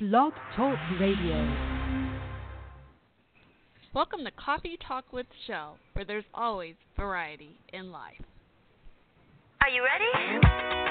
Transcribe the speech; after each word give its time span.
Blog 0.00 0.32
Talk 0.54 0.78
Radio. 1.00 1.56
Welcome 3.92 4.20
to 4.26 4.30
Coffee 4.30 4.78
Talk 4.86 5.12
with 5.12 5.26
Shell, 5.48 5.76
where 5.94 6.04
there's 6.04 6.22
always 6.32 6.76
variety 6.96 7.58
in 7.72 7.90
life. 7.90 8.22
Are 9.60 9.68
you 9.68 9.82
ready? 9.82 10.87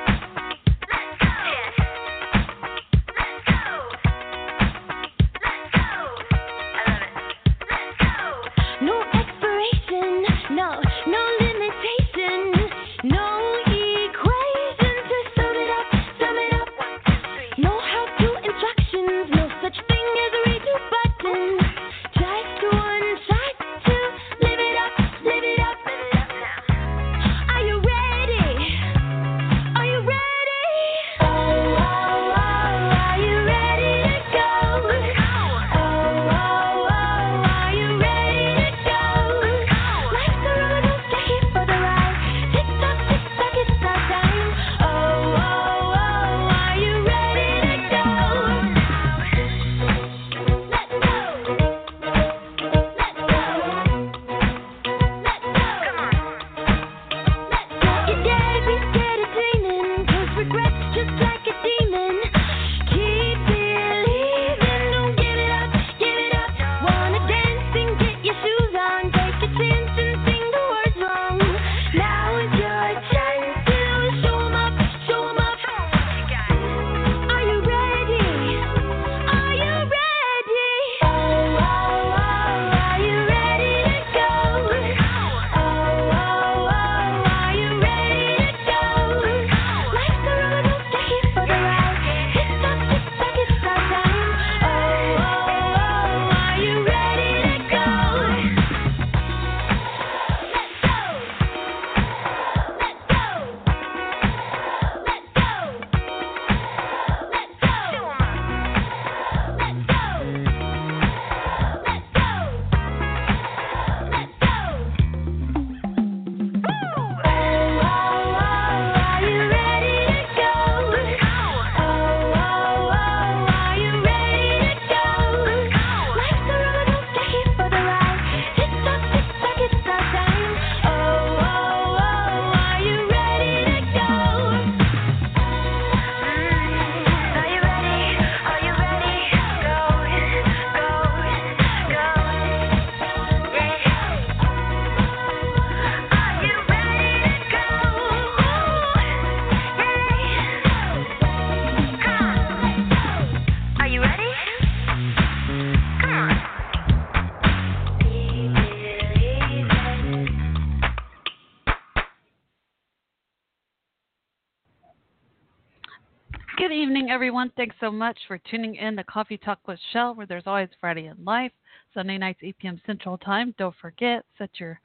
Everyone. 167.28 167.52
Thanks 167.58 167.76
so 167.82 167.92
much 167.92 168.18
for 168.26 168.38
tuning 168.50 168.76
in 168.76 168.96
to 168.96 169.04
Coffee 169.04 169.38
Talk 169.38 169.60
with 169.68 169.78
Shell, 169.92 170.16
where 170.16 170.26
there's 170.26 170.48
always 170.48 170.70
Friday 170.80 171.08
in 171.08 171.26
life. 171.26 171.52
Sunday 171.94 172.18
nights, 172.18 172.40
8 172.42 172.58
p.m. 172.58 172.82
Central 172.86 173.18
Time. 173.18 173.54
Don't 173.58 173.76
forget, 173.82 174.24
set 174.38 174.50
your 174.62 174.80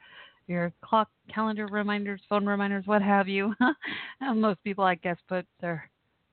your 0.48 0.72
clock, 0.82 1.08
calendar 1.32 1.68
reminders, 1.68 2.20
phone 2.28 2.44
reminders, 2.44 2.84
what 2.84 3.00
have 3.00 3.28
you. 3.28 3.54
Most 4.34 4.60
people, 4.64 4.82
I 4.82 4.96
guess, 4.96 5.18
put 5.28 5.46
their 5.60 5.88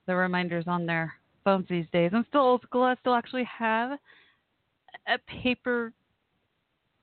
the 0.08 0.16
reminders 0.16 0.64
on 0.66 0.88
their 0.88 1.14
phones 1.44 1.68
these 1.70 1.86
days. 1.94 2.10
I'm 2.12 2.26
still 2.30 2.42
old 2.42 2.64
school. 2.64 2.82
I 2.82 2.96
still 3.02 3.14
actually 3.14 3.48
have 3.60 4.00
a 5.08 5.20
paper, 5.44 5.94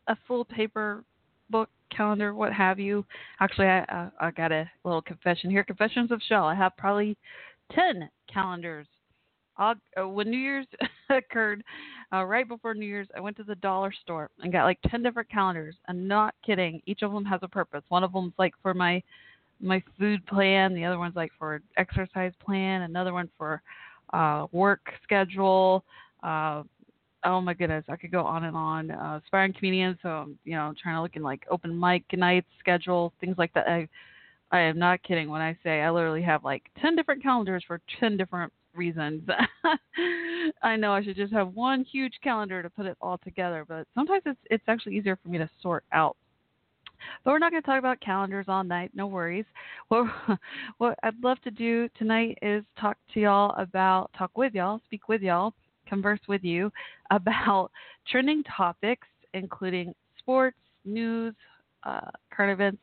a 0.08 0.16
full 0.26 0.44
paper 0.44 1.04
book, 1.48 1.70
calendar, 1.96 2.34
what 2.34 2.52
have 2.52 2.80
you. 2.80 3.04
Actually, 3.38 3.68
I 3.68 3.78
uh, 3.82 4.10
I 4.18 4.32
got 4.32 4.50
a 4.50 4.68
little 4.82 5.00
confession 5.00 5.48
here. 5.48 5.62
Confessions 5.62 6.10
of 6.10 6.20
Shell. 6.28 6.42
I 6.42 6.56
have 6.56 6.76
probably 6.76 7.16
10 7.72 8.10
calendars. 8.32 8.88
Uh, 9.58 9.74
when 10.08 10.30
New 10.30 10.38
Year's 10.38 10.66
occurred, 11.10 11.62
uh, 12.12 12.24
right 12.24 12.46
before 12.46 12.74
New 12.74 12.86
Year's, 12.86 13.08
I 13.16 13.20
went 13.20 13.36
to 13.38 13.44
the 13.44 13.54
dollar 13.56 13.92
store 14.02 14.30
and 14.42 14.52
got 14.52 14.64
like 14.64 14.78
10 14.90 15.02
different 15.02 15.30
calendars. 15.30 15.74
I'm 15.88 16.06
not 16.06 16.34
kidding. 16.44 16.82
Each 16.86 17.02
of 17.02 17.12
them 17.12 17.24
has 17.24 17.40
a 17.42 17.48
purpose. 17.48 17.82
One 17.88 18.04
of 18.04 18.12
them's 18.12 18.34
like 18.38 18.54
for 18.62 18.74
my 18.74 19.02
my 19.60 19.82
food 19.98 20.24
plan. 20.26 20.74
The 20.74 20.84
other 20.84 20.98
one's 20.98 21.16
like 21.16 21.32
for 21.38 21.62
exercise 21.78 22.32
plan. 22.44 22.82
Another 22.82 23.12
one 23.12 23.30
for 23.38 23.62
uh, 24.12 24.46
work 24.52 24.92
schedule. 25.02 25.82
Uh, 26.22 26.62
oh 27.24 27.40
my 27.40 27.54
goodness, 27.54 27.84
I 27.88 27.96
could 27.96 28.10
go 28.10 28.22
on 28.24 28.44
and 28.44 28.56
on. 28.56 28.90
Uh, 28.90 29.20
aspiring 29.22 29.52
comedian, 29.52 29.98
so 30.02 30.08
I'm, 30.08 30.38
you 30.44 30.54
know, 30.54 30.74
trying 30.80 30.96
to 30.96 31.02
look 31.02 31.16
in 31.16 31.22
like 31.22 31.46
open 31.50 31.78
mic 31.78 32.04
nights, 32.12 32.46
schedule, 32.58 33.12
things 33.20 33.36
like 33.38 33.52
that. 33.54 33.66
I, 33.66 33.88
I 34.52 34.60
am 34.60 34.78
not 34.78 35.02
kidding 35.02 35.28
when 35.28 35.40
I 35.40 35.56
say 35.64 35.80
I 35.80 35.90
literally 35.90 36.22
have 36.22 36.44
like 36.44 36.62
10 36.80 36.94
different 36.94 37.22
calendars 37.22 37.64
for 37.66 37.80
10 37.98 38.16
different 38.16 38.52
reasons. 38.76 39.28
I 40.62 40.76
know 40.76 40.92
I 40.92 41.02
should 41.02 41.16
just 41.16 41.32
have 41.32 41.54
one 41.54 41.84
huge 41.84 42.14
calendar 42.22 42.62
to 42.62 42.70
put 42.70 42.86
it 42.86 42.96
all 43.00 43.18
together, 43.18 43.64
but 43.66 43.86
sometimes 43.94 44.22
it's 44.26 44.38
it's 44.50 44.64
actually 44.68 44.96
easier 44.96 45.18
for 45.22 45.28
me 45.28 45.38
to 45.38 45.48
sort 45.62 45.84
out. 45.92 46.16
But 47.24 47.32
we're 47.32 47.38
not 47.38 47.50
going 47.50 47.62
to 47.62 47.66
talk 47.66 47.78
about 47.78 48.00
calendars 48.00 48.46
all 48.48 48.64
night. 48.64 48.90
No 48.94 49.06
worries. 49.06 49.44
What 49.88 50.06
what 50.78 50.98
I'd 51.02 51.22
love 51.22 51.40
to 51.42 51.50
do 51.50 51.88
tonight 51.98 52.38
is 52.42 52.64
talk 52.80 52.96
to 53.14 53.20
y'all 53.20 53.54
about 53.60 54.10
talk 54.16 54.36
with 54.36 54.54
y'all, 54.54 54.80
speak 54.86 55.08
with 55.08 55.22
y'all, 55.22 55.54
converse 55.88 56.20
with 56.28 56.44
you 56.44 56.70
about 57.10 57.70
trending 58.08 58.42
topics, 58.44 59.06
including 59.34 59.94
sports, 60.18 60.58
news, 60.84 61.34
uh, 61.84 62.10
current 62.30 62.52
events, 62.52 62.82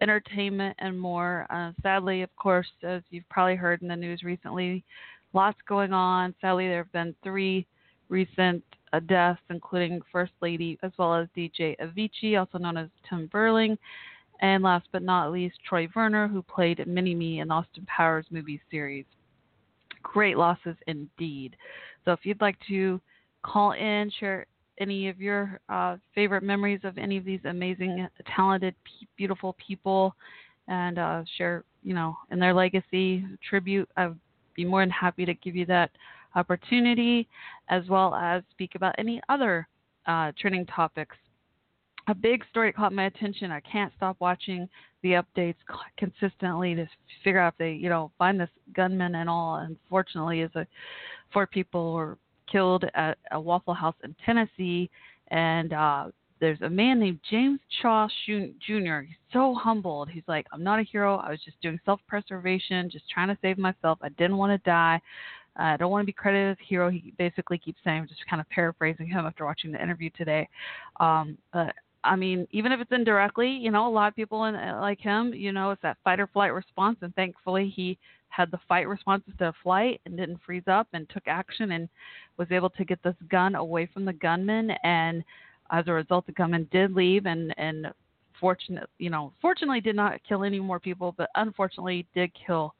entertainment, 0.00 0.76
and 0.78 0.98
more. 0.98 1.46
Uh, 1.50 1.72
sadly, 1.82 2.22
of 2.22 2.34
course, 2.36 2.68
as 2.82 3.02
you've 3.10 3.28
probably 3.28 3.56
heard 3.56 3.82
in 3.82 3.88
the 3.88 3.96
news 3.96 4.22
recently, 4.22 4.84
lots 5.32 5.58
going 5.68 5.92
on. 5.92 6.34
Sadly, 6.40 6.68
there 6.68 6.82
have 6.82 6.92
been 6.92 7.14
three 7.22 7.66
recent 8.08 8.62
uh, 8.92 9.00
deaths, 9.00 9.40
including 9.50 10.00
First 10.10 10.32
Lady 10.40 10.78
as 10.82 10.92
well 10.98 11.14
as 11.14 11.28
DJ 11.36 11.76
Avicii, 11.78 12.38
also 12.38 12.58
known 12.58 12.76
as 12.76 12.88
Tim 13.08 13.28
Bergling. 13.32 13.76
And 14.40 14.62
last 14.62 14.86
but 14.92 15.02
not 15.02 15.32
least, 15.32 15.56
Troy 15.68 15.88
Verner, 15.92 16.28
who 16.28 16.42
played 16.42 16.86
Mini 16.86 17.14
Me 17.14 17.40
in 17.40 17.50
Austin 17.50 17.84
Powers 17.86 18.26
movie 18.30 18.60
series. 18.70 19.04
Great 20.02 20.38
losses 20.38 20.76
indeed. 20.86 21.56
So 22.04 22.12
if 22.12 22.20
you'd 22.22 22.40
like 22.40 22.56
to 22.68 23.00
call 23.42 23.72
in, 23.72 24.10
share 24.20 24.46
any 24.80 25.08
of 25.08 25.20
your 25.20 25.60
uh, 25.68 25.96
favorite 26.14 26.44
memories 26.44 26.80
of 26.84 26.98
any 26.98 27.16
of 27.16 27.24
these 27.24 27.40
amazing, 27.44 28.06
talented, 28.34 28.76
beautiful 29.16 29.56
people, 29.64 30.14
and 30.68 30.98
uh, 30.98 31.24
share, 31.36 31.64
you 31.82 31.94
know, 31.94 32.16
in 32.30 32.38
their 32.38 32.54
legacy 32.54 33.24
tribute, 33.48 33.88
I'd 33.96 34.14
be 34.58 34.64
more 34.64 34.82
than 34.82 34.90
happy 34.90 35.24
to 35.24 35.34
give 35.34 35.54
you 35.54 35.64
that 35.66 35.90
opportunity, 36.34 37.28
as 37.68 37.86
well 37.88 38.12
as 38.14 38.42
speak 38.50 38.74
about 38.74 38.94
any 38.98 39.22
other 39.28 39.68
uh, 40.06 40.32
trending 40.38 40.66
topics. 40.66 41.16
A 42.08 42.14
big 42.14 42.42
story 42.50 42.72
caught 42.72 42.92
my 42.92 43.04
attention. 43.04 43.52
I 43.52 43.60
can't 43.60 43.92
stop 43.96 44.16
watching 44.18 44.68
the 45.02 45.22
updates 45.22 45.54
consistently 45.96 46.74
to 46.74 46.88
figure 47.22 47.40
out 47.40 47.52
if 47.52 47.58
they, 47.58 47.72
you 47.72 47.88
know, 47.88 48.10
find 48.18 48.40
this 48.40 48.50
gunman 48.74 49.14
and 49.14 49.30
all. 49.30 49.56
Unfortunately, 49.56 50.40
is 50.40 50.50
a 50.56 50.66
four 51.32 51.46
people 51.46 51.92
were 51.92 52.18
killed 52.50 52.84
at 52.94 53.16
a 53.30 53.40
Waffle 53.40 53.74
House 53.74 53.94
in 54.02 54.16
Tennessee, 54.26 54.90
and 55.28 55.72
uh, 55.72 56.06
there's 56.40 56.60
a 56.62 56.68
man 56.68 56.98
named 56.98 57.20
James 57.30 57.60
Shaw 57.82 58.08
Jr. 58.26 59.00
He's 59.00 59.16
so 59.32 59.54
humbled. 59.54 60.08
He's 60.08 60.22
like, 60.26 60.46
I'm 60.52 60.62
not 60.62 60.78
a 60.78 60.82
hero. 60.82 61.16
I 61.16 61.30
was 61.30 61.40
just 61.44 61.60
doing 61.60 61.78
self-preservation, 61.84 62.90
just 62.90 63.08
trying 63.10 63.28
to 63.28 63.38
save 63.42 63.58
myself. 63.58 63.98
I 64.02 64.08
didn't 64.10 64.36
want 64.36 64.52
to 64.52 64.70
die. 64.70 65.00
I 65.56 65.76
don't 65.76 65.90
want 65.90 66.02
to 66.02 66.06
be 66.06 66.12
credited 66.12 66.52
as 66.52 66.56
a 66.60 66.68
hero. 66.68 66.88
He 66.88 67.12
basically 67.18 67.58
keeps 67.58 67.80
saying, 67.82 68.06
just 68.08 68.24
kind 68.30 68.40
of 68.40 68.48
paraphrasing 68.50 69.08
him 69.08 69.26
after 69.26 69.44
watching 69.44 69.72
the 69.72 69.82
interview 69.82 70.10
today. 70.16 70.48
Um, 71.00 71.36
but 71.52 71.74
I 72.04 72.14
mean, 72.14 72.46
even 72.52 72.70
if 72.70 72.80
it's 72.80 72.92
indirectly, 72.92 73.50
you 73.50 73.70
know, 73.70 73.88
a 73.88 73.90
lot 73.90 74.08
of 74.08 74.16
people 74.16 74.44
in, 74.44 74.54
like 74.54 75.00
him, 75.00 75.34
you 75.34 75.50
know, 75.52 75.72
it's 75.72 75.82
that 75.82 75.98
fight 76.04 76.20
or 76.20 76.28
flight 76.28 76.52
response, 76.52 76.98
and 77.02 77.14
thankfully 77.16 77.72
he 77.74 77.98
had 78.28 78.50
the 78.50 78.60
fight 78.68 78.86
response 78.86 79.22
instead 79.26 79.48
of 79.48 79.54
flight 79.62 80.00
and 80.04 80.16
didn't 80.16 80.40
freeze 80.44 80.68
up 80.68 80.86
and 80.92 81.08
took 81.08 81.24
action 81.26 81.72
and 81.72 81.88
was 82.36 82.48
able 82.50 82.70
to 82.70 82.84
get 82.84 83.02
this 83.02 83.16
gun 83.30 83.56
away 83.56 83.88
from 83.92 84.04
the 84.04 84.12
gunman. 84.12 84.70
And 84.84 85.24
as 85.70 85.84
a 85.86 85.92
result, 85.92 86.26
the 86.26 86.32
gunman 86.32 86.68
did 86.72 86.94
leave 86.94 87.26
and 87.26 87.54
and 87.58 87.88
fortunate, 88.40 88.88
you 88.98 89.10
know, 89.10 89.32
fortunately 89.40 89.80
did 89.80 89.96
not 89.96 90.20
kill 90.28 90.44
any 90.44 90.60
more 90.60 90.78
people, 90.78 91.14
but 91.16 91.28
unfortunately 91.34 92.06
did 92.14 92.30
kill 92.46 92.74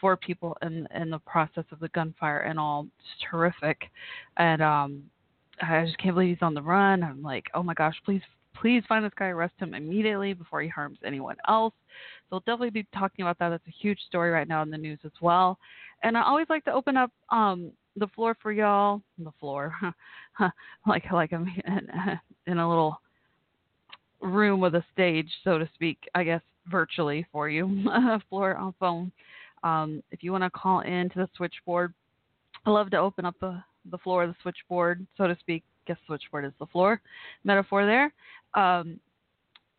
four 0.00 0.16
people 0.16 0.56
in 0.62 0.86
in 0.94 1.10
the 1.10 1.18
process 1.20 1.64
of 1.72 1.80
the 1.80 1.88
gunfire 1.88 2.40
and 2.40 2.58
all. 2.58 2.86
It's 2.98 3.24
horrific, 3.30 3.90
and 4.36 4.62
um, 4.62 5.02
I 5.62 5.84
just 5.84 5.98
can't 5.98 6.14
believe 6.14 6.36
he's 6.36 6.42
on 6.42 6.54
the 6.54 6.62
run. 6.62 7.02
I'm 7.02 7.22
like, 7.22 7.46
oh 7.54 7.62
my 7.62 7.74
gosh, 7.74 7.96
please 8.04 8.22
please 8.60 8.82
find 8.88 9.04
this 9.04 9.12
guy, 9.16 9.26
arrest 9.26 9.54
him 9.58 9.74
immediately 9.74 10.32
before 10.32 10.60
he 10.62 10.68
harms 10.68 10.98
anyone 11.04 11.36
else. 11.46 11.74
So 12.24 12.26
we'll 12.32 12.40
definitely 12.40 12.70
be 12.70 12.86
talking 12.92 13.24
about 13.24 13.38
that. 13.38 13.50
That's 13.50 13.66
a 13.66 13.82
huge 13.82 14.00
story 14.08 14.30
right 14.30 14.48
now 14.48 14.62
in 14.62 14.70
the 14.70 14.78
news 14.78 14.98
as 15.04 15.12
well. 15.20 15.58
And 16.02 16.16
I 16.16 16.22
always 16.22 16.46
like 16.48 16.64
to 16.64 16.72
open 16.72 16.96
up 16.96 17.10
um, 17.30 17.70
the 17.96 18.08
floor 18.08 18.36
for 18.40 18.52
y'all. 18.52 19.00
The 19.18 19.32
floor, 19.40 19.74
like 20.86 21.04
like 21.12 21.32
I'm 21.32 21.46
in, 22.48 22.58
a 22.58 22.68
little 22.68 23.00
room 24.20 24.60
with 24.60 24.74
a 24.74 24.84
stage, 24.92 25.30
so 25.44 25.58
to 25.58 25.68
speak. 25.74 25.98
I 26.14 26.24
guess 26.24 26.42
virtually 26.70 27.26
for 27.32 27.48
you, 27.48 27.84
floor 28.28 28.56
on 28.56 28.74
phone. 28.78 29.12
Um, 29.62 30.02
if 30.10 30.22
you 30.22 30.32
want 30.32 30.44
to 30.44 30.50
call 30.50 30.80
in 30.80 31.08
to 31.10 31.18
the 31.20 31.28
switchboard, 31.36 31.94
I 32.66 32.70
love 32.70 32.90
to 32.90 32.98
open 32.98 33.24
up 33.24 33.34
the 33.40 33.62
the 33.90 33.98
floor 33.98 34.24
of 34.24 34.30
the 34.30 34.36
switchboard, 34.42 35.06
so 35.16 35.26
to 35.26 35.36
speak. 35.40 35.62
Guess 35.86 35.96
switchboard 36.06 36.44
is 36.44 36.52
the 36.58 36.66
floor 36.66 37.00
metaphor 37.44 37.86
there. 37.86 38.12
Um, 38.54 39.00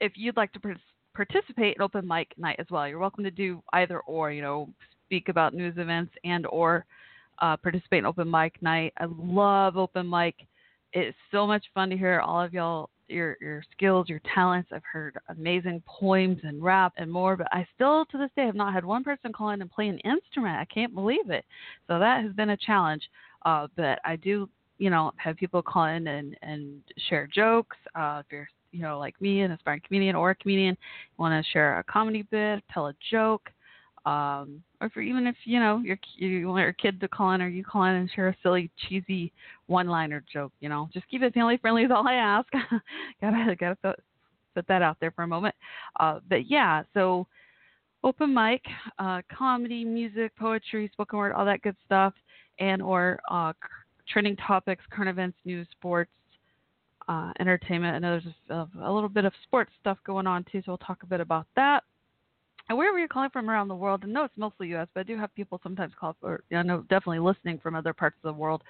if 0.01 0.13
you'd 0.15 0.37
like 0.37 0.51
to 0.53 0.59
participate 1.13 1.75
in 1.75 1.81
open 1.81 2.07
mic 2.07 2.33
night 2.37 2.55
as 2.59 2.65
well, 2.71 2.87
you're 2.87 2.99
welcome 2.99 3.23
to 3.23 3.31
do 3.31 3.61
either 3.73 3.99
or. 4.01 4.31
You 4.31 4.41
know, 4.41 4.69
speak 5.05 5.29
about 5.29 5.53
news 5.53 5.75
events 5.77 6.13
and 6.23 6.45
or 6.47 6.85
uh, 7.39 7.57
participate 7.57 7.99
in 7.99 8.05
open 8.05 8.29
mic 8.29 8.61
night. 8.61 8.93
I 8.97 9.05
love 9.05 9.77
open 9.77 10.09
mic. 10.09 10.35
It's 10.93 11.17
so 11.31 11.45
much 11.45 11.63
fun 11.73 11.89
to 11.89 11.97
hear 11.97 12.19
all 12.19 12.41
of 12.41 12.53
y'all 12.53 12.89
your 13.09 13.37
your 13.41 13.63
skills, 13.71 14.07
your 14.09 14.21
talents. 14.33 14.69
I've 14.71 14.83
heard 14.83 15.17
amazing 15.29 15.81
poems 15.85 16.39
and 16.43 16.63
rap 16.63 16.93
and 16.97 17.11
more, 17.11 17.35
but 17.35 17.47
I 17.51 17.67
still 17.75 18.05
to 18.05 18.17
this 18.17 18.29
day 18.35 18.45
have 18.45 18.55
not 18.55 18.73
had 18.73 18.85
one 18.85 19.03
person 19.03 19.33
call 19.33 19.49
in 19.49 19.61
and 19.61 19.71
play 19.71 19.87
an 19.87 19.99
instrument. 19.99 20.57
I 20.57 20.65
can't 20.65 20.93
believe 20.93 21.29
it. 21.29 21.45
So 21.87 21.99
that 21.99 22.23
has 22.23 22.33
been 22.33 22.51
a 22.51 22.57
challenge. 22.57 23.03
Uh, 23.45 23.67
but 23.75 23.99
I 24.05 24.15
do, 24.15 24.49
you 24.77 24.89
know, 24.89 25.11
have 25.17 25.37
people 25.37 25.61
call 25.61 25.85
in 25.85 26.07
and 26.07 26.37
and 26.41 26.81
share 27.09 27.27
jokes. 27.27 27.77
Uh, 27.95 28.21
if 28.25 28.31
you're 28.31 28.49
you 28.71 28.81
know 28.81 28.99
like 28.99 29.19
me, 29.21 29.41
an 29.41 29.51
aspiring 29.51 29.81
comedian 29.85 30.15
or 30.15 30.31
a 30.31 30.35
comedian, 30.35 30.77
want 31.17 31.43
to 31.43 31.51
share 31.51 31.79
a 31.79 31.83
comedy 31.83 32.23
bit, 32.23 32.63
tell 32.73 32.87
a 32.87 32.93
joke. 33.11 33.49
Um, 34.05 34.63
or 34.81 34.87
if 34.87 34.97
even 34.97 35.27
if 35.27 35.35
you 35.43 35.59
know 35.59 35.81
you're, 35.83 35.99
you 36.15 36.47
want 36.47 36.61
your 36.61 36.73
kid 36.73 36.99
to 37.01 37.07
call 37.07 37.31
in, 37.31 37.41
or 37.41 37.47
you 37.47 37.63
call 37.63 37.83
in 37.83 37.95
and 37.95 38.09
share 38.11 38.29
a 38.29 38.35
silly, 38.41 38.71
cheesy 38.87 39.31
one-liner 39.67 40.23
joke, 40.31 40.51
you 40.59 40.69
know, 40.69 40.89
just 40.93 41.07
keep 41.09 41.21
it 41.21 41.33
family 41.33 41.57
friendly 41.57 41.83
is 41.83 41.91
all 41.91 42.07
I 42.07 42.13
ask. 42.13 42.47
gotta 43.21 43.55
gotta 43.55 43.75
put, 43.75 43.99
put 44.55 44.67
that 44.67 44.81
out 44.81 44.97
there 44.99 45.11
for 45.11 45.23
a 45.23 45.27
moment. 45.27 45.55
Uh, 45.99 46.19
but 46.29 46.49
yeah, 46.49 46.83
so 46.93 47.27
open 48.03 48.33
mic, 48.33 48.61
uh, 48.99 49.21
comedy, 49.35 49.83
music, 49.83 50.35
poetry, 50.37 50.89
spoken 50.93 51.19
word, 51.19 51.33
all 51.33 51.45
that 51.45 51.61
good 51.61 51.75
stuff, 51.85 52.13
and 52.59 52.81
or 52.81 53.19
uh, 53.29 53.53
trending 54.07 54.35
topics, 54.37 54.83
current 54.91 55.09
events, 55.09 55.37
news, 55.45 55.67
sports, 55.71 56.11
uh, 57.07 57.31
entertainment. 57.39 57.95
I 57.95 57.99
know 57.99 58.19
there's 58.19 58.33
a, 58.49 58.87
a 58.87 58.91
little 58.91 59.09
bit 59.09 59.25
of 59.25 59.33
sports 59.43 59.71
stuff 59.81 59.97
going 60.05 60.27
on 60.27 60.45
too, 60.51 60.59
so 60.59 60.71
we'll 60.71 60.77
talk 60.77 61.03
a 61.03 61.07
bit 61.07 61.19
about 61.19 61.47
that. 61.55 61.83
And 62.69 62.77
wherever 62.77 62.99
you're 62.99 63.07
calling 63.07 63.31
from 63.31 63.49
around 63.49 63.67
the 63.67 63.75
world, 63.75 64.03
and 64.03 64.13
no, 64.13 64.23
it's 64.23 64.37
mostly 64.37 64.67
U.S., 64.69 64.87
but 64.93 65.01
I 65.01 65.03
do 65.03 65.17
have 65.17 65.33
people 65.33 65.59
sometimes 65.63 65.91
call, 65.99 66.15
or 66.21 66.43
I 66.55 66.61
know 66.61 66.81
definitely 66.81 67.19
listening 67.19 67.57
from 67.57 67.75
other 67.75 67.93
parts 67.93 68.15
of 68.23 68.27
the 68.31 68.39
world. 68.39 68.61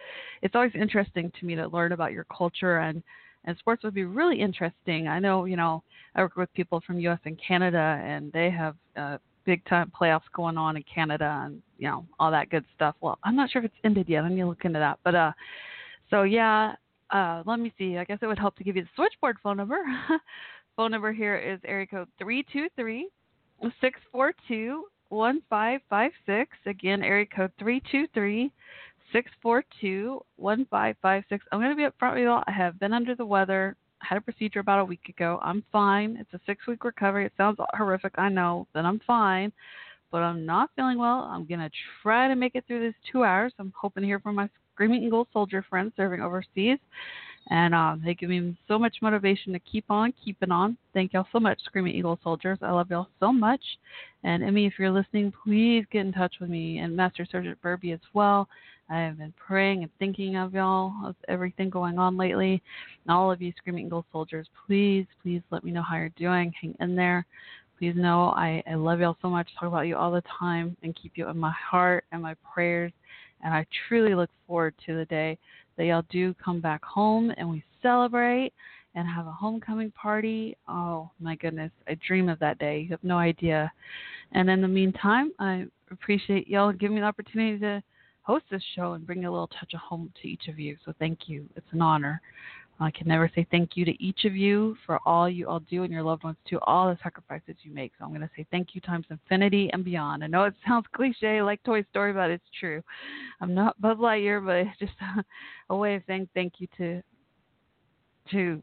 It's 0.42 0.56
always 0.56 0.72
interesting 0.74 1.30
to 1.38 1.46
me 1.46 1.56
to 1.56 1.68
learn 1.68 1.92
about 1.92 2.13
your 2.13 2.25
culture, 2.36 2.80
and 2.80 3.04
and 3.46 3.57
sports 3.57 3.84
would 3.84 3.94
be 3.94 4.06
really 4.06 4.40
interesting. 4.40 5.07
I 5.07 5.19
know, 5.19 5.46
you 5.46 5.56
know, 5.56 5.84
I 6.16 6.22
work 6.22 6.36
with 6.36 6.54
people 6.54 6.81
from 6.86 7.00
U.S. 7.01 7.19
and 7.25 7.40
Canada, 7.46 8.01
and 8.04 8.31
they 8.31 8.50
have 8.50 8.75
uh, 8.98 9.18
big 9.46 9.66
time 9.66 9.92
playoffs 10.00 10.22
going 10.34 10.57
on 10.57 10.78
in 10.78 10.84
Canada, 10.84 11.42
and 11.46 11.62
you 11.78 11.90
know 11.90 12.06
all 12.19 12.31
that 12.31 12.50
good 12.50 12.63
stuff. 12.75 12.96
Well, 13.01 13.19
I'm 13.24 13.36
not 13.36 13.50
sure 13.50 13.62
if 13.62 13.66
it's 13.66 13.81
ended 13.84 14.07
yet. 14.07 14.24
I 14.24 14.30
need 14.30 14.42
to 14.42 14.48
look 14.48 14.63
into 14.63 14.80
that. 14.80 15.00
But 15.04 15.16
uh, 15.16 15.31
so 16.10 16.24
yeah, 16.24 16.75
uh, 17.12 17.44
let 17.46 17.60
me 17.60 17.74
see. 17.78 17.98
I 17.98 18.06
guess 18.06 18.19
it 18.22 18.28
would 18.28 18.40
help 18.40 18.56
to 18.57 18.63
give 18.63 18.78
you 18.78 18.84
the 18.84 18.90
switchboard 18.96 19.38
phone 19.44 19.57
number. 19.57 19.80
phone 20.78 20.92
number 20.92 21.12
here 21.12 21.36
is 21.36 21.60
area 21.66 21.86
code 21.86 22.07
three 22.18 22.46
two 22.54 22.68
three. 22.78 23.10
642 23.62 24.86
1556. 25.10 26.58
Again, 26.66 27.04
area 27.04 27.26
code 27.26 27.52
323 27.60 28.52
642 29.12 30.22
1556. 30.38 31.46
I'm 31.52 31.60
going 31.60 31.72
to 31.72 31.76
be 31.76 31.86
up 31.86 31.96
front 31.98 32.16
with 32.16 32.24
you 32.24 32.30
all. 32.30 32.44
I 32.48 32.52
have 32.52 32.80
been 32.80 32.94
under 32.94 33.16
the 33.16 33.26
weather. 33.26 33.76
I 34.02 34.06
had 34.08 34.18
a 34.18 34.22
procedure 34.22 34.60
about 34.60 34.80
a 34.80 34.86
week 34.86 35.10
ago. 35.10 35.40
I'm 35.42 35.64
fine. 35.72 36.18
It's 36.20 36.34
a 36.34 36.40
six 36.46 36.66
week 36.68 36.84
recovery. 36.84 37.26
It 37.26 37.34
sounds 37.38 37.58
horrific, 37.74 38.14
I 38.18 38.30
know, 38.30 38.68
but 38.74 38.86
I'm 38.86 39.00
fine. 39.06 39.52
But 40.12 40.24
I'm 40.24 40.46
not 40.46 40.72
feeling 40.76 40.98
well. 40.98 41.30
I'm 41.32 41.46
going 41.46 41.60
to 41.60 41.70
try 42.02 42.28
to 42.28 42.36
make 42.36 42.56
it 42.56 42.66
through 42.66 42.80
this 42.80 42.96
two 43.12 43.24
hours. 43.24 43.54
I'm 43.60 43.74
hoping 43.80 44.02
to 44.02 44.08
hear 44.08 44.20
from 44.20 44.36
my 44.36 44.50
Screaming 44.80 45.04
Eagle 45.04 45.28
soldier 45.34 45.66
friends 45.70 45.92
serving 45.98 46.22
overseas. 46.22 46.77
And 47.50 47.75
um, 47.75 48.01
they 48.06 48.13
give 48.13 48.30
me 48.30 48.58
so 48.65 48.80
much 48.80 48.96
motivation 49.01 49.51
to 49.51 49.60
keep 49.60 49.84
on 49.89 50.13
keeping 50.24 50.51
on. 50.51 50.77
Thank 50.94 51.12
y'all 51.12 51.27
so 51.34 51.39
much, 51.39 51.60
Screaming 51.65 51.96
Eagle 51.96 52.18
soldiers. 52.24 52.60
I 52.62 52.72
love 52.72 52.89
y'all 52.89 53.10
so 53.20 53.34
much. 53.34 53.60
And 54.24 54.42
Emmy, 54.42 54.65
if 54.65 54.74
you're 54.80 54.89
listening, 54.89 55.34
please 55.44 55.84
get 55.92 56.06
in 56.06 56.13
touch 56.13 56.36
with 56.39 56.50
me 56.50 56.77
and 56.77 56.96
Master 56.96 57.27
Sergeant 57.30 57.62
Burby 57.62 57.92
as 57.92 58.00
well. 58.13 58.48
I 58.89 59.00
have 59.01 59.18
been 59.18 59.34
praying 59.36 59.84
and 59.84 59.92
thinking 60.00 60.38
of 60.38 60.53
y'all, 60.53 60.94
of 61.06 61.15
everything 61.27 61.70
going 61.70 62.00
on 62.00 62.15
lately. 62.15 62.62
And 63.03 63.12
all 63.13 63.34
of 63.34 63.42
you 63.42 63.51
Screaming 63.58 63.88
Eagle 63.88 64.06
soldiers, 64.13 64.48
please, 64.65 65.06
please 65.22 65.42
let 65.51 65.65
me 65.65 65.72
know 65.72 65.84
how 65.84 65.98
you're 65.98 66.10
doing. 66.10 66.53
Hang 66.62 66.74
in 66.80 66.96
there. 66.96 67.25
Please 67.77 67.96
know 67.98 68.30
I, 68.30 68.63
I 68.70 68.75
love 68.75 69.01
y'all 69.01 69.18
so 69.22 69.30
much. 69.30 69.50
Talk 69.60 69.68
about 69.68 69.88
you 69.88 69.98
all 69.98 70.12
the 70.12 70.24
time 70.39 70.77
and 70.84 70.96
keep 70.96 71.13
you 71.15 71.27
in 71.27 71.38
my 71.38 71.53
heart 71.70 72.06
and 72.13 72.22
my 72.22 72.36
prayers. 72.53 72.94
And 73.43 73.53
I 73.53 73.65
truly 73.88 74.15
look 74.15 74.29
forward 74.48 74.75
to 74.86 74.96
the 74.96 75.05
day 75.05 75.38
that 75.77 75.86
y'all 75.86 76.05
do 76.10 76.34
come 76.43 76.60
back 76.60 76.84
home 76.84 77.31
and 77.38 77.50
we 77.50 77.63
celebrate 77.81 78.51
and 78.96 79.08
have 79.08 79.27
a 79.27 79.31
homecoming 79.31 79.91
party. 79.91 80.58
Oh 80.67 81.10
my 81.19 81.36
goodness, 81.36 81.72
I 81.88 81.98
dream 82.05 82.29
of 82.29 82.39
that 82.39 82.60
day. 82.60 82.81
You 82.81 82.89
have 82.89 83.03
no 83.03 83.17
idea. 83.17 83.72
And 84.31 84.50
in 84.50 84.62
the 84.62 84.67
meantime, 84.67 85.31
I 85.39 85.65
appreciate 85.91 86.48
y'all 86.48 86.72
giving 86.74 86.96
me 86.96 87.01
the 87.01 87.08
opportunity 87.08 87.60
to 87.60 87.84
host 88.24 88.46
this 88.51 88.63
show 88.75 88.93
and 88.93 89.08
bring 89.08 89.25
a 89.25 89.31
little 89.31 89.48
touch 89.48 89.74
of 89.74 89.79
home 89.79 90.12
to 90.22 90.27
each 90.27 90.48
of 90.50 90.60
you. 90.60 90.77
So 90.86 90.93
thank 91.00 91.27
you. 91.27 91.46
It's 91.55 91.65
an 91.72 91.81
honor. 91.81 92.22
I 92.81 92.91
can 92.91 93.07
never 93.07 93.29
say 93.36 93.45
thank 93.51 93.75
you 93.75 93.83
to 93.86 94.03
each 94.03 94.24
of 94.24 94.36
you 94.36 94.77
for 94.86 95.00
all 95.05 95.29
you 95.29 95.48
all 95.48 95.59
do 95.59 95.83
and 95.83 95.91
your 95.91 96.03
loved 96.03 96.24
ones 96.24 96.38
too, 96.50 96.59
all 96.63 96.88
the 96.88 96.98
sacrifices 97.03 97.55
you 97.63 97.74
make. 97.74 97.91
So 97.98 98.05
I'm 98.05 98.12
going 98.12 98.21
to 98.21 98.29
say 98.38 98.45
thank 98.51 98.69
you 98.74 98.79
times 98.79 99.05
infinity 99.09 99.69
and 99.74 99.83
beyond. 99.83 100.24
I 100.24 100.27
know 100.27 100.45
it 100.45 100.53
sounds 100.65 100.86
cliche 100.95 101.41
like 101.41 101.62
Toy 101.63 101.83
Story, 101.89 102.13
but 102.13 102.29
it's 102.29 102.43
true. 102.57 102.81
I'm 103.41 103.53
not 103.53 103.79
Buzz 103.81 103.98
Lightyear, 103.98 104.45
but 104.45 104.55
it's 104.55 104.79
just 104.79 104.93
a, 105.69 105.75
way 105.75 105.95
of 105.95 106.03
saying 106.07 106.29
thank 106.33 106.53
you 106.59 106.67
to 106.77 107.01
to 108.31 108.62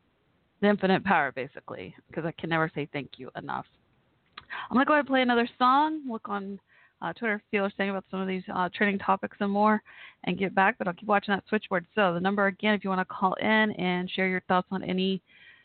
the 0.60 0.68
infinite 0.68 1.04
power, 1.04 1.32
basically, 1.32 1.94
because 2.08 2.24
I 2.24 2.32
can 2.32 2.48
never 2.50 2.70
say 2.74 2.88
thank 2.92 3.12
you 3.18 3.30
enough. 3.36 3.66
I'm 4.70 4.76
going 4.76 4.86
to 4.86 4.88
go 4.88 4.94
ahead 4.94 5.00
and 5.00 5.08
play 5.08 5.22
another 5.22 5.48
song. 5.58 6.02
Look 6.08 6.28
on 6.28 6.58
uh, 7.02 7.12
Twitter, 7.12 7.42
are 7.54 7.72
saying 7.76 7.90
about 7.90 8.04
some 8.10 8.20
of 8.20 8.28
these 8.28 8.42
uh, 8.54 8.68
trending 8.74 8.98
topics 8.98 9.36
and 9.40 9.50
more, 9.50 9.82
and 10.24 10.38
get 10.38 10.54
back. 10.54 10.76
But 10.78 10.88
I'll 10.88 10.94
keep 10.94 11.08
watching 11.08 11.34
that 11.34 11.44
switchboard. 11.48 11.86
So 11.94 12.14
the 12.14 12.20
number 12.20 12.46
again, 12.46 12.74
if 12.74 12.84
you 12.84 12.90
want 12.90 13.06
to 13.06 13.14
call 13.14 13.34
in 13.34 13.72
and 13.72 14.10
share 14.10 14.28
your 14.28 14.42
thoughts 14.48 14.68
on 14.70 14.82
any 14.82 15.20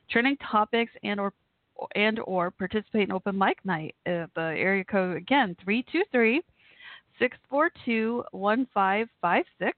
trending 0.10 0.38
topics 0.38 0.92
and 1.04 1.20
or 1.20 1.34
and 1.96 2.20
or 2.26 2.52
participate 2.52 3.04
in 3.04 3.12
open 3.12 3.38
mic 3.38 3.58
night, 3.66 3.96
uh, 4.06 4.28
the 4.36 4.54
area 4.58 4.84
code 4.84 5.18
again 5.18 5.56
three 5.64 5.84
two 5.92 6.04
three 6.12 6.42
six 7.18 7.38
four 7.50 7.70
two 7.86 8.24
one 8.32 8.68
five 8.74 9.08
five 9.22 9.46
six. 9.60 9.78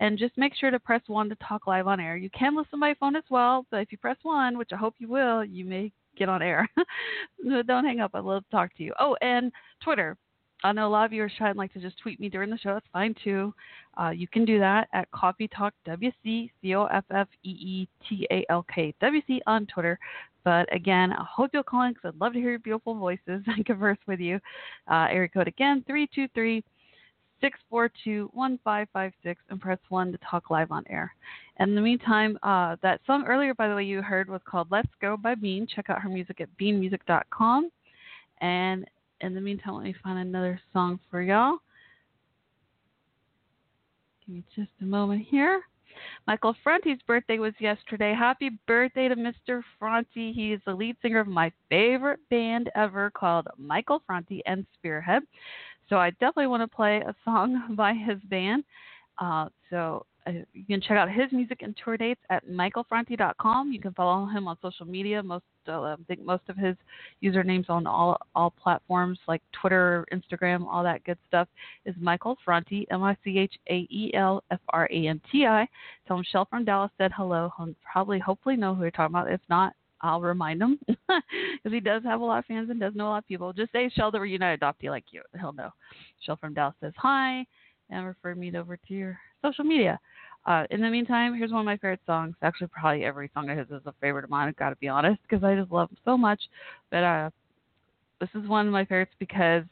and 0.00 0.18
just 0.18 0.36
make 0.38 0.54
sure 0.54 0.70
to 0.70 0.78
press 0.80 1.02
one 1.06 1.28
to 1.28 1.36
talk 1.36 1.66
live 1.66 1.86
on 1.86 2.00
air. 2.00 2.16
You 2.16 2.30
can 2.30 2.56
listen 2.56 2.80
by 2.80 2.94
phone 2.94 3.16
as 3.16 3.24
well, 3.30 3.66
but 3.70 3.78
if 3.78 3.92
you 3.92 3.98
press 3.98 4.16
one, 4.22 4.56
which 4.56 4.70
I 4.72 4.76
hope 4.76 4.94
you 4.98 5.08
will, 5.08 5.44
you 5.44 5.64
may 5.64 5.92
get 6.16 6.28
on 6.28 6.42
air. 6.42 6.68
No, 7.44 7.62
Don't 7.62 7.84
hang 7.84 8.00
up. 8.00 8.12
I'd 8.14 8.24
love 8.24 8.44
to 8.44 8.50
talk 8.50 8.74
to 8.76 8.82
you. 8.84 8.92
Oh, 9.00 9.16
and 9.20 9.50
Twitter. 9.82 10.16
I 10.64 10.72
know 10.72 10.86
a 10.86 10.90
lot 10.90 11.04
of 11.06 11.12
you 11.12 11.22
are 11.22 11.30
and 11.40 11.58
like 11.58 11.72
to 11.72 11.80
just 11.80 11.98
tweet 11.98 12.20
me 12.20 12.28
during 12.28 12.50
the 12.50 12.58
show. 12.58 12.74
That's 12.74 12.86
fine 12.92 13.14
too. 13.22 13.52
Uh, 14.00 14.10
you 14.10 14.28
can 14.28 14.44
do 14.44 14.58
that 14.60 14.88
at 14.92 15.10
Coffee 15.10 15.48
Talk 15.48 15.74
WC, 15.86 16.50
C 16.60 16.74
O 16.74 16.84
F 16.86 17.04
F 17.10 17.28
E 17.42 17.50
E 17.50 17.88
T 18.08 18.26
A 18.30 18.44
L 18.48 18.64
K 18.72 18.94
WC 19.02 19.40
on 19.46 19.66
Twitter. 19.66 19.98
But 20.44 20.72
again, 20.74 21.12
I 21.12 21.24
hope 21.24 21.50
you'll 21.52 21.62
call 21.62 21.82
in 21.82 21.92
because 21.92 22.12
I'd 22.14 22.20
love 22.20 22.32
to 22.32 22.38
hear 22.38 22.50
your 22.50 22.58
beautiful 22.58 22.94
voices 22.94 23.20
and 23.46 23.66
converse 23.66 23.98
with 24.06 24.20
you. 24.20 24.40
Uh, 24.90 25.06
area 25.10 25.28
code 25.28 25.48
again, 25.48 25.82
323 25.86 26.62
642 27.40 28.30
1556 28.32 29.42
and 29.50 29.60
press 29.60 29.78
1 29.88 30.12
to 30.12 30.18
talk 30.18 30.48
live 30.50 30.70
on 30.70 30.84
air. 30.88 31.12
And 31.56 31.70
in 31.70 31.74
the 31.74 31.82
meantime, 31.82 32.38
uh, 32.42 32.76
that 32.82 33.00
song 33.06 33.24
earlier, 33.26 33.52
by 33.52 33.68
the 33.68 33.74
way, 33.74 33.84
you 33.84 34.00
heard 34.00 34.30
was 34.30 34.40
called 34.48 34.68
Let's 34.70 34.88
Go 35.00 35.16
by 35.16 35.34
Bean. 35.34 35.66
Check 35.66 35.90
out 35.90 36.00
her 36.00 36.08
music 36.08 36.40
at 36.40 36.48
beanmusic.com. 36.60 37.70
And 38.40 38.86
in 39.22 39.34
the 39.34 39.40
meantime, 39.40 39.74
let 39.74 39.84
me 39.84 39.94
find 40.02 40.18
another 40.18 40.60
song 40.72 40.98
for 41.10 41.22
y'all. 41.22 41.58
Give 44.26 44.36
me 44.36 44.44
just 44.54 44.70
a 44.80 44.84
moment 44.84 45.24
here. 45.28 45.62
Michael 46.26 46.54
Franti's 46.62 47.00
birthday 47.06 47.38
was 47.38 47.52
yesterday. 47.58 48.14
Happy 48.18 48.50
birthday 48.66 49.08
to 49.08 49.16
Mr. 49.16 49.62
Franti. 49.78 50.32
He 50.32 50.52
is 50.52 50.60
the 50.66 50.74
lead 50.74 50.96
singer 51.02 51.20
of 51.20 51.26
my 51.26 51.52
favorite 51.68 52.20
band 52.30 52.70
ever 52.74 53.10
called 53.10 53.46
Michael 53.58 54.02
Franti 54.06 54.42
and 54.46 54.66
Spearhead. 54.74 55.22
So 55.88 55.96
I 55.96 56.10
definitely 56.10 56.46
want 56.46 56.62
to 56.62 56.74
play 56.74 56.98
a 56.98 57.14
song 57.24 57.74
by 57.76 57.92
his 57.94 58.18
band. 58.24 58.64
Uh, 59.18 59.48
so 59.70 60.06
you 60.26 60.64
can 60.66 60.80
check 60.80 60.96
out 60.96 61.10
his 61.10 61.32
music 61.32 61.62
and 61.62 61.76
tour 61.82 61.96
dates 61.96 62.20
at 62.30 62.46
michaelfranti.com. 62.48 63.72
You 63.72 63.80
can 63.80 63.92
follow 63.92 64.26
him 64.26 64.46
on 64.46 64.56
social 64.62 64.86
media. 64.86 65.22
Most 65.22 65.44
uh, 65.68 65.80
I 65.80 65.96
think 66.08 66.24
most 66.24 66.42
of 66.48 66.56
his 66.56 66.76
usernames 67.22 67.68
on 67.68 67.86
all 67.86 68.16
all 68.34 68.50
platforms 68.50 69.18
like 69.28 69.42
Twitter, 69.60 70.06
Instagram, 70.12 70.66
all 70.66 70.82
that 70.84 71.04
good 71.04 71.18
stuff 71.28 71.48
is 71.86 71.94
Michael 72.00 72.36
Franti, 72.44 72.86
M 72.90 73.02
I 73.02 73.16
C 73.24 73.38
H 73.38 73.54
A 73.68 73.86
E 73.90 74.12
L 74.14 74.42
F 74.50 74.60
R 74.70 74.88
A 74.92 75.06
N 75.08 75.20
T 75.30 75.46
I. 75.46 75.66
Tell 76.06 76.18
him 76.18 76.24
Shell 76.30 76.46
from 76.50 76.64
Dallas 76.64 76.90
said 76.98 77.12
hello. 77.16 77.50
He'll 77.56 77.74
probably 77.90 78.18
hopefully 78.18 78.56
know 78.56 78.74
who 78.74 78.82
you're 78.82 78.90
talking 78.90 79.14
about. 79.14 79.30
If 79.30 79.40
not, 79.48 79.74
I'll 80.00 80.20
remind 80.20 80.60
him 80.62 80.78
because 80.86 81.72
he 81.72 81.80
does 81.80 82.02
have 82.04 82.20
a 82.20 82.24
lot 82.24 82.40
of 82.40 82.46
fans 82.46 82.70
and 82.70 82.80
does 82.80 82.94
know 82.94 83.08
a 83.08 83.10
lot 83.10 83.18
of 83.18 83.28
people. 83.28 83.52
Just 83.52 83.72
say 83.72 83.88
Shell 83.88 84.10
the 84.10 84.20
reunited 84.20 84.60
adoptee 84.60 84.90
like 84.90 85.04
you. 85.10 85.22
He'll 85.38 85.52
know. 85.52 85.70
Shell 86.20 86.36
from 86.36 86.54
Dallas 86.54 86.74
says 86.80 86.92
hi 86.96 87.44
and 87.90 88.06
refer 88.06 88.34
me 88.34 88.56
over 88.56 88.76
to 88.76 88.94
your 88.94 89.18
social 89.42 89.64
media. 89.64 89.98
Uh, 90.44 90.64
in 90.70 90.80
the 90.80 90.90
meantime, 90.90 91.34
here's 91.34 91.52
one 91.52 91.60
of 91.60 91.66
my 91.66 91.76
favorite 91.76 92.00
songs. 92.04 92.34
Actually, 92.42 92.66
probably 92.68 93.04
every 93.04 93.30
song 93.32 93.48
of 93.48 93.56
his 93.56 93.68
is 93.68 93.86
a 93.86 93.94
favorite 94.00 94.24
of 94.24 94.30
mine. 94.30 94.48
I've 94.48 94.56
got 94.56 94.70
to 94.70 94.76
be 94.76 94.88
honest 94.88 95.20
because 95.28 95.44
I 95.44 95.54
just 95.54 95.70
love 95.70 95.90
him 95.90 95.98
so 96.04 96.16
much. 96.16 96.40
But 96.90 97.04
uh, 97.04 97.30
this 98.20 98.30
is 98.34 98.48
one 98.48 98.66
of 98.66 98.72
my 98.72 98.84
favorites 98.84 99.14
because 99.18 99.62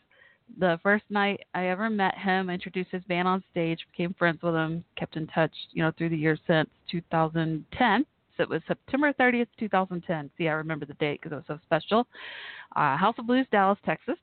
the 0.59 0.79
first 0.83 1.05
night 1.11 1.41
I 1.55 1.69
ever 1.69 1.91
met 1.91 2.17
him, 2.17 2.51
I 2.51 2.55
introduced 2.55 2.91
his 2.91 3.03
band 3.05 3.27
on 3.27 3.43
stage, 3.51 3.81
became 3.91 4.15
friends 4.15 4.43
with 4.43 4.55
him, 4.55 4.85
kept 4.97 5.17
in 5.17 5.27
touch, 5.29 5.53
you 5.73 5.83
know, 5.83 5.93
through 5.97 6.11
the 6.11 6.17
years 6.17 6.41
since 6.47 6.69
2010. 6.91 8.07
So 8.37 8.43
it 8.43 8.49
was 8.49 8.63
September 8.67 9.13
30th, 9.13 9.49
2010. 9.59 10.31
See, 10.39 10.49
I 10.49 10.53
remember 10.53 10.87
the 10.87 10.95
date 10.95 11.21
because 11.21 11.33
it 11.33 11.37
was 11.37 11.45
so 11.47 11.59
special. 11.65 12.07
Uh, 12.77 12.97
House 12.97 13.17
of 13.19 13.27
Blues, 13.27 13.47
Dallas, 13.51 13.79
Texas. 13.85 14.17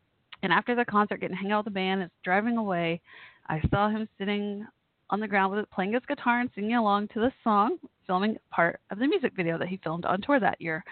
And 0.44 0.54
after 0.54 0.76
the 0.76 0.86
concert, 0.86 1.20
getting 1.20 1.36
to 1.36 1.42
hang 1.42 1.52
out 1.52 1.66
with 1.66 1.74
the 1.74 1.80
band, 1.80 2.02
it's 2.02 2.14
driving 2.24 2.58
away. 2.58 3.02
I 3.48 3.62
saw 3.70 3.90
him 3.90 4.08
sitting 4.18 4.66
on 5.10 5.20
the 5.20 5.28
ground 5.28 5.52
with 5.52 5.62
it, 5.62 5.72
playing 5.72 5.94
his 5.94 6.04
guitar 6.08 6.40
and 6.42 6.50
singing 6.56 6.76
along 6.76 7.08
to 7.10 7.20
the 7.20 7.32
song, 7.44 7.78
filming 8.06 8.38
part 8.52 8.80
of 8.92 9.00
the 9.00 9.08
music 9.08 9.34
video 9.36 9.58
that 9.58 9.68
he 9.68 9.80
filmed 9.84 10.06
on 10.06 10.22
tour 10.22 10.40
that 10.40 10.62
year. 10.62 10.84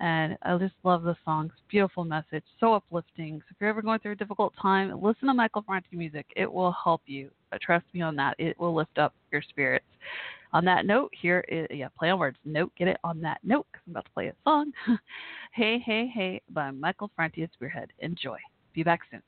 And 0.00 0.36
I 0.42 0.56
just 0.58 0.74
love 0.84 1.04
the 1.04 1.16
song. 1.24 1.52
Beautiful 1.68 2.04
message, 2.04 2.44
so 2.58 2.74
uplifting. 2.74 3.38
So 3.38 3.44
if 3.50 3.56
you're 3.60 3.70
ever 3.70 3.82
going 3.82 4.00
through 4.00 4.12
a 4.12 4.16
difficult 4.16 4.52
time, 4.60 5.00
listen 5.00 5.28
to 5.28 5.34
Michael 5.34 5.62
Franti 5.62 5.96
music. 5.96 6.26
It 6.34 6.50
will 6.50 6.74
help 6.82 7.02
you. 7.06 7.30
Uh, 7.52 7.58
Trust 7.60 7.84
me 7.92 8.00
on 8.00 8.16
that. 8.16 8.34
It 8.38 8.58
will 8.58 8.74
lift 8.74 8.98
up 8.98 9.14
your 9.30 9.42
spirits. 9.42 9.84
On 10.54 10.64
that 10.64 10.86
note, 10.86 11.10
here 11.18 11.44
is, 11.48 11.66
yeah, 11.70 11.88
play 11.96 12.10
on 12.10 12.18
words. 12.18 12.36
Note, 12.44 12.72
get 12.76 12.88
it 12.88 12.98
on 13.04 13.20
that 13.20 13.38
note 13.42 13.66
because 13.70 13.82
I'm 13.86 13.92
about 13.92 14.04
to 14.06 14.10
play 14.10 14.26
a 14.26 14.34
song. 14.44 14.72
hey, 15.52 15.78
hey, 15.78 16.10
hey 16.12 16.42
by 16.50 16.70
Michael 16.70 17.10
Franti 17.14 17.42
at 17.42 17.52
Spearhead. 17.52 17.92
Enjoy. 18.00 18.38
Be 18.74 18.82
back 18.82 19.00
soon. 19.10 19.22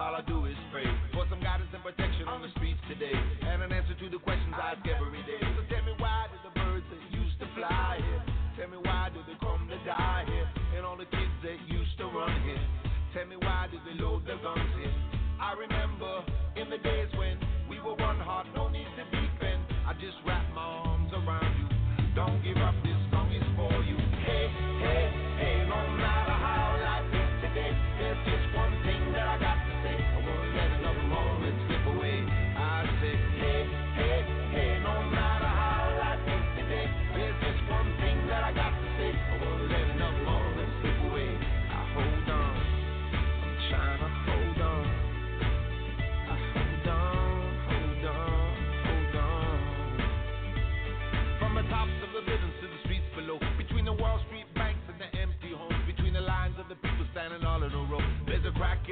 All 0.00 0.16
I 0.16 0.24
do 0.24 0.48
is 0.48 0.56
pray 0.72 0.88
for 1.12 1.28
some 1.28 1.44
guidance 1.44 1.68
and 1.76 1.84
protection 1.84 2.24
on 2.24 2.40
the 2.40 2.48
streets 2.56 2.80
today, 2.88 3.12
and 3.12 3.60
an 3.60 3.68
answer 3.68 3.92
to 3.92 4.06
the 4.08 4.16
questions 4.16 4.56
I 4.56 4.72
ask 4.72 4.80
every 4.88 5.20
day. 5.28 5.36
So 5.44 5.60
tell 5.68 5.84
me 5.84 5.92
why 6.00 6.24
did 6.32 6.40
the 6.40 6.56
birds 6.56 6.88
that 6.88 7.04
used 7.12 7.36
to 7.44 7.46
fly 7.52 8.00
here? 8.00 8.24
Tell 8.56 8.72
me 8.72 8.80
why 8.80 9.12
did 9.12 9.28
they 9.28 9.36
come 9.44 9.68
to 9.68 9.76
die 9.84 10.24
here? 10.24 10.48
And 10.80 10.88
all 10.88 10.96
the 10.96 11.04
kids 11.04 11.36
that 11.44 11.60
used 11.68 11.92
to 12.00 12.08
run 12.08 12.32
here. 12.48 12.64
Tell 13.12 13.28
me 13.28 13.36
why 13.44 13.68
did 13.68 13.84
they 13.84 14.00
load 14.00 14.24
their 14.24 14.40
guns 14.40 14.72
here? 14.80 14.94
I 15.36 15.52
remember 15.52 16.24
in 16.56 16.72
the 16.72 16.80
days 16.80 17.09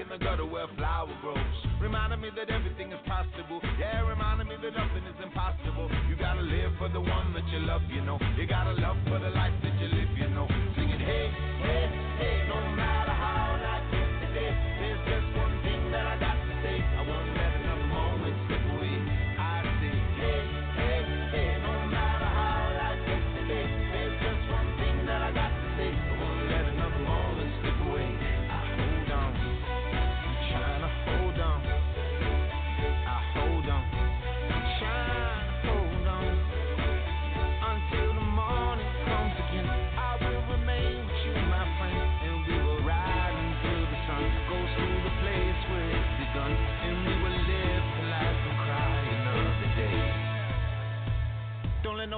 in 0.08 0.18
the 0.18 0.24
gutter 0.24 0.46
where 0.46 0.66
flower 0.76 1.12
grows. 1.20 1.56
Reminding 1.80 2.20
me 2.20 2.30
that 2.36 2.48
everything 2.48 2.92
is 2.92 3.00
possible. 3.04 3.60
Yeah, 3.78 4.00
reminding 4.08 4.48
me 4.48 4.56
that 4.56 4.72
nothing 4.72 5.04
is 5.04 5.18
impossible. 5.22 5.90
You 6.08 6.16
gotta 6.16 6.40
live 6.40 6.72
for 6.78 6.88
the 6.88 7.00
one 7.00 7.34
that 7.34 7.44
you 7.52 7.60
love, 7.60 7.82
you 7.92 8.00
know. 8.00 8.18
You 8.36 8.46
gotta 8.46 8.72
love 8.80 8.96
for 9.04 9.18
the 9.18 9.28
life 9.30 9.52
that 9.62 9.74
you 9.76 9.88
live, 9.88 10.08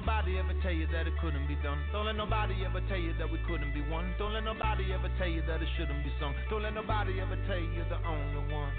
nobody 0.01 0.39
ever 0.39 0.55
tell 0.63 0.73
you 0.73 0.87
that 0.87 1.07
it 1.07 1.13
couldn't 1.21 1.47
be 1.47 1.57
done. 1.57 1.79
Don't 1.93 2.07
let 2.07 2.17
nobody 2.17 2.55
ever 2.65 2.81
tell 2.89 2.97
you 2.97 3.13
that 3.19 3.31
we 3.31 3.39
couldn't 3.47 3.75
be 3.75 3.83
one. 3.83 4.15
Don't 4.19 4.33
let 4.33 4.45
nobody 4.45 4.95
ever 4.95 5.11
tell 5.19 5.29
you 5.29 5.43
that 5.47 5.61
it 5.61 5.69
shouldn't 5.77 6.03
be 6.03 6.11
sung. 6.19 6.35
Don't 6.49 6.63
let 6.63 6.73
nobody 6.73 7.21
ever 7.21 7.37
tell 7.47 7.61
you 7.61 7.85
the 7.91 8.01
only 8.09 8.53
one. 8.53 8.73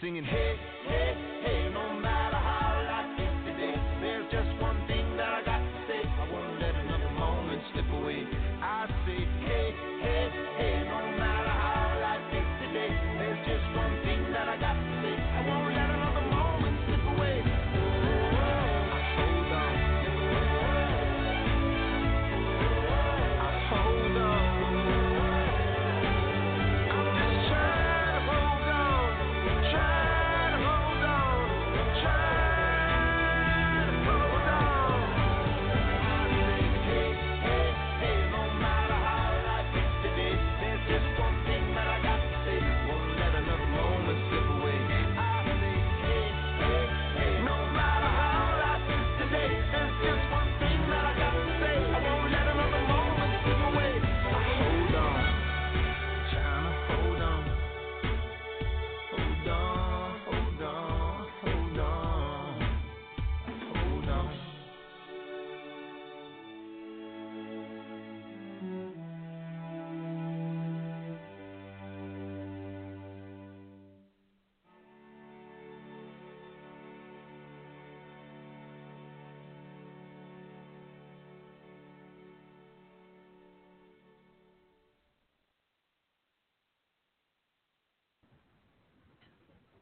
Singing, 0.00 0.22
hey, 0.22 0.54
hey, 0.86 1.14
hey, 1.42 1.70
no 1.74 2.00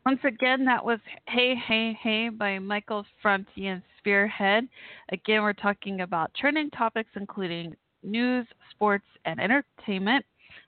Once 0.07 0.21
again, 0.25 0.67
that 0.67 0.85
was 0.85 0.99
Hey, 1.27 1.55
Hey, 1.55 1.97
Hey 2.03 2.29
by 2.29 2.59
Michael 2.59 3.07
Franti 3.23 3.69
and 3.69 3.81
Spearhead. 3.97 4.69
Again, 5.11 5.41
we're 5.41 5.55
talking 5.55 6.03
about 6.03 6.31
trending 6.39 6.69
topics 6.73 7.09
including 7.17 7.75
news, 8.03 8.47
sports, 8.71 9.07
and 9.25 9.41
entertainment 9.41 10.23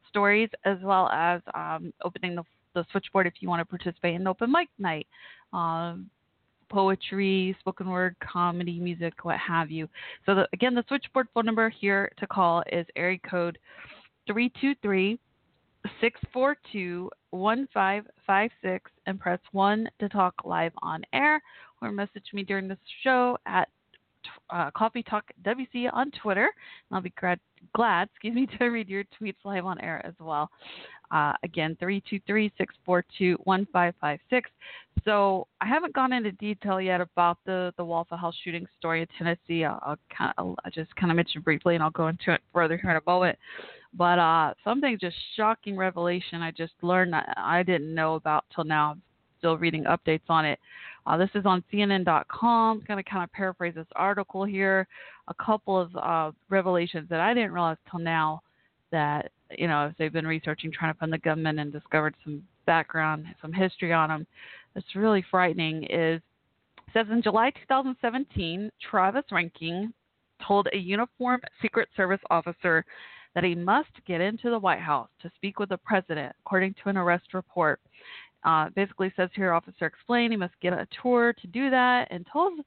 stories, 0.09 0.49
as 0.65 0.79
well 0.83 1.11
as 1.11 1.43
um, 1.53 1.93
opening 2.03 2.35
the, 2.35 2.45
the 2.75 2.87
switchboard 2.91 3.27
if 3.27 3.35
you 3.41 3.49
want 3.51 3.61
to 3.61 3.67
participate 3.67 4.15
in 4.15 4.27
open 4.27 4.51
mic 4.51 4.71
night. 4.79 5.07
Um, 5.53 6.09
poetry, 6.71 7.55
spoken 7.61 7.91
word, 7.91 8.17
comedy, 8.21 8.81
music, 8.81 9.23
what 9.23 9.37
have 9.37 9.71
you. 9.71 9.87
So, 10.25 10.35
the, 10.35 10.49
again, 10.55 10.75
the 10.75 10.85
switchboard 10.89 11.29
phone 11.35 11.45
number 11.45 11.69
here 11.69 12.11
to 12.17 12.27
call 12.27 12.63
is 12.73 12.87
area 12.97 13.19
code 13.29 13.59
323 14.29 15.19
642 16.01 17.11
1556 17.31 18.91
and 19.07 19.21
press 19.21 19.41
1 19.53 19.89
to 20.01 20.09
talk 20.09 20.35
live 20.45 20.73
on 20.83 21.03
air 21.13 21.41
or 21.83 21.93
message 21.93 22.25
me 22.33 22.43
during 22.43 22.69
this 22.69 22.79
show 23.03 23.37
at 23.47 23.69
uh, 24.51 24.71
Coffee 24.73 25.03
Talk 25.03 25.25
WC 25.45 25.89
on 25.93 26.11
Twitter. 26.23 26.45
And 26.91 26.97
I'll 26.97 27.03
be 27.03 27.13
glad, 27.21 27.39
glad 27.75 28.09
excuse 28.13 28.35
me, 28.35 28.47
to 28.59 28.67
read 28.67 28.89
your 28.89 29.05
tweets 29.21 29.37
live 29.45 29.67
on 29.67 29.81
air 29.81 30.05
as 30.05 30.15
well. 30.19 30.51
Uh, 31.11 31.35
again, 31.45 31.77
323 31.79 32.53
642 32.59 33.37
1556. 33.45 34.51
So 35.05 35.47
I 35.61 35.67
haven't 35.67 35.95
gone 35.95 36.13
into 36.13 36.33
detail 36.33 36.81
yet 36.81 37.01
about 37.01 37.39
the, 37.47 37.73
the 37.77 37.85
Waffle 37.85 38.17
House 38.17 38.35
shooting 38.43 38.67
story 38.77 39.03
in 39.03 39.09
Tennessee. 39.17 39.65
I'll, 39.65 39.79
I'll, 39.83 39.99
kind 40.17 40.33
of, 40.37 40.57
I'll 40.65 40.71
just 40.73 40.95
kind 40.97 41.13
of 41.13 41.17
mention 41.17 41.43
briefly 41.43 41.75
and 41.77 41.85
I'll 41.85 41.91
go 41.91 42.09
into 42.09 42.33
it 42.33 42.41
further 42.53 42.77
here 42.77 42.91
in 42.91 42.97
a 42.97 43.03
moment. 43.07 43.39
But 43.97 44.19
uh, 44.19 44.55
something 44.63 44.99
just 45.01 45.17
shocking 45.37 45.77
revelation 45.77 46.43
I 46.43 46.51
just 46.51 46.75
learned 46.83 47.13
that 47.13 47.33
I 47.37 47.63
didn't 47.63 47.95
know 47.95 48.15
about 48.15 48.45
till 48.55 48.65
now. 48.65 48.93
I'm 48.93 49.03
still 49.39 49.57
reading 49.57 49.85
updates 49.85 50.29
on 50.29 50.45
it. 50.45 50.59
Uh, 51.07 51.17
this 51.17 51.31
is 51.35 51.47
on 51.47 51.63
CNN.com. 51.73 52.79
I'm 52.79 52.85
going 52.87 53.03
to 53.03 53.09
kind 53.09 53.25
of 53.25 53.33
paraphrase 53.33 53.75
this 53.75 53.87
article 53.95 54.45
here. 54.45 54.87
A 55.29 55.35
couple 55.35 55.79
of 55.79 55.97
uh, 55.97 56.33
revelations 56.51 57.09
that 57.09 57.21
I 57.21 57.33
didn't 57.33 57.53
realize 57.53 57.77
till 57.91 58.01
now 58.01 58.43
that, 58.93 59.31
you 59.57 59.69
know, 59.69 59.93
they've 59.99 60.13
been 60.13 60.27
researching, 60.27 60.73
trying 60.73 60.93
to 60.93 60.99
find 60.99 61.13
the 61.13 61.19
gunman 61.19 61.61
and 61.61 61.73
discovered 61.73 62.15
some 62.25 62.43
background, 62.67 63.27
some 63.41 63.53
history 63.53 63.93
on 63.93 64.11
him. 64.11 64.27
It's 64.75 64.95
really 64.95 65.25
frightening. 65.31 65.85
Is 65.85 66.21
says 66.93 67.07
in 67.11 67.23
July 67.23 67.51
2017, 67.51 68.71
Travis 68.91 69.25
Reinking 69.31 69.93
told 70.47 70.69
a 70.73 70.77
uniformed 70.77 71.43
Secret 71.63 71.89
Service 71.97 72.21
officer 72.31 72.85
that 73.37 73.45
he 73.45 73.55
must 73.55 73.91
get 74.07 74.23
into 74.23 74.49
the 74.49 74.59
White 74.59 74.81
House 74.81 75.11
to 75.21 75.31
speak 75.37 75.59
with 75.59 75.69
the 75.69 75.77
president, 75.77 76.35
according 76.41 76.75
to 76.83 76.89
an 76.89 76.97
arrest 76.97 77.35
report. 77.35 77.79
Uh, 78.45 78.71
basically 78.75 79.13
says 79.15 79.29
here, 79.35 79.53
officer 79.53 79.85
explained 79.85 80.33
he 80.33 80.39
must 80.39 80.59
get 80.63 80.73
a 80.73 80.89
tour 81.03 81.35
to 81.35 81.47
do 81.49 81.69
that, 81.69 82.09
and 82.11 82.27
told 82.33 82.61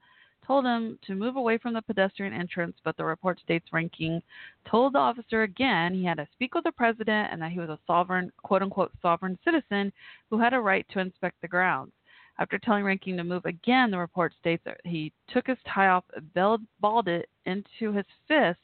told 0.45 0.65
him 0.65 0.97
to 1.05 1.15
move 1.15 1.35
away 1.35 1.57
from 1.57 1.73
the 1.73 1.81
pedestrian 1.81 2.33
entrance. 2.33 2.75
But 2.83 2.97
the 2.97 3.05
report 3.05 3.39
states 3.39 3.67
Reinking 3.73 4.21
told 4.69 4.93
the 4.93 4.99
officer 4.99 5.41
again 5.43 5.93
he 5.93 6.05
had 6.05 6.17
to 6.17 6.27
speak 6.33 6.53
with 6.53 6.63
the 6.63 6.71
president 6.71 7.29
and 7.31 7.41
that 7.41 7.51
he 7.51 7.59
was 7.59 7.69
a 7.69 7.79
sovereign, 7.87 8.31
quote 8.43 8.61
unquote, 8.61 8.91
sovereign 9.01 9.37
citizen 9.43 9.91
who 10.29 10.39
had 10.39 10.53
a 10.53 10.59
right 10.59 10.85
to 10.91 10.99
inspect 10.99 11.41
the 11.41 11.47
grounds. 11.47 11.91
After 12.39 12.57
telling 12.59 12.83
Reinking 12.83 13.17
to 13.17 13.23
move 13.23 13.45
again, 13.45 13.91
the 13.91 13.97
report 13.97 14.33
states 14.39 14.63
that 14.65 14.81
he 14.85 15.13
took 15.29 15.47
his 15.47 15.57
tie 15.71 15.87
off, 15.87 16.03
balled, 16.35 16.61
balled 16.79 17.07
it 17.07 17.27
into 17.45 17.91
his 17.91 18.05
fist, 18.27 18.59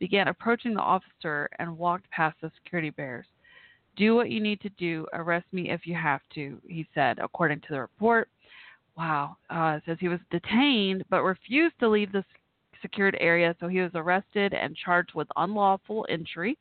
began 0.00 0.28
approaching 0.28 0.74
the 0.74 0.80
officer, 0.80 1.48
and 1.60 1.78
walked 1.78 2.10
past 2.10 2.36
the 2.40 2.50
security 2.62 2.90
bears. 2.90 3.26
Do 3.96 4.16
what 4.16 4.30
you 4.30 4.40
need 4.40 4.60
to 4.62 4.70
do. 4.70 5.06
Arrest 5.12 5.46
me 5.52 5.70
if 5.70 5.86
you 5.86 5.94
have 5.94 6.22
to, 6.34 6.58
he 6.66 6.86
said, 6.94 7.18
according 7.20 7.60
to 7.60 7.66
the 7.70 7.80
report. 7.80 8.28
Wow. 8.96 9.36
Uh, 9.48 9.78
says 9.86 9.98
he 10.00 10.08
was 10.08 10.20
detained 10.30 11.04
but 11.10 11.22
refused 11.22 11.78
to 11.80 11.88
leave 11.88 12.10
the 12.12 12.24
secured 12.82 13.16
area, 13.20 13.54
so 13.60 13.68
he 13.68 13.80
was 13.80 13.90
arrested 13.94 14.54
and 14.54 14.74
charged 14.74 15.14
with 15.14 15.28
unlawful 15.36 16.06
entry. 16.08 16.58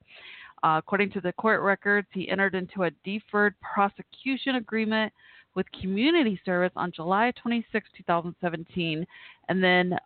Uh, 0.64 0.76
according 0.78 1.10
to 1.12 1.22
the 1.22 1.32
court 1.34 1.62
records, 1.62 2.08
he 2.12 2.30
entered 2.30 2.56
into 2.56 2.84
a 2.84 2.92
deferred 3.06 3.56
prosecution 3.62 4.56
agreement 4.56 5.14
with 5.56 5.66
community 5.82 6.40
service 6.46 6.72
on 6.76 6.92
July 6.92 7.34
26, 7.42 7.90
2017. 7.98 9.06
And 9.50 9.64
then 9.64 9.98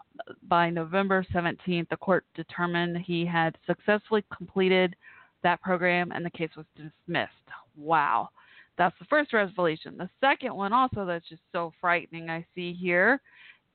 by 0.48 0.70
November 0.70 1.26
17th, 1.34 1.90
the 1.90 1.98
court 1.98 2.26
determined 2.36 2.98
he 2.98 3.26
had 3.26 3.58
successfully 3.68 4.24
completed 4.36 4.96
that 5.44 5.62
program 5.62 6.12
and 6.12 6.26
the 6.26 6.30
case 6.30 6.52
was 6.56 6.66
dismissed. 6.76 7.32
Wow. 7.78 8.30
That's 8.78 8.98
the 9.00 9.06
first 9.06 9.34
revelation. 9.34 9.98
The 9.98 10.10
second 10.20 10.56
one, 10.56 10.74
also, 10.74 11.06
that's 11.06 11.28
just 11.30 11.42
so 11.52 11.74
frightening, 11.80 12.30
I 12.30 12.46
see 12.56 12.74
here, 12.74 13.22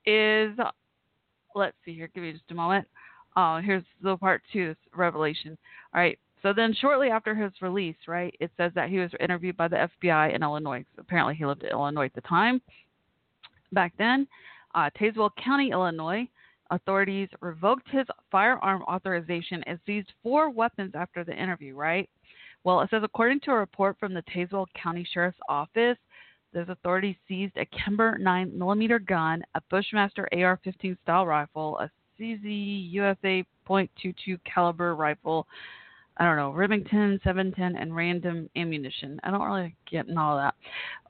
is 0.07 0.57
let's 1.55 1.77
see 1.85 1.95
here, 1.95 2.11
give 2.15 2.25
me 2.25 2.33
just 2.33 2.51
a 2.51 2.55
moment. 2.55 2.87
Uh, 3.37 3.61
here's 3.61 3.85
the 4.03 4.17
part 4.17 4.43
two, 4.53 4.75
revelation. 4.95 5.57
All 5.95 6.01
right. 6.01 6.19
So 6.43 6.53
then, 6.53 6.75
shortly 6.75 7.09
after 7.11 7.35
his 7.35 7.53
release, 7.61 7.97
right, 8.07 8.35
it 8.41 8.51
says 8.57 8.73
that 8.75 8.91
he 8.91 8.99
was 8.99 9.11
interviewed 9.21 9.57
by 9.57 9.69
the 9.69 9.89
FBI 10.03 10.35
in 10.35 10.43
Illinois. 10.43 10.85
Apparently, 10.99 11.35
he 11.35 11.45
lived 11.45 11.63
in 11.65 11.71
Illinois 11.71 12.07
at 12.07 12.15
the 12.15 12.21
time. 12.23 12.61
Back 13.73 13.93
then, 13.99 14.27
uh, 14.75 14.91
Tazewell 14.99 15.31
County, 15.43 15.71
Illinois, 15.73 16.29
authorities 16.71 17.29
revoked 17.41 17.89
his 17.91 18.07
firearm 18.31 18.83
authorization 18.83 19.63
and 19.67 19.79
seized 19.87 20.13
four 20.23 20.51
weapons 20.51 20.93
after 20.95 21.25
the 21.25 21.35
interview, 21.35 21.75
right? 21.75 22.09
Well, 22.65 22.81
it 22.81 22.91
says 22.91 23.03
according 23.05 23.41
to 23.41 23.53
a 23.53 23.57
report 23.57 23.97
from 23.99 24.15
the 24.15 24.23
Tazewell 24.23 24.67
County 24.81 25.07
Sheriff's 25.13 25.39
Office, 25.49 25.97
those 26.53 26.69
authorities 26.69 27.17
seized 27.27 27.57
a 27.57 27.67
Kemper 27.67 28.19
9 28.19 28.59
millimeter 28.59 28.99
gun, 28.99 29.43
a 29.55 29.61
Bushmaster 29.71 30.29
AR-15 30.33 30.97
style 31.03 31.27
rifle, 31.27 31.79
a 31.79 31.91
CZ 32.19 32.91
USA 32.91 33.45
.22 33.69 34.39
caliber 34.45 34.95
rifle, 34.95 35.47
I 36.19 36.25
don't 36.25 36.37
know, 36.37 36.51
Remington 36.51 37.21
710, 37.23 37.81
and 37.81 37.95
random 37.95 38.51
ammunition. 38.57 39.21
I 39.23 39.31
don't 39.31 39.43
really 39.43 39.77
get 39.89 40.09
in 40.09 40.19
all 40.19 40.37
that. 40.37 40.55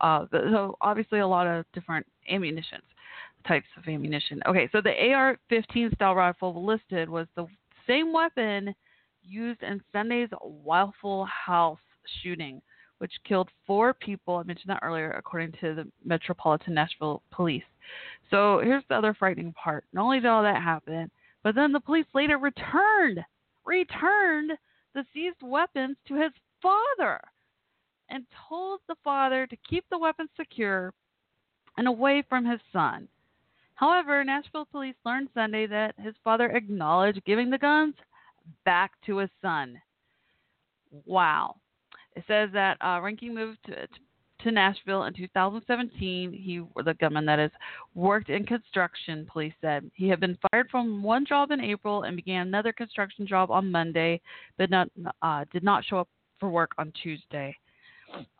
Uh, 0.00 0.26
but- 0.30 0.44
so 0.50 0.76
obviously 0.80 1.20
a 1.20 1.26
lot 1.26 1.46
of 1.46 1.64
different 1.72 2.06
ammunitions, 2.28 2.84
types 3.46 3.68
of 3.76 3.88
ammunition. 3.88 4.42
Okay, 4.46 4.68
so 4.70 4.80
the 4.80 4.92
AR-15 5.12 5.94
style 5.94 6.14
rifle 6.14 6.64
listed 6.64 7.08
was 7.08 7.26
the 7.36 7.46
same 7.86 8.12
weapon 8.12 8.74
used 9.22 9.62
in 9.62 9.82
Sunday's 9.92 10.28
Waffle 10.42 11.24
House 11.24 11.78
shooting, 12.22 12.60
which 12.98 13.12
killed 13.24 13.48
four 13.66 13.94
people. 13.94 14.36
I 14.36 14.42
mentioned 14.42 14.70
that 14.70 14.82
earlier, 14.82 15.12
according 15.12 15.52
to 15.60 15.74
the 15.74 15.90
Metropolitan 16.04 16.74
Nashville 16.74 17.22
Police. 17.30 17.64
So 18.30 18.60
here's 18.60 18.84
the 18.88 18.96
other 18.96 19.14
frightening 19.14 19.52
part. 19.54 19.84
Not 19.92 20.04
only 20.04 20.20
did 20.20 20.26
all 20.26 20.42
that 20.42 20.62
happen, 20.62 21.10
but 21.42 21.54
then 21.54 21.72
the 21.72 21.80
police 21.80 22.06
later 22.14 22.36
returned, 22.36 23.24
returned 23.64 24.52
the 24.94 25.04
seized 25.12 25.42
weapons 25.42 25.96
to 26.06 26.14
his 26.14 26.32
father 26.62 27.20
and 28.10 28.24
told 28.48 28.80
the 28.88 28.96
father 29.04 29.46
to 29.46 29.56
keep 29.68 29.84
the 29.90 29.98
weapons 29.98 30.30
secure 30.36 30.92
and 31.76 31.86
away 31.86 32.22
from 32.28 32.44
his 32.44 32.60
son. 32.72 33.08
However, 33.74 34.24
Nashville 34.24 34.66
police 34.66 34.96
learned 35.04 35.28
Sunday 35.34 35.66
that 35.66 35.94
his 35.98 36.14
father 36.24 36.50
acknowledged 36.50 37.24
giving 37.24 37.50
the 37.50 37.58
guns 37.58 37.94
back 38.64 38.92
to 39.06 39.18
his 39.18 39.30
son. 39.40 39.80
Wow. 41.06 41.56
It 42.16 42.24
says 42.26 42.50
that 42.52 42.78
uh, 42.80 43.00
moved 43.30 43.58
to, 43.66 43.74
to 43.74 44.00
Nashville 44.44 45.04
in 45.04 45.14
2017. 45.14 46.32
He, 46.32 46.60
was 46.60 46.84
the 46.84 46.94
gunman 46.94 47.26
that 47.26 47.38
is, 47.38 47.50
worked 47.94 48.30
in 48.30 48.44
construction, 48.44 49.26
police 49.30 49.54
said. 49.60 49.90
He 49.94 50.08
had 50.08 50.20
been 50.20 50.38
fired 50.50 50.68
from 50.70 51.02
one 51.02 51.26
job 51.26 51.50
in 51.50 51.60
April 51.60 52.04
and 52.04 52.16
began 52.16 52.46
another 52.46 52.72
construction 52.72 53.26
job 53.26 53.50
on 53.50 53.70
Monday, 53.70 54.20
but 54.56 54.70
not, 54.70 54.88
uh, 55.22 55.44
did 55.52 55.64
not 55.64 55.84
show 55.84 55.98
up 55.98 56.08
for 56.38 56.48
work 56.48 56.70
on 56.78 56.92
Tuesday. 57.02 57.54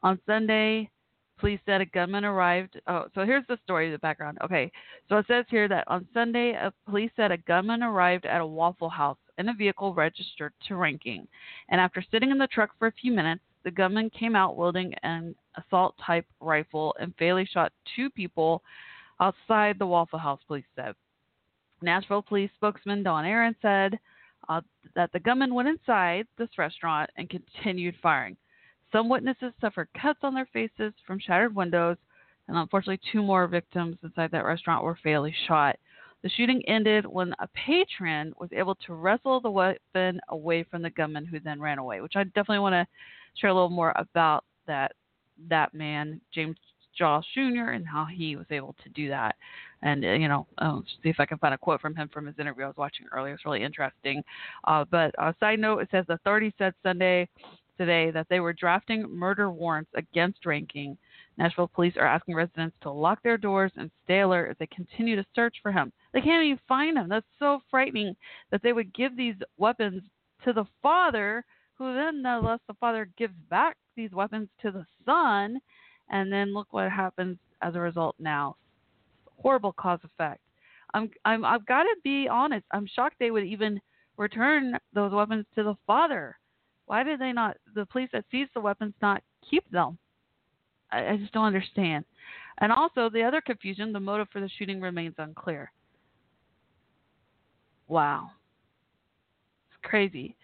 On 0.03 0.19
Sunday, 0.27 0.89
police 1.39 1.61
said 1.67 1.81
a 1.81 1.87
gunman 1.87 2.25
arrived. 2.25 2.81
Oh, 2.87 3.07
so 3.15 3.25
here's 3.25 3.47
the 3.49 3.59
story, 3.65 3.91
the 3.91 3.99
background. 3.99 4.39
Okay, 4.43 4.71
so 5.09 5.19
it 5.19 5.27
says 5.29 5.45
here 5.49 5.69
that 5.69 5.85
on 5.89 6.07
Sunday, 6.15 6.53
a 6.53 6.73
police 6.89 7.11
said 7.17 7.33
a 7.33 7.39
gunman 7.39 7.83
arrived 7.83 8.27
at 8.27 8.41
a 8.41 8.47
Waffle 8.47 8.89
House 8.89 9.19
in 9.39 9.49
a 9.49 9.55
vehicle 9.55 9.95
registered 9.95 10.53
to 10.67 10.75
Reinking, 10.75 11.27
and 11.69 11.81
after 11.81 12.05
sitting 12.11 12.31
in 12.31 12.39
the 12.39 12.49
truck 12.49 12.71
for 12.79 12.89
a 12.89 12.93
few 12.93 13.13
minutes, 13.13 13.43
the 13.65 13.71
gunman 13.71 14.11
came 14.11 14.37
out 14.37 14.57
wielding 14.57 14.95
an 15.03 15.35
assault 15.57 15.95
type 16.05 16.27
rifle 16.41 16.95
and 17.01 17.15
fatally 17.19 17.47
shot 17.47 17.73
two 17.97 18.11
people 18.11 18.63
outside 19.21 19.79
the 19.79 19.87
Waffle 19.87 20.19
House, 20.19 20.41
police 20.47 20.65
said. 20.77 20.95
Nashville 21.83 22.23
police 22.23 22.51
spokesman 22.57 23.03
Don 23.03 23.25
Aaron 23.25 23.55
said 23.63 23.99
uh, 24.49 24.61
that 24.95 25.13
the 25.13 25.21
gunman 25.21 25.55
went 25.55 25.69
inside 25.69 26.27
this 26.37 26.49
restaurant 26.59 27.11
and 27.17 27.31
continued 27.31 27.95
firing. 28.03 28.37
Some 28.91 29.09
witnesses 29.09 29.53
suffered 29.61 29.89
cuts 30.01 30.21
on 30.23 30.35
their 30.35 30.49
faces 30.53 30.93
from 31.07 31.21
shattered 31.21 31.55
windows, 31.55 31.97
and 32.49 32.57
unfortunately, 32.57 33.01
two 33.13 33.23
more 33.23 33.47
victims 33.47 33.97
inside 34.03 34.31
that 34.31 34.45
restaurant 34.45 34.83
were 34.83 34.99
fatally 35.03 35.35
shot. 35.47 35.77
The 36.23 36.31
shooting 36.31 36.63
ended 36.67 37.07
when 37.07 37.35
a 37.39 37.47
patron 37.49 38.33
was 38.41 38.49
able 38.53 38.75
to 38.87 38.95
wrestle 38.95 39.41
the 39.41 39.51
weapon 39.51 40.21
away 40.31 40.65
from 40.65 40.83
the 40.83 40.91
gunman, 40.91 41.27
who 41.27 41.39
then 41.39 41.61
ran 41.61 41.79
away. 41.79 42.01
Which 42.01 42.17
I 42.17 42.25
definitely 42.25 42.61
want 42.61 42.73
to 42.73 42.87
share 43.39 43.51
a 43.51 43.55
little 43.55 43.71
more 43.71 43.93
about 43.97 44.45
that 44.67 44.93
that 45.49 45.73
man, 45.73 46.21
James 46.35 46.57
Shaw 46.95 47.21
Jr. 47.35 47.71
and 47.71 47.87
how 47.87 48.05
he 48.05 48.37
was 48.37 48.47
able 48.51 48.75
to 48.83 48.89
do 48.91 49.09
that. 49.09 49.37
And 49.83 50.05
uh, 50.05 50.09
you 50.13 50.29
know, 50.29 50.47
I'll 50.59 50.85
see 51.03 51.09
if 51.09 51.21
I 51.21 51.27
can 51.27 51.39
find 51.39 51.55
a 51.55 51.59
quote 51.59 51.81
from 51.81 51.95
him 51.95 52.09
from 52.13 52.27
his 52.27 52.39
interview 52.39 52.65
I 52.65 52.69
was 52.69 52.77
watching 52.77 53.07
earlier. 53.13 53.35
It's 53.35 53.45
really 53.45 53.63
interesting. 53.63 54.23
Uh, 54.65 54.85
but 54.91 55.15
uh, 55.19 55.33
side 55.41 55.61
note, 55.61 55.79
it 55.81 55.89
says 55.91 56.05
the 56.09 56.15
authorities 56.15 56.53
said 56.59 56.75
Sunday 56.83 57.29
today 57.79 58.11
that 58.11 58.27
they 58.29 58.41
were 58.41 58.53
drafting 58.53 59.09
murder 59.09 59.51
warrants 59.51 59.91
against 59.95 60.45
Reinking. 60.45 60.97
Nashville 61.39 61.71
police 61.73 61.95
are 61.97 62.07
asking 62.07 62.35
residents 62.35 62.77
to 62.83 62.91
lock 62.91 63.23
their 63.23 63.39
doors 63.39 63.71
and 63.77 63.91
stay 64.05 64.21
alert 64.21 64.51
as 64.51 64.57
they 64.59 64.67
continue 64.67 65.15
to 65.15 65.25
search 65.35 65.57
for 65.63 65.71
him. 65.71 65.93
They 66.13 66.21
can't 66.21 66.45
even 66.45 66.59
find 66.67 66.99
him. 66.99 67.09
That's 67.09 67.27
so 67.39 67.61
frightening 67.71 68.17
that 68.51 68.63
they 68.63 68.73
would 68.73 68.93
give 68.93 69.17
these 69.17 69.37
weapons 69.57 70.03
to 70.45 70.53
the 70.53 70.65
father, 70.83 71.45
who 71.79 71.95
then, 71.95 72.23
nonetheless, 72.23 72.61
the 72.67 72.75
father 72.75 73.09
gives 73.17 73.35
back 73.49 73.77
these 73.97 74.11
weapons 74.13 74.49
to 74.63 74.71
the 74.71 74.85
son, 75.07 75.61
and 76.11 76.33
then 76.33 76.53
look 76.53 76.67
what 76.73 76.91
happens 76.91 77.39
as 77.63 77.75
a 77.75 77.81
result 77.81 78.17
now. 78.19 78.57
Horrible 79.41 79.73
cause 79.73 80.01
effect. 80.03 80.41
I'm, 80.95 81.11
I'm, 81.25 81.45
I've 81.45 81.67
got 81.67 81.85
to 81.85 81.97
be 82.03 82.29
honest. 82.29 82.65
I'm 82.73 82.87
shocked 82.87 83.17
they 83.21 83.31
would 83.31 83.45
even 83.45 83.81
return 84.17 84.77
those 84.93 85.13
weapons 85.13 85.45
to 85.55 85.63
the 85.63 85.77
father. 85.87 86.37
Why 86.87 87.03
did 87.03 87.21
they 87.21 87.33
not? 87.33 87.57
The 87.75 87.87
police 87.87 88.09
that 88.13 88.25
seized 88.31 88.51
the 88.55 88.61
weapons 88.61 88.95
not 89.01 89.23
keep 89.49 89.71
them? 89.71 89.99
I, 90.91 91.11
I 91.11 91.17
just 91.19 91.33
don't 91.33 91.45
understand. 91.45 92.05
And 92.59 92.73
also, 92.73 93.09
the 93.09 93.23
other 93.23 93.41
confusion: 93.41 93.93
the 93.93 94.01
motive 94.01 94.29
for 94.33 94.41
the 94.41 94.49
shooting 94.59 94.81
remains 94.81 95.15
unclear. 95.19 95.71
Wow, 97.87 98.31
it's 99.71 99.79
crazy. 99.83 100.35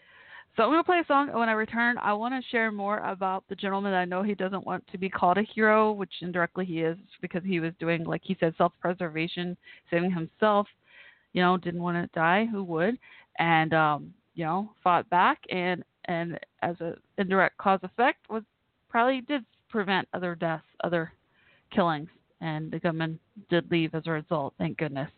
So 0.57 0.62
I'm 0.62 0.69
going 0.69 0.79
to 0.81 0.85
play 0.85 1.01
a 1.01 1.07
song. 1.07 1.31
and 1.31 1.38
When 1.38 1.49
I 1.49 1.53
return, 1.53 1.99
I 1.99 2.12
want 2.12 2.35
to 2.35 2.51
share 2.51 2.71
more 2.71 2.99
about 2.99 3.43
the 3.49 3.57
gentleman 3.57 3.93
I 3.93 4.05
know 4.05 4.23
he 4.23 4.35
doesn't 4.35 4.64
want 4.64 4.85
to 4.93 4.99
be 4.99 5.09
called 5.09 5.37
a 5.37 5.43
hero, 5.43 5.90
which 5.93 6.12
indirectly 6.21 6.64
he 6.64 6.81
is 6.81 6.97
because 7.21 7.43
he 7.45 7.59
was 7.59 7.73
doing, 7.81 8.05
like 8.05 8.23
he 8.25 8.37
said, 8.38 8.55
self-preservation, 8.57 9.57
saving 9.90 10.12
himself. 10.12 10.69
You 11.33 11.43
know, 11.43 11.57
didn't 11.57 11.83
want 11.83 11.97
to 11.97 12.19
die. 12.19 12.47
Who 12.51 12.62
would? 12.64 12.97
And 13.40 13.75
um, 13.75 14.14
you 14.35 14.45
know, 14.45 14.71
fought 14.85 15.11
back, 15.11 15.40
and 15.51 15.83
and 16.05 16.38
as 16.62 16.81
a 16.81 16.95
indirect 17.19 17.59
cause 17.59 17.81
effect 17.83 18.31
was 18.31 18.45
probably 18.88 19.23
did 19.23 19.45
prevent 19.69 20.07
other 20.14 20.37
deaths, 20.37 20.62
other 20.85 21.12
killings, 21.75 22.09
and 22.40 22.71
the 22.71 22.79
gunman 22.79 23.19
did 23.51 23.69
leave 23.73 23.93
as 23.97 24.05
a 24.07 24.12
result. 24.12 24.55
Thank 24.59 24.79
goodness. 24.79 25.11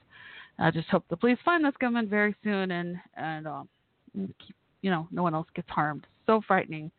I 0.59 0.71
just 0.71 0.89
hope 0.89 1.05
the 1.11 1.19
police 1.19 1.37
find 1.45 1.63
this 1.63 1.75
gunman 1.79 2.09
very 2.09 2.35
soon 2.43 2.71
and 2.71 2.97
and 3.19 3.47
um, 3.47 3.69
keep 4.15 4.57
you 4.83 4.91
know, 4.91 5.09
no 5.11 5.23
one 5.23 5.35
else 5.35 5.49
gets 5.55 5.69
harmed. 5.71 6.07
So 6.27 6.41
frightening. 6.47 6.91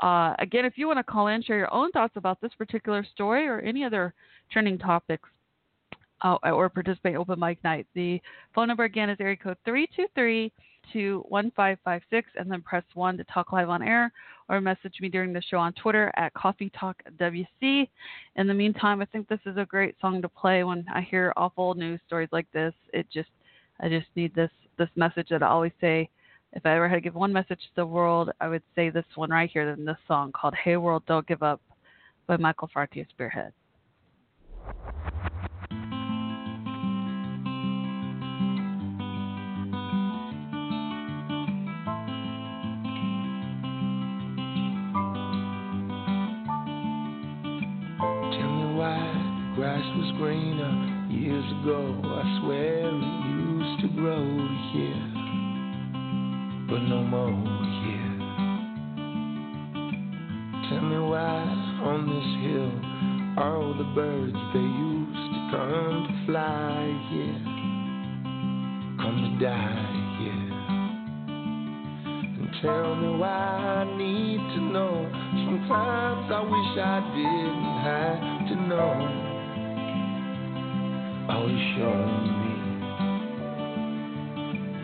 Uh, 0.00 0.34
again, 0.38 0.64
if 0.64 0.74
you 0.76 0.86
want 0.86 0.98
to 0.98 1.02
call 1.02 1.26
in, 1.26 1.42
share 1.42 1.58
your 1.58 1.72
own 1.74 1.90
thoughts 1.90 2.14
about 2.16 2.40
this 2.40 2.52
particular 2.56 3.04
story 3.14 3.48
or 3.48 3.60
any 3.60 3.82
other 3.84 4.14
trending 4.52 4.78
topics, 4.78 5.28
uh, 6.22 6.36
or 6.44 6.68
participate 6.68 7.16
open 7.16 7.38
mic 7.38 7.62
night, 7.64 7.86
the 7.94 8.20
phone 8.54 8.68
number 8.68 8.84
again 8.84 9.10
is 9.10 9.16
area 9.20 9.36
code 9.36 9.56
three 9.64 9.88
two 9.94 10.06
three 10.14 10.52
two 10.92 11.24
one 11.28 11.52
five 11.54 11.78
five 11.84 12.02
six, 12.10 12.28
and 12.36 12.50
then 12.50 12.62
press 12.62 12.84
one 12.94 13.16
to 13.16 13.24
talk 13.24 13.52
live 13.52 13.68
on 13.68 13.82
air, 13.82 14.12
or 14.48 14.60
message 14.60 14.94
me 15.00 15.08
during 15.08 15.32
the 15.32 15.42
show 15.42 15.58
on 15.58 15.72
Twitter 15.74 16.12
at 16.16 16.32
Coffee 16.34 16.70
Talk 16.78 16.96
WC. 17.18 17.88
In 18.36 18.46
the 18.46 18.54
meantime, 18.54 19.00
I 19.00 19.04
think 19.06 19.28
this 19.28 19.40
is 19.46 19.56
a 19.56 19.64
great 19.64 19.96
song 20.00 20.22
to 20.22 20.28
play 20.28 20.64
when 20.64 20.84
I 20.92 21.02
hear 21.02 21.32
awful 21.36 21.74
news 21.74 22.00
stories 22.06 22.30
like 22.32 22.50
this. 22.52 22.74
It 22.92 23.06
just, 23.12 23.30
I 23.80 23.88
just 23.88 24.06
need 24.16 24.34
this 24.34 24.50
this 24.76 24.88
message 24.96 25.28
that 25.30 25.42
I 25.42 25.48
always 25.48 25.72
say 25.80 26.08
if 26.52 26.64
I 26.64 26.74
ever 26.74 26.88
had 26.88 26.96
to 26.96 27.00
give 27.00 27.14
one 27.14 27.32
message 27.32 27.60
to 27.60 27.74
the 27.76 27.86
world, 27.86 28.30
I 28.40 28.48
would 28.48 28.62
say 28.74 28.90
this 28.90 29.04
one 29.14 29.30
right 29.30 29.48
here 29.50 29.68
in 29.68 29.84
this 29.84 29.96
song 30.06 30.32
called 30.32 30.54
Hey 30.54 30.76
World, 30.76 31.02
Don't 31.06 31.26
Give 31.26 31.42
Up 31.42 31.60
by 32.26 32.36
Michael 32.36 32.68
Franti 32.72 33.00
of 33.00 33.06
Spearhead. 33.10 33.52
Tell 35.70 35.78
me 48.52 48.74
why 48.74 49.52
grass 49.54 49.84
was 49.96 50.12
greener 50.18 51.06
years 51.10 51.44
ago. 51.62 52.00
I 52.04 52.40
swear 52.40 52.88
it 52.88 52.94
used 53.36 53.80
to 53.82 53.88
grow 54.00 54.24
here, 54.72 55.17
but 56.68 56.82
no 56.82 57.02
more 57.02 57.32
here. 57.84 58.12
Tell 60.68 60.84
me 60.84 60.98
why 60.98 61.40
on 61.82 62.04
this 62.12 62.28
hill 62.44 62.72
all 63.42 63.72
the 63.72 63.88
birds 63.94 64.36
they 64.52 64.60
used 64.60 65.32
to 65.32 65.40
come 65.50 66.06
to 66.08 66.14
fly 66.26 66.92
here, 67.08 67.40
come 69.00 69.16
to 69.24 69.30
die 69.42 69.96
here. 70.20 70.46
And 72.38 72.50
tell 72.60 72.90
me 72.96 73.08
why 73.18 73.28
I 73.28 73.84
need 73.96 74.40
to 74.54 74.60
know. 74.60 75.08
Sometimes 75.46 76.30
I 76.30 76.40
wish 76.42 76.78
I 76.78 77.00
didn't 77.16 77.80
have 77.88 78.20
to 78.48 78.54
know. 78.68 78.96
You 81.48 81.56
show 81.78 81.96
me. 82.36 82.52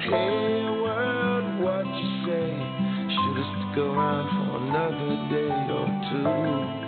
Hey 0.08 0.83
say? 2.26 2.50
Should've 3.12 3.50
stuck 3.54 3.78
around 3.78 4.26
for 4.32 4.56
another 4.64 5.12
day 5.30 5.52
or 5.72 5.86
two. 6.10 6.84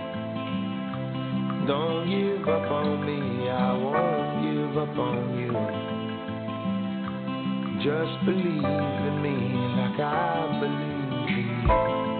Don't 1.67 2.05
give 2.09 2.49
up 2.49 2.71
on 2.71 3.05
me, 3.05 3.49
I 3.49 3.73
won't 3.73 4.43
give 4.45 4.79
up 4.79 4.97
on 4.99 5.39
you. 5.39 5.53
Just 7.83 8.25
believe 8.25 8.65
in 8.65 9.23
me 9.23 9.37
like 9.77 10.01
I 10.01 10.59
believe 10.61 11.37
in 11.37 12.11
you. 12.11 12.16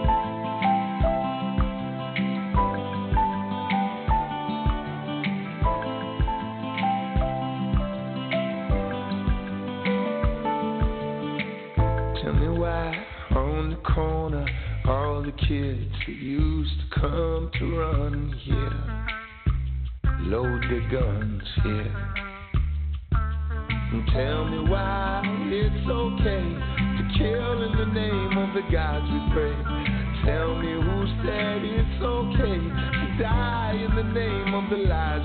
Kids 15.47 15.91
that 16.05 16.15
used 16.15 16.71
to 16.79 16.99
come 16.99 17.51
to 17.59 17.77
run 17.77 18.33
here 18.43 19.07
load 20.27 20.61
their 20.63 20.89
guns 20.89 21.43
here. 21.63 21.93
And 23.11 24.05
tell 24.11 24.43
me 24.45 24.69
why 24.69 25.21
it's 25.47 25.89
okay 25.89 26.43
to 26.43 27.03
kill 27.17 27.63
in 27.63 27.77
the 27.77 27.85
name 27.93 28.37
of 28.37 28.53
the 28.53 28.69
gods 28.69 29.07
we 29.07 29.21
pray. 29.33 29.55
Tell 30.25 30.55
me 30.59 30.73
who 30.73 31.07
said 31.23 31.63
it's 31.63 32.03
okay 32.03 32.59
to 32.59 33.23
die 33.23 33.79
in 33.87 33.95
the 33.95 34.03
name 34.03 34.53
of 34.53 34.69
the 34.69 34.83
lies 34.83 35.16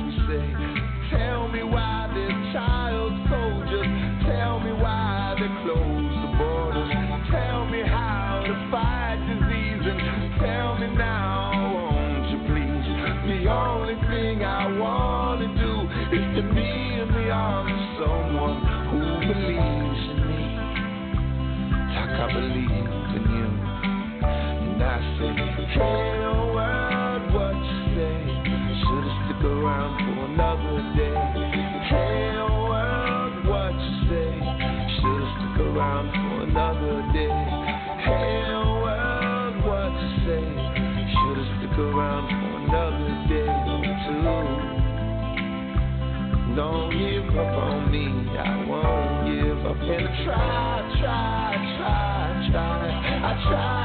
try, 50.24 50.96
try, 51.00 51.56
try, 51.78 52.50
try. 52.50 52.92
I 53.22 53.42
try, 53.42 53.48
try, 53.48 53.82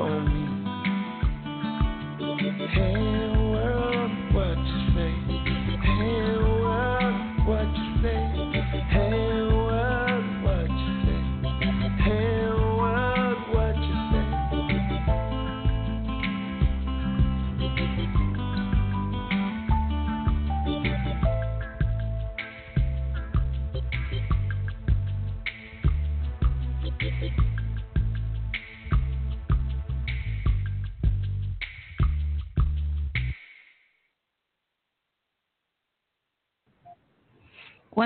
on 0.00 0.24
me. 0.26 0.48
Hey 2.68 3.37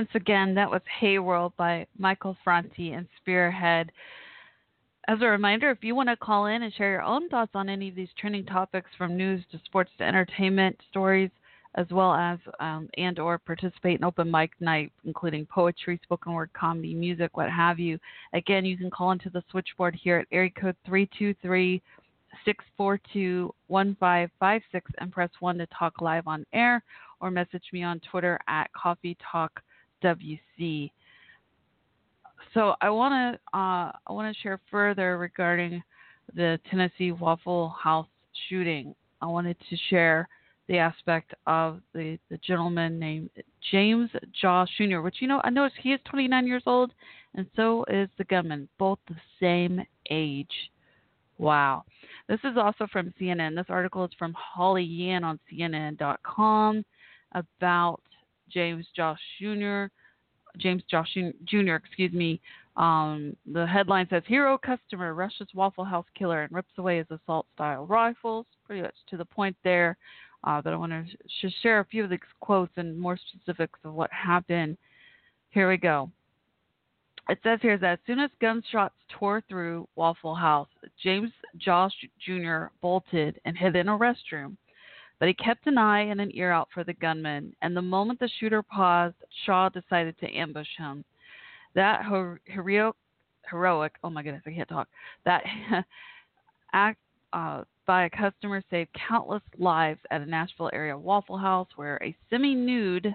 Once 0.03 0.11
again, 0.17 0.53
that 0.53 0.69
was 0.69 0.83
Hey 0.99 1.21
World 1.21 1.53
by 1.57 1.87
Michael 1.97 2.37
Franti 2.43 2.91
and 2.91 3.07
Spearhead. 3.19 3.93
As 5.07 5.19
a 5.23 5.27
reminder, 5.27 5.71
if 5.71 5.85
you 5.85 5.95
want 5.95 6.09
to 6.09 6.17
call 6.17 6.47
in 6.47 6.65
and 6.65 6.75
share 6.75 6.91
your 6.91 7.03
own 7.03 7.29
thoughts 7.29 7.53
on 7.55 7.69
any 7.69 7.89
of 7.89 7.95
these 7.95 8.09
trending 8.19 8.45
topics 8.45 8.91
from 8.99 9.17
news 9.17 9.45
to 9.53 9.61
sports 9.65 9.93
to 9.99 10.05
entertainment 10.05 10.77
stories, 10.91 11.31
as 11.77 11.87
well 11.93 12.15
as 12.15 12.41
um, 12.59 12.89
and 12.99 13.21
or 13.21 13.39
participate 13.39 14.01
in 14.01 14.05
open 14.05 14.29
mic 14.29 14.51
night, 14.59 14.91
including 15.05 15.47
poetry, 15.47 16.01
spoken 16.03 16.33
word 16.33 16.51
comedy, 16.53 16.95
music, 16.95 17.37
what 17.37 17.49
have 17.49 17.79
you. 17.79 17.97
Again, 18.33 18.65
you 18.65 18.77
can 18.77 18.91
call 18.91 19.13
into 19.13 19.31
the 19.31 19.45
switchboard 19.53 19.95
here 19.95 20.17
at 20.19 20.27
area 20.33 20.51
code 20.51 20.75
323 20.85 21.81
642 22.45 23.55
1556 23.69 24.91
and 24.99 25.13
press 25.13 25.31
1 25.39 25.59
to 25.59 25.67
talk 25.67 26.01
live 26.01 26.27
on 26.27 26.45
air 26.53 26.83
or 27.21 27.31
message 27.31 27.63
me 27.73 27.85
on 27.85 28.01
Twitter 28.11 28.37
at 28.49 28.69
Coffee 28.73 29.17
Talk 29.31 29.63
WC. 30.03 30.91
So 32.55 32.75
I 32.81 32.91
want 32.91 33.13
to 33.13 33.59
uh, 33.59 33.93
I 34.07 34.11
want 34.11 34.35
to 34.35 34.43
share 34.43 34.61
further 34.71 35.19
regarding 35.19 35.83
the 36.35 36.59
Tennessee 36.71 37.13
Waffle 37.13 37.71
House 37.71 38.07
shooting. 38.49 38.95
I 39.21 39.27
wanted 39.27 39.57
to 39.71 39.77
share 39.89 40.29
the 40.69 40.79
aspect 40.79 41.35
of 41.47 41.81
the, 41.93 42.19
the 42.31 42.39
gentleman 42.39 42.99
named 42.99 43.31
James 43.71 44.11
Shaw 44.41 44.65
Jr., 44.77 45.01
which 45.01 45.17
you 45.21 45.29
know 45.29 45.41
I 45.45 45.51
noticed 45.51 45.81
he 45.83 45.93
is 45.93 46.01
29 46.11 46.47
years 46.47 46.63
old, 46.67 46.93
and 47.35 47.47
so 47.57 47.85
is 47.89 48.09
the 48.19 48.25
gunman, 48.25 48.69
both 48.79 48.99
the 49.09 49.17
same 49.41 49.83
age. 50.11 50.71
Wow. 51.39 51.85
This 52.29 52.41
is 52.45 52.57
also 52.57 52.87
from 52.93 53.13
CNN. 53.21 53.57
This 53.57 53.67
article 53.69 54.05
is 54.05 54.13
from 54.19 54.35
Holly 54.35 54.85
Yan 54.85 55.25
on 55.25 55.41
CNN.com 55.51 56.85
about 57.33 58.01
James 58.53 58.87
Shaw 58.95 59.15
Jr. 59.41 59.87
James 60.59 60.83
Shaw 60.91 61.05
Jr. 61.45 61.75
Excuse 61.75 62.13
me. 62.13 62.41
Um, 62.77 63.37
the 63.53 63.67
headline 63.67 64.07
says 64.09 64.23
Hero 64.27 64.57
customer 64.57 65.15
rushes 65.15 65.49
Waffle 65.55 65.85
House 65.85 66.07
killer 66.17 66.43
and 66.43 66.53
rips 66.53 66.73
away 66.79 66.99
his 66.99 67.07
assault 67.11 67.47
style 67.55 67.87
rifles. 67.87 68.47
Pretty 68.67 68.83
much 68.83 68.95
to 69.11 69.17
the 69.17 69.25
point 69.25 69.57
there. 69.63 69.97
Uh, 70.45 70.61
but 70.61 70.73
I 70.73 70.77
want 70.77 70.93
to 70.93 71.05
sh- 71.29 71.55
share 71.63 71.81
a 71.81 71.85
few 71.85 72.05
of 72.05 72.11
the 72.11 72.19
quotes 72.41 72.73
and 72.77 72.99
more 72.99 73.17
specifics 73.17 73.79
of 73.85 73.95
what 73.95 74.11
happened. 74.11 74.77
Here 75.51 75.69
we 75.69 75.77
go. 75.77 76.11
It 77.29 77.39
says 77.45 77.61
here 77.63 77.79
that 77.79 77.93
as 77.93 77.99
soon 78.07 78.19
as 78.19 78.31
gunshots 78.41 78.97
tore 79.09 79.43
through 79.49 79.87
Waffle 79.95 80.35
House, 80.35 80.69
James 81.03 81.31
Shaw 81.61 81.89
Jr. 82.27 82.67
bolted 82.81 83.41
and 83.45 83.57
hid 83.57 83.77
in 83.77 83.89
a 83.89 83.97
restroom. 83.97 84.57
But 85.23 85.29
he 85.29 85.35
kept 85.35 85.69
an 85.69 85.79
eye 85.79 86.01
and 86.01 86.21
an 86.21 86.33
ear 86.35 86.51
out 86.51 86.69
for 86.75 86.83
the 86.83 86.95
gunman, 86.95 87.55
and 87.63 87.77
the 87.77 87.81
moment 87.81 88.19
the 88.19 88.29
shooter 88.41 88.61
paused, 88.61 89.15
Shaw 89.47 89.69
decided 89.69 90.19
to 90.19 90.37
ambush 90.37 90.67
him. 90.77 91.05
That 91.77 92.03
her- 92.03 92.41
heroic, 92.47 92.97
heroic, 93.49 93.93
oh 94.03 94.11
my 94.11 94.25
goodness, 94.25 94.43
I 94.45 94.51
can't 94.51 94.69
talk. 94.69 94.89
That 95.25 95.45
act 96.73 96.99
uh, 97.33 97.63
by 97.87 98.07
a 98.07 98.11
customer 98.11 98.65
saved 98.69 98.91
countless 99.09 99.45
lives 99.59 100.01
at 100.11 100.23
a 100.23 100.27
Nashville 100.27 100.71
area 100.73 100.99
Waffle 100.99 101.39
House, 101.39 101.69
where 101.77 102.03
a 102.03 102.17
semi-nude 102.29 103.15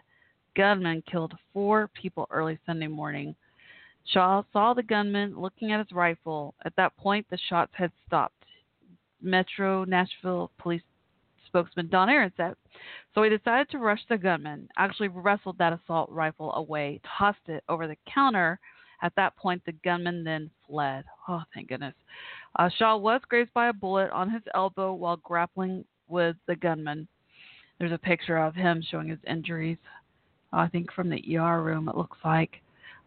gunman 0.56 1.04
killed 1.12 1.34
four 1.52 1.90
people 1.90 2.26
early 2.32 2.58
Sunday 2.66 2.88
morning. 2.88 3.36
Shaw 4.14 4.44
saw 4.54 4.74
the 4.74 4.82
gunman 4.82 5.38
looking 5.38 5.74
at 5.74 5.80
his 5.80 5.92
rifle. 5.92 6.56
At 6.64 6.74
that 6.78 6.96
point, 6.96 7.26
the 7.30 7.38
shots 7.50 7.74
had 7.74 7.92
stopped. 8.08 8.46
Metro 9.22 9.84
Nashville 9.84 10.52
Police 10.58 10.84
spokesman 11.48 11.88
Don 11.90 12.10
Aaron 12.10 12.32
said. 12.38 12.56
So 13.14 13.24
he 13.24 13.30
decided 13.30 13.70
to 13.72 13.80
rush 13.80 14.02
the 14.10 14.18
gunman, 14.18 14.70
actually 14.78 15.08
wrestled 15.08 15.58
that 15.58 15.74
assault 15.74 16.10
rifle 16.12 16.54
away, 16.54 17.02
tossed 17.18 17.48
it 17.48 17.64
over 17.70 17.88
the 17.88 17.98
counter. 18.12 18.60
At 19.02 19.14
that 19.16 19.36
point, 19.36 19.62
the 19.66 19.74
gunman 19.84 20.24
then 20.24 20.50
fled. 20.68 21.06
Oh, 21.28 21.44
thank 21.54 21.70
goodness. 21.70 21.94
Uh, 22.58 22.70
Shaw 22.78 22.98
was 22.98 23.22
grazed 23.28 23.54
by 23.54 23.68
a 23.68 23.74
bullet 23.74 24.10
on 24.12 24.30
his 24.30 24.42
elbow 24.56 24.94
while 24.94 25.18
grappling 25.18 25.86
with 26.08 26.36
the 26.48 26.56
gunman. 26.56 27.08
There's 27.80 27.92
a 27.92 27.98
picture 27.98 28.38
of 28.38 28.56
him 28.56 28.84
showing 28.90 29.10
his 29.10 29.20
injuries. 29.28 29.78
I 30.52 30.68
think 30.68 30.92
from 30.94 31.10
the 31.10 31.38
ER 31.38 31.62
room, 31.62 31.90
it 31.90 31.98
looks 31.98 32.18
like. 32.24 32.62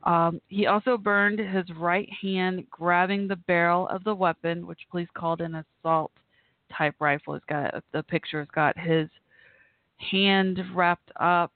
Um, 0.05 0.41
he 0.49 0.67
also 0.67 0.97
burned 0.97 1.39
his 1.39 1.65
right 1.77 2.09
hand 2.23 2.65
grabbing 2.71 3.27
the 3.27 3.37
barrel 3.37 3.89
of 3.89 4.05
the 4.05 4.15
weapon, 4.15 4.67
which 4.67 4.79
police 4.91 5.09
called 5.15 5.41
an 5.41 5.65
assault 5.83 6.13
type 6.77 6.95
rifle. 7.01 7.35
It's 7.35 7.45
got 7.47 7.83
the 7.93 8.03
picture. 8.03 8.41
It's 8.41 8.51
got 8.53 8.79
his 8.79 9.09
hand 10.11 10.59
wrapped 10.75 11.11
up 11.21 11.53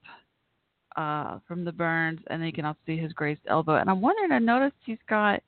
uh, 0.96 1.38
from 1.46 1.64
the 1.64 1.72
burns, 1.72 2.20
and 2.28 2.40
then 2.40 2.46
you 2.46 2.52
can 2.52 2.64
also 2.64 2.78
see 2.86 2.96
his 2.96 3.12
grazed 3.12 3.40
elbow. 3.48 3.76
And 3.76 3.90
I'm 3.90 4.00
wondering, 4.00 4.32
I 4.32 4.38
noticed 4.38 4.76
he's 4.84 4.98
got 5.08 5.42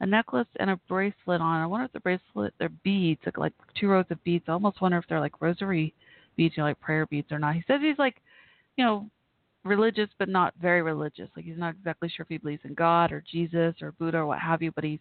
a 0.00 0.06
necklace 0.06 0.46
and 0.60 0.70
a 0.70 0.80
bracelet 0.88 1.40
on. 1.40 1.60
I 1.62 1.66
wonder 1.66 1.86
if 1.86 1.92
the 1.92 2.00
bracelet 2.00 2.52
they're 2.58 2.68
beads, 2.84 3.20
like, 3.24 3.38
like 3.38 3.52
two 3.78 3.88
rows 3.88 4.04
of 4.10 4.22
beads. 4.24 4.44
I 4.48 4.52
almost 4.52 4.80
wonder 4.80 4.98
if 4.98 5.04
they're 5.08 5.20
like 5.20 5.40
rosary 5.40 5.94
beads, 6.36 6.56
you 6.56 6.62
know, 6.62 6.68
like 6.68 6.80
prayer 6.80 7.06
beads 7.06 7.30
or 7.30 7.38
not. 7.38 7.54
He 7.54 7.64
says 7.66 7.80
he's 7.80 7.98
like, 7.98 8.16
you 8.76 8.84
know, 8.84 9.08
religious 9.64 10.08
but 10.18 10.28
not 10.28 10.54
very 10.60 10.82
religious. 10.82 11.28
Like 11.36 11.44
he's 11.44 11.58
not 11.58 11.74
exactly 11.74 12.08
sure 12.08 12.24
if 12.24 12.28
he 12.28 12.38
believes 12.38 12.62
in 12.64 12.74
God 12.74 13.12
or 13.12 13.22
Jesus 13.30 13.74
or 13.80 13.92
Buddha 13.92 14.18
or 14.18 14.26
what 14.26 14.40
have 14.40 14.60
you, 14.62 14.72
but 14.72 14.84
he's 14.84 14.98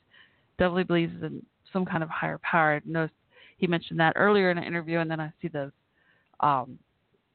definitely 0.60 0.84
believes 0.84 1.13
in 1.23 1.43
some 1.73 1.86
kind 1.86 2.03
of 2.03 2.10
higher 2.10 2.39
power. 2.39 2.75
I 2.75 2.81
noticed 2.86 3.15
he 3.62 3.67
mentioned 3.67 4.00
that 4.00 4.13
earlier 4.15 4.52
in 4.52 4.58
an 4.58 4.63
interview, 4.65 5.00
and 5.00 5.10
then 5.10 5.21
I 5.21 5.32
see 5.41 5.47
the 5.47 5.71
um, 6.41 6.78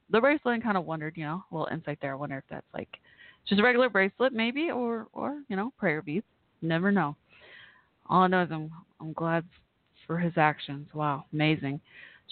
the 0.09 0.21
bracelet 0.21 0.53
and 0.55 0.63
kind 0.63 0.77
of 0.77 0.85
wondered, 0.85 1.15
you 1.17 1.25
know, 1.25 1.43
a 1.49 1.55
little 1.55 1.73
insight 1.73 1.97
there. 2.01 2.11
I 2.11 2.15
wonder 2.15 2.37
if 2.37 2.43
that's 2.49 2.67
like 2.73 2.89
just 3.47 3.59
a 3.59 3.63
regular 3.63 3.89
bracelet, 3.89 4.33
maybe, 4.33 4.69
or 4.69 5.07
or 5.13 5.39
you 5.47 5.55
know, 5.55 5.71
prayer 5.79 6.01
beads. 6.01 6.25
Never 6.61 6.91
know. 6.91 7.15
All 8.09 8.23
I 8.23 8.27
know 8.27 8.43
is 8.43 8.49
I'm 8.51 8.69
I'm 8.99 9.13
glad 9.13 9.45
for 10.05 10.19
his 10.19 10.33
actions. 10.35 10.87
Wow, 10.93 11.25
amazing. 11.33 11.79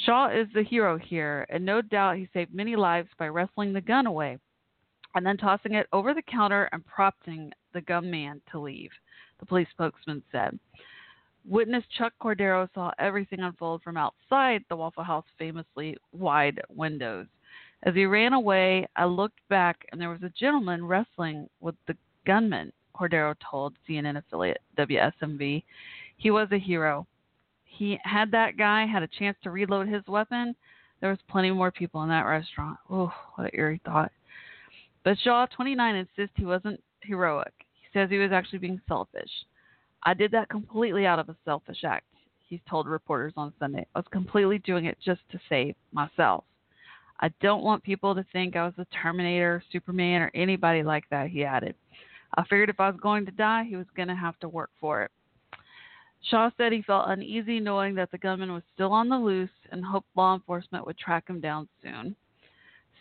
Shaw 0.05 0.29
is 0.29 0.47
the 0.53 0.63
hero 0.63 0.97
here, 0.97 1.45
and 1.49 1.65
no 1.65 1.81
doubt 1.81 2.17
he 2.17 2.27
saved 2.33 2.53
many 2.53 2.75
lives 2.75 3.07
by 3.17 3.29
wrestling 3.29 3.71
the 3.71 3.79
gun 3.79 4.07
away 4.07 4.37
and 5.15 5.25
then 5.25 5.37
tossing 5.37 5.73
it 5.73 5.87
over 5.93 6.13
the 6.13 6.21
counter 6.21 6.67
and 6.73 6.85
prompting 6.85 7.51
the 7.73 7.79
gunman 7.81 8.41
to 8.51 8.59
leave, 8.59 8.91
the 9.39 9.45
police 9.45 9.67
spokesman 9.71 10.21
said. 10.31 10.59
Witness 11.47 11.83
Chuck 11.97 12.13
Cordero 12.21 12.67
saw 12.73 12.91
everything 12.97 13.41
unfold 13.41 13.83
from 13.83 13.97
outside 13.97 14.63
the 14.67 14.75
Waffle 14.75 15.03
House 15.03 15.25
famously 15.37 15.95
wide 16.11 16.59
windows. 16.69 17.27
As 17.83 17.93
he 17.93 18.05
ran 18.05 18.33
away, 18.33 18.87
I 18.95 19.05
looked 19.05 19.39
back 19.47 19.85
and 19.91 20.01
there 20.01 20.09
was 20.09 20.23
a 20.23 20.29
gentleman 20.29 20.83
wrestling 20.83 21.47
with 21.59 21.75
the 21.87 21.95
gunman, 22.25 22.71
Cordero 22.95 23.35
told 23.51 23.75
CNN 23.87 24.17
affiliate 24.17 24.61
WSMV. 24.77 25.63
He 26.17 26.31
was 26.31 26.47
a 26.51 26.57
hero. 26.57 27.05
He 27.63 27.99
had 28.03 28.31
that 28.31 28.57
guy 28.57 28.85
had 28.87 29.03
a 29.03 29.07
chance 29.07 29.37
to 29.43 29.51
reload 29.51 29.87
his 29.87 30.07
weapon. 30.07 30.55
There 30.99 31.09
was 31.09 31.19
plenty 31.29 31.51
more 31.51 31.71
people 31.71 32.01
in 32.03 32.09
that 32.09 32.25
restaurant. 32.25 32.79
Oh, 32.89 33.13
what 33.35 33.45
an 33.45 33.51
eerie 33.53 33.81
thought. 33.85 34.11
But 35.03 35.19
Shaw, 35.19 35.45
29, 35.45 35.95
insists 35.95 36.35
he 36.35 36.45
wasn't 36.45 36.81
heroic. 37.01 37.53
He 37.73 37.87
says 37.93 38.09
he 38.09 38.17
was 38.17 38.31
actually 38.31 38.59
being 38.59 38.81
selfish. 38.87 39.29
I 40.05 40.13
did 40.13 40.31
that 40.31 40.49
completely 40.49 41.07
out 41.07 41.19
of 41.19 41.29
a 41.29 41.35
selfish 41.43 41.83
act, 41.83 42.05
he's 42.47 42.59
told 42.69 42.87
reporters 42.87 43.33
on 43.35 43.53
Sunday. 43.59 43.85
I 43.95 43.99
was 43.99 44.05
completely 44.11 44.59
doing 44.59 44.85
it 44.85 44.97
just 45.03 45.21
to 45.31 45.39
save 45.49 45.75
myself. 45.91 46.43
I 47.19 47.29
don't 47.41 47.63
want 47.63 47.83
people 47.83 48.13
to 48.13 48.25
think 48.31 48.55
I 48.55 48.65
was 48.65 48.73
the 48.77 48.85
Terminator, 49.01 49.63
Superman, 49.71 50.21
or 50.21 50.31
anybody 50.35 50.83
like 50.83 51.05
that, 51.09 51.29
he 51.29 51.43
added. 51.43 51.75
I 52.37 52.43
figured 52.43 52.69
if 52.69 52.79
I 52.79 52.89
was 52.89 52.99
going 53.01 53.25
to 53.25 53.31
die, 53.31 53.63
he 53.67 53.77
was 53.77 53.85
going 53.95 54.09
to 54.09 54.15
have 54.15 54.37
to 54.41 54.49
work 54.49 54.69
for 54.79 55.01
it. 55.01 55.11
Shaw 56.29 56.49
said 56.57 56.71
he 56.71 56.81
felt 56.81 57.09
uneasy 57.09 57.59
knowing 57.59 57.95
that 57.95 58.11
the 58.11 58.17
gunman 58.17 58.51
was 58.51 58.63
still 58.73 58.91
on 58.91 59.09
the 59.09 59.17
loose 59.17 59.49
and 59.71 59.83
hoped 59.83 60.07
law 60.15 60.35
enforcement 60.35 60.85
would 60.85 60.97
track 60.97 61.27
him 61.27 61.39
down 61.39 61.67
soon. 61.81 62.15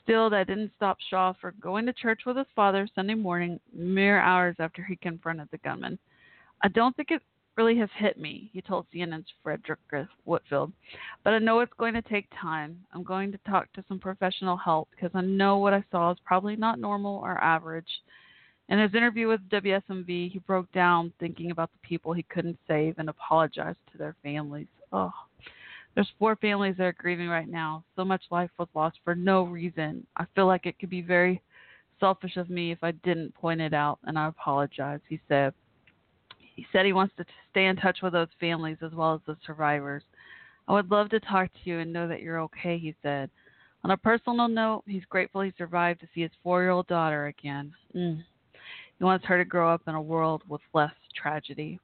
Still, 0.02 0.28
that 0.30 0.46
didn't 0.46 0.72
stop 0.76 0.98
Shaw 1.08 1.32
from 1.40 1.54
going 1.60 1.86
to 1.86 1.92
church 1.92 2.20
with 2.26 2.36
his 2.36 2.46
father 2.54 2.86
Sunday 2.94 3.14
morning, 3.14 3.58
mere 3.72 4.20
hours 4.20 4.56
after 4.58 4.82
he 4.84 4.96
confronted 4.96 5.48
the 5.50 5.58
gunman. 5.58 5.98
I 6.62 6.68
don't 6.68 6.96
think 6.96 7.10
it 7.10 7.22
really 7.56 7.78
has 7.78 7.88
hit 7.96 8.18
me, 8.18 8.50
he 8.52 8.60
told 8.60 8.86
CNN's 8.92 9.28
Fredricka 9.44 10.08
Whitfield, 10.24 10.72
but 11.22 11.34
I 11.34 11.38
know 11.38 11.60
it's 11.60 11.72
going 11.78 11.94
to 11.94 12.02
take 12.02 12.26
time. 12.40 12.78
I'm 12.92 13.04
going 13.04 13.30
to 13.32 13.38
talk 13.46 13.72
to 13.74 13.84
some 13.86 13.98
professional 13.98 14.56
help 14.56 14.88
because 14.90 15.10
I 15.14 15.20
know 15.20 15.58
what 15.58 15.74
I 15.74 15.84
saw 15.90 16.10
is 16.10 16.18
probably 16.24 16.56
not 16.56 16.80
normal 16.80 17.16
or 17.16 17.42
average. 17.42 17.88
In 18.68 18.78
his 18.78 18.94
interview 18.94 19.28
with 19.28 19.48
WSMV, 19.50 20.32
he 20.32 20.38
broke 20.46 20.70
down 20.72 21.12
thinking 21.20 21.50
about 21.50 21.70
the 21.72 21.86
people 21.86 22.12
he 22.12 22.24
couldn't 22.24 22.58
save 22.66 22.98
and 22.98 23.08
apologized 23.08 23.78
to 23.92 23.98
their 23.98 24.16
families. 24.22 24.68
Oh, 24.90 25.12
there's 25.94 26.10
four 26.18 26.36
families 26.36 26.76
that 26.78 26.84
are 26.84 26.92
grieving 26.94 27.28
right 27.28 27.48
now. 27.48 27.84
So 27.94 28.04
much 28.04 28.22
life 28.30 28.50
was 28.58 28.68
lost 28.74 28.98
for 29.04 29.14
no 29.14 29.44
reason. 29.44 30.06
I 30.16 30.24
feel 30.34 30.46
like 30.46 30.66
it 30.66 30.78
could 30.78 30.90
be 30.90 31.02
very 31.02 31.42
selfish 32.00 32.36
of 32.36 32.50
me 32.50 32.72
if 32.72 32.82
I 32.82 32.90
didn't 32.90 33.34
point 33.34 33.60
it 33.60 33.74
out, 33.74 33.98
and 34.04 34.18
I 34.18 34.28
apologize, 34.28 35.00
he 35.08 35.20
said. 35.28 35.54
He 36.54 36.66
said 36.72 36.86
he 36.86 36.92
wants 36.92 37.14
to 37.16 37.24
stay 37.50 37.66
in 37.66 37.76
touch 37.76 37.98
with 38.02 38.12
those 38.12 38.28
families 38.38 38.78
as 38.82 38.92
well 38.92 39.14
as 39.14 39.20
the 39.26 39.36
survivors. 39.46 40.02
I 40.68 40.72
would 40.72 40.90
love 40.90 41.10
to 41.10 41.20
talk 41.20 41.50
to 41.52 41.70
you 41.70 41.80
and 41.80 41.92
know 41.92 42.08
that 42.08 42.22
you're 42.22 42.40
okay, 42.42 42.78
he 42.78 42.94
said. 43.02 43.30
On 43.82 43.90
a 43.90 43.96
personal 43.96 44.48
note, 44.48 44.82
he's 44.86 45.04
grateful 45.10 45.42
he 45.42 45.52
survived 45.58 46.00
to 46.00 46.08
see 46.14 46.22
his 46.22 46.30
four 46.42 46.62
year 46.62 46.70
old 46.70 46.86
daughter 46.86 47.26
again. 47.26 47.72
Mm. 47.94 48.22
He 48.98 49.04
wants 49.04 49.26
her 49.26 49.36
to 49.36 49.44
grow 49.44 49.72
up 49.72 49.82
in 49.86 49.94
a 49.94 50.00
world 50.00 50.42
with 50.48 50.62
less 50.72 50.94
tragedy. 51.14 51.78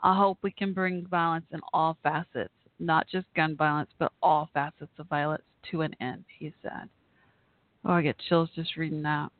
I 0.00 0.16
hope 0.16 0.38
we 0.42 0.52
can 0.52 0.72
bring 0.72 1.06
violence 1.06 1.46
in 1.50 1.60
all 1.72 1.96
facets, 2.02 2.52
not 2.78 3.08
just 3.08 3.26
gun 3.34 3.56
violence, 3.56 3.90
but 3.98 4.12
all 4.22 4.50
facets 4.52 4.92
of 4.98 5.08
violence 5.08 5.42
to 5.70 5.80
an 5.80 5.96
end, 6.00 6.24
he 6.38 6.52
said. 6.62 6.88
Oh, 7.84 7.92
I 7.92 8.02
get 8.02 8.16
chills 8.28 8.50
just 8.54 8.76
reading 8.76 9.02
that. 9.02 9.30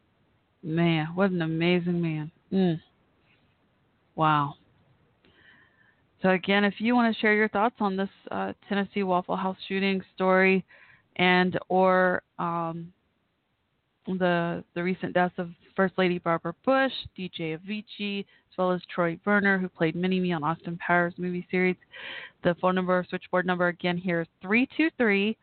Man, 0.62 1.09
what 1.14 1.31
an 1.31 1.42
amazing 1.42 2.00
man. 2.00 2.31
Mm. 2.53 2.81
Wow. 4.16 4.55
So 6.22 6.31
again, 6.31 6.64
if 6.64 6.74
you 6.79 6.94
want 6.94 7.14
to 7.14 7.20
share 7.20 7.35
your 7.35 7.48
thoughts 7.48 7.74
on 7.81 7.96
this 7.96 8.09
uh, 8.31 8.55
Tennessee 8.68 9.03
Waffle 9.03 9.37
House 9.37 9.59
shooting 9.68 10.00
story, 10.14 10.64
and 11.16 11.59
or 11.68 12.22
um, 12.38 12.92
the 14.07 14.64
the 14.74 14.83
recent 14.83 15.12
deaths 15.12 15.35
of 15.38 15.50
First 15.77 15.94
Lady 15.98 16.18
Barbara 16.18 16.55
Bush, 16.64 16.92
DJ 17.18 17.59
Avicii, 17.59 18.20
as 18.20 18.57
well 18.57 18.72
as 18.72 18.81
Troy 18.92 19.18
Verner, 19.24 19.59
who 19.59 19.68
played 19.68 19.96
Mini 19.96 20.18
Me 20.18 20.33
on 20.33 20.42
Austin 20.42 20.79
Powers 20.79 21.14
movie 21.18 21.46
series. 21.50 21.77
The 22.42 22.55
phone 22.61 22.74
number, 22.74 23.05
switchboard 23.09 23.44
number 23.44 23.68
again 23.68 23.98
here 23.98 24.22
is 24.22 24.29
three 24.40 24.66
two 24.77 24.88
three, 24.96 25.37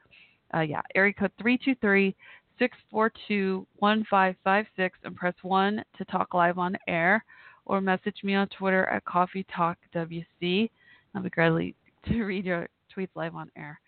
uh, 0.56 0.62
yeah, 0.62 0.82
area 0.96 1.14
code 1.14 1.32
three 1.40 1.60
two 1.64 1.76
three 1.76 2.16
six 2.58 2.76
four 2.90 3.12
two 3.28 3.68
one 3.78 4.04
five 4.10 4.36
five 4.44 4.66
six, 4.76 4.98
and 5.04 5.16
press 5.16 5.36
one 5.44 5.84
to 5.98 6.06
talk 6.06 6.34
live 6.34 6.58
on 6.58 6.76
air 6.88 7.24
or 7.72 7.80
message 7.80 8.18
me 8.22 8.36
on 8.36 8.50
Twitter 8.50 8.86
at 8.88 9.06
Coffee 9.06 9.46
Talk 9.56 9.78
WC. 9.96 10.70
I'll 11.16 11.24
be 11.24 11.30
gladly 11.30 11.74
to 12.06 12.24
read 12.24 12.44
your 12.44 12.68
tweets 12.94 13.08
live 13.16 13.34
on 13.34 13.50
air. 13.58 13.80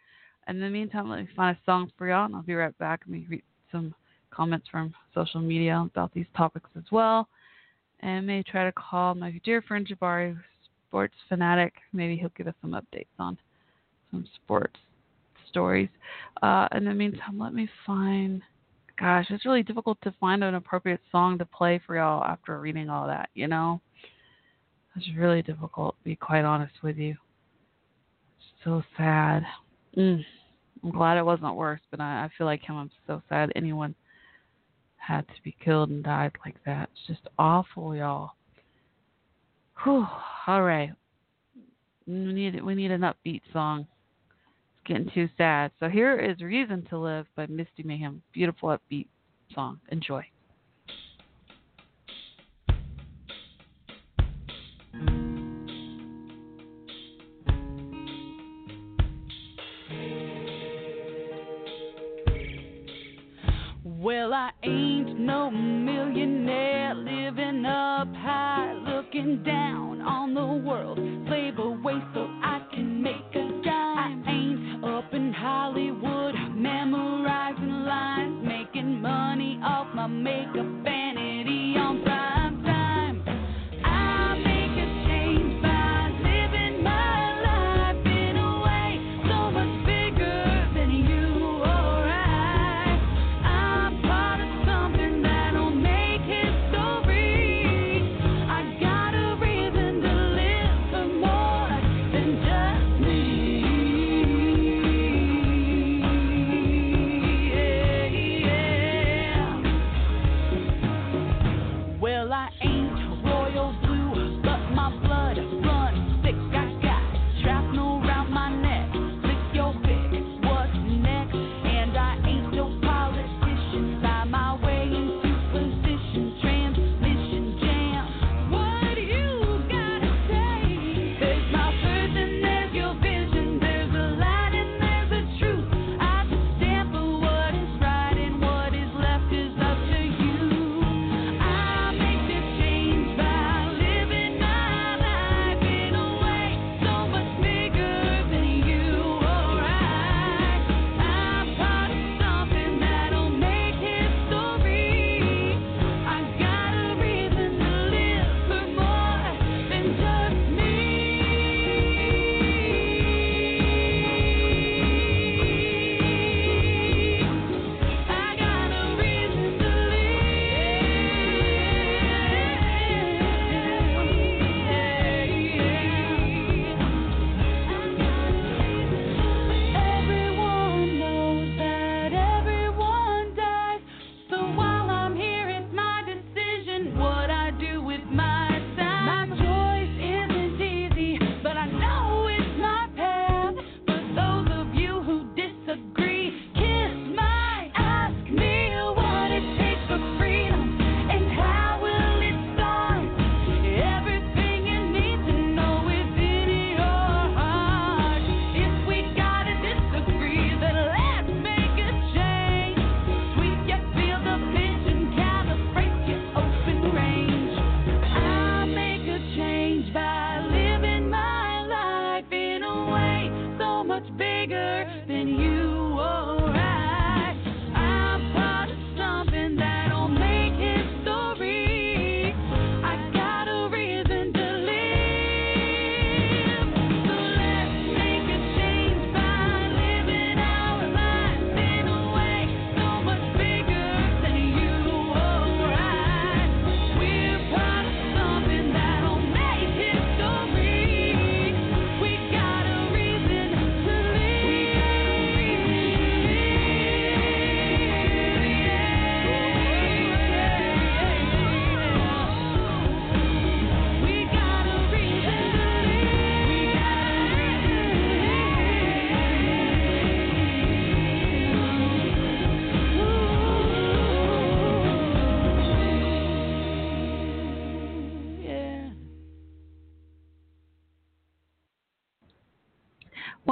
In 0.48 0.62
the 0.62 0.70
meantime, 0.70 1.10
let 1.10 1.20
me 1.20 1.28
find 1.36 1.58
a 1.58 1.60
song 1.66 1.92
for 1.98 2.08
y'all, 2.08 2.26
and 2.26 2.34
I'll 2.34 2.44
be 2.44 2.56
right 2.56 2.76
back. 2.78 3.02
Let 3.06 3.14
me 3.14 3.26
read 3.30 3.44
some 3.74 3.94
comments 4.32 4.68
from 4.72 4.94
social 5.14 5.42
media 5.42 5.86
about 5.86 6.14
these 6.14 6.26
topics 6.36 6.70
as 6.78 6.86
well. 6.94 7.28
And 8.00 8.26
may 8.26 8.42
try 8.42 8.64
to 8.64 8.72
call 8.72 9.16
my 9.16 9.38
dear 9.44 9.62
friend 9.62 9.86
Jabari, 9.86 10.38
sports 10.88 11.16
fanatic. 11.28 11.74
Maybe 11.92 12.16
he'll 12.16 12.32
give 12.38 12.48
us 12.48 12.56
some 12.62 12.72
updates 12.72 13.08
on 13.20 13.38
some 14.12 14.26
sports 14.36 14.78
stories. 15.50 15.90
Uh, 16.42 16.70
in 16.74 16.86
the 16.86 16.94
meantime, 16.94 17.38
let 17.38 17.54
me 17.54 17.68
find 17.86 18.42
gosh, 19.00 19.28
it's 19.30 19.46
really 19.46 19.64
difficult 19.64 19.98
to 20.04 20.14
find 20.20 20.44
an 20.44 20.56
appropriate 20.56 21.02
song 21.12 21.38
to 21.38 21.46
play 21.46 21.82
for 21.86 21.96
y'all 21.96 22.24
after 22.24 22.60
reading 22.60 22.90
all 22.90 23.08
that, 23.08 23.30
you 23.34 23.48
know? 23.48 23.82
It's 24.96 25.08
really 25.18 25.42
difficult, 25.42 25.96
to 25.98 26.04
be 26.04 26.16
quite 26.16 26.46
honest 26.46 26.74
with 26.84 26.98
you. 26.98 27.16
So 28.64 28.84
sad. 28.96 29.44
Mm. 29.98 30.24
I'm 30.84 30.92
glad 30.92 31.18
it 31.18 31.26
wasn't 31.26 31.56
worse, 31.56 31.82
but 31.90 32.00
I, 32.00 32.26
I 32.26 32.30
feel 32.38 32.46
like 32.46 32.62
him. 32.62 32.76
I'm 32.76 32.92
so 33.08 33.22
sad 33.30 33.52
anyone 33.56 33.96
had 34.98 35.28
to 35.28 35.42
be 35.44 35.56
killed 35.64 35.90
and 35.90 36.04
died 36.04 36.34
like 36.46 36.56
that. 36.66 36.90
It's 36.92 37.08
just 37.08 37.28
awful, 37.40 37.96
y'all. 37.96 38.32
Whew. 39.84 40.06
All 40.48 40.64
right. 40.64 40.92
We 42.06 42.14
need 42.14 42.62
we 42.62 42.76
need 42.76 42.92
an 42.92 43.02
upbeat 43.02 43.42
song 43.52 43.88
getting 44.86 45.10
too 45.14 45.30
sad. 45.38 45.72
So 45.80 45.90
here 45.90 46.20
is 46.20 46.42
Reason 46.42 46.86
to 46.90 46.98
Live 46.98 47.26
by 47.36 47.48
Misty 47.48 47.84
Mayhem. 47.84 48.22
Beautiful 48.34 48.70
upbeat 48.70 49.08
song. 49.54 49.80
Enjoy. 49.90 50.26
Well, 63.86 64.34
I 64.34 64.52
ain't 64.64 65.18
no 65.18 65.50
millionaire 65.50 66.94
living 66.94 67.66
up 67.66 68.14
high, 68.16 68.74
looking 68.74 69.44
down 69.44 70.02
on 70.02 70.34
the 70.34 70.46
world. 70.46 71.00
Slave 71.28 71.58
away 71.58 72.02
so 72.14 72.28
I 72.44 72.68
can 72.74 73.02
make 73.02 73.34
a 73.36 73.43
up 74.94 75.12
in 75.12 75.34
Hollywood 75.34 76.36
memorizing 76.56 77.84
lines, 77.84 78.46
making 78.46 79.02
money 79.02 79.60
off 79.64 79.88
my 79.96 80.06
makeup 80.06 80.68
vanity 80.84 81.76
on 81.78 82.04
time. 82.06 82.33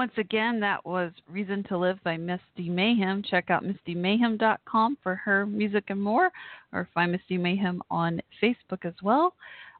Once 0.01 0.17
again, 0.17 0.59
that 0.59 0.83
was 0.83 1.11
Reason 1.29 1.63
to 1.65 1.77
Live 1.77 2.03
by 2.03 2.17
Misty 2.17 2.69
Mayhem. 2.69 3.21
Check 3.21 3.51
out 3.51 3.63
mistymayhem.com 3.63 4.97
for 5.03 5.13
her 5.13 5.45
music 5.45 5.83
and 5.89 6.01
more, 6.01 6.31
or 6.73 6.89
find 6.91 7.11
Misty 7.11 7.37
Mayhem 7.37 7.83
on 7.91 8.19
Facebook 8.41 8.83
as 8.83 8.95
well. 9.03 9.35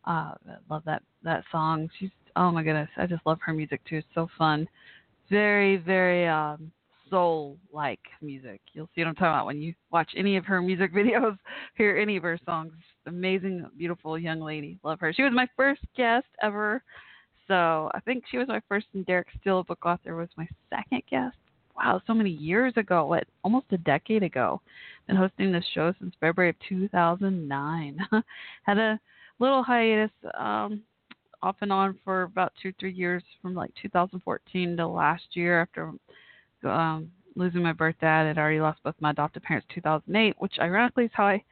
Uh, 0.06 0.36
I 0.48 0.58
love 0.70 0.84
that, 0.86 1.02
that 1.24 1.44
song. 1.52 1.90
She's, 1.98 2.12
oh 2.36 2.52
my 2.52 2.62
goodness, 2.62 2.88
I 2.98 3.08
just 3.08 3.26
love 3.26 3.40
her 3.44 3.52
music 3.52 3.82
too. 3.90 3.96
It's 3.96 4.08
so 4.14 4.28
fun. 4.38 4.70
Very, 5.32 5.78
very 5.78 6.28
um, 6.28 6.72
soul 7.10 7.58
like 7.74 8.02
music. 8.22 8.62
You'll 8.74 8.90
see 8.94 9.02
what 9.02 9.08
I'm 9.08 9.16
talking 9.16 9.30
about 9.30 9.48
when 9.48 9.60
you 9.60 9.74
watch 9.92 10.12
any 10.16 10.38
of 10.38 10.46
her 10.46 10.62
music 10.62 10.94
videos, 10.96 11.36
hear 11.78 11.98
any 11.98 12.18
of 12.18 12.22
her 12.22 12.38
songs. 12.46 12.74
Amazing, 13.08 13.66
beautiful 13.76 14.20
young 14.20 14.40
lady. 14.40 14.78
Love 14.84 15.00
her. 15.00 15.14
She 15.14 15.24
was 15.24 15.34
my 15.34 15.48
first 15.58 15.82
guest 15.98 16.28
ever. 16.44 16.84
So 17.52 17.92
I 17.94 18.00
think 18.00 18.24
she 18.32 18.38
was 18.38 18.48
my 18.48 18.62
first, 18.70 18.86
and 18.94 19.06
Derek 19.06 19.28
Steele, 19.42 19.64
book 19.64 19.86
author, 19.86 20.16
was 20.16 20.30
my 20.38 20.48
second 20.70 21.04
guest. 21.12 21.36
Wow, 21.76 22.02
so 22.08 22.14
many 22.14 22.30
years 22.30 22.72
ago, 22.78 23.06
what, 23.06 23.26
almost 23.44 23.66
a 23.72 23.78
decade 23.78 24.24
ago. 24.24 24.62
Been 25.06 25.18
hosting 25.18 25.52
this 25.52 25.66
show 25.74 25.94
since 26.00 26.16
February 26.22 26.52
of 26.52 26.56
2009. 26.70 28.00
Had 28.64 28.78
a 28.78 28.98
little 29.40 29.64
hiatus 29.64 30.12
um, 30.40 30.82
off 31.44 31.58
and 31.60 31.74
on 31.74 32.00
for 32.06 32.22
about 32.22 32.54
two, 32.64 32.72
three 32.80 32.94
years 32.94 33.22
from 33.42 33.54
like 33.54 33.72
2014 33.82 34.78
to 34.78 34.88
last 34.88 35.24
year 35.34 35.62
after 35.62 35.92
um, 36.64 37.12
losing 37.36 37.62
my 37.62 37.74
birth 37.74 37.96
dad. 38.00 38.28
I'd 38.28 38.38
already 38.38 38.62
lost 38.62 38.82
both 38.82 38.96
my 39.02 39.10
adoptive 39.10 39.44
parents 39.44 39.68
2008, 39.74 40.36
which 40.38 40.54
ironically 40.62 41.04
is 41.04 41.12
how 41.14 41.26
I, 41.26 41.44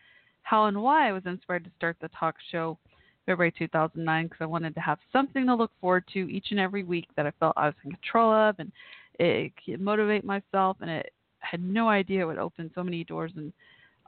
how 0.44 0.68
and 0.68 0.82
why 0.82 1.10
I 1.10 1.12
was 1.12 1.24
inspired 1.26 1.66
to 1.66 1.72
start 1.76 1.98
the 2.00 2.10
talk 2.18 2.36
show 2.54 2.78
February 3.26 3.54
2009 3.58 4.26
because 4.26 4.38
I 4.42 4.46
wanted 4.46 4.74
to 4.76 4.82
have 4.82 5.00
something 5.12 5.46
to 5.46 5.56
look 5.56 5.72
forward 5.80 6.06
to 6.14 6.32
each 6.32 6.48
and 6.52 6.60
every 6.60 6.84
week 6.84 7.08
that 7.16 7.28
I 7.28 7.32
felt 7.40 7.54
I 7.58 7.68
was 7.68 7.76
in 7.84 7.92
control 7.92 8.32
of 8.32 8.56
and 8.60 8.72
it 9.20 9.54
could 9.64 9.82
motivate 9.82 10.24
myself 10.24 10.78
and 10.82 10.90
it 10.90 11.14
had 11.40 11.62
no 11.62 11.90
idea 11.90 12.22
it 12.22 12.26
would 12.26 12.38
open 12.38 12.72
so 12.76 12.84
many 12.84 13.04
doors 13.04 13.32
and 13.36 13.54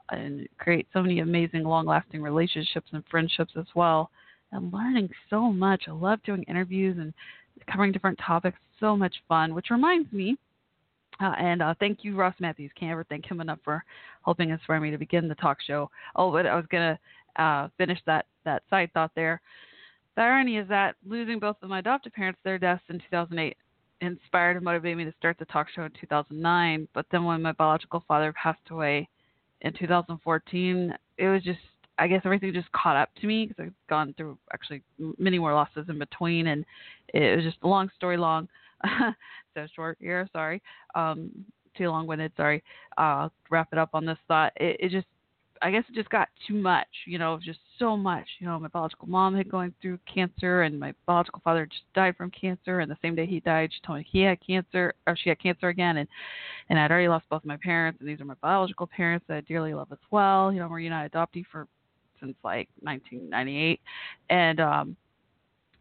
and 0.10 0.48
create 0.58 0.88
so 0.92 1.02
many 1.02 1.20
amazing 1.20 1.64
long 1.64 1.86
lasting 1.86 2.22
relationships 2.22 2.90
and 2.92 3.04
friendships 3.10 3.54
as 3.58 3.68
well 3.76 4.10
and 4.52 4.74
learning 4.74 5.10
so 5.30 5.52
much. 5.54 5.84
I 5.88 5.92
love 5.92 6.22
doing 6.24 6.44
interviews 6.44 6.98
and 7.00 7.14
covering 7.72 7.94
different 7.94 8.20
topics. 8.20 8.58
So 8.80 8.98
much 8.98 9.16
fun, 9.30 9.54
which 9.54 9.70
reminds 9.70 10.12
me 10.12 10.38
uh, 11.22 11.34
and 11.38 11.62
uh, 11.62 11.74
thank 11.80 12.04
you, 12.04 12.16
Ross 12.16 12.34
Mathews. 12.40 12.72
Can't 12.80 12.92
ever 12.92 13.04
thank 13.04 13.30
him 13.30 13.42
enough 13.42 13.60
for 13.64 13.84
helping 14.26 14.50
inspire 14.50 14.80
me 14.80 14.92
to 14.92 14.98
begin 14.98 15.28
the 15.28 15.36
talk 15.36 15.58
show. 15.62 15.90
Oh, 16.16 16.32
but 16.32 16.48
I 16.48 16.56
was 16.56 16.66
gonna 16.72 16.98
uh, 17.36 17.68
finish 17.78 18.00
that 18.06 18.26
that 18.46 18.64
side 18.70 18.92
thought 18.94 19.12
there. 19.16 19.42
The 20.16 20.22
irony 20.22 20.58
is 20.58 20.68
that 20.68 20.96
losing 21.06 21.40
both 21.40 21.58
of 21.62 21.70
my 21.70 21.80
adoptive 21.80 22.14
parents 22.14 22.40
their 22.44 22.58
deaths 22.58 22.84
in 22.90 23.00
2008 23.00 23.56
inspired 24.02 24.58
and 24.58 24.66
motivated 24.66 24.98
me 24.98 25.06
to 25.06 25.14
start 25.18 25.38
the 25.40 25.46
talk 25.46 25.68
show 25.74 25.84
in 25.84 25.92
2009. 26.00 26.88
But 26.94 27.06
then 27.12 27.24
when 27.24 27.42
my 27.42 27.52
biological 27.54 28.04
father 28.08 28.34
passed 28.34 28.70
away 28.70 29.08
in 29.62 29.74
2014, 29.74 30.94
it 31.18 31.28
was 31.28 31.44
just 31.44 31.60
I 31.98 32.08
guess 32.08 32.22
everything 32.26 32.52
just 32.52 32.72
caught 32.72 32.96
up 32.96 33.10
to 33.22 33.28
me 33.28 33.46
because 33.46 33.66
I've 33.68 33.88
gone 33.88 34.14
through 34.18 34.38
actually 34.54 34.82
many 35.20 35.38
more 35.38 35.54
losses 35.54 35.86
in 35.88 36.00
between, 36.00 36.48
and 36.48 36.66
it 37.14 37.36
was 37.36 37.46
just 37.46 37.60
a 37.64 37.68
long 37.68 37.90
story 37.96 38.18
long. 38.18 38.48
so 39.54 39.68
short 39.76 39.98
here, 40.02 40.28
sorry. 40.34 40.64
Um, 40.96 41.30
too 41.78 41.90
long 41.90 42.08
winded, 42.08 42.32
sorry. 42.36 42.64
Uh, 42.98 43.30
wrap 43.52 43.70
it 43.72 43.78
up 43.78 43.92
on 43.94 44.06
this 44.06 44.18
thought. 44.28 44.52
It, 44.56 44.78
it 44.80 44.90
just 44.90 45.06
I 45.64 45.70
guess 45.70 45.84
it 45.88 45.96
just 45.96 46.10
got 46.10 46.30
too 46.48 46.56
much, 46.56 46.88
you 47.06 47.20
know, 47.20 47.40
just 47.44 47.60
so 47.78 47.96
much. 47.96 48.26
You 48.40 48.48
know, 48.48 48.60
my 48.60 48.68
biological 48.68 49.08
mom 49.08 49.36
had 49.36 49.50
going 49.50 49.74
through 49.82 50.00
cancer, 50.12 50.64
and 50.64 50.80
my 50.80 50.94
biological 51.06 51.42
father 51.44 51.66
just 51.66 51.84
died 51.94 52.16
from 52.16 52.32
cancer. 52.32 52.80
And 52.80 52.90
the 52.90 52.98
same 53.02 53.16
day 53.16 53.26
he 53.28 53.40
died, 53.42 53.72
she 53.72 53.86
told 53.86 54.00
me 54.00 54.08
he 54.10 54.22
had 54.22 54.40
cancer, 54.46 54.94
or 55.06 55.16
she 55.16 55.30
had 55.30 55.40
cancer 55.40 55.68
again, 55.68 55.98
and 55.98 56.10
and 56.70 56.80
I'd 56.80 56.92
already 56.92 57.08
lost 57.08 57.30
both 57.30 57.46
my 57.46 57.58
parents, 57.58 58.00
and 58.00 58.10
these 58.10 58.20
are 58.20 58.26
my 58.26 58.36
biological 58.42 58.88
parents 58.88 59.26
that 59.28 59.38
I 59.38 59.42
dearly 59.42 59.74
love 59.74 59.90
as 59.92 60.00
well. 60.10 60.52
You 60.52 60.60
know, 60.60 60.68
we're 60.68 60.80
United 60.80 61.12
adoptee 61.12 61.46
for 61.52 61.68
since 62.20 62.36
like 62.44 62.68
1998, 62.82 63.80
and 64.30 64.60
um, 64.60 64.96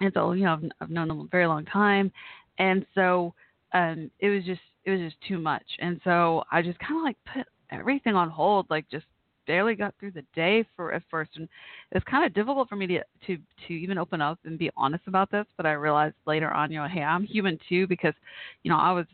and 0.00 0.12
so 0.12 0.32
you 0.32 0.44
know 0.44 0.54
I've, 0.54 0.70
I've 0.80 0.90
known 0.90 1.08
them 1.08 1.20
a 1.20 1.28
very 1.30 1.46
long 1.46 1.64
time, 1.64 2.12
and 2.58 2.84
so 2.94 3.34
um, 3.72 4.10
it 4.20 4.28
was 4.28 4.44
just 4.44 4.60
it 4.84 4.90
was 4.90 5.00
just 5.00 5.16
too 5.26 5.38
much, 5.38 5.66
and 5.78 6.00
so 6.04 6.44
I 6.52 6.60
just 6.60 6.78
kind 6.80 6.96
of 6.96 7.02
like 7.02 7.16
put 7.32 7.46
everything 7.70 8.14
on 8.14 8.28
hold, 8.28 8.66
like 8.68 8.88
just 8.90 9.06
barely 9.51 9.74
got 9.74 9.94
through 9.98 10.12
the 10.12 10.24
day 10.32 10.64
for 10.76 10.92
at 10.92 11.03
first, 11.11 11.32
and 11.34 11.48
it's 11.90 12.05
kind 12.05 12.24
of 12.24 12.32
difficult 12.32 12.68
for 12.68 12.76
me 12.76 12.86
to 12.86 13.01
to 13.26 13.36
to 13.66 13.72
even 13.74 13.98
open 13.98 14.20
up 14.20 14.38
and 14.44 14.57
be 14.57 14.70
honest 14.76 15.03
about 15.09 15.28
this. 15.32 15.44
But 15.57 15.66
I 15.66 15.72
realized 15.72 16.14
later 16.24 16.53
on, 16.53 16.70
you 16.70 16.78
know, 16.78 16.86
hey, 16.86 17.03
I'm 17.03 17.24
human 17.24 17.59
too 17.68 17.88
because, 17.88 18.14
you 18.62 18.70
know, 18.70 18.76
I 18.78 18.92
was 18.92 19.07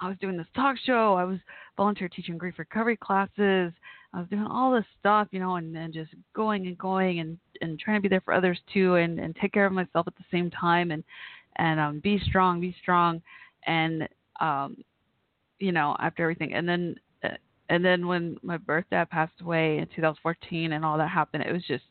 I 0.00 0.08
was 0.08 0.16
doing 0.18 0.38
this 0.38 0.46
talk 0.56 0.76
show, 0.86 1.12
I 1.14 1.24
was 1.24 1.38
volunteer 1.76 2.08
teaching 2.08 2.38
grief 2.38 2.54
recovery 2.58 2.96
classes, 2.96 3.70
I 4.14 4.18
was 4.18 4.28
doing 4.30 4.46
all 4.46 4.72
this 4.72 4.86
stuff, 4.98 5.28
you 5.30 5.40
know, 5.40 5.56
and 5.56 5.76
and 5.76 5.92
just 5.92 6.12
going 6.34 6.66
and 6.66 6.78
going 6.78 7.20
and 7.20 7.38
and 7.60 7.78
trying 7.78 7.98
to 7.98 8.02
be 8.02 8.08
there 8.08 8.22
for 8.22 8.32
others 8.32 8.58
too, 8.72 8.94
and 8.94 9.20
and 9.20 9.36
take 9.36 9.52
care 9.52 9.66
of 9.66 9.74
myself 9.74 10.06
at 10.06 10.16
the 10.16 10.24
same 10.30 10.50
time, 10.50 10.90
and 10.90 11.04
and 11.56 11.78
um, 11.78 12.00
be 12.00 12.18
strong, 12.18 12.62
be 12.62 12.74
strong, 12.80 13.20
and 13.66 14.08
um, 14.40 14.78
you 15.58 15.70
know, 15.70 15.94
after 15.98 16.22
everything, 16.22 16.54
and 16.54 16.66
then 16.66 16.96
and 17.72 17.82
then 17.82 18.06
when 18.06 18.36
my 18.42 18.58
birth 18.58 18.84
dad 18.90 19.08
passed 19.08 19.40
away 19.40 19.78
in 19.78 19.86
2014 19.96 20.72
and 20.72 20.84
all 20.84 20.98
that 20.98 21.08
happened, 21.08 21.42
it 21.42 21.52
was 21.52 21.64
just 21.66 21.84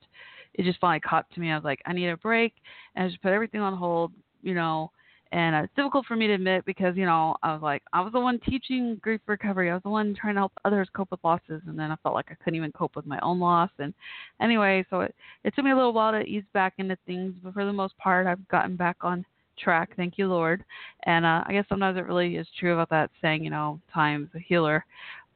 it 0.53 0.63
just 0.63 0.79
finally 0.79 0.99
caught 0.99 1.25
to 1.31 1.39
me. 1.39 1.49
I 1.49 1.55
was 1.55 1.63
like, 1.63 1.81
I 1.87 1.93
need 1.93 2.07
a 2.09 2.17
break, 2.17 2.53
and 2.95 3.05
I 3.05 3.07
just 3.07 3.21
put 3.23 3.31
everything 3.31 3.61
on 3.61 3.75
hold, 3.75 4.11
you 4.43 4.53
know. 4.53 4.91
And 5.31 5.55
it's 5.55 5.73
difficult 5.75 6.05
for 6.05 6.15
me 6.15 6.27
to 6.27 6.33
admit 6.33 6.65
because 6.65 6.95
you 6.95 7.05
know 7.05 7.35
I 7.41 7.53
was 7.53 7.63
like 7.63 7.81
I 7.93 8.01
was 8.01 8.13
the 8.13 8.19
one 8.19 8.39
teaching 8.47 8.99
grief 9.01 9.21
recovery. 9.25 9.71
I 9.71 9.73
was 9.73 9.81
the 9.81 9.89
one 9.89 10.13
trying 10.13 10.35
to 10.35 10.41
help 10.41 10.51
others 10.65 10.87
cope 10.95 11.09
with 11.09 11.23
losses, 11.23 11.63
and 11.65 11.79
then 11.79 11.89
I 11.89 11.95
felt 12.03 12.13
like 12.13 12.27
I 12.29 12.35
couldn't 12.35 12.57
even 12.57 12.71
cope 12.73 12.95
with 12.95 13.07
my 13.07 13.19
own 13.21 13.39
loss. 13.39 13.71
And 13.79 13.91
anyway, 14.39 14.85
so 14.91 14.99
it 14.99 15.15
it 15.43 15.55
took 15.55 15.65
me 15.65 15.71
a 15.71 15.75
little 15.75 15.93
while 15.93 16.11
to 16.11 16.21
ease 16.21 16.43
back 16.53 16.73
into 16.77 16.95
things, 17.07 17.33
but 17.43 17.55
for 17.55 17.65
the 17.65 17.73
most 17.73 17.97
part, 17.97 18.27
I've 18.27 18.47
gotten 18.49 18.75
back 18.75 18.97
on 19.01 19.25
track. 19.61 19.91
Thank 19.95 20.17
you, 20.17 20.27
Lord. 20.27 20.63
And 21.05 21.25
uh, 21.25 21.43
I 21.45 21.53
guess 21.53 21.65
sometimes 21.69 21.97
it 21.97 22.05
really 22.05 22.35
is 22.35 22.47
true 22.59 22.73
about 22.73 22.89
that 22.89 23.09
saying, 23.21 23.43
you 23.43 23.49
know, 23.49 23.79
time's 23.93 24.29
a 24.35 24.39
healer. 24.39 24.85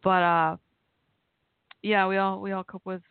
But 0.06 0.22
uh, 0.22 0.58
yeah, 1.82 2.08
we 2.08 2.18
all 2.18 2.40
we 2.40 2.52
all 2.52 2.64
cope 2.64 2.86
with 2.86 3.02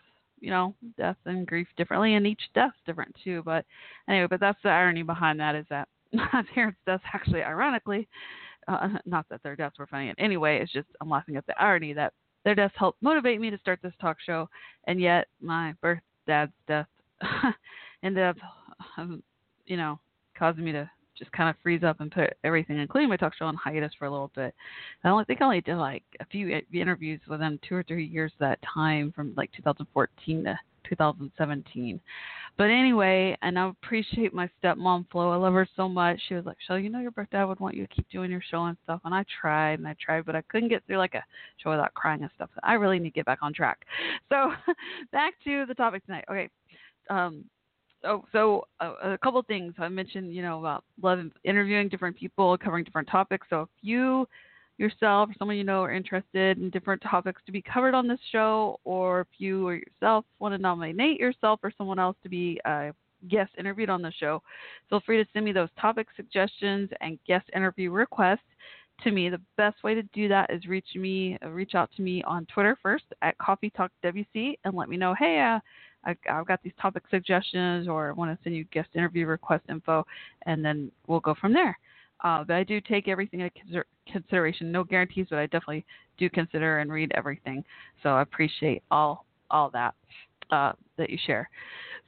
you 0.41 0.51
know 0.51 0.75
death 0.97 1.17
and 1.27 1.45
grief 1.45 1.67
differently, 1.77 2.15
and 2.15 2.25
each 2.25 2.41
death's 2.55 2.77
different 2.87 3.15
too. 3.23 3.43
But 3.45 3.67
anyway, 4.09 4.29
but 4.31 4.39
that's 4.39 4.63
the 4.63 4.71
irony 4.71 5.03
behind 5.03 5.41
that 5.41 5.57
is 5.57 5.67
that 5.71 5.89
my 6.13 6.45
parents' 6.55 6.79
deaths 6.87 7.03
actually, 7.13 7.43
ironically, 7.43 8.09
uh, 8.69 8.91
not 9.07 9.27
that 9.29 9.43
their 9.43 9.57
deaths 9.57 9.79
were 9.79 9.89
funny 9.89 10.09
in 10.09 10.15
any 10.19 10.37
way. 10.37 10.59
It's 10.59 10.73
just 10.73 10.87
I'm 11.01 11.11
laughing 11.11 11.37
at 11.37 11.45
the 11.47 11.61
irony 11.61 11.93
that 11.95 12.13
their 12.45 12.55
deaths 12.55 12.75
helped 12.77 13.03
motivate 13.03 13.41
me 13.41 13.51
to 13.51 13.59
start 13.59 13.81
this 13.83 13.93
talk 14.01 14.19
show, 14.25 14.49
and 14.87 15.01
yet 15.01 15.27
my 15.43 15.75
birth 15.83 16.01
dad's 16.29 16.53
death 16.69 16.87
ended 18.05 18.23
up, 18.23 18.37
um, 18.97 19.21
you 19.67 19.77
know, 19.77 19.99
causing 20.39 20.65
me 20.65 20.71
to 20.71 20.89
just 21.19 21.33
kind 21.33 21.49
of 21.51 21.57
freeze 21.63 21.83
up 21.85 22.01
and 22.01 22.11
put 22.11 22.35
everything, 22.45 22.79
including 22.79 23.09
my 23.09 23.17
talk 23.17 23.35
show, 23.35 23.47
on 23.47 23.57
hiatus 23.57 23.93
for 23.99 24.07
a 24.07 24.11
little 24.11 24.31
bit. 24.35 24.55
I 25.03 25.09
only 25.09 25.25
think 25.25 25.41
I 25.41 25.45
only 25.45 25.61
did 25.61 25.77
like 25.77 26.05
a 26.21 26.27
few 26.27 26.61
interviews 26.73 27.21
within 27.29 27.59
two 27.69 27.75
or 27.75 27.83
three 27.83 28.07
years 28.07 28.33
of 28.35 28.41
that 28.41 28.59
time, 28.63 29.13
from 29.15 29.35
like 29.37 29.51
2014 29.53 30.45
to 30.45 30.59
2017. 30.89 32.01
But 32.57 32.65
anyway, 32.71 33.37
and 33.43 33.59
I 33.59 33.69
appreciate 33.69 34.33
my 34.33 34.49
stepmom 34.63 35.07
Flo. 35.11 35.33
I 35.33 35.37
love 35.37 35.55
her 35.55 35.67
so 35.75 35.89
much. 35.89 36.21
She 36.29 36.35
was 36.35 36.45
like, 36.45 36.57
"Shell, 36.67 36.79
you 36.79 36.89
know 36.89 37.01
your 37.01 37.11
birthday 37.11 37.43
would 37.43 37.59
want 37.59 37.75
you 37.75 37.87
to 37.87 37.95
keep 37.95 38.09
doing 38.11 38.31
your 38.31 38.43
show 38.49 38.65
and 38.67 38.77
stuff." 38.85 39.01
And 39.05 39.13
I 39.13 39.25
tried 39.41 39.81
and 39.81 39.89
I 39.89 39.97
tried, 40.01 40.25
but 40.25 40.37
I 40.37 40.43
couldn't 40.43 40.69
get 40.69 40.85
through 40.87 40.99
like 40.99 41.15
a 41.15 41.25
show 41.57 41.71
without 41.71 41.95
crying 41.95 42.23
and 42.23 42.31
stuff. 42.37 42.51
I 42.63 42.75
really 42.75 43.01
need 43.01 43.11
to 43.11 43.15
get 43.15 43.27
back 43.27 43.41
on 43.43 43.53
track. 43.53 43.85
So 44.29 44.53
back 45.13 45.35
to 45.45 45.67
the 45.67 45.75
topic 45.75 46.07
tonight. 46.07 46.25
Okay. 46.31 46.49
Um, 47.11 47.45
oh, 48.05 48.25
so 48.33 48.67
uh, 48.81 48.95
a 49.03 49.19
couple 49.19 49.41
of 49.41 49.47
things 49.47 49.75
I 49.79 49.89
mentioned, 49.89 50.35
you 50.35 50.43
know, 50.43 50.59
about 50.59 50.85
love 51.03 51.21
interviewing 51.45 51.89
different 51.89 52.17
people, 52.17 52.57
covering 52.59 52.85
different 52.85 53.09
topics. 53.09 53.47
So 53.51 53.63
if 53.63 53.69
you 53.83 54.27
yourself 54.77 55.31
or 55.31 55.35
someone 55.39 55.57
you 55.57 55.65
know 55.65 55.83
are 55.83 55.93
interested 55.93 56.59
in 56.59 56.71
different 56.71 57.01
topics 57.03 57.41
to 57.47 57.53
be 57.53 57.63
covered 57.63 57.95
on 57.95 58.09
this 58.09 58.19
show, 58.33 58.79
or 58.85 59.23
if 59.23 59.29
you 59.39 59.69
or 59.69 59.75
yourself 59.77 60.25
want 60.39 60.55
to 60.55 60.59
nominate 60.59 61.21
yourself 61.21 61.61
or 61.63 61.73
someone 61.77 61.99
else 61.99 62.17
to 62.23 62.29
be 62.29 62.61
a 62.65 62.93
guest 63.29 63.53
interviewed 63.59 63.91
on 63.91 64.03
the 64.03 64.13
show, 64.19 64.43
feel 64.91 65.01
free 65.01 65.23
to 65.23 65.29
send 65.33 65.45
me 65.45 65.53
those 65.53 65.69
topic 65.81 66.09
suggestions 66.17 66.91
and 67.01 67.19
guest 67.27 67.49
interview 67.55 67.91
requests 67.91 68.41
to 69.03 69.11
me. 69.11 69.29
The 69.29 69.41
best 69.57 69.83
way 69.83 69.95
to 69.95 70.03
do 70.13 70.29
that 70.29 70.51
is 70.53 70.67
reach 70.67 70.89
me, 70.95 71.39
reach 71.49 71.75
out 71.75 71.91
to 71.97 72.03
me 72.03 72.23
on 72.25 72.47
Twitter 72.47 72.77
first 72.83 73.05
at 73.23 73.39
Coffee 73.39 73.71
Talk 73.71 73.91
WC 74.05 74.59
and 74.65 74.75
let 74.75 74.89
me 74.89 74.97
know, 74.97 75.15
hey, 75.19 75.41
uh, 75.41 75.61
I, 76.05 76.17
I've 76.31 76.47
got 76.47 76.63
these 76.63 76.73
topic 76.81 77.05
suggestions 77.11 77.89
or 77.89 78.11
I 78.11 78.13
want 78.13 78.31
to 78.31 78.43
send 78.45 78.57
you 78.57 78.65
guest 78.65 78.89
interview 78.95 79.27
request 79.27 79.65
info, 79.69 80.07
and 80.47 80.65
then 80.65 80.91
we'll 81.07 81.21
go 81.21 81.35
from 81.41 81.53
there. 81.53 81.79
Uh, 82.23 82.43
but 82.45 82.57
I 82.57 82.65
do 82.65 82.81
take 82.81 83.09
everything 83.09 83.41
into 83.41 83.59
consider- 83.59 83.87
consideration. 84.11 84.73
No 84.73 84.85
guarantees, 84.85 85.27
but 85.31 85.39
I 85.39 85.47
definitely 85.47 85.85
do 86.19 86.31
consider 86.31 86.79
and 86.79 86.91
read 86.93 87.13
everything. 87.15 87.65
So 88.03 88.11
I 88.11 88.23
appreciate 88.23 88.83
all 88.91 89.27
all 89.51 89.71
that 89.71 89.95
uh, 90.51 90.73
that 90.97 91.11
you 91.11 91.19
share. 91.27 91.49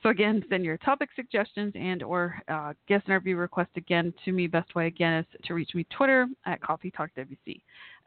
So 0.02 0.10
again, 0.10 0.44
send 0.48 0.64
your 0.64 0.76
topic 0.78 1.10
suggestions 1.16 1.72
and 1.74 2.02
or 2.02 2.40
uh, 2.48 2.72
guest 2.88 3.06
interview 3.08 3.36
request 3.36 3.70
again 3.76 4.12
to 4.24 4.32
me. 4.32 4.46
Best 4.46 4.74
way 4.74 4.86
again 4.86 5.14
is 5.14 5.26
to 5.44 5.54
reach 5.54 5.74
me 5.74 5.86
Twitter 5.96 6.26
at 6.44 6.60
Coffee 6.60 6.90
Talk 6.90 7.10
WC. 7.16 7.60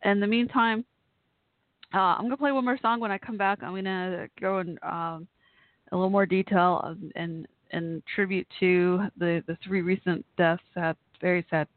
In 0.06 0.20
the 0.20 0.28
meantime, 0.28 0.86
uh, 1.94 1.98
I'm 1.98 2.24
gonna 2.24 2.38
play 2.38 2.52
one 2.52 2.66
more 2.66 2.80
song. 2.82 3.00
When 3.00 3.12
I 3.12 3.18
come 3.18 3.38
back, 3.38 3.60
I'm 3.62 3.76
gonna 3.76 4.28
go 4.40 4.60
and 4.60 4.80
um, 4.84 5.28
a 5.92 5.96
little 5.96 6.10
more 6.10 6.26
detail 6.26 6.96
and 7.16 7.48
and, 7.72 8.04
tribute 8.16 8.48
to 8.60 9.04
the 9.18 9.44
the 9.48 9.58
three 9.64 9.82
recent 9.82 10.26
deaths. 10.38 10.64
Very 11.22 11.46
sad 11.50 11.68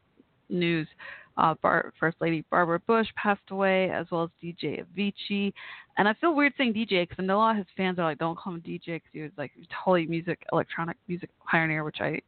news. 0.49 0.87
Uh, 1.35 1.55
Bar- 1.61 1.93
First 1.99 2.17
Lady 2.21 2.43
Barbara 2.51 2.79
Bush 2.79 3.07
passed 3.15 3.41
away, 3.49 3.89
as 3.89 4.05
well 4.11 4.23
as 4.23 4.29
DJ 4.41 4.83
Avicii. 4.83 5.51
And 5.97 6.07
I 6.07 6.13
feel 6.15 6.35
weird 6.35 6.53
saying 6.57 6.73
DJ 6.73 7.07
because 7.07 7.17
I 7.19 7.23
know 7.23 7.37
a 7.37 7.39
lot 7.39 7.51
of 7.51 7.57
his 7.57 7.65
fans 7.75 7.97
are 7.97 8.05
like, 8.05 8.19
"Don't 8.19 8.37
call 8.37 8.53
him 8.53 8.61
DJ," 8.61 8.85
because 8.85 9.09
he 9.11 9.21
was 9.21 9.31
like 9.37 9.51
totally 9.83 10.05
music, 10.05 10.43
electronic 10.51 10.97
music 11.07 11.29
pioneer, 11.49 11.83
which 11.83 12.01
I 12.01 12.21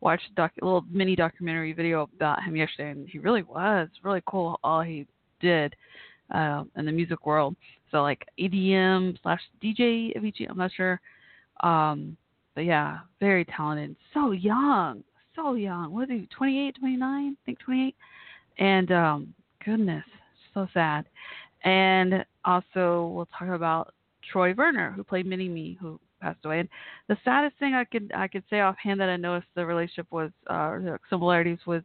watched 0.00 0.30
a, 0.30 0.34
doc- 0.34 0.52
a 0.60 0.64
little 0.64 0.84
mini 0.90 1.16
documentary 1.16 1.72
video 1.72 2.02
about 2.02 2.42
him 2.42 2.56
yesterday, 2.56 2.90
and 2.90 3.08
he 3.08 3.18
really 3.18 3.42
was 3.42 3.88
really 4.02 4.22
cool. 4.26 4.58
All 4.64 4.82
he 4.82 5.06
did 5.40 5.74
uh, 6.34 6.64
in 6.76 6.84
the 6.84 6.92
music 6.92 7.26
world. 7.26 7.56
So 7.90 8.02
like 8.02 8.26
EDM 8.38 9.18
slash 9.22 9.40
DJ 9.62 10.16
Avicii, 10.16 10.48
I'm 10.48 10.58
not 10.58 10.72
sure. 10.72 11.00
Um, 11.60 12.16
but 12.54 12.64
yeah, 12.64 12.98
very 13.20 13.44
talented. 13.44 13.96
So 14.14 14.32
young, 14.32 15.04
so 15.36 15.54
young. 15.54 15.92
What 15.92 16.10
is 16.10 16.20
he? 16.20 16.28
28, 16.36 16.76
29? 16.78 17.36
I 17.40 17.46
think 17.46 17.58
28. 17.60 17.94
And 18.58 18.92
um, 18.92 19.34
goodness, 19.64 20.04
so 20.54 20.66
sad. 20.74 21.04
And 21.64 22.24
also, 22.44 23.12
we'll 23.14 23.28
talk 23.38 23.48
about 23.48 23.94
Troy 24.32 24.54
Verner, 24.54 24.92
who 24.92 25.04
played 25.04 25.26
Mini 25.26 25.48
Me, 25.48 25.78
who 25.80 26.00
passed 26.20 26.44
away. 26.44 26.60
And 26.60 26.68
the 27.08 27.16
saddest 27.24 27.56
thing 27.58 27.74
I 27.74 27.84
could 27.84 28.10
I 28.14 28.28
could 28.28 28.44
say 28.50 28.60
offhand 28.60 29.00
that 29.00 29.08
I 29.08 29.16
noticed 29.16 29.48
the 29.54 29.64
relationship 29.64 30.06
was 30.10 30.30
uh, 30.48 30.78
similarities 31.10 31.58
with 31.66 31.84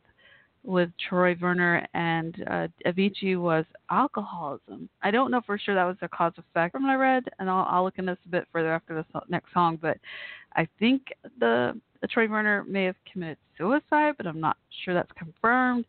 with 0.63 0.89
Troy 1.09 1.35
Verner 1.35 1.85
and 1.93 2.35
uh, 2.49 2.67
Avicii 2.85 3.39
was 3.39 3.65
alcoholism. 3.91 4.89
I 5.01 5.11
don't 5.11 5.29
know 5.29 5.41
for 5.45 5.57
sure 5.57 5.75
that 5.75 5.83
was 5.83 5.97
a 6.01 6.07
cause 6.07 6.33
effect 6.37 6.73
from 6.73 6.83
what 6.83 6.91
I 6.91 6.95
read, 6.95 7.23
and 7.39 7.49
I'll, 7.49 7.67
I'll 7.69 7.83
look 7.83 7.97
into 7.97 8.13
this 8.13 8.25
a 8.25 8.29
bit 8.29 8.47
further 8.51 8.73
after 8.73 8.95
this 8.95 9.21
next 9.27 9.53
song. 9.53 9.77
But 9.81 9.97
I 10.55 10.67
think 10.79 11.01
the, 11.39 11.79
the 12.01 12.07
Troy 12.07 12.27
Verner 12.27 12.63
may 12.63 12.85
have 12.85 12.95
committed 13.11 13.37
suicide, 13.57 14.13
but 14.17 14.25
I'm 14.25 14.39
not 14.39 14.57
sure 14.83 14.93
that's 14.93 15.11
confirmed. 15.17 15.85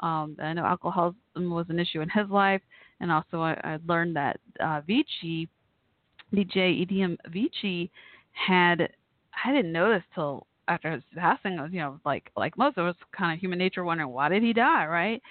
Um, 0.00 0.36
I 0.42 0.52
know 0.54 0.64
alcoholism 0.64 1.16
was 1.36 1.66
an 1.68 1.78
issue 1.78 2.00
in 2.00 2.08
his 2.08 2.28
life, 2.30 2.62
and 3.00 3.12
also 3.12 3.40
I, 3.40 3.52
I 3.64 3.78
learned 3.86 4.16
that 4.16 4.40
uh, 4.60 4.80
Avicii, 4.80 5.48
DJ 6.34 6.86
EDM 6.86 7.16
Avicii, 7.28 7.90
had 8.32 8.88
I 9.44 9.52
didn't 9.52 9.72
notice 9.72 10.02
till 10.14 10.46
after 10.68 10.90
his 10.90 11.02
passing. 11.16 11.54
You 11.70 11.80
know, 11.80 12.00
like 12.04 12.30
like 12.36 12.56
most 12.58 12.78
of 12.78 12.86
us, 12.86 12.96
kind 13.16 13.32
of 13.32 13.40
human 13.40 13.58
nature, 13.58 13.84
wondering 13.84 14.10
why 14.10 14.28
did 14.28 14.42
he 14.42 14.52
die, 14.52 14.86
right? 14.86 15.22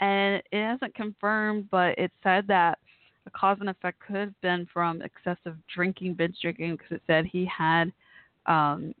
And 0.00 0.42
it 0.50 0.64
hasn't 0.64 0.94
confirmed, 0.94 1.68
but 1.70 1.98
it 1.98 2.10
said 2.22 2.46
that 2.48 2.78
the 3.24 3.30
cause 3.30 3.58
and 3.60 3.70
effect 3.70 4.00
could 4.00 4.16
have 4.16 4.40
been 4.42 4.66
from 4.72 5.02
excessive 5.02 5.56
drinking, 5.72 6.14
binge 6.14 6.36
drinking, 6.42 6.72
because 6.76 6.92
it 6.92 7.02
said 7.06 7.24
he 7.24 7.46
had 7.46 7.92
um, 8.46 8.94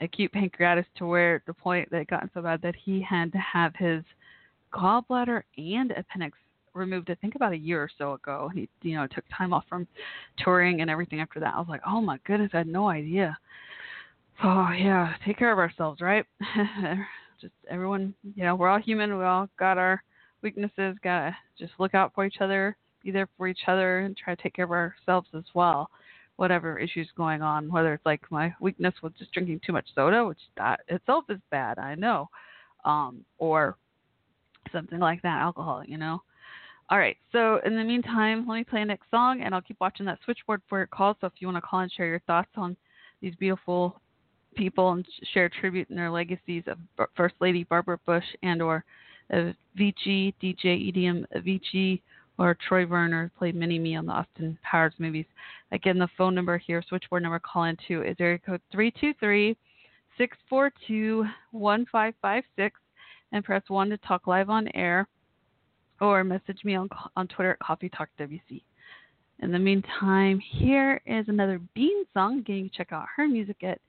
acute 0.00 0.32
pancreatitis 0.32 0.86
to 0.96 1.06
where 1.06 1.42
the 1.46 1.52
point 1.52 1.90
that 1.90 2.00
it 2.00 2.08
gotten 2.08 2.30
so 2.32 2.42
bad 2.42 2.62
that 2.62 2.74
he 2.76 3.02
had 3.02 3.32
to 3.32 3.38
have 3.38 3.74
his 3.76 4.02
gallbladder 4.72 5.42
and 5.56 5.90
appendix 5.92 6.38
removed. 6.74 7.10
I 7.10 7.14
think 7.16 7.34
about 7.34 7.52
a 7.52 7.58
year 7.58 7.82
or 7.82 7.90
so 7.98 8.14
ago. 8.14 8.50
He, 8.54 8.68
you 8.82 8.96
know, 8.96 9.06
took 9.06 9.24
time 9.36 9.52
off 9.52 9.64
from 9.68 9.86
touring 10.38 10.80
and 10.80 10.90
everything 10.90 11.20
after 11.20 11.40
that. 11.40 11.54
I 11.54 11.58
was 11.58 11.68
like, 11.68 11.82
oh 11.86 12.00
my 12.00 12.18
goodness, 12.24 12.50
I 12.54 12.58
had 12.58 12.66
no 12.68 12.88
idea. 12.88 13.36
Oh 14.42 14.70
yeah, 14.70 15.14
take 15.26 15.38
care 15.38 15.52
of 15.52 15.58
ourselves, 15.58 16.00
right? 16.00 16.24
just 17.40 17.52
everyone, 17.68 18.14
you 18.36 18.44
know, 18.44 18.54
we're 18.54 18.68
all 18.68 18.80
human. 18.80 19.18
We 19.18 19.24
all 19.24 19.48
got 19.58 19.78
our 19.78 20.02
weaknesses. 20.42 20.96
Gotta 21.02 21.36
just 21.58 21.72
look 21.78 21.94
out 21.94 22.12
for 22.14 22.24
each 22.24 22.36
other, 22.40 22.76
be 23.02 23.10
there 23.10 23.28
for 23.36 23.48
each 23.48 23.62
other, 23.66 24.00
and 24.00 24.16
try 24.16 24.34
to 24.34 24.42
take 24.42 24.54
care 24.54 24.64
of 24.64 24.70
ourselves 24.70 25.28
as 25.36 25.44
well. 25.54 25.90
Whatever 26.36 26.78
issues 26.78 27.08
going 27.16 27.42
on, 27.42 27.70
whether 27.70 27.92
it's 27.94 28.06
like 28.06 28.22
my 28.30 28.54
weakness 28.60 28.94
with 29.02 29.18
just 29.18 29.32
drinking 29.32 29.60
too 29.66 29.72
much 29.72 29.86
soda, 29.92 30.24
which 30.24 30.38
that 30.56 30.80
itself 30.86 31.24
is 31.30 31.40
bad, 31.50 31.80
I 31.80 31.96
know, 31.96 32.28
um, 32.84 33.24
or 33.38 33.76
something 34.72 35.00
like 35.00 35.20
that, 35.22 35.40
alcohol, 35.40 35.82
you 35.84 35.98
know. 35.98 36.22
All 36.90 36.98
right. 36.98 37.16
So 37.32 37.58
in 37.66 37.76
the 37.76 37.82
meantime, 37.82 38.46
let 38.46 38.54
me 38.54 38.64
play 38.64 38.80
the 38.82 38.86
next 38.86 39.10
song, 39.10 39.42
and 39.42 39.52
I'll 39.52 39.60
keep 39.60 39.80
watching 39.80 40.06
that 40.06 40.20
switchboard 40.24 40.62
for 40.68 40.78
your 40.78 40.86
calls. 40.86 41.16
So 41.20 41.26
if 41.26 41.34
you 41.40 41.48
want 41.48 41.56
to 41.56 41.60
call 41.62 41.80
and 41.80 41.90
share 41.90 42.06
your 42.06 42.20
thoughts 42.20 42.50
on 42.56 42.76
these 43.20 43.34
beautiful 43.34 44.00
people 44.58 44.90
and 44.90 45.06
share 45.32 45.48
tribute 45.48 45.88
in 45.88 45.96
their 45.96 46.10
legacies 46.10 46.64
of 46.66 46.78
First 47.16 47.36
Lady 47.40 47.64
Barbara 47.64 47.98
Bush 48.04 48.24
and 48.42 48.60
or 48.60 48.84
Avicii, 49.32 50.34
DJ 50.42 50.92
EDM 50.92 51.24
Avicii, 51.36 52.02
or 52.38 52.56
Troy 52.66 52.84
Verner 52.84 53.30
played 53.38 53.54
Mini 53.54 53.78
Me 53.78 53.96
on 53.96 54.06
the 54.06 54.12
Austin 54.12 54.58
Powers 54.62 54.94
movies. 54.98 55.26
Again, 55.72 55.98
the 55.98 56.08
phone 56.18 56.34
number 56.34 56.58
here, 56.58 56.82
switchboard 56.88 57.22
number 57.22 57.38
call 57.38 57.64
in 57.64 57.76
to 57.86 58.02
is 58.02 58.16
area 58.18 58.38
code 58.38 58.60
323 58.72 59.56
642 60.18 61.24
1556 61.52 62.80
and 63.32 63.44
press 63.44 63.62
1 63.68 63.90
to 63.90 63.96
talk 63.98 64.26
live 64.26 64.50
on 64.50 64.68
air 64.74 65.06
or 66.00 66.24
message 66.24 66.64
me 66.64 66.74
on, 66.74 66.88
on 67.16 67.28
Twitter 67.28 67.52
at 67.52 67.58
Coffee 67.60 67.88
Talk 67.88 68.08
WC. 68.18 68.62
In 69.40 69.52
the 69.52 69.58
meantime, 69.58 70.40
here 70.40 71.00
is 71.06 71.28
another 71.28 71.60
Bean 71.74 72.04
song. 72.12 72.40
Again, 72.40 72.56
you 72.56 72.62
can 72.64 72.70
check 72.76 72.92
out 72.92 73.06
her 73.16 73.28
music 73.28 73.62
at 73.62 73.80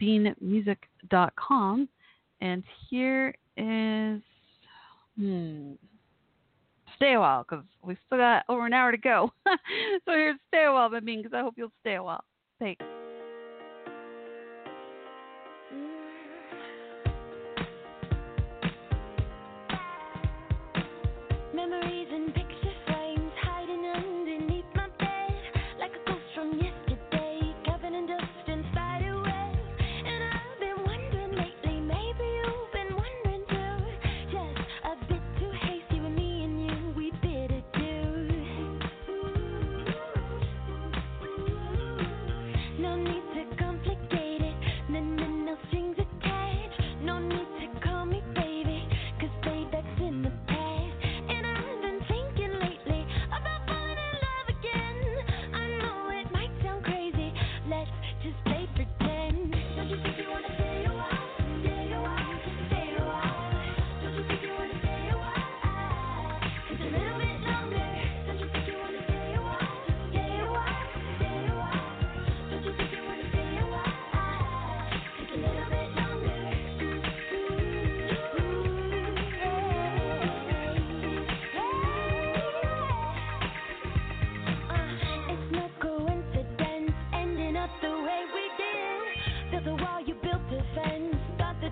beanmusic.com. 0.00 1.88
And 2.40 2.62
here 2.90 3.34
is, 3.56 4.20
hmm, 5.18 5.72
Stay 6.96 7.14
a 7.14 7.20
While, 7.20 7.44
because 7.48 7.64
we 7.82 7.96
still 8.06 8.18
got 8.18 8.44
over 8.48 8.66
an 8.66 8.72
hour 8.72 8.92
to 8.92 8.98
go. 8.98 9.32
so 9.46 10.12
here's 10.12 10.36
Stay 10.48 10.64
a 10.64 10.72
While 10.72 10.90
by 10.90 11.00
Bean, 11.00 11.22
because 11.22 11.34
I 11.34 11.40
hope 11.40 11.54
you'll 11.56 11.72
stay 11.80 11.94
a 11.94 12.02
while. 12.02 12.24
Thanks. 12.58 12.84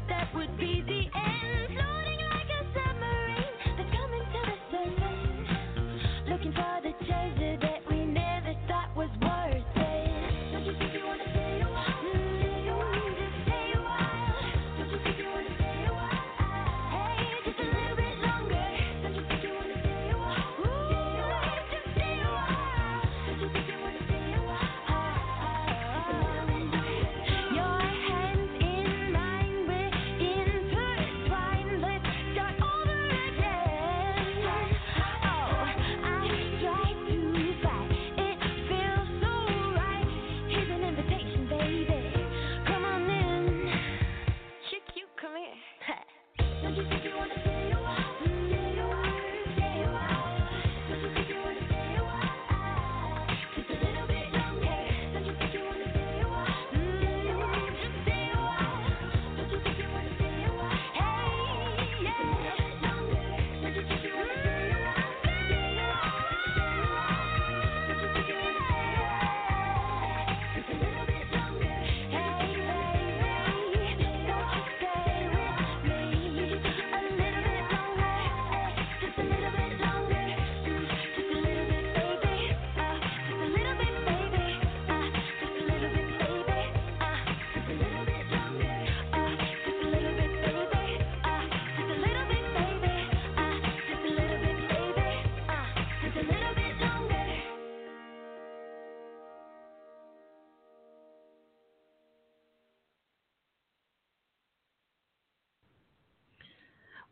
that 0.08 0.34
would 0.34 0.56
be 0.58 0.82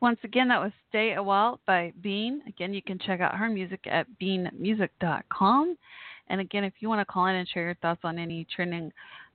Once 0.01 0.19
again, 0.25 0.49
that 0.49 0.61
was 0.61 0.73
Stay 0.89 1.13
a 1.13 1.23
While 1.23 1.61
by 1.67 1.93
Bean. 2.01 2.41
Again, 2.49 2.73
you 2.73 2.81
can 2.81 2.99
check 2.99 3.21
out 3.21 3.37
her 3.37 3.51
music 3.51 3.81
at 3.87 4.07
beanmusic.com. 4.21 5.77
And 6.29 6.41
again, 6.41 6.65
if 6.65 6.73
you 6.81 6.89
want 6.89 7.07
to 7.07 7.13
call 7.13 7.27
in 7.27 7.37
and 7.37 7.47
share 7.47 7.65
your 7.65 7.75
thoughts 7.77 8.01
on 8.03 8.19
any 8.19 8.47
trending 8.55 8.91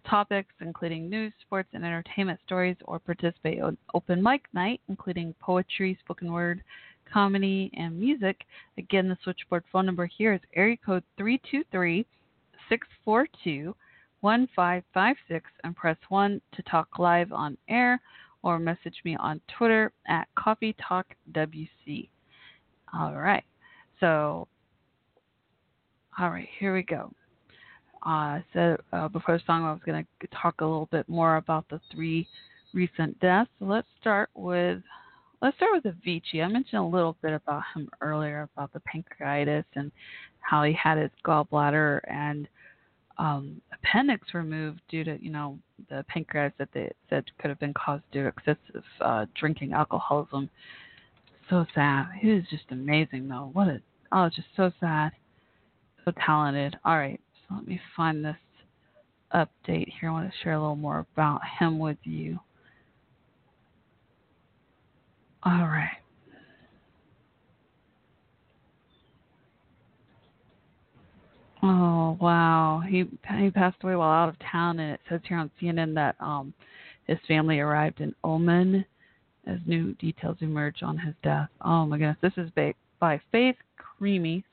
topics, 0.09 0.53
including 0.61 1.07
news, 1.07 1.33
sports, 1.41 1.69
and 1.73 1.85
entertainment 1.85 2.39
stories, 2.45 2.77
or 2.85 2.97
participate 2.97 3.59
in 3.59 3.77
open 3.93 4.23
mic 4.23 4.41
night, 4.53 4.81
including 4.89 5.35
poetry, 5.39 5.99
spoken 6.03 6.31
word, 6.31 6.63
comedy, 7.11 7.69
and 7.77 7.99
music, 7.99 8.41
again, 8.79 9.07
the 9.07 9.17
switchboard 9.23 9.63
phone 9.71 9.85
number 9.85 10.07
here 10.07 10.33
is 10.33 10.41
area 10.55 10.77
code 10.83 11.03
323 11.17 12.07
642 12.69 13.75
1556 14.21 15.45
and 15.63 15.75
press 15.75 15.97
1 16.09 16.41
to 16.55 16.63
talk 16.63 16.87
live 16.97 17.31
on 17.31 17.55
air 17.69 18.01
or 18.45 18.59
message 18.59 18.95
me 19.03 19.17
on 19.17 19.41
Twitter 19.57 19.91
at 20.07 20.27
Coffee 20.37 20.75
Talk 20.87 21.07
WC. 21.33 22.07
All 22.93 23.15
right. 23.15 23.43
So, 23.99 24.47
all 26.17 26.29
right, 26.29 26.47
here 26.59 26.73
we 26.73 26.83
go. 26.83 27.11
Uh, 28.05 28.39
said 28.53 28.77
uh, 28.93 29.07
before 29.07 29.37
the 29.37 29.43
song 29.47 29.63
I 29.63 29.71
was 29.71 29.81
going 29.83 30.05
to 30.21 30.27
talk 30.27 30.61
a 30.61 30.65
little 30.65 30.87
bit 30.91 31.09
more 31.09 31.37
about 31.37 31.65
the 31.69 31.81
three 31.91 32.27
recent 32.71 33.19
deaths. 33.19 33.49
So 33.57 33.65
let's 33.65 33.87
start 33.99 34.29
with 34.35 34.79
let's 35.41 35.57
start 35.57 35.71
with 35.73 35.95
Avicii. 35.95 36.43
I 36.43 36.47
mentioned 36.47 36.81
a 36.81 36.85
little 36.85 37.17
bit 37.23 37.33
about 37.33 37.63
him 37.75 37.89
earlier 38.01 38.47
about 38.55 38.71
the 38.73 38.81
pancreatitis 38.81 39.65
and 39.73 39.91
how 40.39 40.63
he 40.63 40.73
had 40.73 40.99
his 40.99 41.09
gallbladder 41.25 42.01
and 42.07 42.47
um, 43.17 43.61
appendix 43.73 44.33
removed 44.33 44.81
due 44.89 45.03
to 45.03 45.17
you 45.21 45.31
know 45.31 45.57
the 45.89 46.03
pancreatitis 46.13 46.53
that 46.57 46.69
they 46.73 46.91
said 47.09 47.25
could 47.39 47.49
have 47.49 47.59
been 47.59 47.73
caused 47.73 48.03
due 48.11 48.23
to 48.23 48.29
excessive 48.29 48.83
uh, 49.01 49.25
drinking 49.39 49.73
alcoholism. 49.73 50.49
So 51.49 51.65
sad. 51.75 52.07
He 52.19 52.31
was 52.33 52.43
just 52.49 52.65
amazing 52.71 53.27
though. 53.27 53.49
What 53.53 53.67
a 53.67 53.81
oh, 54.11 54.29
just 54.29 54.47
so 54.55 54.71
sad. 54.79 55.11
So 56.03 56.11
talented. 56.25 56.77
All 56.83 56.97
right, 56.97 57.19
so 57.47 57.55
let 57.55 57.67
me 57.67 57.79
find 57.95 58.23
this 58.23 58.35
update 59.33 59.91
here. 59.99 60.09
I 60.09 60.11
want 60.11 60.31
to 60.31 60.37
share 60.43 60.53
a 60.53 60.59
little 60.59 60.75
more 60.75 61.05
about 61.13 61.41
him 61.59 61.79
with 61.79 61.97
you. 62.03 62.39
All 65.43 65.67
right. 65.67 65.97
Oh 71.67 72.15
wow, 72.21 72.83
he 72.87 73.05
he 73.39 73.49
passed 73.49 73.77
away 73.81 73.95
while 73.95 74.11
out 74.11 74.29
of 74.29 74.35
town, 74.51 74.79
and 74.79 74.93
it 74.93 74.99
says 75.09 75.21
here 75.27 75.37
on 75.37 75.49
CNN 75.59 75.95
that 75.95 76.15
um 76.19 76.53
his 77.07 77.17
family 77.27 77.59
arrived 77.59 78.01
in 78.01 78.13
Oman 78.23 78.85
as 79.47 79.57
new 79.65 79.93
details 79.93 80.37
emerge 80.41 80.83
on 80.83 80.95
his 80.95 81.15
death. 81.23 81.49
Oh 81.61 81.87
my 81.87 81.97
goodness, 81.97 82.17
this 82.21 82.33
is 82.37 82.51
by, 82.51 82.75
by 82.99 83.19
Faith 83.31 83.55
Karimi. 83.79 84.43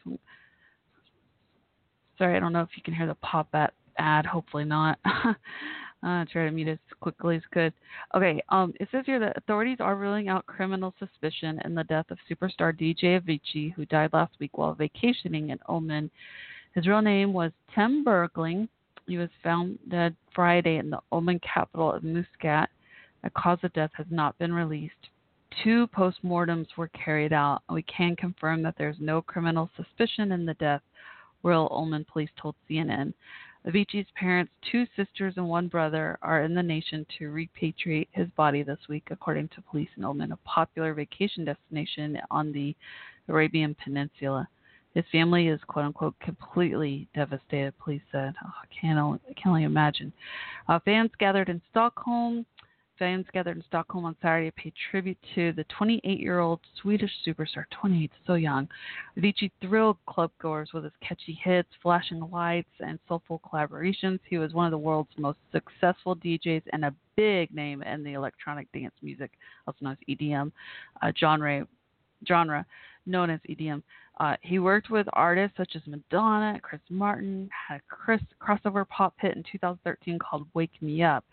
Sorry, 2.16 2.34
I 2.34 2.40
don't 2.40 2.54
know 2.54 2.62
if 2.62 2.70
you 2.76 2.82
can 2.82 2.94
hear 2.94 3.06
the 3.06 3.14
pop 3.16 3.48
at 3.52 3.74
ad. 3.98 4.24
Hopefully 4.24 4.64
not. 4.64 4.98
uh, 5.04 5.34
try 6.02 6.46
to 6.46 6.50
mute 6.50 6.68
as 6.68 6.78
quickly 7.00 7.36
as 7.36 7.42
could. 7.52 7.74
Okay, 8.14 8.42
um, 8.48 8.72
it 8.80 8.88
says 8.90 9.04
here 9.04 9.18
that 9.18 9.36
authorities 9.36 9.78
are 9.80 9.96
ruling 9.96 10.28
out 10.28 10.46
criminal 10.46 10.94
suspicion 10.98 11.60
in 11.66 11.74
the 11.74 11.84
death 11.84 12.06
of 12.10 12.18
superstar 12.30 12.72
DJ 12.72 13.20
Avicii, 13.20 13.74
who 13.74 13.84
died 13.86 14.14
last 14.14 14.32
week 14.40 14.56
while 14.56 14.74
vacationing 14.74 15.50
in 15.50 15.58
Oman. 15.68 16.10
His 16.74 16.86
real 16.86 17.02
name 17.02 17.32
was 17.32 17.52
Tim 17.74 18.02
Bergling. 18.02 18.68
He 19.06 19.18
was 19.18 19.28
found 19.42 19.78
dead 19.90 20.16
Friday 20.34 20.76
in 20.78 20.88
the 20.88 21.00
Oman 21.12 21.40
capital 21.40 21.92
of 21.92 22.02
Muscat. 22.02 22.70
A 23.24 23.30
cause 23.30 23.58
of 23.62 23.72
death 23.74 23.90
has 23.94 24.06
not 24.10 24.38
been 24.38 24.54
released. 24.54 25.10
Two 25.62 25.86
postmortems 25.88 26.68
were 26.76 26.88
carried 26.88 27.32
out. 27.32 27.62
We 27.70 27.82
can 27.82 28.16
confirm 28.16 28.62
that 28.62 28.74
there's 28.78 28.96
no 29.00 29.20
criminal 29.20 29.70
suspicion 29.76 30.32
in 30.32 30.46
the 30.46 30.54
death, 30.54 30.80
Royal 31.42 31.68
Oman 31.70 32.06
police 32.10 32.30
told 32.40 32.54
CNN. 32.68 33.12
Avicii's 33.66 34.08
parents, 34.16 34.52
two 34.70 34.86
sisters, 34.96 35.34
and 35.36 35.48
one 35.48 35.68
brother 35.68 36.18
are 36.22 36.42
in 36.42 36.54
the 36.54 36.62
nation 36.62 37.06
to 37.18 37.30
repatriate 37.30 38.08
his 38.12 38.28
body 38.30 38.62
this 38.62 38.88
week, 38.88 39.08
according 39.10 39.48
to 39.48 39.62
police 39.62 39.90
in 39.96 40.04
Oman, 40.04 40.32
a 40.32 40.36
popular 40.38 40.94
vacation 40.94 41.44
destination 41.44 42.18
on 42.30 42.50
the 42.50 42.74
Arabian 43.28 43.76
Peninsula. 43.84 44.48
His 44.94 45.04
family 45.10 45.48
is 45.48 45.60
"quote 45.66 45.86
unquote" 45.86 46.18
completely 46.20 47.08
devastated. 47.14 47.76
Police 47.78 48.02
said, 48.12 48.34
oh, 48.44 48.52
"I 48.62 48.66
can't, 48.74 48.98
I 48.98 49.32
can 49.34 49.50
only 49.50 49.64
imagine." 49.64 50.12
Uh, 50.68 50.78
fans 50.84 51.10
gathered 51.18 51.48
in 51.48 51.60
Stockholm. 51.70 52.46
Fans 52.98 53.26
gathered 53.32 53.56
in 53.56 53.64
Stockholm 53.64 54.04
on 54.04 54.14
Saturday 54.22 54.50
to 54.50 54.52
pay 54.52 54.72
tribute 54.90 55.18
to 55.34 55.52
the 55.54 55.64
28-year-old 55.64 56.60
Swedish 56.80 57.10
superstar. 57.26 57.64
28, 57.72 58.12
so 58.26 58.34
young. 58.34 58.68
Avicii 59.18 59.50
thrilled 59.60 59.96
clubgoers 60.06 60.72
with 60.72 60.84
his 60.84 60.92
catchy 61.00 61.32
hits, 61.42 61.68
flashing 61.82 62.20
lights, 62.30 62.70
and 62.80 63.00
soulful 63.08 63.40
collaborations. 63.40 64.20
He 64.28 64.38
was 64.38 64.52
one 64.52 64.66
of 64.66 64.70
the 64.70 64.78
world's 64.78 65.10
most 65.18 65.38
successful 65.50 66.14
DJs 66.14 66.62
and 66.72 66.84
a 66.84 66.94
big 67.16 67.52
name 67.52 67.82
in 67.82 68.04
the 68.04 68.12
electronic 68.12 68.70
dance 68.72 68.94
music, 69.02 69.32
also 69.66 69.78
known 69.80 69.92
as 69.94 70.16
EDM 70.16 70.52
uh, 71.02 71.12
genre. 71.18 71.66
Genre 72.28 72.64
known 73.06 73.30
as 73.30 73.40
EDM. 73.48 73.82
Uh, 74.18 74.36
he 74.42 74.58
worked 74.58 74.90
with 74.90 75.06
artists 75.14 75.56
such 75.56 75.74
as 75.74 75.82
Madonna, 75.86 76.58
Chris 76.62 76.80
Martin, 76.90 77.48
had 77.68 77.76
a 77.76 77.82
Chris, 77.88 78.20
crossover 78.40 78.86
pop 78.88 79.14
hit 79.18 79.36
in 79.36 79.42
2013 79.50 80.18
called 80.18 80.46
Wake 80.54 80.80
Me 80.80 81.02
Up. 81.02 81.24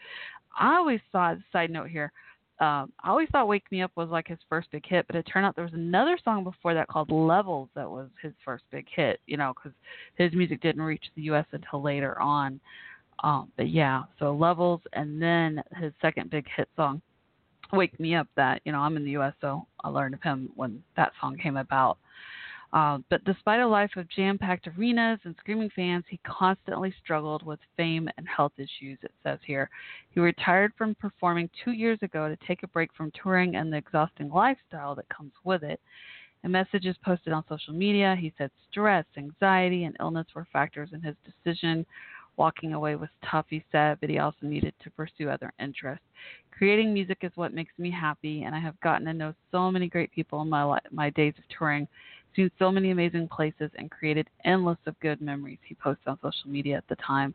I 0.57 0.75
always 0.75 1.01
thought, 1.11 1.37
side 1.51 1.69
note 1.69 1.89
here, 1.89 2.11
um, 2.59 2.91
I 3.01 3.09
always 3.09 3.29
thought 3.31 3.47
Wake 3.47 3.71
Me 3.71 3.81
Up 3.81 3.91
was 3.95 4.09
like 4.09 4.27
his 4.27 4.39
first 4.49 4.69
big 4.71 4.85
hit, 4.85 5.05
but 5.07 5.15
it 5.15 5.23
turned 5.23 5.45
out 5.45 5.55
there 5.55 5.63
was 5.63 5.73
another 5.73 6.17
song 6.23 6.43
before 6.43 6.73
that 6.73 6.89
called 6.89 7.09
Levels 7.09 7.69
that 7.73 7.89
was 7.89 8.09
his 8.21 8.33
first 8.43 8.65
big 8.69 8.85
hit, 8.93 9.21
you 9.27 9.37
know, 9.37 9.53
because 9.55 9.71
his 10.15 10.33
music 10.33 10.61
didn't 10.61 10.81
reach 10.81 11.05
the 11.15 11.21
U.S. 11.23 11.45
until 11.53 11.81
later 11.81 12.19
on. 12.19 12.59
Um, 13.23 13.51
but 13.55 13.69
yeah, 13.69 14.03
so 14.17 14.35
Levels 14.35 14.81
and 14.93 15.21
then 15.21 15.61
his 15.79 15.93
second 16.01 16.29
big 16.29 16.45
hit 16.55 16.67
song, 16.75 17.01
Wake 17.71 17.97
Me 17.97 18.15
Up, 18.15 18.27
that, 18.35 18.61
you 18.65 18.73
know, 18.73 18.79
I'm 18.79 18.97
in 18.97 19.05
the 19.05 19.11
U.S., 19.11 19.33
so 19.39 19.65
I 19.83 19.89
learned 19.89 20.15
of 20.15 20.21
him 20.21 20.49
when 20.55 20.83
that 20.97 21.13
song 21.21 21.37
came 21.37 21.55
about. 21.55 21.97
Uh, 22.71 22.99
but 23.09 23.23
despite 23.23 23.59
a 23.59 23.67
life 23.67 23.91
of 23.95 24.07
jam 24.09 24.37
packed 24.37 24.67
arenas 24.67 25.19
and 25.23 25.35
screaming 25.39 25.71
fans, 25.75 26.03
he 26.07 26.19
constantly 26.23 26.93
struggled 27.03 27.43
with 27.43 27.59
fame 27.75 28.07
and 28.17 28.27
health 28.27 28.51
issues, 28.57 28.99
it 29.01 29.11
says 29.23 29.39
here. 29.45 29.69
He 30.11 30.19
retired 30.19 30.73
from 30.77 30.93
performing 30.95 31.49
two 31.63 31.71
years 31.71 31.97
ago 32.03 32.29
to 32.29 32.37
take 32.47 32.61
a 32.61 32.67
break 32.67 32.91
from 32.95 33.11
touring 33.11 33.55
and 33.55 33.73
the 33.73 33.77
exhausting 33.77 34.29
lifestyle 34.29 34.93
that 34.95 35.09
comes 35.09 35.31
with 35.43 35.63
it. 35.63 35.79
In 36.43 36.51
messages 36.51 36.95
posted 37.03 37.33
on 37.33 37.43
social 37.49 37.73
media, 37.73 38.15
he 38.17 38.31
said 38.37 38.51
stress, 38.69 39.05
anxiety, 39.17 39.85
and 39.85 39.97
illness 39.99 40.27
were 40.35 40.47
factors 40.53 40.89
in 40.93 41.01
his 41.01 41.15
decision. 41.25 41.85
Walking 42.37 42.73
away 42.73 42.95
was 42.95 43.09
tough, 43.29 43.47
he 43.49 43.65
said, 43.71 43.97
but 43.99 44.09
he 44.09 44.19
also 44.19 44.45
needed 44.45 44.73
to 44.81 44.91
pursue 44.91 45.29
other 45.29 45.51
interests. 45.59 46.05
Creating 46.51 46.93
music 46.93 47.17
is 47.21 47.31
what 47.35 47.53
makes 47.53 47.73
me 47.77 47.91
happy, 47.91 48.43
and 48.43 48.55
I 48.55 48.59
have 48.59 48.79
gotten 48.79 49.05
to 49.07 49.13
know 49.13 49.33
so 49.51 49.69
many 49.69 49.89
great 49.89 50.11
people 50.11 50.41
in 50.41 50.49
my 50.49 50.63
li- 50.63 50.79
my 50.91 51.09
days 51.09 51.33
of 51.37 51.43
touring 51.49 51.87
seen 52.35 52.51
so 52.59 52.71
many 52.71 52.91
amazing 52.91 53.27
places 53.27 53.71
and 53.77 53.91
created 53.91 54.27
endless 54.45 54.77
of 54.85 54.99
good 54.99 55.21
memories 55.21 55.59
he 55.63 55.75
posted 55.75 56.07
on 56.07 56.17
social 56.17 56.49
media 56.49 56.77
at 56.77 56.87
the 56.87 56.95
time. 56.95 57.33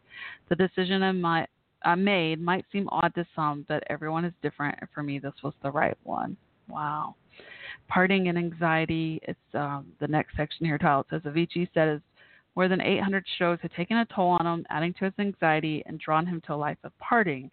The 0.49 0.57
decision 0.57 1.03
I, 1.03 1.13
might, 1.13 1.49
I 1.83 1.95
made 1.95 2.41
might 2.41 2.65
seem 2.73 2.89
odd 2.91 3.15
to 3.15 3.27
some, 3.35 3.65
but 3.69 3.83
everyone 3.89 4.25
is 4.25 4.33
different, 4.43 4.79
and 4.81 4.89
for 4.95 5.03
me, 5.03 5.19
this 5.19 5.35
was 5.43 5.55
the 5.63 5.71
right 5.71 5.97
one. 6.05 6.37
Wow. 6.69 7.17
Parting 7.89 8.29
and 8.29 8.39
anxiety. 8.39 9.21
It's 9.23 9.39
um, 9.55 9.87
the 10.01 10.09
next 10.09 10.37
section 10.37 10.65
here. 10.65 10.79
Title 10.79 11.01
it 11.01 11.07
says 11.11 11.23
Avicii 11.23 11.69
said 11.75 11.89
his 11.89 12.01
more 12.57 12.69
than 12.69 12.81
800 12.81 13.25
shows 13.39 13.59
had 13.63 13.73
taken 13.73 13.97
a 13.99 14.07
toll 14.07 14.37
on 14.39 14.47
him, 14.47 14.67
adding 14.71 14.95
to 14.95 15.07
his 15.07 15.15
anxiety 15.19 15.83
and 15.87 15.99
drawn 15.99 16.27
him 16.27 16.41
to 16.47 16.55
a 16.55 16.57
life 16.57 16.79
of 16.85 16.93
partying. 17.03 17.51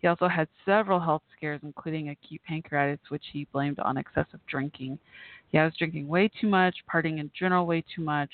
He 0.00 0.06
also 0.06 0.28
had 0.28 0.48
several 0.64 1.00
health 1.00 1.22
scares, 1.36 1.60
including 1.62 2.10
acute 2.10 2.40
pancreatitis, 2.48 2.98
which 3.08 3.24
he 3.32 3.46
blamed 3.52 3.78
on 3.80 3.96
excessive 3.96 4.40
drinking. 4.48 4.98
Yeah, 5.50 5.62
I 5.62 5.64
was 5.64 5.76
drinking 5.76 6.06
way 6.06 6.30
too 6.40 6.48
much, 6.48 6.76
partying 6.92 7.18
in 7.18 7.30
general 7.38 7.66
way 7.66 7.84
too 7.94 8.02
much. 8.02 8.30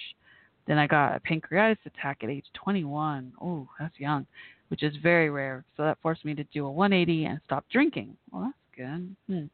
Then 0.66 0.78
I 0.78 0.86
got 0.86 1.16
a 1.16 1.20
pancreatitis 1.20 1.78
attack 1.86 2.18
at 2.22 2.30
age 2.30 2.46
21. 2.54 3.32
Oh, 3.40 3.68
that's 3.78 3.98
young, 3.98 4.26
which 4.68 4.82
is 4.82 4.96
very 5.02 5.30
rare. 5.30 5.64
So 5.76 5.84
that 5.84 5.98
forced 6.02 6.24
me 6.24 6.34
to 6.34 6.44
do 6.44 6.66
a 6.66 6.70
180 6.70 7.26
and 7.26 7.40
stop 7.44 7.64
drinking. 7.70 8.16
Well, 8.30 8.42
that's 8.42 8.56
good. 8.76 9.16
Hmm. 9.28 9.44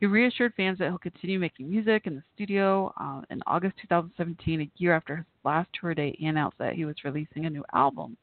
He 0.00 0.06
reassured 0.06 0.54
fans 0.56 0.78
that 0.78 0.88
he'll 0.88 0.98
continue 0.98 1.38
making 1.38 1.70
music 1.70 2.06
in 2.06 2.16
the 2.16 2.22
studio. 2.34 2.92
Uh, 3.00 3.22
in 3.30 3.42
August 3.46 3.76
2017, 3.82 4.60
a 4.60 4.70
year 4.76 4.94
after 4.94 5.16
his 5.16 5.26
last 5.44 5.68
tour 5.78 5.94
date, 5.94 6.16
he 6.18 6.26
announced 6.26 6.58
that 6.58 6.74
he 6.74 6.84
was 6.84 6.96
releasing 7.04 7.46
a 7.46 7.50
new 7.50 7.64
album. 7.74 8.16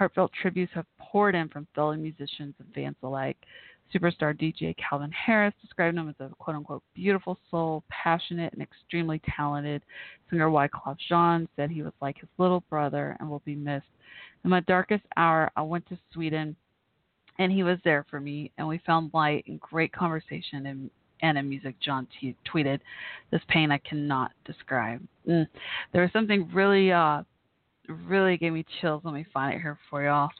Heartfelt 0.00 0.32
tributes 0.40 0.72
have 0.74 0.86
poured 0.98 1.34
in 1.34 1.50
from 1.50 1.66
fellow 1.74 1.94
musicians 1.94 2.54
and 2.58 2.74
fans 2.74 2.96
alike. 3.02 3.36
Superstar 3.94 4.34
DJ 4.34 4.74
Calvin 4.78 5.10
Harris 5.12 5.52
described 5.60 5.98
him 5.98 6.08
as 6.08 6.14
a 6.20 6.30
quote 6.38 6.56
unquote 6.56 6.82
beautiful 6.94 7.38
soul, 7.50 7.84
passionate, 7.90 8.50
and 8.54 8.62
extremely 8.62 9.20
talented. 9.36 9.82
Singer 10.30 10.48
Wyclef 10.48 10.96
Jean 11.06 11.46
said 11.54 11.70
he 11.70 11.82
was 11.82 11.92
like 12.00 12.16
his 12.16 12.30
little 12.38 12.64
brother 12.70 13.14
and 13.20 13.28
will 13.28 13.42
be 13.44 13.54
missed. 13.54 13.84
In 14.42 14.48
my 14.48 14.60
darkest 14.60 15.04
hour, 15.18 15.50
I 15.54 15.60
went 15.60 15.86
to 15.90 15.98
Sweden 16.14 16.56
and 17.38 17.52
he 17.52 17.62
was 17.62 17.76
there 17.84 18.06
for 18.08 18.20
me, 18.20 18.52
and 18.56 18.66
we 18.66 18.80
found 18.86 19.10
light 19.12 19.44
and 19.48 19.60
great 19.60 19.92
conversation 19.92 20.64
and 20.64 20.90
and 21.20 21.36
in 21.36 21.46
music. 21.46 21.78
John 21.78 22.08
T- 22.18 22.34
tweeted, 22.50 22.80
"This 23.30 23.42
pain 23.48 23.70
I 23.70 23.76
cannot 23.76 24.32
describe." 24.46 25.06
Mm. 25.28 25.46
There 25.92 26.00
was 26.00 26.12
something 26.12 26.48
really, 26.54 26.90
uh, 26.90 27.24
really 28.06 28.36
gave 28.36 28.52
me 28.52 28.64
chills. 28.80 29.02
Let 29.04 29.14
me 29.14 29.26
find 29.32 29.54
it 29.54 29.60
here 29.60 29.78
for 29.88 30.02
y'all. 30.02 30.30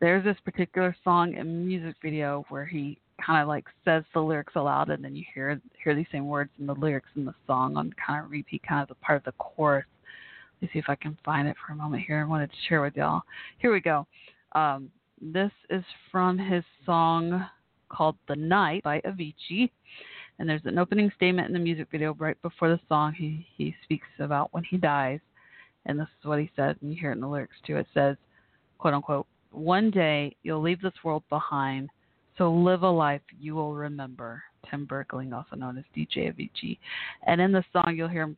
There's 0.00 0.24
this 0.24 0.36
particular 0.44 0.96
song 1.04 1.34
and 1.34 1.66
music 1.66 1.96
video 2.02 2.44
where 2.48 2.64
he 2.64 2.98
kind 3.24 3.42
of 3.42 3.48
like 3.48 3.66
says 3.84 4.02
the 4.14 4.20
lyrics 4.20 4.54
aloud, 4.56 4.88
and 4.88 5.04
then 5.04 5.14
you 5.14 5.24
hear 5.34 5.60
hear 5.82 5.94
these 5.94 6.06
same 6.10 6.26
words 6.26 6.50
in 6.58 6.66
the 6.66 6.74
lyrics 6.74 7.08
in 7.16 7.24
the 7.24 7.34
song 7.46 7.76
on 7.76 7.92
kind 8.04 8.24
of 8.24 8.30
repeat, 8.30 8.62
kind 8.66 8.82
of 8.82 8.88
the 8.88 8.94
part 8.96 9.18
of 9.18 9.24
the 9.24 9.32
chorus. 9.32 9.84
Let 10.60 10.62
me 10.62 10.70
see 10.72 10.78
if 10.78 10.88
I 10.88 10.94
can 10.94 11.16
find 11.24 11.48
it 11.48 11.56
for 11.64 11.72
a 11.72 11.76
moment 11.76 12.04
here. 12.06 12.20
I 12.20 12.24
wanted 12.24 12.50
to 12.50 12.56
share 12.68 12.80
with 12.80 12.96
y'all. 12.96 13.22
Here 13.58 13.72
we 13.72 13.80
go. 13.80 14.06
Um, 14.52 14.90
this 15.20 15.52
is 15.68 15.84
from 16.10 16.38
his 16.38 16.64
song 16.86 17.46
called 17.90 18.16
"The 18.28 18.36
Night" 18.36 18.82
by 18.82 19.00
Avicii, 19.00 19.70
and 20.38 20.48
there's 20.48 20.64
an 20.64 20.78
opening 20.78 21.12
statement 21.16 21.48
in 21.48 21.52
the 21.52 21.58
music 21.58 21.88
video 21.90 22.14
right 22.14 22.40
before 22.40 22.68
the 22.68 22.80
song. 22.88 23.12
He 23.12 23.46
he 23.56 23.74
speaks 23.84 24.08
about 24.18 24.52
when 24.52 24.64
he 24.64 24.78
dies, 24.78 25.20
and 25.86 25.98
this 25.98 26.08
is 26.20 26.26
what 26.26 26.38
he 26.38 26.50
said, 26.56 26.76
and 26.80 26.92
you 26.92 27.00
hear 27.00 27.10
it 27.10 27.14
in 27.14 27.20
the 27.20 27.28
lyrics 27.28 27.56
too. 27.66 27.76
It 27.76 27.86
says, 27.94 28.16
"quote 28.78 28.94
unquote," 28.94 29.26
one 29.50 29.90
day 29.90 30.36
you'll 30.42 30.60
leave 30.60 30.80
this 30.80 31.04
world 31.04 31.24
behind, 31.28 31.90
so 32.36 32.52
live 32.52 32.82
a 32.82 32.90
life 32.90 33.22
you 33.38 33.54
will 33.54 33.74
remember. 33.74 34.42
Tim 34.68 34.86
Bergling, 34.86 35.32
also 35.32 35.56
known 35.56 35.78
as 35.78 35.84
DJ 35.96 36.28
Avicii, 36.32 36.78
and 37.26 37.40
in 37.40 37.52
the 37.52 37.64
song 37.72 37.96
you'll 37.96 38.08
hear 38.08 38.22
him 38.22 38.36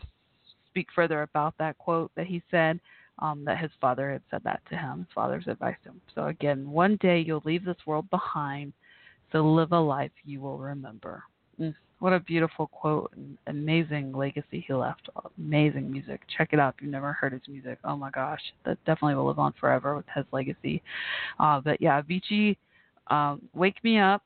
speak 0.67 0.89
further 0.95 1.23
about 1.23 1.57
that 1.59 1.79
quote 1.79 2.11
that 2.15 2.27
he 2.27 2.43
said. 2.51 2.81
Um, 3.19 3.45
that 3.45 3.59
his 3.59 3.71
father 3.79 4.11
had 4.11 4.23
said 4.31 4.43
that 4.45 4.63
to 4.71 4.77
him. 4.77 5.01
His 5.01 5.13
father's 5.15 5.47
advice 5.47 5.77
to 5.85 5.91
him. 5.91 6.01
So 6.15 6.29
again, 6.29 6.69
one 6.69 6.97
day 6.97 7.21
you'll 7.21 7.43
leave 7.45 7.63
this 7.63 7.77
world 7.87 8.09
behind, 8.09 8.73
so 9.31 9.47
live 9.47 9.73
a 9.73 9.79
life 9.79 10.11
you 10.25 10.41
will 10.41 10.59
remember. 10.59 11.23
Mm, 11.61 11.75
what 12.03 12.13
a 12.13 12.19
beautiful 12.19 12.67
quote 12.67 13.13
and 13.15 13.39
amazing 13.47 14.13
legacy 14.13 14.65
he 14.67 14.75
left. 14.75 15.09
Amazing 15.39 15.89
music. 15.89 16.21
Check 16.37 16.49
it 16.53 16.59
out 16.59 16.75
if 16.77 16.83
you've 16.83 16.91
never 16.91 17.13
heard 17.13 17.33
his 17.33 17.43
music. 17.47 17.79
Oh 17.85 17.97
my 17.97 18.11
gosh, 18.11 18.41
that 18.65 18.77
definitely 18.85 19.15
will 19.15 19.29
live 19.29 19.39
on 19.39 19.55
forever 19.61 19.95
with 19.95 20.07
his 20.13 20.25
legacy. 20.33 20.83
Uh, 21.39 21.61
but 21.61 21.81
yeah, 21.81 22.03
Avicii, 22.03 22.57
um, 23.07 23.41
"Wake 23.55 23.77
Me 23.85 24.01
Up." 24.01 24.25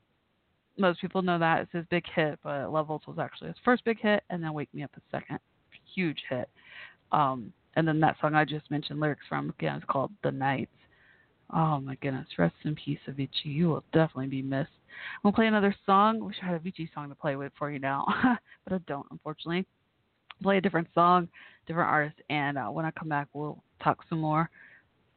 Most 0.79 1.01
people 1.01 1.21
know 1.21 1.37
that 1.37 1.61
it's 1.61 1.71
his 1.71 1.85
big 1.91 2.03
hit, 2.15 2.39
but 2.43 2.71
Levels 2.71 3.03
was 3.07 3.19
actually 3.19 3.49
his 3.49 3.57
first 3.63 3.85
big 3.85 3.99
hit, 3.99 4.23
and 4.31 4.43
then 4.43 4.53
"Wake 4.53 4.73
Me 4.73 4.81
Up" 4.81 4.95
his 4.95 5.03
second 5.11 5.37
huge 5.93 6.23
hit. 6.27 6.49
Um, 7.11 7.53
and 7.75 7.87
then 7.87 7.99
that 7.99 8.15
song 8.19 8.33
I 8.33 8.43
just 8.43 8.71
mentioned 8.71 8.99
lyrics 8.99 9.27
from 9.29 9.51
again 9.51 9.77
is 9.77 9.83
called 9.87 10.09
"The 10.23 10.31
Nights." 10.31 10.71
Oh 11.53 11.79
my 11.79 11.93
goodness, 12.01 12.25
rest 12.39 12.55
in 12.63 12.73
peace, 12.73 12.99
Avicii. 13.07 13.29
You 13.45 13.69
will 13.69 13.83
definitely 13.93 14.29
be 14.29 14.41
missed. 14.41 14.71
I'm 15.15 15.31
gonna 15.31 15.35
play 15.35 15.47
another 15.47 15.75
song. 15.85 16.23
Wish 16.23 16.35
I 16.41 16.47
had 16.47 16.55
a 16.55 16.59
Avicii 16.59 16.93
song 16.93 17.09
to 17.09 17.15
play 17.15 17.35
with 17.35 17.51
for 17.57 17.71
you 17.71 17.79
now, 17.79 18.05
but 18.63 18.73
I 18.73 18.77
don't, 18.87 19.07
unfortunately. 19.11 19.65
Play 20.43 20.57
a 20.57 20.61
different 20.61 20.87
song, 20.93 21.27
different 21.65 21.89
artist, 21.89 22.17
and 22.29 22.59
uh, 22.59 22.67
when 22.67 22.85
I 22.85 22.91
come 22.91 23.09
back, 23.09 23.27
we'll 23.33 23.63
talk 23.81 24.03
some 24.07 24.19
more 24.19 24.51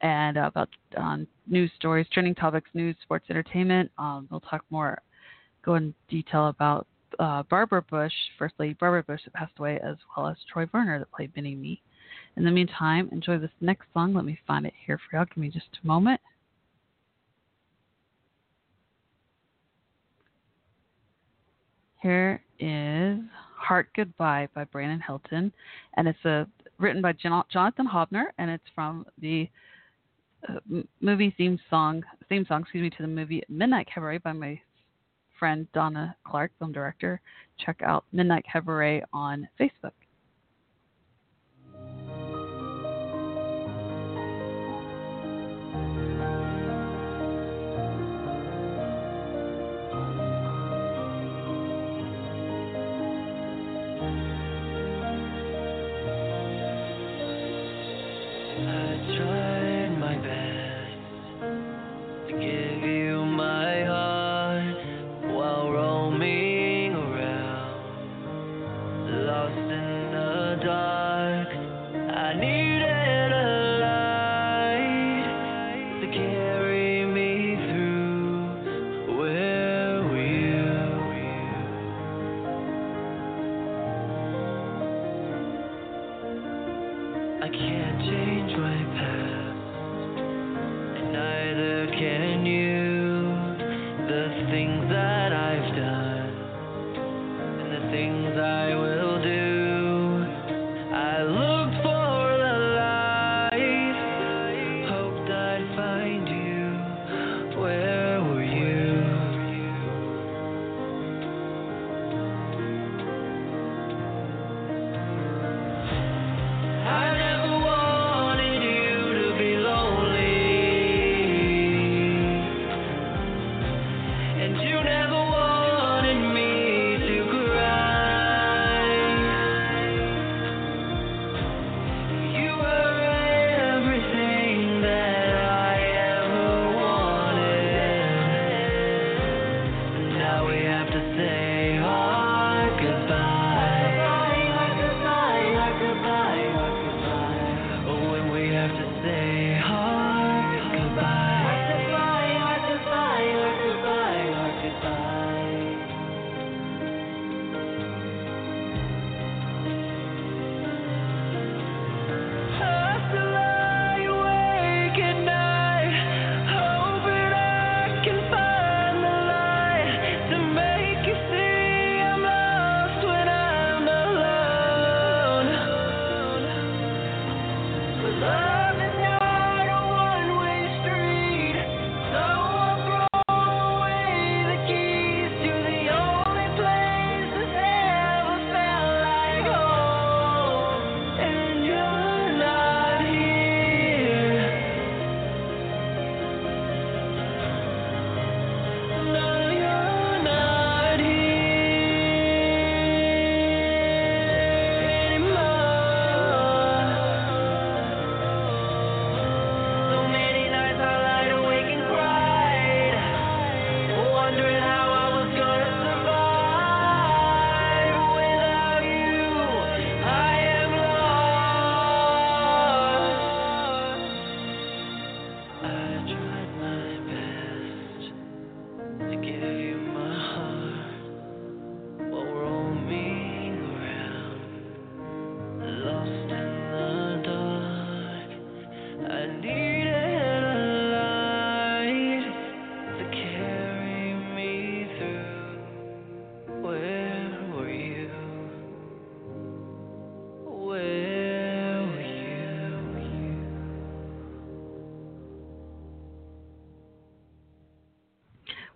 and 0.02 0.38
uh, 0.38 0.46
about 0.46 0.68
um, 0.96 1.26
news 1.46 1.70
stories, 1.76 2.06
trending 2.12 2.34
topics, 2.34 2.70
news, 2.74 2.96
sports, 3.02 3.26
entertainment. 3.28 3.90
Um, 3.98 4.28
we'll 4.30 4.40
talk 4.40 4.64
more, 4.70 5.00
go 5.64 5.74
in 5.74 5.94
detail 6.08 6.48
about 6.48 6.86
uh, 7.18 7.42
Barbara 7.44 7.82
Bush, 7.82 8.12
First 8.38 8.54
Lady 8.58 8.74
Barbara 8.74 9.02
Bush, 9.02 9.20
that 9.24 9.34
passed 9.34 9.52
away, 9.58 9.78
as 9.84 9.96
well 10.16 10.28
as 10.28 10.36
Troy 10.50 10.66
Verner 10.66 10.98
that 10.98 11.12
played 11.12 11.32
Mini 11.36 11.54
Me. 11.54 11.82
In 12.36 12.44
the 12.44 12.50
meantime, 12.50 13.08
enjoy 13.12 13.38
this 13.38 13.50
next 13.60 13.86
song. 13.92 14.14
Let 14.14 14.24
me 14.24 14.38
find 14.46 14.64
it 14.66 14.74
here 14.86 14.98
for 14.98 15.16
y'all. 15.16 15.26
Give 15.26 15.38
me 15.38 15.50
just 15.50 15.66
a 15.82 15.86
moment. 15.86 16.20
Here 22.00 22.40
is 22.58 23.18
Heart 23.56 23.90
Goodbye 23.94 24.48
by 24.54 24.64
Brandon 24.64 25.02
Hilton, 25.06 25.52
and 25.98 26.08
it's 26.08 26.24
a 26.24 26.46
written 26.78 27.02
by 27.02 27.12
Jonathan 27.12 27.86
Hobner, 27.86 28.26
and 28.38 28.50
it's 28.50 28.64
from 28.74 29.04
the 29.20 29.50
uh, 30.48 30.54
movie 31.02 31.34
theme 31.36 31.58
song, 31.68 32.02
theme 32.30 32.46
song, 32.48 32.62
excuse 32.62 32.82
me, 32.82 32.88
to 32.88 33.02
the 33.02 33.06
movie 33.06 33.42
Midnight 33.50 33.86
Cabaret 33.92 34.18
by 34.18 34.32
my 34.32 34.58
friend 35.38 35.66
Donna 35.74 36.16
Clark, 36.26 36.52
film 36.58 36.72
director. 36.72 37.20
Check 37.58 37.82
out 37.84 38.06
Midnight 38.12 38.46
Cabaret 38.50 39.02
on 39.12 39.46
Facebook. 39.60 39.92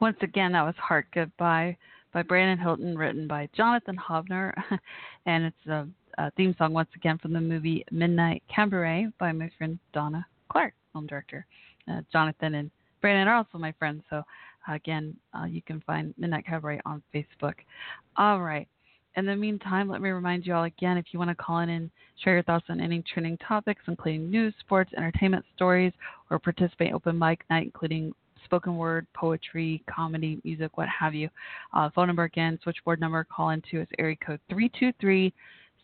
Once 0.05 0.19
again, 0.21 0.53
that 0.53 0.61
was 0.61 0.75
Heart 0.77 1.07
Goodbye 1.15 1.75
by 2.13 2.23
Brandon 2.23 2.59
Hilton, 2.59 2.95
written 2.95 3.27
by 3.27 3.49
Jonathan 3.57 3.97
Hovner. 3.97 4.53
and 5.25 5.45
it's 5.45 5.67
a, 5.67 5.89
a 6.19 6.31
theme 6.33 6.55
song, 6.59 6.75
once 6.75 6.91
again, 6.95 7.17
from 7.17 7.33
the 7.33 7.41
movie 7.41 7.87
Midnight 7.91 8.43
Cabaret 8.55 9.07
by 9.19 9.33
my 9.33 9.51
friend 9.57 9.79
Donna 9.95 10.27
Clark, 10.51 10.75
film 10.93 11.07
director. 11.07 11.47
Uh, 11.91 12.03
Jonathan 12.13 12.57
and 12.57 12.71
Brandon 13.01 13.29
are 13.29 13.37
also 13.37 13.57
my 13.57 13.73
friends. 13.79 14.03
So, 14.11 14.23
again, 14.69 15.17
uh, 15.33 15.47
you 15.47 15.63
can 15.63 15.81
find 15.87 16.13
Midnight 16.19 16.45
Cabaret 16.45 16.83
on 16.85 17.03
Facebook. 17.15 17.55
All 18.19 18.43
right. 18.43 18.69
In 19.17 19.25
the 19.25 19.35
meantime, 19.35 19.89
let 19.89 20.03
me 20.03 20.11
remind 20.11 20.45
you 20.45 20.53
all 20.53 20.65
again 20.65 20.99
if 20.99 21.07
you 21.13 21.19
want 21.19 21.31
to 21.31 21.35
call 21.35 21.61
in 21.61 21.71
and 21.71 21.91
share 22.23 22.35
your 22.35 22.43
thoughts 22.43 22.67
on 22.69 22.79
any 22.79 23.03
trending 23.11 23.39
topics, 23.39 23.81
including 23.87 24.31
news, 24.31 24.53
sports, 24.61 24.91
entertainment 24.99 25.47
stories, 25.57 25.95
or 26.31 26.39
participate 26.39 26.89
in 26.89 26.95
open 26.95 27.19
mic 27.19 27.43
night, 27.49 27.65
including 27.65 28.13
spoken 28.45 28.77
word, 28.77 29.07
poetry, 29.15 29.83
comedy, 29.89 30.41
music, 30.45 30.77
what 30.77 30.89
have 30.89 31.15
you. 31.15 31.29
Uh, 31.73 31.91
phone 31.95 32.07
number 32.07 32.25
again, 32.25 32.59
switchboard 32.63 33.01
number, 33.01 33.25
call 33.25 33.51
into 33.51 33.81
is 33.81 33.89
area 33.99 34.17
code 34.25 34.41
323 34.49 35.33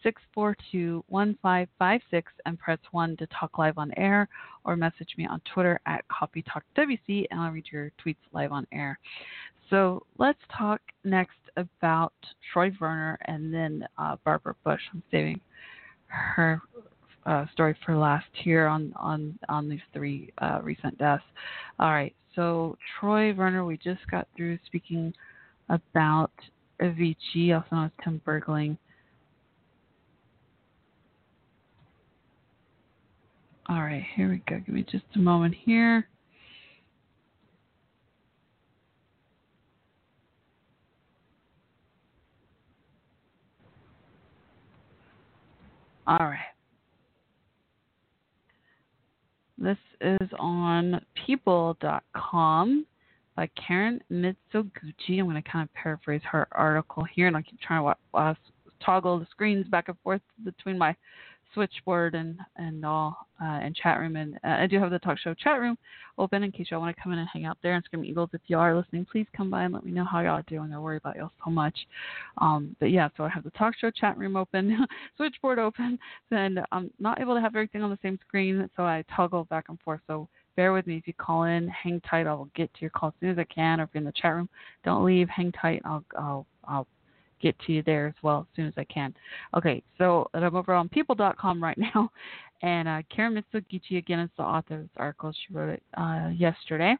642 0.02 1.04
1556 1.08 2.32
and 2.46 2.58
press 2.58 2.78
1 2.90 3.16
to 3.18 3.26
talk 3.26 3.58
live 3.58 3.76
on 3.78 3.92
air 3.96 4.28
or 4.64 4.76
message 4.76 5.10
me 5.18 5.26
on 5.26 5.40
Twitter 5.52 5.80
at 5.86 6.04
CoffeeTalkWC 6.08 7.26
and 7.30 7.40
I'll 7.40 7.50
read 7.50 7.66
your 7.70 7.92
tweets 8.04 8.16
live 8.32 8.52
on 8.52 8.66
air. 8.72 8.98
So 9.68 10.04
let's 10.18 10.40
talk 10.56 10.80
next 11.04 11.38
about 11.56 12.12
Troy 12.52 12.72
Verner 12.78 13.18
and 13.26 13.52
then 13.52 13.86
uh, 13.98 14.16
Barbara 14.24 14.56
Bush. 14.64 14.80
I'm 14.92 15.02
saving 15.10 15.40
her 16.06 16.60
uh, 17.26 17.46
story 17.52 17.76
for 17.84 17.96
last 17.96 18.26
here 18.32 18.66
on 18.66 18.92
on 18.96 19.38
on 19.48 19.68
these 19.68 19.80
three 19.92 20.32
uh, 20.38 20.60
recent 20.62 20.96
deaths. 20.98 21.22
All 21.78 21.90
right, 21.90 22.14
so 22.34 22.76
Troy 22.98 23.32
Verner, 23.32 23.64
we 23.64 23.76
just 23.76 24.00
got 24.10 24.28
through 24.36 24.58
speaking 24.66 25.12
about 25.68 26.32
Avicii, 26.80 27.54
also 27.54 27.66
known 27.72 27.84
as 27.86 28.04
Tim 28.04 28.20
Bergling. 28.26 28.76
All 33.68 33.82
right, 33.82 34.04
here 34.16 34.28
we 34.28 34.42
go. 34.48 34.58
Give 34.58 34.74
me 34.74 34.84
just 34.90 35.04
a 35.14 35.18
moment 35.18 35.54
here. 35.64 36.08
All 46.06 46.18
right. 46.18 46.38
This 49.56 49.76
is 50.00 50.28
on 50.38 51.04
people.com 51.26 52.86
by 53.36 53.48
Karen 53.66 54.00
Mizoguchi. 54.10 55.18
I'm 55.18 55.24
going 55.26 55.42
to 55.42 55.48
kind 55.48 55.68
of 55.68 55.74
paraphrase 55.74 56.22
her 56.30 56.48
article 56.52 57.04
here, 57.04 57.26
and 57.26 57.36
I 57.36 57.42
keep 57.42 57.60
trying 57.60 57.80
to 57.80 57.84
wa- 57.84 57.94
uh, 58.14 58.34
toggle 58.84 59.18
the 59.18 59.26
screens 59.30 59.66
back 59.68 59.88
and 59.88 59.96
forth 60.02 60.22
between 60.44 60.78
my 60.78 60.94
switchboard 61.54 62.14
and 62.14 62.38
and 62.56 62.84
all 62.84 63.26
uh, 63.42 63.44
and 63.62 63.74
chat 63.74 63.98
room. 63.98 64.16
And 64.16 64.36
uh, 64.44 64.58
I 64.60 64.66
do 64.66 64.78
have 64.78 64.90
the 64.90 64.98
talk 64.98 65.18
show 65.18 65.34
chat 65.34 65.60
room 65.60 65.76
open 66.18 66.42
in 66.42 66.52
case 66.52 66.68
y'all 66.70 66.80
want 66.80 66.94
to 66.94 67.02
come 67.02 67.12
in 67.12 67.18
and 67.18 67.28
hang 67.32 67.46
out 67.46 67.58
there. 67.62 67.74
And 67.74 67.84
Scream 67.84 68.04
Eagles, 68.04 68.30
if 68.32 68.42
you 68.46 68.58
are 68.58 68.76
listening, 68.76 69.06
please 69.10 69.26
come 69.36 69.50
by 69.50 69.64
and 69.64 69.74
let 69.74 69.84
me 69.84 69.92
know 69.92 70.04
how 70.04 70.20
y'all 70.20 70.38
are 70.38 70.42
doing. 70.42 70.72
I 70.72 70.78
worry 70.78 70.98
about 70.98 71.16
y'all 71.16 71.32
so 71.44 71.50
much. 71.50 71.76
Um, 72.38 72.76
but 72.80 72.90
yeah, 72.90 73.08
so 73.16 73.24
I 73.24 73.28
have 73.28 73.44
the 73.44 73.50
talk 73.50 73.74
show 73.80 73.90
chat 73.90 74.18
room 74.18 74.36
open, 74.36 74.86
switchboard 75.16 75.58
open, 75.58 75.98
and 76.30 76.60
I'm 76.72 76.90
not 76.98 77.20
able 77.20 77.34
to 77.34 77.40
have 77.40 77.54
everything 77.54 77.82
on 77.82 77.90
the 77.90 77.98
same 78.02 78.18
screen, 78.26 78.68
so 78.76 78.82
I 78.82 79.04
toggle 79.14 79.44
back 79.44 79.66
and 79.68 79.78
forth. 79.80 80.00
So 80.06 80.28
bear 80.56 80.72
with 80.72 80.86
me 80.86 80.96
if 80.96 81.06
you 81.06 81.14
call 81.14 81.44
in, 81.44 81.68
hang 81.68 82.00
tight. 82.02 82.26
I 82.26 82.34
will 82.34 82.50
get 82.54 82.72
to 82.74 82.80
your 82.82 82.90
call 82.90 83.10
as 83.10 83.14
soon 83.20 83.30
as 83.30 83.38
I 83.38 83.44
can. 83.44 83.80
Or 83.80 83.84
if 83.84 83.90
you're 83.94 84.00
in 84.00 84.04
the 84.04 84.12
chat 84.12 84.34
room, 84.34 84.48
don't 84.84 85.04
leave, 85.04 85.28
hang 85.28 85.52
tight. 85.52 85.82
I'll 85.84 86.04
I'll 86.16 86.46
I'll 86.64 86.86
get 87.40 87.58
to 87.60 87.72
you 87.72 87.82
there 87.82 88.06
as 88.06 88.14
well 88.22 88.40
as 88.40 88.56
soon 88.56 88.66
as 88.66 88.74
I 88.76 88.84
can. 88.84 89.14
Okay, 89.56 89.82
so 89.98 90.28
I'm 90.34 90.54
over 90.54 90.74
on 90.74 90.88
people.com 90.88 91.62
right 91.62 91.78
now, 91.94 92.10
and 92.62 92.88
uh, 92.88 93.02
Karen 93.14 93.34
Mizoguchi 93.34 93.98
again 93.98 94.20
is 94.20 94.30
the 94.36 94.42
author 94.42 94.74
of 94.74 94.80
this 94.82 94.90
article. 94.96 95.32
She 95.32 95.52
wrote 95.52 95.70
it 95.70 95.82
uh, 95.96 96.30
yesterday. 96.34 96.96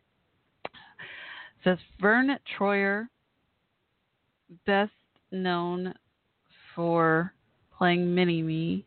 It 0.64 1.64
says 1.64 1.78
Vern 2.01 2.36
Troyer, 2.59 3.07
best 4.66 4.93
known 5.30 5.95
for 6.74 7.32
playing 7.76 8.14
Mini 8.14 8.43
Me. 8.43 8.84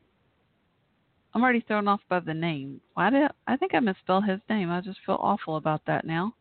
I'm 1.34 1.43
already 1.43 1.62
thrown 1.62 1.88
off 1.88 2.01
by 2.10 2.20
the 2.20 2.34
name. 2.34 2.80
Why 2.93 3.10
did 3.10 3.32
I 3.47 3.58
think 3.58 3.74
I 3.74 3.80
misspelled 3.80 4.26
his 4.26 4.39
name? 4.49 4.70
I 4.70 4.82
just 4.82 4.99
feel 5.06 5.18
awful 5.20 5.58
about 5.58 5.82
that 5.88 6.06
now. 6.06 6.34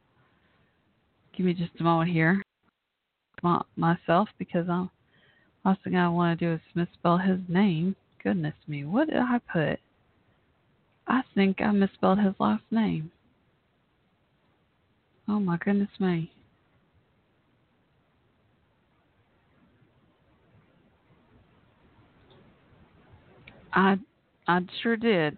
Give 1.34 1.46
me 1.46 1.54
just 1.54 1.72
a 1.80 1.82
moment 1.82 2.10
here. 2.10 2.42
My, 3.42 3.62
myself 3.76 4.28
because 4.38 4.68
I'm 4.68 4.90
last 5.64 5.82
thing 5.84 5.96
I 5.96 6.08
want 6.08 6.38
to 6.38 6.44
do 6.46 6.52
is 6.54 6.60
misspell 6.74 7.18
his 7.18 7.38
name. 7.48 7.96
Goodness 8.22 8.54
me, 8.66 8.84
what 8.84 9.08
did 9.08 9.16
I 9.16 9.40
put? 9.52 9.80
I 11.06 11.22
think 11.34 11.60
I 11.60 11.72
misspelled 11.72 12.18
his 12.18 12.34
last 12.38 12.62
name. 12.70 13.10
Oh 15.28 15.40
my 15.40 15.56
goodness 15.58 15.88
me. 15.98 16.30
I 23.72 23.98
I 24.46 24.60
sure 24.82 24.96
did. 24.96 25.36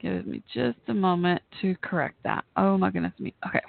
Give 0.00 0.26
me 0.26 0.42
just 0.52 0.78
a 0.88 0.94
moment 0.94 1.42
to 1.60 1.76
correct 1.82 2.16
that. 2.24 2.44
Oh 2.56 2.76
my 2.76 2.90
goodness 2.90 3.12
me. 3.18 3.34
Okay. 3.46 3.60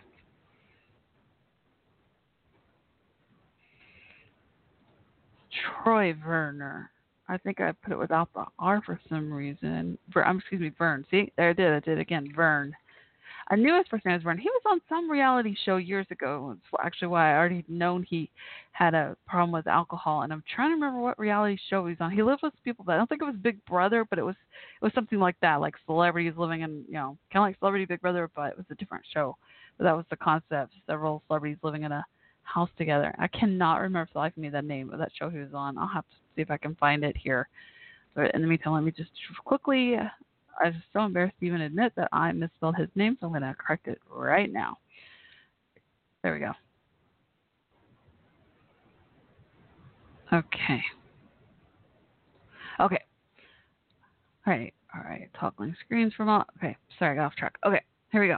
Troy 5.83 6.13
Verner. 6.13 6.89
I 7.29 7.37
think 7.37 7.61
I 7.61 7.71
put 7.71 7.93
it 7.93 7.97
without 7.97 8.29
the 8.33 8.45
R 8.59 8.81
for 8.85 8.99
some 9.09 9.31
reason. 9.31 9.97
Ver, 10.13 10.25
um, 10.25 10.39
excuse 10.39 10.61
me, 10.61 10.71
Vern. 10.77 11.05
See, 11.09 11.31
there 11.37 11.49
I 11.49 11.53
did. 11.53 11.71
I 11.71 11.79
did 11.79 11.99
again. 11.99 12.31
Vern. 12.35 12.75
I 13.49 13.55
knew 13.55 13.75
his 13.75 13.85
first 13.89 14.05
name 14.05 14.13
was 14.13 14.23
Vern. 14.23 14.37
He 14.37 14.49
was 14.49 14.61
on 14.69 14.81
some 14.87 15.09
reality 15.09 15.55
show 15.65 15.77
years 15.77 16.07
ago. 16.11 16.55
It's 16.55 16.81
actually 16.83 17.09
why 17.09 17.31
I 17.31 17.37
already 17.37 17.63
known 17.67 18.03
he 18.03 18.29
had 18.71 18.93
a 18.93 19.17
problem 19.27 19.51
with 19.51 19.67
alcohol. 19.67 20.21
And 20.21 20.31
I'm 20.31 20.43
trying 20.53 20.69
to 20.69 20.75
remember 20.75 21.01
what 21.01 21.19
reality 21.19 21.57
show 21.69 21.85
he 21.85 21.91
was 21.91 21.97
on. 21.99 22.11
He 22.11 22.23
lived 22.23 22.41
with 22.41 22.53
people 22.63 22.85
that 22.85 22.93
I 22.93 22.97
don't 22.97 23.07
think 23.07 23.21
it 23.21 23.25
was 23.25 23.35
Big 23.35 23.63
Brother, 23.65 24.05
but 24.09 24.19
it 24.19 24.23
was 24.23 24.35
it 24.81 24.83
was 24.83 24.93
something 24.93 25.19
like 25.19 25.35
that, 25.41 25.61
like 25.61 25.75
celebrities 25.85 26.33
living 26.37 26.61
in 26.61 26.83
you 26.87 26.95
know 26.95 27.17
kind 27.31 27.43
of 27.43 27.49
like 27.49 27.59
Celebrity 27.59 27.85
Big 27.85 28.01
Brother, 28.01 28.29
but 28.35 28.51
it 28.51 28.57
was 28.57 28.65
a 28.69 28.75
different 28.75 29.05
show. 29.13 29.35
But 29.77 29.85
that 29.85 29.95
was 29.95 30.05
the 30.09 30.17
concept. 30.17 30.73
Several 30.87 31.23
celebrities 31.27 31.57
living 31.63 31.83
in 31.83 31.91
a 31.91 32.05
house 32.43 32.69
together. 32.77 33.13
I 33.17 33.27
cannot 33.27 33.81
remember 33.81 34.07
for 34.07 34.13
the 34.13 34.19
life 34.19 34.33
of 34.37 34.41
me 34.41 34.49
the 34.49 34.61
name 34.61 34.91
of 34.91 34.99
that 34.99 35.11
show 35.17 35.29
he 35.29 35.39
was 35.39 35.53
on. 35.53 35.77
I'll 35.77 35.87
have 35.87 36.07
to 36.09 36.15
see 36.35 36.41
if 36.41 36.51
I 36.51 36.57
can 36.57 36.75
find 36.75 37.03
it 37.03 37.15
here. 37.17 37.47
But 38.15 38.33
in 38.35 38.41
the 38.41 38.47
meantime, 38.47 38.73
let 38.73 38.83
me 38.83 38.91
just 38.91 39.11
quickly. 39.43 39.95
I'm 40.63 40.83
so 40.93 41.01
embarrassed 41.01 41.35
to 41.39 41.45
even 41.45 41.61
admit 41.61 41.93
that 41.95 42.09
I 42.11 42.31
misspelled 42.31 42.75
his 42.75 42.89
name, 42.95 43.17
so 43.19 43.25
I'm 43.25 43.33
going 43.33 43.41
to 43.41 43.55
correct 43.57 43.87
it 43.87 43.99
right 44.09 44.51
now. 44.51 44.77
There 46.21 46.33
we 46.33 46.39
go. 46.39 46.51
Okay. 50.31 50.81
Okay. 52.79 53.01
All 54.45 54.53
right. 54.53 54.73
All 54.95 55.01
right. 55.01 55.29
Toggling 55.39 55.75
screens 55.83 56.13
from 56.13 56.29
all. 56.29 56.45
Okay. 56.57 56.75
Sorry, 56.99 57.11
I 57.13 57.15
got 57.15 57.25
off 57.25 57.35
track. 57.35 57.55
Okay. 57.65 57.81
Here 58.11 58.21
we 58.21 58.27
go. 58.27 58.37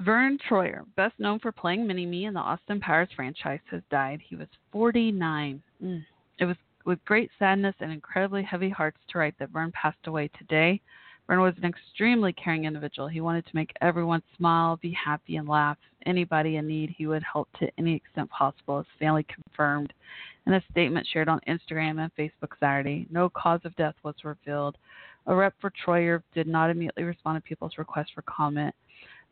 Vern 0.00 0.38
Troyer, 0.48 0.84
best 0.96 1.14
known 1.18 1.38
for 1.38 1.52
playing 1.52 1.86
Mini 1.86 2.04
Me 2.04 2.24
in 2.24 2.34
the 2.34 2.40
Austin 2.40 2.80
Powers 2.80 3.08
franchise, 3.14 3.60
has 3.70 3.82
died. 3.90 4.20
He 4.26 4.34
was 4.34 4.48
49. 4.72 5.62
Mm. 5.82 6.04
It 6.38 6.44
was 6.44 6.56
with 6.84 7.04
great 7.04 7.30
sadness 7.38 7.74
and 7.80 7.92
incredibly 7.92 8.42
heavy 8.42 8.68
hearts 8.68 8.98
to 9.08 9.18
write 9.18 9.34
that 9.38 9.50
Vern 9.50 9.72
passed 9.72 10.06
away 10.06 10.28
today. 10.38 10.80
Vern 11.26 11.40
was 11.40 11.54
an 11.56 11.64
extremely 11.64 12.32
caring 12.34 12.64
individual. 12.64 13.08
He 13.08 13.22
wanted 13.22 13.46
to 13.46 13.56
make 13.56 13.72
everyone 13.80 14.22
smile, 14.36 14.76
be 14.82 14.92
happy, 14.92 15.36
and 15.36 15.48
laugh. 15.48 15.78
Anybody 16.04 16.56
in 16.56 16.66
need, 16.66 16.94
he 16.98 17.06
would 17.06 17.22
help 17.22 17.48
to 17.58 17.70
any 17.78 17.94
extent 17.94 18.28
possible. 18.30 18.78
His 18.78 18.86
family 18.98 19.24
confirmed 19.24 19.94
in 20.46 20.52
a 20.52 20.62
statement 20.70 21.06
shared 21.10 21.28
on 21.28 21.40
Instagram 21.48 21.98
and 21.98 22.14
Facebook 22.18 22.50
Saturday. 22.60 23.06
No 23.10 23.30
cause 23.30 23.60
of 23.64 23.74
death 23.76 23.94
was 24.02 24.16
revealed. 24.22 24.76
A 25.26 25.34
rep 25.34 25.54
for 25.60 25.72
Troyer 25.86 26.22
did 26.34 26.46
not 26.46 26.68
immediately 26.68 27.04
respond 27.04 27.42
to 27.42 27.48
people's 27.48 27.78
requests 27.78 28.10
for 28.14 28.22
comment. 28.22 28.74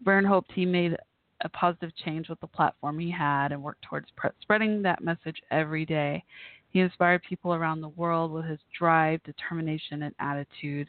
Vern 0.04 0.24
hoped 0.24 0.52
he 0.52 0.66
made 0.66 0.96
a 1.42 1.48
positive 1.48 1.94
change 2.04 2.28
with 2.28 2.40
the 2.40 2.46
platform 2.46 2.98
he 2.98 3.10
had 3.10 3.52
and 3.52 3.62
worked 3.62 3.82
towards 3.82 4.06
spreading 4.40 4.82
that 4.82 5.02
message 5.02 5.42
every 5.50 5.84
day. 5.84 6.24
He 6.70 6.80
inspired 6.80 7.22
people 7.28 7.52
around 7.54 7.80
the 7.80 7.88
world 7.88 8.32
with 8.32 8.46
his 8.46 8.60
drive, 8.76 9.22
determination, 9.24 10.04
and 10.04 10.14
attitude. 10.18 10.88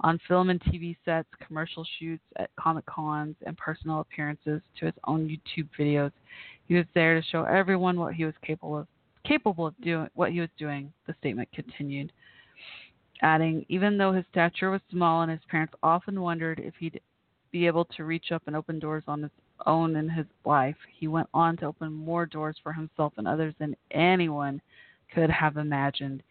On 0.00 0.18
film 0.26 0.50
and 0.50 0.60
TV 0.60 0.96
sets, 1.04 1.28
commercial 1.46 1.86
shoots 1.98 2.24
at 2.36 2.50
Comic 2.56 2.84
Cons, 2.86 3.36
and 3.46 3.56
personal 3.56 4.00
appearances 4.00 4.60
to 4.78 4.86
his 4.86 4.94
own 5.06 5.28
YouTube 5.28 5.68
videos, 5.78 6.10
he 6.66 6.74
was 6.74 6.86
there 6.94 7.14
to 7.14 7.26
show 7.28 7.44
everyone 7.44 7.98
what 7.98 8.14
he 8.14 8.24
was 8.24 8.34
capable 8.44 8.78
of 8.78 8.86
capable 9.24 9.68
of 9.68 9.80
doing 9.80 10.08
what 10.14 10.32
he 10.32 10.40
was 10.40 10.48
doing, 10.58 10.92
the 11.06 11.14
statement 11.20 11.48
continued. 11.54 12.12
Adding, 13.22 13.64
even 13.68 13.96
though 13.96 14.12
his 14.12 14.24
stature 14.32 14.70
was 14.70 14.80
small 14.90 15.22
and 15.22 15.30
his 15.30 15.40
parents 15.48 15.74
often 15.80 16.20
wondered 16.20 16.58
if 16.58 16.74
he'd 16.80 17.00
be 17.52 17.66
able 17.66 17.84
to 17.84 18.04
reach 18.04 18.32
up 18.32 18.42
and 18.46 18.56
open 18.56 18.78
doors 18.78 19.04
on 19.06 19.22
his 19.22 19.30
own 19.66 19.96
in 19.96 20.08
his 20.08 20.26
life, 20.44 20.76
he 20.98 21.06
went 21.06 21.28
on 21.32 21.56
to 21.58 21.66
open 21.66 21.92
more 21.92 22.26
doors 22.26 22.56
for 22.62 22.72
himself 22.72 23.12
and 23.16 23.28
others 23.28 23.54
than 23.58 23.76
anyone 23.92 24.60
could 25.14 25.30
have 25.30 25.56
imagined. 25.56 26.22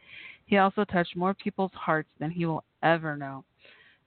He 0.45 0.57
also 0.57 0.83
touched 0.83 1.15
more 1.15 1.33
people's 1.33 1.71
hearts 1.73 2.09
than 2.19 2.31
he 2.31 2.45
will 2.45 2.63
ever 2.83 3.15
know. 3.15 3.45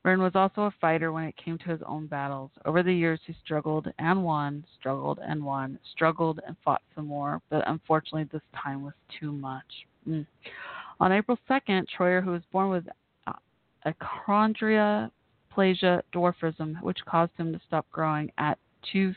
Vern 0.02 0.20
was 0.20 0.34
also 0.34 0.62
a 0.62 0.74
fighter 0.82 1.12
when 1.12 1.24
it 1.24 1.34
came 1.42 1.56
to 1.56 1.70
his 1.70 1.80
own 1.86 2.06
battles. 2.06 2.50
Over 2.66 2.82
the 2.82 2.92
years, 2.92 3.20
he 3.26 3.34
struggled 3.42 3.90
and 3.98 4.22
won, 4.22 4.62
struggled 4.78 5.18
and 5.22 5.42
won, 5.42 5.78
struggled 5.92 6.40
and 6.46 6.54
fought 6.62 6.82
some 6.94 7.06
more, 7.06 7.40
but 7.48 7.66
unfortunately, 7.66 8.28
this 8.30 8.42
time 8.54 8.82
was 8.82 8.92
too 9.18 9.32
much. 9.32 9.64
Mm. 10.06 10.26
On 11.00 11.10
April 11.10 11.38
2nd, 11.48 11.86
Troyer, 11.98 12.22
who 12.22 12.32
was 12.32 12.42
born 12.52 12.68
with 12.68 12.84
uh, 13.26 13.32
dwarfism, 15.56 16.80
which 16.82 16.98
caused 17.06 17.32
him 17.36 17.52
to 17.52 17.60
stop 17.66 17.86
growing 17.90 18.30
at 18.38 18.58
2, 18.92 19.14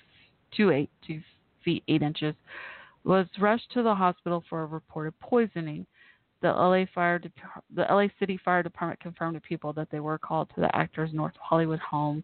2, 0.55 0.71
8, 0.71 0.89
2 1.05 1.21
feet 1.63 1.83
8 1.88 2.01
inches, 2.01 2.35
was 3.03 3.25
rushed 3.39 3.71
to 3.73 3.83
the 3.83 3.95
hospital 3.95 4.43
for 4.49 4.63
a 4.63 4.65
reported 4.65 5.17
poisoning. 5.19 5.85
The 6.41 6.49
LA 6.49 6.85
Fire, 6.93 7.19
Dep- 7.19 7.31
the 7.73 7.85
LA 7.89 8.07
City 8.19 8.39
Fire 8.43 8.61
Department 8.61 8.99
confirmed 8.99 9.35
to 9.35 9.41
people 9.41 9.73
that 9.73 9.89
they 9.91 9.99
were 9.99 10.17
called 10.17 10.49
to 10.55 10.61
the 10.61 10.75
actor's 10.75 11.13
North 11.13 11.33
Hollywood 11.41 11.79
home. 11.79 12.23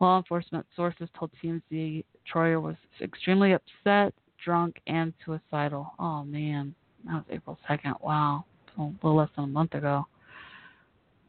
Law 0.00 0.18
enforcement 0.18 0.66
sources 0.74 1.08
told 1.16 1.30
TMZ 1.42 2.04
Troyer 2.32 2.60
was 2.60 2.74
extremely 3.00 3.52
upset, 3.52 4.12
drunk, 4.44 4.80
and 4.88 5.12
suicidal. 5.24 5.92
Oh 5.98 6.24
man, 6.24 6.74
that 7.06 7.14
was 7.14 7.24
April 7.30 7.58
second. 7.68 7.94
Wow, 8.00 8.44
a 8.78 8.82
little 8.82 9.16
less 9.16 9.28
than 9.36 9.44
a 9.44 9.48
month 9.48 9.74
ago. 9.74 10.06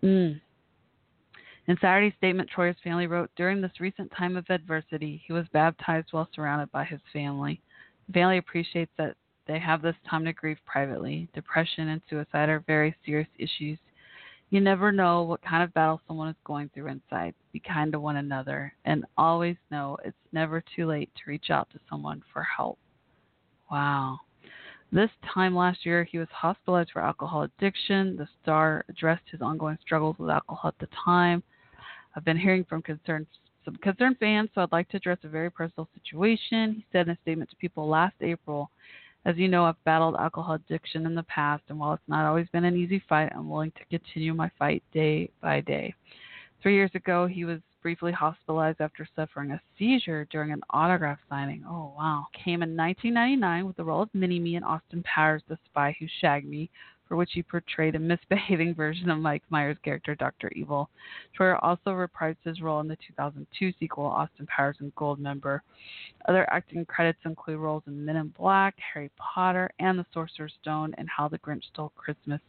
Mm. 0.04 0.42
In 1.68 1.78
Saturday's 1.80 2.14
statement, 2.18 2.50
Troyer's 2.50 2.76
family 2.84 3.08
wrote, 3.08 3.30
During 3.38 3.62
this 3.62 3.80
recent 3.80 4.12
time 4.18 4.36
of 4.36 4.50
adversity, 4.50 5.24
he 5.26 5.32
was 5.32 5.48
baptized 5.54 6.10
while 6.12 6.28
surrounded 6.36 6.72
by 6.72 6.84
his 6.84 7.00
family. 7.14 7.62
The 8.08 8.14
family 8.14 8.38
appreciates 8.38 8.92
that 8.98 9.16
they 9.48 9.60
have 9.60 9.82
this 9.82 9.96
time 10.10 10.26
to 10.26 10.34
grieve 10.34 10.58
privately. 10.66 11.30
Depression 11.34 11.90
and 11.90 12.02
suicide 12.10 12.50
are 12.50 12.64
very 12.68 12.96
serious 13.06 13.30
issues. 13.38 13.78
You 14.50 14.62
never 14.62 14.92
know 14.92 15.24
what 15.24 15.42
kind 15.42 15.64
of 15.64 15.74
battle 15.74 16.02
someone 16.06 16.28
is 16.28 16.36
going 16.46 16.70
through 16.74 16.88
inside. 16.88 17.34
Be 17.54 17.60
kind 17.60 17.92
to 17.94 18.00
one 18.00 18.18
another 18.18 18.74
and 18.86 19.06
always 19.18 19.56
know 19.72 19.98
it's 20.04 20.18
never 20.32 20.64
too 20.76 20.86
late 20.86 21.10
to 21.16 21.30
reach 21.30 21.50
out 21.50 21.70
to 21.72 21.80
someone 21.90 22.22
for 22.32 22.44
help. 22.44 22.78
Wow. 23.72 24.20
This 24.92 25.10
time 25.34 25.56
last 25.56 25.86
year, 25.86 26.04
he 26.04 26.20
was 26.20 26.28
hospitalized 26.32 26.92
for 26.92 27.02
alcohol 27.02 27.44
addiction. 27.44 28.16
The 28.16 28.28
star 28.42 28.86
addressed 28.90 29.24
his 29.32 29.42
ongoing 29.42 29.80
struggles 29.82 30.18
with 30.20 30.30
alcohol 30.30 30.68
at 30.68 30.78
the 30.78 30.94
time. 31.04 31.42
I've 32.16 32.26
been 32.26 32.38
hearing 32.38 32.64
from 32.64 32.82
concerned 32.82 33.28
some 33.66 33.76
concerned 33.78 34.18
fans, 34.20 34.50
so 34.54 34.62
I'd 34.62 34.72
like 34.72 34.90
to 34.90 34.98
address 34.98 35.20
a 35.24 35.30
very 35.30 35.50
personal 35.50 35.88
situation. 35.94 36.74
He 36.76 36.86
said 36.92 37.08
in 37.08 37.14
a 37.14 37.18
statement 37.22 37.50
to 37.52 37.56
people 37.56 37.88
last 37.88 38.16
April, 38.22 38.70
as 39.26 39.38
you 39.38 39.48
know, 39.48 39.64
I've 39.64 39.82
battled 39.86 40.16
alcohol 40.16 40.56
addiction 40.56 41.06
in 41.06 41.16
the 41.16 41.24
past, 41.24 41.64
and 41.70 41.80
while 41.80 41.94
it's 41.94 42.04
not 42.08 42.26
always 42.26 42.48
been 42.50 42.66
an 42.66 42.76
easy 42.76 43.02
fight, 43.08 43.32
I'm 43.34 43.50
willing 43.50 43.72
to 43.72 43.86
continue 43.86 44.34
my 44.34 44.52
fight 44.60 44.84
day 44.94 45.30
by 45.42 45.62
day. 45.62 45.96
Three 46.62 46.76
years 46.76 46.92
ago, 46.94 47.26
he 47.26 47.46
was 47.46 47.60
briefly 47.82 48.12
hospitalized 48.12 48.82
after 48.82 49.08
suffering 49.16 49.52
a 49.52 49.62
seizure 49.78 50.26
during 50.32 50.52
an 50.52 50.62
autograph 50.72 51.20
signing. 51.30 51.64
Oh, 51.68 51.94
wow. 51.98 52.28
Came 52.34 52.64
in 52.64 52.76
1999 52.76 53.66
with 53.66 53.76
the 53.76 53.84
role 53.84 54.02
of 54.02 54.10
Mini 54.14 54.40
Me 54.40 54.56
in 54.56 54.64
Austin 54.64 55.04
Powers, 55.04 55.44
The 55.48 55.58
Spy 55.66 55.96
Who 56.00 56.08
Shagged 56.22 56.48
Me, 56.48 56.70
for 57.14 57.18
which 57.18 57.34
he 57.34 57.44
portrayed 57.44 57.94
a 57.94 58.00
misbehaving 58.00 58.74
version 58.76 59.08
of 59.12 59.20
Mike 59.20 59.44
Myers' 59.52 59.78
character, 59.84 60.16
Dr. 60.16 60.52
Evil. 60.56 60.90
Troyer 61.38 61.60
also 61.62 61.92
reprised 61.92 62.38
his 62.44 62.60
role 62.60 62.80
in 62.80 62.88
the 62.88 62.98
2002 63.08 63.72
sequel, 63.80 64.06
Austin 64.06 64.48
Powers 64.48 64.78
and 64.80 64.96
Goldmember. 64.96 65.60
Other 66.28 66.52
acting 66.52 66.86
credits 66.86 67.20
include 67.24 67.60
roles 67.60 67.84
in 67.86 68.04
Men 68.04 68.16
in 68.16 68.30
Black, 68.30 68.74
Harry 68.96 69.12
Potter, 69.16 69.70
and 69.78 70.00
The 70.00 70.08
Sorcerer's 70.12 70.54
Stone, 70.60 70.96
and 70.98 71.08
How 71.08 71.28
the 71.28 71.38
Grinch 71.38 71.66
Stole 71.72 71.92
Christmas. 71.96 72.42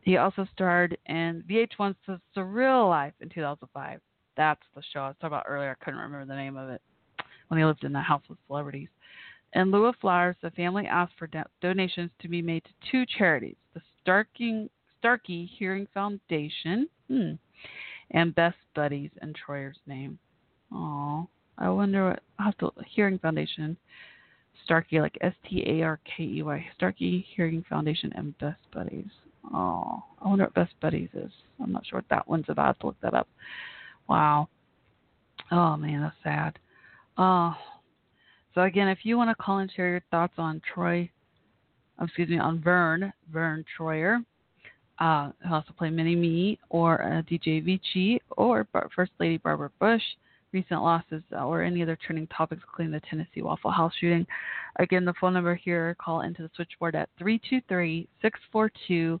He 0.00 0.16
also 0.16 0.46
starred 0.54 0.96
in 1.04 1.44
VH1's 1.46 1.96
The 2.06 2.18
Surreal 2.34 2.88
Life 2.88 3.12
in 3.20 3.28
2005. 3.28 4.00
That's 4.38 4.62
the 4.74 4.82
show 4.90 5.00
I 5.00 5.08
was 5.08 5.16
talking 5.20 5.34
about 5.36 5.44
earlier. 5.46 5.76
I 5.78 5.84
couldn't 5.84 6.00
remember 6.00 6.24
the 6.24 6.40
name 6.40 6.56
of 6.56 6.70
it. 6.70 6.80
When 7.48 7.60
he 7.60 7.66
lived 7.66 7.84
in 7.84 7.92
the 7.92 8.00
house 8.00 8.22
with 8.26 8.38
celebrities. 8.46 8.88
In 9.52 9.70
lieu 9.70 9.84
of 9.84 9.96
flowers, 9.96 10.36
the 10.42 10.50
family 10.50 10.86
asked 10.86 11.14
for 11.18 11.26
do- 11.26 11.42
donations 11.60 12.10
to 12.20 12.28
be 12.28 12.42
made 12.42 12.64
to 12.64 12.90
two 12.90 13.06
charities: 13.06 13.56
Starking, 14.06 14.68
Starkey 14.98 15.50
Hearing 15.58 15.86
Foundation 15.92 16.88
hmm, 17.08 17.32
and 18.12 18.34
Best 18.34 18.56
Buddies 18.74 19.10
in 19.22 19.32
Troyer's 19.34 19.78
name. 19.86 20.18
Oh, 20.72 21.28
I 21.58 21.70
wonder 21.70 22.08
what 22.08 22.20
I 22.38 22.44
have 22.44 22.58
to 22.58 22.70
Hearing 22.86 23.18
Foundation. 23.18 23.76
Starkey, 24.64 25.00
like 25.00 25.16
S 25.20 25.34
T 25.48 25.62
A 25.66 25.82
R 25.82 26.00
K 26.04 26.24
E 26.24 26.42
Y, 26.42 26.66
Starkey 26.76 27.26
Hearing 27.34 27.64
Foundation 27.68 28.12
and 28.16 28.36
Best 28.38 28.60
Buddies. 28.72 29.10
Oh, 29.52 30.02
I 30.20 30.28
wonder 30.28 30.44
what 30.44 30.54
Best 30.54 30.74
Buddies 30.80 31.10
is. 31.14 31.30
I'm 31.62 31.72
not 31.72 31.86
sure 31.86 31.98
what 31.98 32.08
that 32.10 32.26
one's 32.28 32.46
about. 32.48 32.64
I 32.64 32.66
have 32.68 32.78
to 32.80 32.86
look 32.86 33.00
that 33.02 33.14
up. 33.14 33.28
Wow. 34.08 34.48
Oh 35.50 35.76
man, 35.76 36.02
that's 36.02 36.16
sad. 36.24 36.58
Oh, 37.18 37.54
so 38.54 38.62
again, 38.62 38.88
if 38.88 39.00
you 39.02 39.16
want 39.16 39.30
to 39.30 39.42
call 39.42 39.58
and 39.58 39.70
share 39.70 39.90
your 39.90 40.02
thoughts 40.10 40.34
on 40.38 40.62
Troy, 40.74 41.10
excuse 42.00 42.28
me, 42.28 42.38
on 42.38 42.60
Vern, 42.60 43.12
Vern 43.32 43.64
Troyer, 43.78 44.24
uh, 44.98 45.30
who 45.46 45.54
also 45.54 45.72
played 45.76 45.92
Mini 45.92 46.16
Me, 46.16 46.58
or 46.70 47.02
uh, 47.02 47.22
DJ 47.22 47.62
Avicii, 47.62 48.20
or 48.36 48.64
Bar- 48.72 48.88
First 48.94 49.12
Lady 49.18 49.38
Barbara 49.38 49.70
Bush, 49.78 50.02
recent 50.52 50.82
losses, 50.82 51.22
uh, 51.32 51.44
or 51.44 51.62
any 51.62 51.82
other 51.82 51.98
trending 52.04 52.26
topics, 52.28 52.62
including 52.66 52.92
the 52.92 53.00
Tennessee 53.08 53.42
Waffle 53.42 53.70
House 53.70 53.92
shooting. 54.00 54.26
Again, 54.76 55.04
the 55.04 55.14
phone 55.20 55.34
number 55.34 55.54
here, 55.54 55.96
call 56.00 56.22
into 56.22 56.42
the 56.42 56.50
switchboard 56.54 56.94
at 56.94 57.08
323 57.18 58.08
642 58.22 59.20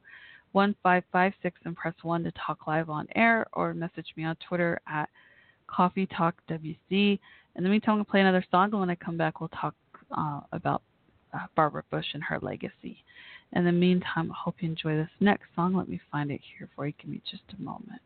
1556 0.52 1.60
and 1.66 1.76
press 1.76 1.94
1 2.02 2.24
to 2.24 2.32
talk 2.32 2.66
live 2.66 2.88
on 2.88 3.06
air, 3.14 3.46
or 3.52 3.74
message 3.74 4.06
me 4.16 4.24
on 4.24 4.36
Twitter 4.48 4.80
at 4.88 5.08
Coffee 5.66 6.06
Talk 6.06 6.34
WC. 6.48 7.18
In 7.56 7.62
the 7.62 7.68
meantime, 7.68 7.92
I'm 7.92 7.96
going 7.96 8.04
to 8.04 8.10
play 8.10 8.20
another 8.20 8.44
song, 8.50 8.70
and 8.70 8.80
when 8.80 8.90
I 8.90 8.94
come 8.94 9.18
back, 9.18 9.40
we'll 9.40 9.50
talk 9.50 9.74
uh, 10.16 10.40
about 10.52 10.82
uh, 11.34 11.46
Barbara 11.54 11.82
Bush 11.90 12.06
and 12.14 12.22
her 12.24 12.38
legacy. 12.40 13.02
In 13.52 13.64
the 13.64 13.72
meantime, 13.72 14.32
I 14.32 14.34
hope 14.36 14.56
you 14.60 14.68
enjoy 14.68 14.96
this 14.96 15.10
next 15.20 15.44
song. 15.54 15.74
Let 15.74 15.88
me 15.88 16.00
find 16.10 16.30
it 16.30 16.40
here 16.58 16.68
for 16.74 16.86
you. 16.86 16.94
Give 17.00 17.10
me 17.10 17.22
just 17.30 17.42
a 17.58 17.62
moment. 17.62 18.00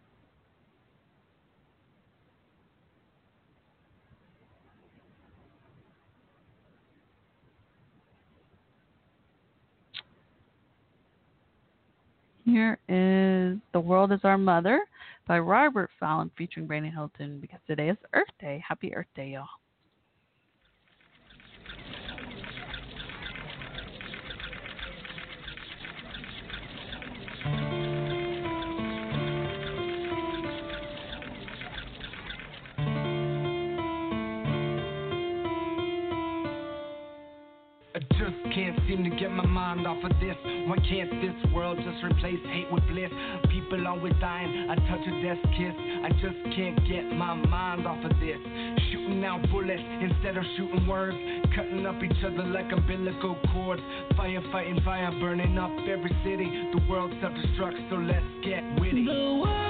Here 12.50 12.78
is 12.88 13.58
The 13.72 13.78
World 13.78 14.10
is 14.10 14.20
Our 14.24 14.36
Mother 14.36 14.80
by 15.28 15.38
Robert 15.38 15.88
Fallon 16.00 16.32
featuring 16.36 16.66
Brandon 16.66 16.90
Hilton 16.90 17.38
because 17.40 17.60
today 17.68 17.90
is 17.90 17.96
Earth 18.12 18.26
Day. 18.40 18.60
Happy 18.66 18.92
Earth 18.92 19.06
Day, 19.14 19.30
y'all. 19.34 19.59
Seem 38.90 39.04
to 39.04 39.16
get 39.16 39.30
my 39.30 39.46
mind 39.46 39.86
off 39.86 40.02
of 40.02 40.10
this. 40.18 40.34
Why 40.66 40.76
can't 40.88 41.10
this 41.22 41.52
world 41.52 41.78
just 41.78 42.02
replace 42.02 42.42
hate 42.50 42.66
with 42.72 42.82
bliss? 42.88 43.10
People 43.50 43.86
always 43.86 44.14
dying, 44.20 44.68
I 44.68 44.74
touch 44.74 45.06
a 45.06 45.22
death 45.22 45.38
kiss. 45.54 45.74
I 45.78 46.10
just 46.18 46.38
can't 46.56 46.76
get 46.88 47.04
my 47.14 47.34
mind 47.34 47.86
off 47.86 48.04
of 48.04 48.10
this. 48.18 48.38
Shooting 48.90 49.24
out 49.24 49.42
bullets 49.50 49.82
instead 50.02 50.36
of 50.36 50.44
shooting 50.56 50.86
words. 50.88 51.16
Cutting 51.54 51.86
up 51.86 52.02
each 52.02 52.18
other 52.24 52.44
like 52.50 52.72
umbilical 52.72 53.38
cords. 53.52 53.82
Fire 54.16 54.42
fighting 54.50 54.80
fire, 54.84 55.12
burning 55.20 55.56
up 55.56 55.70
every 55.86 56.14
city. 56.24 56.50
The 56.74 56.82
world 56.90 57.12
self 57.20 57.32
destructs, 57.34 57.88
so 57.90 57.96
let's 57.96 58.26
get 58.42 58.62
witty. 58.80 59.69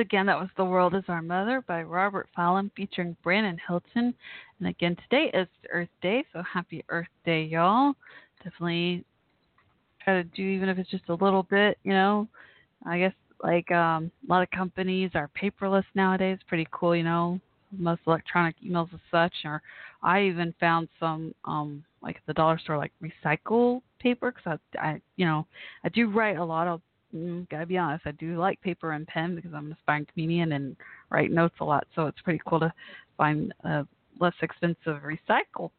Again, 0.00 0.26
that 0.26 0.38
was 0.38 0.48
The 0.56 0.64
World 0.64 0.94
is 0.94 1.04
Our 1.08 1.22
Mother 1.22 1.62
by 1.66 1.82
Robert 1.82 2.28
Fallon 2.34 2.70
featuring 2.74 3.16
Brandon 3.22 3.58
Hilton. 3.66 4.14
And 4.58 4.68
again, 4.68 4.96
today 5.08 5.30
is 5.32 5.46
Earth 5.70 5.88
Day, 6.02 6.24
so 6.32 6.42
happy 6.42 6.84
Earth 6.88 7.06
Day, 7.24 7.44
y'all. 7.44 7.94
Definitely 8.42 9.04
try 10.02 10.14
to 10.14 10.24
do, 10.24 10.42
even 10.42 10.68
if 10.68 10.78
it's 10.78 10.90
just 10.90 11.08
a 11.08 11.14
little 11.14 11.44
bit, 11.44 11.78
you 11.84 11.92
know. 11.92 12.26
I 12.86 12.98
guess, 12.98 13.12
like, 13.42 13.70
um, 13.70 14.10
a 14.26 14.30
lot 14.30 14.42
of 14.42 14.50
companies 14.50 15.10
are 15.14 15.30
paperless 15.40 15.84
nowadays. 15.94 16.38
Pretty 16.48 16.66
cool, 16.70 16.96
you 16.96 17.04
know. 17.04 17.38
Most 17.70 18.00
electronic 18.06 18.56
emails 18.66 18.92
as 18.94 19.00
such. 19.10 19.34
Or 19.44 19.62
I 20.02 20.22
even 20.22 20.54
found 20.58 20.88
some, 20.98 21.34
um, 21.44 21.84
like 22.02 22.16
at 22.16 22.22
the 22.26 22.34
dollar 22.34 22.58
store, 22.58 22.78
like 22.78 22.92
recycle 23.02 23.82
paper 23.98 24.32
because 24.32 24.58
I, 24.74 24.88
I, 24.88 25.00
you 25.16 25.26
know, 25.26 25.46
I 25.84 25.90
do 25.90 26.10
write 26.10 26.38
a 26.38 26.44
lot 26.44 26.66
of 26.66 26.80
mm, 27.14 27.48
gotta 27.48 27.66
be 27.66 27.78
honest, 27.78 28.06
I 28.06 28.12
do 28.12 28.38
like 28.38 28.60
paper 28.60 28.92
and 28.92 29.06
pen 29.06 29.34
because 29.34 29.52
I'm 29.54 29.66
an 29.66 29.72
aspiring 29.72 30.06
comedian 30.12 30.52
and 30.52 30.76
write 31.10 31.30
notes 31.30 31.56
a 31.60 31.64
lot. 31.64 31.86
So 31.94 32.06
it's 32.06 32.20
pretty 32.22 32.40
cool 32.46 32.60
to 32.60 32.72
find 33.16 33.52
uh, 33.64 33.84
less 34.18 34.34
expensive 34.42 35.02
recycle 35.02 35.70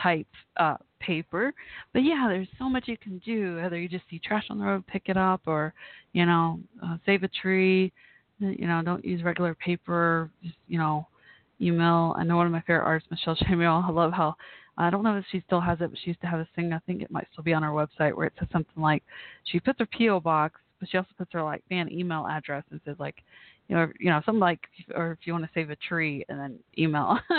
type 0.00 0.26
uh, 0.56 0.76
paper. 1.00 1.52
But 1.92 2.00
yeah, 2.00 2.26
there's 2.28 2.48
so 2.58 2.68
much 2.68 2.88
you 2.88 2.96
can 2.96 3.18
do. 3.24 3.56
Whether 3.56 3.78
you 3.78 3.88
just 3.88 4.04
see 4.10 4.18
trash 4.18 4.44
on 4.50 4.58
the 4.58 4.64
road, 4.64 4.86
pick 4.86 5.04
it 5.06 5.16
up, 5.16 5.42
or 5.46 5.72
you 6.12 6.26
know, 6.26 6.60
uh, 6.84 6.96
save 7.06 7.22
a 7.22 7.28
tree. 7.28 7.92
You 8.38 8.66
know, 8.66 8.82
don't 8.82 9.04
use 9.04 9.22
regular 9.22 9.54
paper. 9.54 10.30
Just 10.42 10.56
you 10.68 10.78
know, 10.78 11.06
email. 11.60 12.14
I 12.18 12.24
know 12.24 12.36
one 12.36 12.46
of 12.46 12.52
my 12.52 12.60
favorite 12.62 12.84
artists, 12.84 13.10
Michelle 13.10 13.36
Samuel. 13.48 13.84
I 13.86 13.90
love 13.90 14.12
how 14.12 14.34
I 14.76 14.90
don't 14.90 15.04
know 15.04 15.16
if 15.16 15.24
she 15.30 15.42
still 15.46 15.60
has 15.60 15.80
it, 15.80 15.90
but 15.90 15.98
she 15.98 16.10
used 16.10 16.20
to 16.22 16.26
have 16.26 16.40
this 16.40 16.48
thing. 16.56 16.72
I 16.72 16.78
think 16.80 17.02
it 17.02 17.10
might 17.10 17.28
still 17.32 17.44
be 17.44 17.52
on 17.52 17.62
her 17.62 17.70
website 17.70 18.16
where 18.16 18.26
it 18.26 18.32
says 18.38 18.48
something 18.52 18.82
like 18.82 19.02
she 19.44 19.60
puts 19.60 19.78
her 19.78 19.88
PO 19.96 20.20
box, 20.20 20.60
but 20.80 20.88
she 20.88 20.96
also 20.96 21.10
puts 21.16 21.32
her 21.32 21.42
like 21.42 21.62
fan 21.68 21.90
email 21.92 22.26
address 22.28 22.64
and 22.70 22.80
says 22.84 22.96
like, 22.98 23.22
you 23.68 23.76
know, 23.76 23.88
you 23.98 24.10
know, 24.10 24.20
something 24.26 24.40
like, 24.40 24.60
or 24.94 25.12
if 25.12 25.26
you 25.26 25.32
want 25.32 25.44
to 25.44 25.50
save 25.54 25.70
a 25.70 25.76
tree 25.76 26.24
and 26.28 26.38
then 26.38 26.58
email. 26.76 27.18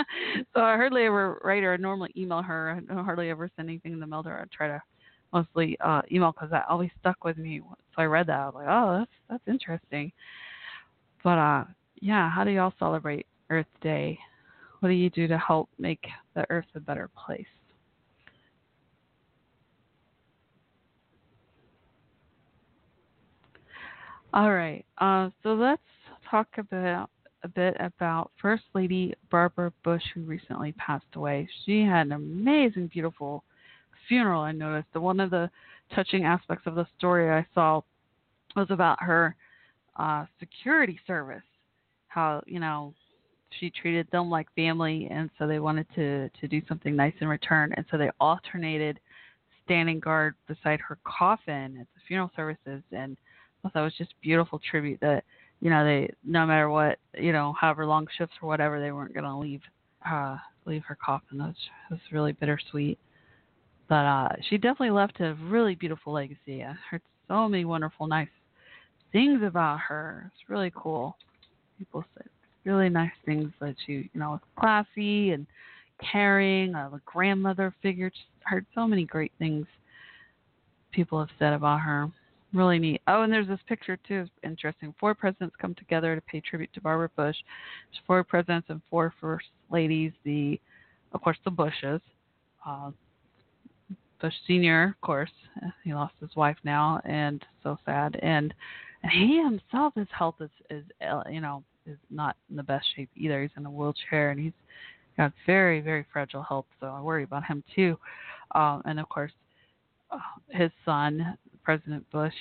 so 0.54 0.60
I 0.60 0.76
hardly 0.76 1.04
ever 1.04 1.40
write 1.44 1.62
her. 1.62 1.74
I 1.74 1.76
normally 1.76 2.12
email 2.16 2.42
her. 2.42 2.82
I 2.90 3.02
hardly 3.02 3.30
ever 3.30 3.50
send 3.56 3.68
anything 3.68 3.92
in 3.92 4.00
the 4.00 4.06
mail 4.06 4.22
to 4.24 4.30
her. 4.30 4.40
I 4.40 4.56
try 4.56 4.68
to 4.68 4.82
mostly 5.32 5.76
uh, 5.80 6.02
email 6.10 6.32
because 6.32 6.50
that 6.50 6.66
always 6.68 6.90
stuck 7.00 7.22
with 7.24 7.36
me. 7.36 7.60
So 7.94 8.02
I 8.02 8.04
read 8.06 8.26
that. 8.28 8.40
I 8.40 8.46
was 8.46 8.54
like, 8.54 8.66
oh, 8.68 8.98
that's 8.98 9.10
that's 9.28 9.48
interesting. 9.54 10.10
But 11.22 11.38
uh, 11.38 11.64
yeah, 12.00 12.30
how 12.30 12.44
do 12.44 12.50
y'all 12.50 12.72
celebrate 12.78 13.26
Earth 13.50 13.66
Day? 13.82 14.18
What 14.80 14.88
do 14.88 14.94
you 14.94 15.10
do 15.10 15.26
to 15.26 15.38
help 15.38 15.68
make 15.78 16.06
the 16.34 16.44
earth 16.50 16.66
a 16.74 16.80
better 16.80 17.10
place? 17.16 17.46
All 24.32 24.52
right. 24.52 24.84
Uh, 24.98 25.30
so 25.42 25.54
let's 25.54 25.80
talk 26.30 26.48
about 26.58 27.08
a 27.42 27.48
bit 27.48 27.76
about 27.80 28.30
First 28.40 28.64
Lady 28.74 29.14
Barbara 29.30 29.72
Bush, 29.82 30.02
who 30.14 30.22
recently 30.22 30.72
passed 30.72 31.06
away. 31.14 31.48
She 31.64 31.82
had 31.82 32.06
an 32.06 32.12
amazing, 32.12 32.88
beautiful 32.88 33.44
funeral. 34.08 34.42
I 34.42 34.52
noticed. 34.52 34.94
One 34.94 35.20
of 35.20 35.30
the 35.30 35.50
touching 35.94 36.24
aspects 36.24 36.66
of 36.66 36.74
the 36.74 36.86
story 36.98 37.30
I 37.30 37.46
saw 37.54 37.80
was 38.54 38.66
about 38.70 39.02
her 39.02 39.36
uh, 39.96 40.26
security 40.38 40.98
service. 41.06 41.42
How 42.08 42.42
you 42.46 42.60
know 42.60 42.94
she 43.50 43.70
treated 43.70 44.08
them 44.10 44.30
like 44.30 44.48
family, 44.54 45.08
and 45.10 45.30
so 45.38 45.46
they 45.46 45.58
wanted 45.58 45.86
to 45.94 46.28
to 46.40 46.48
do 46.48 46.60
something 46.68 46.94
nice 46.96 47.14
in 47.20 47.28
return, 47.28 47.72
and 47.76 47.86
so 47.90 47.96
they 47.96 48.10
alternated 48.20 49.00
standing 49.64 50.00
guard 50.00 50.34
beside 50.46 50.80
her 50.80 50.98
coffin 51.04 51.76
at 51.80 51.86
the 51.94 52.00
funeral 52.06 52.30
services, 52.36 52.82
and 52.92 53.16
I 53.16 53.62
thought 53.62 53.74
that 53.74 53.82
was 53.82 53.94
just 53.98 54.14
beautiful 54.22 54.60
tribute 54.70 55.00
that 55.00 55.24
you 55.60 55.70
know 55.70 55.84
they 55.84 56.10
no 56.24 56.46
matter 56.46 56.70
what 56.70 56.98
you 57.18 57.32
know 57.32 57.54
however 57.58 57.86
long 57.86 58.06
shifts 58.16 58.36
or 58.42 58.48
whatever 58.48 58.80
they 58.80 58.92
weren't 58.92 59.14
going 59.14 59.24
to 59.24 59.36
leave 59.36 59.62
uh 60.10 60.36
leave 60.66 60.84
her 60.84 60.96
coffin. 61.04 61.38
That 61.38 61.48
was, 61.48 61.56
was 61.90 62.00
really 62.12 62.32
bittersweet. 62.32 62.98
But 63.88 63.94
uh 63.94 64.28
she 64.48 64.56
definitely 64.56 64.90
left 64.90 65.20
a 65.20 65.34
really 65.34 65.74
beautiful 65.74 66.12
legacy. 66.12 66.62
I 66.64 66.74
heard 66.90 67.02
so 67.28 67.48
many 67.48 67.64
wonderful, 67.64 68.06
nice 68.06 68.28
things 69.12 69.42
about 69.44 69.80
her. 69.80 70.30
It's 70.32 70.50
really 70.50 70.72
cool. 70.74 71.16
People 71.78 72.04
said 72.14 72.28
really 72.66 72.88
nice 72.88 73.12
things 73.24 73.50
that 73.60 73.76
she, 73.86 74.10
you 74.12 74.20
know, 74.20 74.32
was 74.32 74.40
classy 74.58 75.30
and 75.30 75.46
caring, 76.12 76.74
uh, 76.74 76.90
a 76.92 77.00
grandmother 77.06 77.74
figure. 77.80 78.10
Just 78.10 78.22
heard 78.42 78.66
so 78.74 78.86
many 78.86 79.04
great 79.04 79.32
things 79.38 79.66
people 80.90 81.18
have 81.18 81.30
said 81.38 81.52
about 81.52 81.80
her. 81.80 82.10
Really 82.52 82.78
neat. 82.78 83.02
Oh, 83.06 83.22
and 83.22 83.32
there's 83.32 83.48
this 83.48 83.60
picture 83.68 83.98
too. 84.08 84.22
It's 84.22 84.30
interesting. 84.42 84.94
Four 84.98 85.14
presidents 85.14 85.54
come 85.60 85.74
together 85.74 86.14
to 86.14 86.20
pay 86.22 86.40
tribute 86.40 86.72
to 86.74 86.80
Barbara 86.80 87.10
Bush. 87.16 87.36
There's 87.90 88.02
four 88.06 88.24
presidents 88.24 88.68
and 88.70 88.80
four 88.90 89.12
first 89.20 89.46
ladies. 89.70 90.12
The, 90.24 90.60
of 91.12 91.22
course, 91.22 91.38
the 91.44 91.50
Bushes. 91.50 92.00
Uh, 92.66 92.90
Bush 94.20 94.34
Senior, 94.46 94.94
of 94.96 95.00
course, 95.02 95.30
he 95.84 95.92
lost 95.92 96.14
his 96.20 96.34
wife 96.36 96.56
now, 96.64 97.00
and 97.04 97.44
so 97.62 97.78
sad. 97.84 98.18
And 98.22 98.54
and 99.02 99.12
he 99.12 99.42
himself, 99.42 99.94
his 99.94 100.08
health 100.16 100.36
is 100.40 100.50
is 100.70 100.84
you 101.30 101.40
know 101.40 101.62
is 101.86 101.98
not 102.10 102.36
in 102.50 102.56
the 102.56 102.62
best 102.62 102.86
shape 102.94 103.10
either. 103.16 103.42
He's 103.42 103.50
in 103.56 103.66
a 103.66 103.70
wheelchair 103.70 104.30
and 104.30 104.40
he's 104.40 104.52
got 105.16 105.32
very 105.46 105.80
very 105.80 106.04
fragile 106.12 106.42
health, 106.42 106.66
so 106.80 106.86
I 106.86 107.00
worry 107.00 107.24
about 107.24 107.44
him 107.44 107.62
too. 107.74 107.98
Um, 108.54 108.82
and 108.84 109.00
of 109.00 109.08
course, 109.08 109.32
uh, 110.10 110.18
his 110.50 110.70
son, 110.84 111.36
President 111.62 112.08
Bush, 112.10 112.34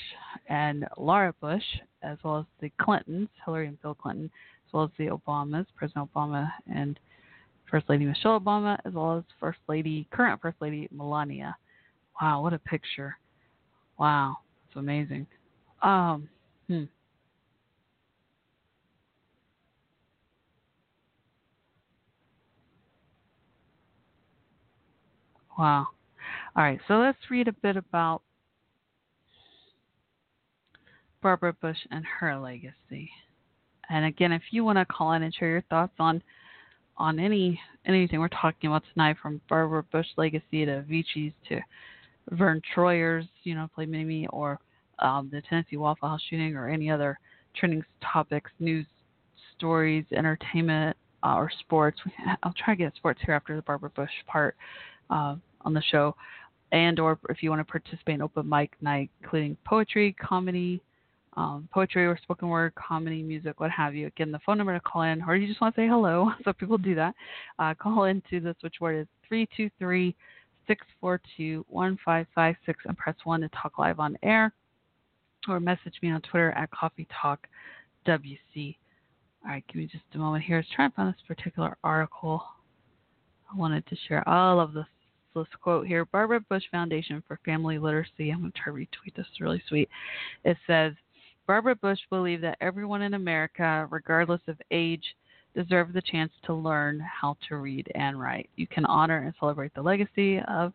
and 0.50 0.86
Laura 0.98 1.34
Bush, 1.42 1.64
as 2.04 2.18
well 2.24 2.40
as 2.40 2.46
the 2.62 2.72
Clintons, 2.80 3.30
Hillary 3.44 3.68
and 3.68 3.82
Bill 3.82 3.96
Clinton, 3.96 4.30
as 4.68 4.74
well 4.74 4.84
as 4.84 4.92
the 4.98 5.08
Obamas, 5.08 5.66
President 5.76 6.10
Obama 6.14 6.50
and 6.74 7.00
First 7.70 7.90
Lady 7.90 8.06
Michelle 8.06 8.40
Obama, 8.40 8.78
as 8.86 8.94
well 8.94 9.18
as 9.18 9.24
First 9.40 9.60
Lady, 9.68 10.08
current 10.12 10.42
First 10.42 10.58
Lady 10.62 10.88
Melania. 10.92 11.56
Wow, 12.22 12.44
what 12.44 12.54
a 12.54 12.60
picture! 12.60 13.18
Wow, 13.98 14.38
it's 14.68 14.78
amazing. 14.78 15.26
Um, 15.82 16.30
hmm. 16.68 16.84
Wow. 25.58 25.88
All 26.56 26.64
right, 26.64 26.80
so 26.88 26.96
let's 26.96 27.18
read 27.30 27.48
a 27.48 27.54
bit 27.54 27.78
about 27.78 28.22
Barbara 31.22 31.54
Bush 31.54 31.78
and 31.92 32.04
her 32.06 32.38
legacy. 32.38 33.10
And 33.90 34.06
again, 34.06 34.32
if 34.32 34.42
you 34.52 34.64
want 34.64 34.78
to 34.78 34.86
call 34.86 35.14
in 35.14 35.24
and 35.24 35.34
share 35.34 35.50
your 35.50 35.64
thoughts 35.70 35.94
on 36.00 36.22
on 36.98 37.20
any 37.20 37.60
anything 37.86 38.20
we're 38.20 38.28
talking 38.30 38.70
about 38.70 38.84
tonight, 38.94 39.18
from 39.22 39.42
Barbara 39.50 39.84
Bush 39.92 40.08
legacy 40.18 40.66
to 40.66 40.84
Avicii's 40.84 41.34
to 41.50 41.60
Vern 42.32 42.62
Troyer's, 42.74 43.26
you 43.44 43.54
know, 43.54 43.70
Play 43.76 43.86
Mini 43.86 44.04
Me, 44.04 44.28
or 44.32 44.60
um, 45.00 45.30
the 45.32 45.42
Tennessee 45.42 45.78
Waffle 45.78 46.10
House 46.10 46.22
shooting, 46.30 46.56
or 46.56 46.70
any 46.70 46.90
other 46.90 47.20
trending 47.56 47.84
topics, 48.02 48.52
news 48.60 48.86
stories, 49.56 50.06
entertainment, 50.12 50.98
uh, 51.24 51.36
or 51.36 51.52
sports. 51.60 52.00
I'll 52.44 52.54
try 52.54 52.76
to 52.76 52.84
get 52.84 52.96
sports 52.96 53.20
here 53.26 53.36
after 53.36 53.56
the 53.56 53.62
Barbara 53.62 53.92
Bush 53.92 54.10
part 54.28 54.56
uh, 55.10 55.36
on 55.62 55.74
the 55.74 55.82
show, 55.82 56.16
and 56.72 57.00
or 57.00 57.20
if 57.30 57.42
you 57.42 57.50
want 57.50 57.66
to 57.66 57.72
participate 57.72 58.16
in 58.16 58.22
open 58.22 58.48
mic 58.48 58.72
night, 58.82 59.10
including 59.22 59.58
poetry, 59.66 60.14
comedy, 60.14 60.82
um, 61.38 61.68
poetry 61.72 62.06
or 62.06 62.18
spoken 62.22 62.48
word, 62.48 62.74
comedy, 62.76 63.22
music, 63.22 63.60
what 63.60 63.72
have 63.72 63.94
you. 63.94 64.08
Again, 64.08 64.32
the 64.32 64.40
phone 64.46 64.58
number 64.58 64.74
to 64.74 64.80
call 64.80 65.04
in, 65.04 65.22
or 65.24 65.36
you 65.36 65.48
just 65.48 65.62
want 65.62 65.76
to 65.76 65.82
say 65.82 65.88
hello. 65.88 66.32
So 66.44 66.54
people 66.54 66.78
do 66.78 66.96
that. 66.96 67.14
Uh, 67.60 67.74
call 67.74 68.06
into 68.06 68.40
the 68.40 68.56
switchboard 68.60 69.02
is 69.02 69.08
323 69.28 70.16
642 70.68 71.66
1556 71.70 72.80
and 72.86 72.98
press 72.98 73.16
1 73.24 73.42
to 73.42 73.50
talk 73.50 73.78
live 73.78 74.00
on 74.00 74.18
air, 74.24 74.54
or 75.48 75.60
message 75.60 75.96
me 76.02 76.12
on 76.12 76.22
Twitter 76.22 76.52
at 76.52 76.72
Coffee 76.72 77.08
Talk 77.22 77.48
WC. 78.08 78.78
All 79.44 79.52
right, 79.52 79.64
give 79.68 79.76
me 79.76 79.86
just 79.86 80.04
a 80.14 80.18
moment 80.18 80.44
here. 80.44 80.58
Let's 80.58 80.70
trying 80.74 80.90
to 80.92 80.96
find 80.96 81.14
this 81.14 81.22
particular 81.28 81.78
article. 81.84 82.44
I 83.52 83.58
wanted 83.58 83.86
to 83.88 83.96
share 84.08 84.28
all 84.28 84.60
of 84.60 84.74
this 84.74 84.86
this 85.36 85.48
quote 85.62 85.86
here 85.88 86.06
Barbara 86.06 86.40
Bush 86.40 86.64
Foundation 86.72 87.22
for 87.28 87.40
Family 87.46 87.78
Literacy. 87.78 88.32
I'm 88.32 88.40
going 88.40 88.52
to 88.52 88.58
try 88.58 88.72
to 88.72 88.78
retweet 88.78 89.16
this. 89.16 89.26
It's 89.30 89.42
really 89.42 89.62
sweet. 89.68 89.90
It 90.44 90.58
says 90.66 90.94
Barbara 91.48 91.76
Bush 91.76 92.00
believed 92.10 92.44
that 92.44 92.58
everyone 92.62 93.02
in 93.02 93.14
America, 93.14 93.88
regardless 93.92 94.42
of 94.48 94.58
age, 94.72 95.04
deserved 95.56 95.94
the 95.94 96.02
chance 96.02 96.32
to 96.46 96.54
learn 96.54 97.00
how 97.00 97.38
to 97.48 97.58
read 97.58 97.92
and 97.96 98.20
write. 98.20 98.50
You 98.56 98.68
can 98.68 98.86
honor 98.86 99.20
and 99.20 99.34
celebrate 99.40 99.74
the 99.74 99.82
legacy 99.82 100.40
of 100.48 100.74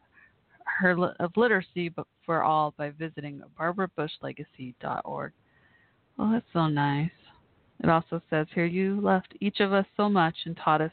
her 0.79 0.97
of 1.19 1.37
literacy 1.37 1.93
for 2.25 2.43
all 2.43 2.75
by 2.77 2.91
visiting 2.91 3.43
barbarabushlegacy.org. 3.59 5.33
Well, 6.17 6.29
oh, 6.29 6.33
that's 6.33 6.47
so 6.53 6.67
nice. 6.67 7.11
It 7.83 7.89
also 7.89 8.21
says 8.29 8.47
here, 8.55 8.67
you 8.67 9.01
left 9.01 9.35
each 9.41 9.61
of 9.61 9.73
us 9.73 9.87
so 9.97 10.09
much 10.09 10.35
and 10.45 10.57
taught 10.57 10.83
us 10.83 10.93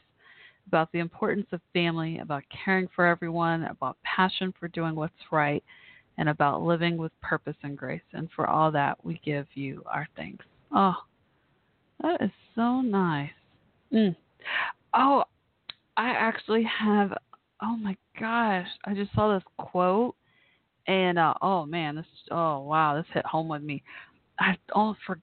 about 0.68 0.92
the 0.92 0.98
importance 0.98 1.46
of 1.52 1.60
family, 1.72 2.18
about 2.18 2.44
caring 2.64 2.88
for 2.94 3.06
everyone, 3.06 3.64
about 3.64 3.96
passion 4.02 4.52
for 4.60 4.68
doing 4.68 4.94
what's 4.94 5.14
right, 5.32 5.64
and 6.18 6.28
about 6.28 6.62
living 6.62 6.96
with 6.98 7.12
purpose 7.22 7.56
and 7.62 7.76
grace. 7.76 8.02
And 8.12 8.28
for 8.36 8.46
all 8.46 8.70
that, 8.72 9.02
we 9.04 9.20
give 9.24 9.46
you 9.54 9.82
our 9.86 10.06
thanks. 10.14 10.44
Oh, 10.72 10.94
that 12.02 12.20
is 12.20 12.30
so 12.54 12.82
nice. 12.82 13.30
Mm. 13.92 14.14
Oh, 14.94 15.24
I 15.96 16.10
actually 16.10 16.64
have. 16.64 17.12
Oh 17.62 17.76
my 17.76 17.96
gosh, 18.20 18.68
I 18.84 18.94
just 18.94 19.12
saw 19.14 19.34
this 19.34 19.42
quote, 19.58 20.14
and 20.86 21.18
uh, 21.18 21.34
oh 21.40 21.64
man, 21.66 21.96
this. 21.96 22.06
Oh 22.30 22.60
wow, 22.60 22.96
this 22.96 23.06
hit 23.12 23.24
home 23.24 23.48
with 23.48 23.62
me. 23.62 23.82
I 24.38 24.56
oh 24.74 24.94
for. 25.06 25.18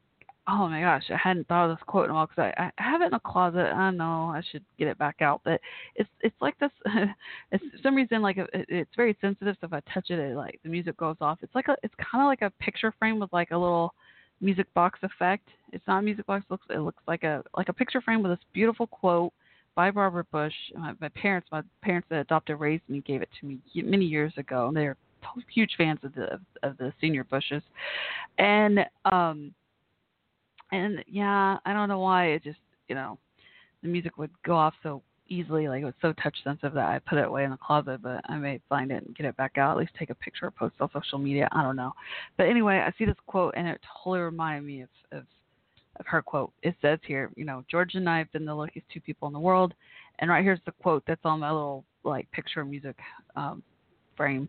Oh 0.47 0.67
my 0.67 0.79
gosh, 0.79 1.03
I 1.09 1.17
hadn't 1.17 1.47
thought 1.47 1.71
of 1.71 1.77
this 1.77 1.83
quote 1.87 2.05
in 2.05 2.11
a 2.11 2.13
while 2.13 2.27
because 2.27 2.53
I, 2.55 2.71
I 2.77 2.83
have 2.83 3.01
it 3.01 3.07
in 3.07 3.13
a 3.15 3.19
closet. 3.19 3.73
I 3.73 3.89
know 3.89 4.31
I 4.31 4.43
should 4.51 4.63
get 4.77 4.87
it 4.87 4.97
back 4.99 5.21
out, 5.21 5.41
but 5.43 5.59
it's 5.95 6.09
it's 6.21 6.35
like 6.39 6.57
this. 6.59 6.69
it's 7.51 7.63
for 7.63 7.77
some 7.81 7.95
reason 7.95 8.21
like 8.21 8.37
it, 8.37 8.47
it's 8.53 8.95
very 8.95 9.17
sensitive. 9.21 9.55
So 9.59 9.67
if 9.67 9.73
I 9.73 9.81
touch 9.91 10.11
it, 10.11 10.19
it 10.19 10.35
like 10.35 10.59
the 10.63 10.69
music 10.69 10.97
goes 10.97 11.15
off. 11.19 11.39
It's 11.41 11.55
like 11.55 11.67
a 11.67 11.75
it's 11.81 11.95
kind 11.95 12.21
of 12.23 12.27
like 12.27 12.43
a 12.43 12.51
picture 12.63 12.93
frame 12.99 13.19
with 13.19 13.33
like 13.33 13.49
a 13.51 13.57
little 13.57 13.95
music 14.39 14.71
box 14.75 14.99
effect. 15.01 15.47
It's 15.73 15.85
not 15.87 15.99
a 15.99 16.01
music 16.03 16.27
box. 16.27 16.45
It 16.47 16.53
looks 16.53 16.65
it 16.69 16.79
looks 16.79 17.01
like 17.07 17.23
a 17.23 17.43
like 17.57 17.69
a 17.69 17.73
picture 17.73 18.01
frame 18.01 18.21
with 18.21 18.31
this 18.31 18.45
beautiful 18.53 18.85
quote 18.85 19.33
by 19.73 19.89
Barbara 19.89 20.25
Bush. 20.31 20.53
My, 20.77 20.93
my 21.01 21.09
parents, 21.09 21.47
my 21.51 21.63
parents 21.81 22.07
that 22.11 22.19
adopted 22.19 22.59
raised 22.59 22.83
me, 22.87 23.01
gave 23.01 23.23
it 23.23 23.29
to 23.39 23.47
me 23.47 23.57
many 23.75 24.05
years 24.05 24.33
ago. 24.37 24.67
And 24.67 24.77
they're 24.77 24.95
huge 25.51 25.71
fans 25.75 25.99
of 26.03 26.13
the 26.13 26.39
of 26.61 26.77
the 26.77 26.93
senior 27.01 27.23
Bushes, 27.23 27.63
and 28.37 28.79
um 29.11 29.55
and 30.71 31.03
yeah, 31.07 31.57
I 31.65 31.73
don't 31.73 31.89
know 31.89 31.99
why 31.99 32.27
it 32.27 32.43
just 32.43 32.59
you 32.87 32.95
know 32.95 33.17
the 33.81 33.87
music 33.87 34.17
would 34.17 34.31
go 34.43 34.55
off 34.55 34.73
so 34.83 35.01
easily, 35.27 35.67
like 35.67 35.81
it 35.81 35.85
was 35.85 35.93
so 36.01 36.13
touch 36.13 36.35
sensitive 36.43 36.73
that 36.73 36.87
I 36.87 36.99
put 36.99 37.17
it 37.17 37.25
away 37.25 37.45
in 37.45 37.51
the 37.51 37.57
closet. 37.57 38.01
But 38.01 38.21
I 38.29 38.37
may 38.37 38.59
find 38.69 38.91
it 38.91 39.05
and 39.05 39.15
get 39.15 39.25
it 39.25 39.37
back 39.37 39.57
out, 39.57 39.71
at 39.71 39.77
least 39.77 39.91
take 39.97 40.09
a 40.09 40.15
picture 40.15 40.47
or 40.47 40.51
post 40.51 40.75
it 40.79 40.83
on 40.83 40.89
social 40.93 41.17
media. 41.17 41.47
I 41.51 41.63
don't 41.63 41.75
know. 41.75 41.93
But 42.37 42.47
anyway, 42.47 42.77
I 42.77 42.93
see 42.97 43.05
this 43.05 43.15
quote 43.27 43.53
and 43.57 43.67
it 43.67 43.81
totally 44.03 44.19
reminded 44.19 44.65
me 44.65 44.81
of, 44.81 44.89
of 45.11 45.23
of 45.99 46.05
her 46.07 46.21
quote. 46.21 46.51
It 46.61 46.75
says 46.81 46.99
here, 47.05 47.31
you 47.35 47.45
know, 47.45 47.63
George 47.69 47.95
and 47.95 48.09
I 48.09 48.17
have 48.17 48.31
been 48.31 48.45
the 48.45 48.53
luckiest 48.53 48.87
two 48.93 49.01
people 49.01 49.27
in 49.27 49.33
the 49.33 49.39
world. 49.39 49.73
And 50.19 50.29
right 50.29 50.43
here's 50.43 50.59
the 50.65 50.73
quote 50.81 51.03
that's 51.07 51.21
on 51.23 51.39
my 51.39 51.51
little 51.51 51.83
like 52.03 52.29
picture 52.31 52.63
music 52.63 52.97
um, 53.35 53.63
frame. 54.15 54.47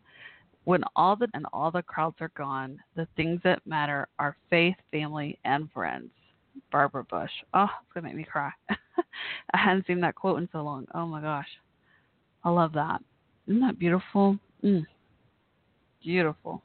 When 0.67 0.83
all 0.97 1.15
the 1.15 1.29
and 1.33 1.47
all 1.53 1.71
the 1.71 1.81
crowds 1.81 2.17
are 2.21 2.33
gone, 2.37 2.81
the 2.97 3.07
things 3.15 3.41
that 3.45 3.65
matter 3.65 4.09
are 4.19 4.37
faith, 4.51 4.75
family, 4.91 5.39
and 5.45 5.71
friends. 5.71 6.11
Barbara 6.73 7.05
Bush. 7.05 7.31
Oh, 7.55 7.69
it's 7.83 7.93
gonna 7.95 8.09
make 8.09 8.17
me 8.17 8.25
cry. 8.25 8.51
I 8.69 9.57
hadn't 9.57 9.87
seen 9.87 10.01
that 10.01 10.17
quote 10.17 10.41
in 10.41 10.49
so 10.51 10.63
long. 10.63 10.89
Oh 10.93 11.07
my 11.07 11.21
gosh, 11.21 11.47
I 12.43 12.51
love 12.51 12.73
that. 12.73 13.01
Isn't 13.47 13.61
that 13.61 13.79
beautiful? 13.79 14.41
Mm. 14.65 14.85
Beautiful. 16.03 16.65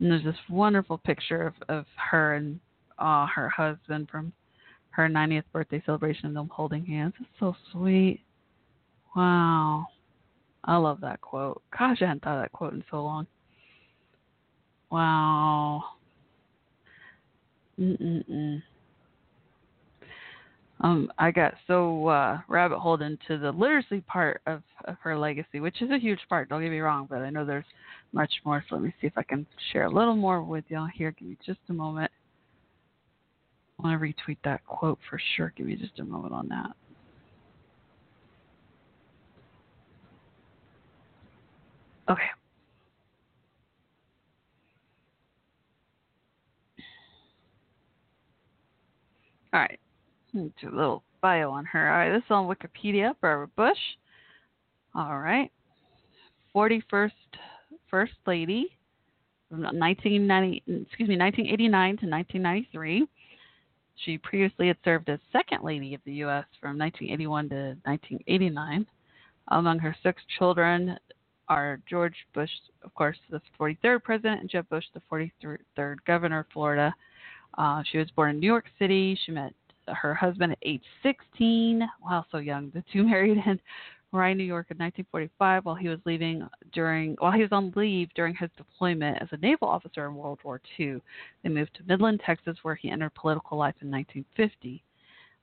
And 0.00 0.10
there's 0.10 0.24
this 0.24 0.34
wonderful 0.48 0.98
picture 0.98 1.46
of, 1.46 1.54
of 1.68 1.84
her 2.10 2.34
and 2.34 2.58
uh, 2.98 3.26
her 3.26 3.48
husband 3.48 4.08
from 4.10 4.32
her 4.90 5.08
90th 5.08 5.44
birthday 5.52 5.80
celebration 5.86 6.26
and 6.26 6.34
them 6.34 6.50
holding 6.52 6.84
hands. 6.84 7.14
It's 7.20 7.28
so 7.38 7.54
sweet. 7.70 8.20
Wow. 9.14 9.86
I 10.64 10.76
love 10.76 11.00
that 11.00 11.20
quote. 11.20 11.62
Gosh, 11.76 11.98
I 12.02 12.06
hadn't 12.06 12.22
thought 12.22 12.36
of 12.36 12.42
that 12.42 12.52
quote 12.52 12.72
in 12.72 12.84
so 12.90 13.02
long. 13.02 13.26
Wow. 14.90 15.84
Mm-mm-mm. 17.78 18.62
Um, 20.82 21.12
I 21.18 21.30
got 21.30 21.54
so 21.66 22.06
uh, 22.08 22.38
rabbit 22.48 22.78
holed 22.78 23.02
into 23.02 23.36
the 23.38 23.52
literacy 23.52 24.00
part 24.02 24.40
of, 24.46 24.62
of 24.86 24.96
her 25.02 25.16
legacy, 25.16 25.60
which 25.60 25.82
is 25.82 25.90
a 25.90 25.98
huge 25.98 26.20
part. 26.28 26.48
Don't 26.48 26.62
get 26.62 26.70
me 26.70 26.80
wrong, 26.80 27.06
but 27.08 27.18
I 27.18 27.30
know 27.30 27.44
there's 27.44 27.66
much 28.12 28.32
more. 28.44 28.64
So 28.68 28.76
let 28.76 28.84
me 28.84 28.94
see 29.00 29.06
if 29.06 29.16
I 29.16 29.22
can 29.22 29.46
share 29.72 29.84
a 29.84 29.90
little 29.90 30.16
more 30.16 30.42
with 30.42 30.64
y'all 30.68 30.88
here. 30.92 31.10
Give 31.12 31.28
me 31.28 31.36
just 31.44 31.58
a 31.68 31.74
moment. 31.74 32.10
I 33.78 33.82
want 33.82 34.00
to 34.00 34.06
retweet 34.06 34.38
that 34.44 34.64
quote 34.66 34.98
for 35.08 35.20
sure. 35.36 35.52
Give 35.56 35.66
me 35.66 35.76
just 35.76 35.98
a 35.98 36.04
moment 36.04 36.32
on 36.32 36.48
that. 36.48 36.70
Okay. 42.10 42.22
All 49.52 49.60
right. 49.60 49.78
Let's 50.34 50.50
do 50.60 50.68
a 50.68 50.74
little 50.74 51.02
bio 51.20 51.50
on 51.50 51.64
her. 51.66 51.88
All 51.88 51.98
right, 51.98 52.12
this 52.12 52.24
is 52.24 52.30
on 52.30 52.48
Wikipedia. 52.48 53.14
Barbara 53.20 53.48
Bush. 53.56 53.78
All 54.94 55.18
right. 55.18 55.50
41st 56.54 57.10
First 57.88 58.12
Lady 58.26 58.76
from 59.48 59.62
1990, 59.62 60.62
excuse 60.66 61.08
me, 61.08 61.16
1989 61.16 61.96
to 61.98 62.06
1993. 62.06 63.06
She 64.04 64.18
previously 64.18 64.68
had 64.68 64.76
served 64.84 65.08
as 65.08 65.18
Second 65.30 65.62
Lady 65.62 65.94
of 65.94 66.00
the 66.04 66.12
U.S. 66.14 66.44
from 66.60 66.78
1981 66.78 67.48
to 67.50 67.54
1989. 67.84 68.86
Among 69.48 69.78
her 69.80 69.94
six 70.02 70.22
children 70.38 70.96
are 71.50 71.80
George 71.90 72.14
Bush, 72.32 72.50
of 72.82 72.94
course, 72.94 73.18
the 73.28 73.42
43rd 73.58 74.02
president, 74.04 74.40
and 74.40 74.48
Jeb 74.48 74.68
Bush, 74.68 74.84
the 74.94 75.02
43rd 75.12 75.96
governor 76.06 76.40
of 76.40 76.46
Florida. 76.52 76.94
Uh, 77.58 77.82
she 77.90 77.98
was 77.98 78.08
born 78.12 78.30
in 78.30 78.40
New 78.40 78.46
York 78.46 78.66
City. 78.78 79.18
She 79.26 79.32
met 79.32 79.52
her 79.88 80.14
husband 80.14 80.52
at 80.52 80.58
age 80.62 80.84
16. 81.02 81.82
Wow, 82.02 82.24
so 82.30 82.38
young. 82.38 82.70
The 82.72 82.84
two 82.92 83.02
married 83.06 83.42
in 83.44 83.60
Rye, 84.12 84.32
New 84.32 84.44
York 84.44 84.66
in 84.70 84.78
1945 84.78 85.64
while 85.64 85.74
he 85.74 85.88
was 85.88 85.98
leaving 86.04 86.48
during 86.72 87.16
while 87.18 87.32
he 87.32 87.42
was 87.42 87.52
on 87.52 87.72
leave 87.76 88.08
during 88.14 88.34
his 88.34 88.50
deployment 88.56 89.20
as 89.20 89.28
a 89.32 89.36
naval 89.36 89.68
officer 89.68 90.06
in 90.06 90.14
World 90.14 90.38
War 90.44 90.60
II. 90.78 91.00
They 91.42 91.48
moved 91.48 91.74
to 91.74 91.84
Midland, 91.84 92.20
Texas, 92.24 92.56
where 92.62 92.76
he 92.76 92.90
entered 92.90 93.14
political 93.14 93.58
life 93.58 93.74
in 93.82 93.90
1950. 93.90 94.82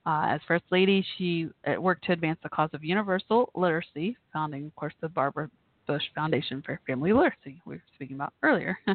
Uh, 0.06 0.26
as 0.34 0.40
First 0.48 0.64
Lady, 0.70 1.04
she 1.16 1.48
uh, 1.66 1.80
worked 1.80 2.04
to 2.06 2.12
advance 2.12 2.38
the 2.42 2.48
cause 2.48 2.70
of 2.72 2.82
universal 2.82 3.50
literacy, 3.54 4.16
founding, 4.32 4.66
of 4.66 4.76
course, 4.76 4.94
the 5.02 5.08
Barbara 5.08 5.50
Bush 5.88 6.04
Foundation 6.14 6.62
for 6.64 6.78
Family 6.86 7.12
Literacy 7.12 7.60
we 7.66 7.76
were 7.76 7.82
speaking 7.96 8.16
about 8.16 8.34
earlier. 8.42 8.78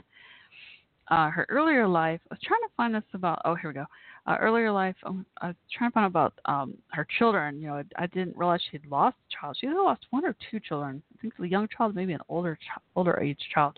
uh, 1.10 1.30
her 1.30 1.46
earlier 1.50 1.88
life. 1.88 2.22
I 2.30 2.36
was 2.36 2.40
trying 2.44 2.62
to 2.62 2.70
find 2.78 2.96
this 2.96 3.04
about. 3.14 3.42
Oh, 3.44 3.56
here 3.56 3.72
we 3.72 3.74
go. 3.74 3.86
Uh, 4.26 4.38
earlier 4.40 4.72
life. 4.72 4.96
Um, 5.04 5.26
I 5.42 5.48
was 5.48 5.56
trying 5.76 5.90
to 5.90 5.94
find 5.94 6.06
about 6.06 6.34
um, 6.46 6.76
her 6.92 7.06
children. 7.18 7.60
You 7.60 7.68
know, 7.68 7.76
I, 7.76 8.04
I 8.04 8.08
didn't 8.08 8.38
realize 8.38 8.62
she 8.72 8.78
had 8.78 8.90
lost 8.90 9.18
a 9.28 9.42
child. 9.42 9.58
She 9.60 9.68
lost 9.68 10.06
one 10.12 10.24
or 10.24 10.36
two 10.50 10.60
children. 10.60 11.02
I 11.18 11.22
think 11.22 11.34
it's 11.34 11.44
a 11.44 11.50
young 11.50 11.68
child, 11.76 11.96
maybe 11.96 12.14
an 12.14 12.22
older 12.30 12.56
ch- 12.56 12.82
older 12.96 13.20
age 13.20 13.40
child. 13.54 13.78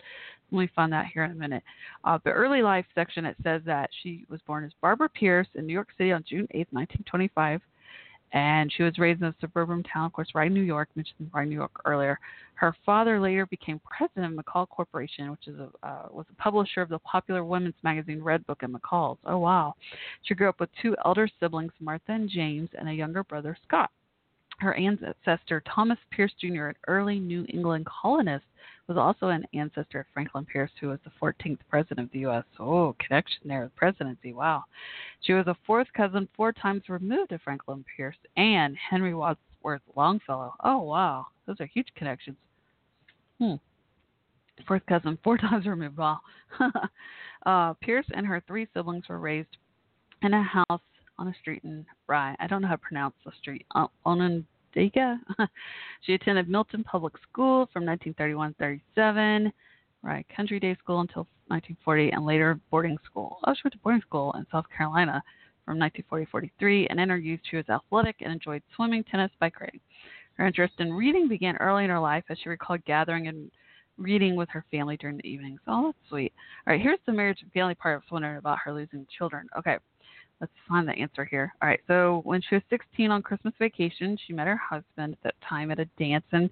Let 0.52 0.60
me 0.60 0.70
find 0.76 0.92
that 0.92 1.06
here 1.12 1.24
in 1.24 1.32
a 1.32 1.34
minute. 1.34 1.64
Uh, 2.04 2.18
the 2.22 2.30
early 2.30 2.62
life 2.62 2.86
section 2.94 3.24
it 3.24 3.36
says 3.42 3.62
that 3.66 3.90
she 4.02 4.24
was 4.28 4.40
born 4.46 4.62
as 4.64 4.70
Barbara 4.80 5.08
Pierce 5.08 5.48
in 5.56 5.66
New 5.66 5.72
York 5.72 5.88
City 5.98 6.12
on 6.12 6.24
June 6.28 6.46
8, 6.52 6.68
1925 6.70 7.60
and 8.32 8.72
she 8.72 8.82
was 8.82 8.98
raised 8.98 9.22
in 9.22 9.28
a 9.28 9.34
suburban 9.40 9.82
town, 9.82 10.06
of 10.06 10.12
course, 10.12 10.28
Rye, 10.34 10.48
New 10.48 10.62
York. 10.62 10.88
Mentioned 10.94 11.30
Rye, 11.32 11.44
New 11.44 11.54
York 11.54 11.70
earlier. 11.84 12.18
Her 12.54 12.74
father 12.84 13.20
later 13.20 13.46
became 13.46 13.80
president 13.84 14.38
of 14.38 14.44
McCall 14.44 14.68
Corporation, 14.68 15.30
which 15.30 15.46
is 15.46 15.58
a 15.58 15.86
uh, 15.86 16.08
was 16.10 16.26
a 16.30 16.42
publisher 16.42 16.80
of 16.80 16.88
the 16.88 16.98
popular 17.00 17.44
women's 17.44 17.74
magazine 17.82 18.20
Redbook 18.20 18.62
and 18.62 18.74
McCall's. 18.74 19.18
Oh 19.26 19.38
wow! 19.38 19.74
She 20.22 20.34
grew 20.34 20.48
up 20.48 20.60
with 20.60 20.70
two 20.82 20.96
elder 21.04 21.28
siblings, 21.38 21.72
Martha 21.80 22.12
and 22.12 22.28
James, 22.28 22.68
and 22.78 22.88
a 22.88 22.92
younger 22.92 23.22
brother, 23.22 23.56
Scott. 23.66 23.90
Her 24.58 24.74
ancestor, 24.74 25.62
Thomas 25.72 25.98
Pierce 26.10 26.32
Jr., 26.40 26.68
an 26.68 26.74
early 26.88 27.18
New 27.18 27.44
England 27.50 27.86
colonist, 27.86 28.46
was 28.88 28.96
also 28.96 29.28
an 29.28 29.44
ancestor 29.52 30.00
of 30.00 30.06
Franklin 30.14 30.44
Pierce, 30.44 30.70
who 30.80 30.88
was 30.88 31.00
the 31.04 31.10
14th 31.20 31.58
president 31.68 32.06
of 32.06 32.12
the 32.12 32.20
U.S. 32.20 32.44
Oh, 32.58 32.94
connection 32.98 33.40
there 33.44 33.62
with 33.62 33.76
presidency. 33.76 34.32
Wow. 34.32 34.64
She 35.22 35.32
was 35.32 35.46
a 35.46 35.56
fourth 35.66 35.88
cousin, 35.96 36.28
four 36.36 36.52
times 36.52 36.82
removed 36.88 37.32
of 37.32 37.42
Franklin 37.42 37.84
Pierce 37.96 38.16
and 38.36 38.76
Henry 38.76 39.14
Wadsworth 39.14 39.82
Longfellow. 39.96 40.54
Oh, 40.62 40.78
wow. 40.78 41.26
Those 41.46 41.60
are 41.60 41.66
huge 41.66 41.88
connections. 41.96 42.36
Hmm. 43.38 43.54
Fourth 44.66 44.86
cousin, 44.86 45.18
four 45.24 45.36
times 45.36 45.66
removed. 45.66 45.96
Wow. 45.96 46.20
uh, 47.46 47.74
Pierce 47.74 48.06
and 48.14 48.26
her 48.26 48.42
three 48.46 48.68
siblings 48.72 49.08
were 49.08 49.18
raised 49.18 49.56
in 50.22 50.32
a 50.32 50.42
house 50.42 50.80
on 51.18 51.28
a 51.28 51.34
street 51.40 51.62
in 51.64 51.84
Rye. 52.06 52.36
I 52.38 52.46
don't 52.46 52.62
know 52.62 52.68
how 52.68 52.74
to 52.74 52.78
pronounce 52.78 53.14
the 53.24 53.32
street. 53.40 53.66
Uh, 53.74 53.86
Onondaga. 54.76 55.20
she 56.02 56.14
attended 56.14 56.48
Milton 56.48 56.84
Public 56.84 57.14
School 57.30 57.68
from 57.72 57.84
1931 57.84 58.54
37, 58.58 59.52
Rye 60.02 60.24
Country 60.34 60.60
Day 60.60 60.76
School 60.82 61.00
until 61.00 61.26
1940, 61.48 62.10
and 62.10 62.26
later 62.26 62.60
boarding 62.70 62.98
school. 63.04 63.38
Oh, 63.44 63.54
she 63.54 63.60
went 63.64 63.72
to 63.72 63.78
boarding 63.80 64.02
school 64.02 64.32
in 64.36 64.46
South 64.52 64.66
Carolina 64.76 65.22
from 65.64 65.78
1940 65.78 66.26
43, 66.30 66.86
and 66.88 67.00
in 67.00 67.08
her 67.08 67.18
youth 67.18 67.40
she 67.48 67.56
was 67.56 67.68
athletic 67.68 68.16
and 68.20 68.32
enjoyed 68.32 68.62
swimming, 68.74 69.04
tennis, 69.04 69.30
bike 69.40 69.60
riding. 69.60 69.80
Her 70.34 70.46
interest 70.46 70.74
in 70.78 70.92
reading 70.92 71.28
began 71.28 71.56
early 71.56 71.84
in 71.84 71.90
her 71.90 71.98
life 71.98 72.24
as 72.28 72.38
she 72.42 72.48
recalled 72.48 72.84
gathering 72.84 73.28
and 73.28 73.50
reading 73.96 74.36
with 74.36 74.50
her 74.50 74.64
family 74.70 74.98
during 74.98 75.16
the 75.16 75.26
evenings. 75.26 75.60
Oh, 75.66 75.86
that's 75.86 76.08
sweet. 76.08 76.32
All 76.66 76.72
right, 76.72 76.82
here's 76.82 76.98
the 77.06 77.12
marriage 77.12 77.38
and 77.40 77.50
family 77.52 77.74
part. 77.74 77.98
Was 77.98 78.10
wondering 78.10 78.36
about 78.36 78.58
her 78.64 78.72
losing 78.74 79.06
children. 79.16 79.46
Okay, 79.58 79.78
let's 80.40 80.52
find 80.68 80.86
the 80.86 80.92
answer 80.92 81.24
here. 81.24 81.52
All 81.62 81.68
right, 81.68 81.80
so 81.86 82.20
when 82.24 82.40
she 82.42 82.54
was 82.56 82.62
16 82.70 83.10
on 83.10 83.22
Christmas 83.22 83.54
vacation, 83.58 84.18
she 84.26 84.32
met 84.32 84.46
her 84.46 84.56
husband 84.56 85.14
at 85.14 85.22
that 85.22 85.34
time 85.48 85.70
at 85.70 85.78
a 85.78 85.86
dance 85.98 86.24
and 86.32 86.50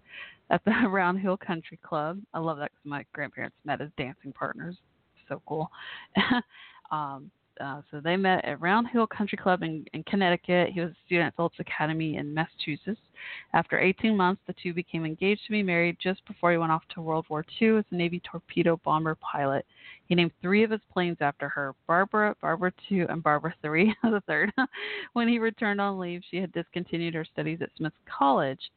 at 0.51 0.65
the 0.65 0.71
Round 0.89 1.19
Hill 1.19 1.37
Country 1.37 1.79
Club. 1.83 2.21
I 2.33 2.39
love 2.39 2.59
that 2.59 2.71
because 2.73 2.89
my 2.89 3.05
grandparents 3.13 3.57
met 3.65 3.81
as 3.81 3.89
dancing 3.97 4.33
partners. 4.33 4.77
So 5.29 5.41
cool. 5.47 5.71
um, 6.91 7.31
uh, 7.61 7.81
so 7.91 8.01
they 8.01 8.17
met 8.17 8.45
at 8.45 8.61
Round 8.61 8.89
Hill 8.89 9.07
Country 9.07 9.39
Club 9.39 9.63
in, 9.63 9.85
in 9.93 10.03
Connecticut. 10.05 10.71
He 10.73 10.81
was 10.81 10.91
a 10.91 11.07
student 11.07 11.29
at 11.29 11.37
Phillips 11.37 11.61
Academy 11.61 12.17
in 12.17 12.35
Massachusetts. 12.35 13.01
After 13.53 13.79
18 13.79 14.17
months, 14.17 14.43
the 14.47 14.55
two 14.63 14.75
became 14.75 15.05
engaged 15.05 15.43
to 15.47 15.53
be 15.53 15.63
married 15.63 15.97
just 16.01 16.25
before 16.27 16.51
he 16.51 16.59
went 16.59 16.73
off 16.73 16.83
to 16.95 17.03
World 17.03 17.27
War 17.29 17.45
II 17.61 17.79
as 17.79 17.85
a 17.91 17.95
Navy 17.95 18.21
torpedo 18.21 18.81
bomber 18.85 19.17
pilot. 19.17 19.65
He 20.07 20.15
named 20.15 20.33
three 20.43 20.65
of 20.65 20.71
his 20.71 20.81
planes 20.93 21.19
after 21.21 21.49
her 21.49 21.75
Barbara, 21.87 22.35
Barbara 22.41 22.73
II, 22.91 23.03
and 23.03 23.23
Barbara 23.23 23.55
III, 23.65 23.95
the 24.03 24.23
third. 24.27 24.53
when 25.13 25.29
he 25.29 25.39
returned 25.39 25.81
on 25.81 25.99
leave, 25.99 26.23
she 26.31 26.39
had 26.39 26.53
discontinued 26.53 27.15
her 27.15 27.25
studies 27.25 27.61
at 27.63 27.71
Smith 27.77 27.95
College 28.07 28.71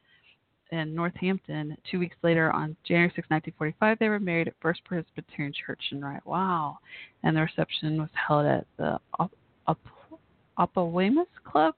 in 0.72 0.94
Northampton. 0.96 1.78
Two 1.90 2.00
weeks 2.00 2.16
later, 2.24 2.52
on 2.52 2.76
January 2.84 3.12
6, 3.16 3.30
1945, 3.30 4.00
they 4.00 4.10
were 4.10 4.20
married 4.20 4.48
at 4.48 4.54
First 4.62 4.84
Presbyterian 4.86 5.54
Church 5.54 5.82
in 5.92 6.04
Rye. 6.04 6.20
Wow. 6.26 6.78
And 7.24 7.36
the 7.36 7.42
reception 7.42 8.00
was 8.00 8.10
held 8.28 8.46
at 8.46 8.66
the 8.78 9.00
Op- 9.20 9.32
Op- 9.68 10.74
Club. 11.44 11.76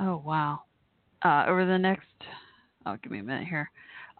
Oh, 0.00 0.22
wow. 0.24 0.60
Uh, 1.24 1.44
over 1.48 1.66
the 1.66 1.78
next, 1.78 2.06
oh, 2.86 2.96
give 3.02 3.12
me 3.12 3.20
a 3.20 3.22
minute 3.22 3.48
here. 3.48 3.70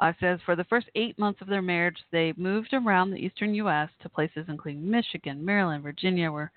Uh, 0.01 0.13
says 0.21 0.39
for 0.45 0.55
the 0.55 0.65
first 0.65 0.87
eight 0.95 1.19
months 1.19 1.41
of 1.41 1.49
their 1.49 1.63
marriage, 1.63 1.99
they 2.13 2.33
moved 2.37 2.73
around 2.73 3.11
the 3.11 3.17
eastern 3.17 3.53
U.S. 3.55 3.89
to 4.01 4.09
places 4.09 4.47
including 4.49 4.89
Michigan, 4.89 5.45
Maryland, 5.45 5.83
Virginia, 5.83 6.31
where 6.31 6.53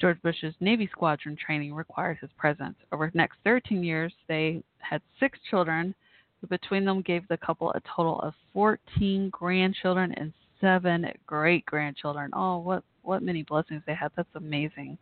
George 0.00 0.20
Bush's 0.22 0.54
Navy 0.60 0.88
squadron 0.90 1.36
training 1.36 1.74
required 1.74 2.18
his 2.20 2.30
presence. 2.36 2.76
Over 2.92 3.10
the 3.10 3.18
next 3.18 3.38
13 3.44 3.82
years, 3.82 4.12
they 4.28 4.62
had 4.78 5.02
six 5.20 5.38
children, 5.50 5.94
who 6.44 6.48
between 6.48 6.84
them 6.84 7.02
gave 7.02 7.26
the 7.28 7.36
couple 7.36 7.70
a 7.70 7.80
total 7.96 8.20
of 8.20 8.34
14 8.52 9.30
grandchildren 9.30 10.14
and 10.16 10.32
seven 10.60 11.06
great 11.26 11.64
grandchildren. 11.66 12.30
Oh, 12.34 12.58
what 12.58 12.84
what 13.02 13.22
many 13.22 13.42
blessings 13.42 13.82
they 13.86 13.94
had! 13.94 14.10
That's 14.16 14.28
amazing. 14.34 14.96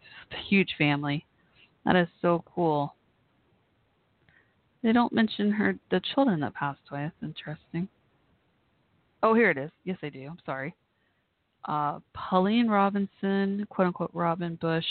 Just 0.00 0.40
a 0.40 0.48
huge 0.48 0.74
family. 0.78 1.24
That 1.84 1.96
is 1.96 2.08
so 2.22 2.42
cool. 2.54 2.94
They 4.82 4.92
don't 4.92 5.12
mention 5.12 5.50
her 5.52 5.74
the 5.90 6.00
children 6.14 6.40
that 6.40 6.54
passed 6.54 6.80
away. 6.90 7.02
That's 7.02 7.22
interesting. 7.22 7.88
Oh, 9.22 9.34
here 9.34 9.50
it 9.50 9.58
is. 9.58 9.70
Yes, 9.84 9.98
they 10.00 10.10
do. 10.10 10.26
I'm 10.26 10.38
sorry. 10.46 10.74
Uh, 11.64 11.98
Pauline 12.14 12.68
Robinson, 12.68 13.66
quote 13.68 13.88
unquote 13.88 14.10
Robin 14.14 14.56
Bush, 14.60 14.86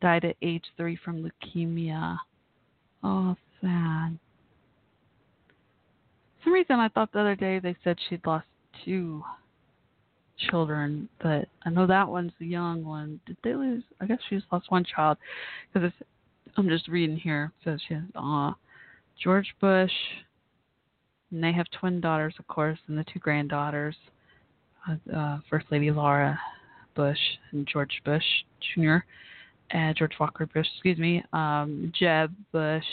died 0.00 0.24
at 0.24 0.36
age 0.42 0.64
three 0.76 0.98
from 1.04 1.22
leukemia. 1.22 2.16
Oh, 3.02 3.36
sad. 3.60 4.18
Some 6.44 6.52
reason, 6.52 6.76
I 6.76 6.88
thought 6.88 7.12
the 7.12 7.20
other 7.20 7.36
day 7.36 7.58
they 7.58 7.76
said 7.84 7.98
she'd 8.08 8.26
lost 8.26 8.46
two 8.84 9.22
children, 10.50 11.08
but 11.22 11.46
I 11.64 11.70
know 11.70 11.86
that 11.86 12.08
one's 12.08 12.32
the 12.38 12.46
young 12.46 12.84
one. 12.84 13.20
Did 13.26 13.36
they 13.44 13.54
lose? 13.54 13.82
I 14.00 14.06
guess 14.06 14.18
she's 14.28 14.42
lost 14.50 14.70
one 14.70 14.84
child 14.84 15.18
because 15.72 15.92
I'm 16.56 16.68
just 16.68 16.88
reading 16.88 17.16
here. 17.16 17.52
It 17.60 17.64
says 17.70 17.80
she 17.86 17.94
has 17.94 18.02
uh, 18.14 18.52
George 19.22 19.54
Bush, 19.60 19.92
and 21.30 21.44
they 21.44 21.52
have 21.52 21.66
twin 21.78 22.00
daughters, 22.00 22.34
of 22.38 22.46
course, 22.46 22.78
and 22.88 22.96
the 22.96 23.04
two 23.12 23.18
granddaughters, 23.18 23.96
uh, 24.88 25.16
uh, 25.16 25.38
First 25.50 25.66
Lady 25.70 25.90
Laura 25.90 26.38
Bush 26.94 27.18
and 27.52 27.68
George 27.70 28.00
Bush 28.04 28.24
Jr. 28.74 28.96
and 29.70 29.96
George 29.96 30.14
Walker 30.18 30.46
Bush, 30.46 30.66
excuse 30.74 30.98
me, 30.98 31.22
um, 31.32 31.92
Jeb 31.98 32.32
Bush. 32.52 32.84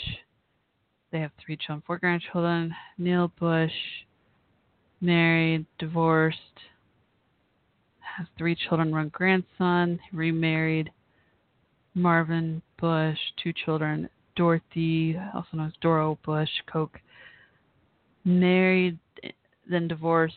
They 1.10 1.20
have 1.20 1.30
three 1.44 1.56
children, 1.56 1.82
four 1.86 1.98
grandchildren. 1.98 2.74
Neil 2.98 3.32
Bush, 3.40 3.72
married, 5.00 5.64
divorced, 5.78 6.38
has 8.00 8.26
three 8.36 8.54
children, 8.54 8.90
one 8.90 9.08
grandson, 9.08 9.98
remarried. 10.12 10.90
Marvin 11.94 12.62
Bush, 12.78 13.18
two 13.42 13.52
children. 13.64 14.08
Dorothy, 14.36 15.18
also 15.34 15.48
known 15.56 15.66
as 15.66 15.72
Doro 15.80 16.16
Bush, 16.24 16.48
Koch, 16.72 16.96
married, 18.24 18.96
then 19.68 19.88
divorced, 19.88 20.36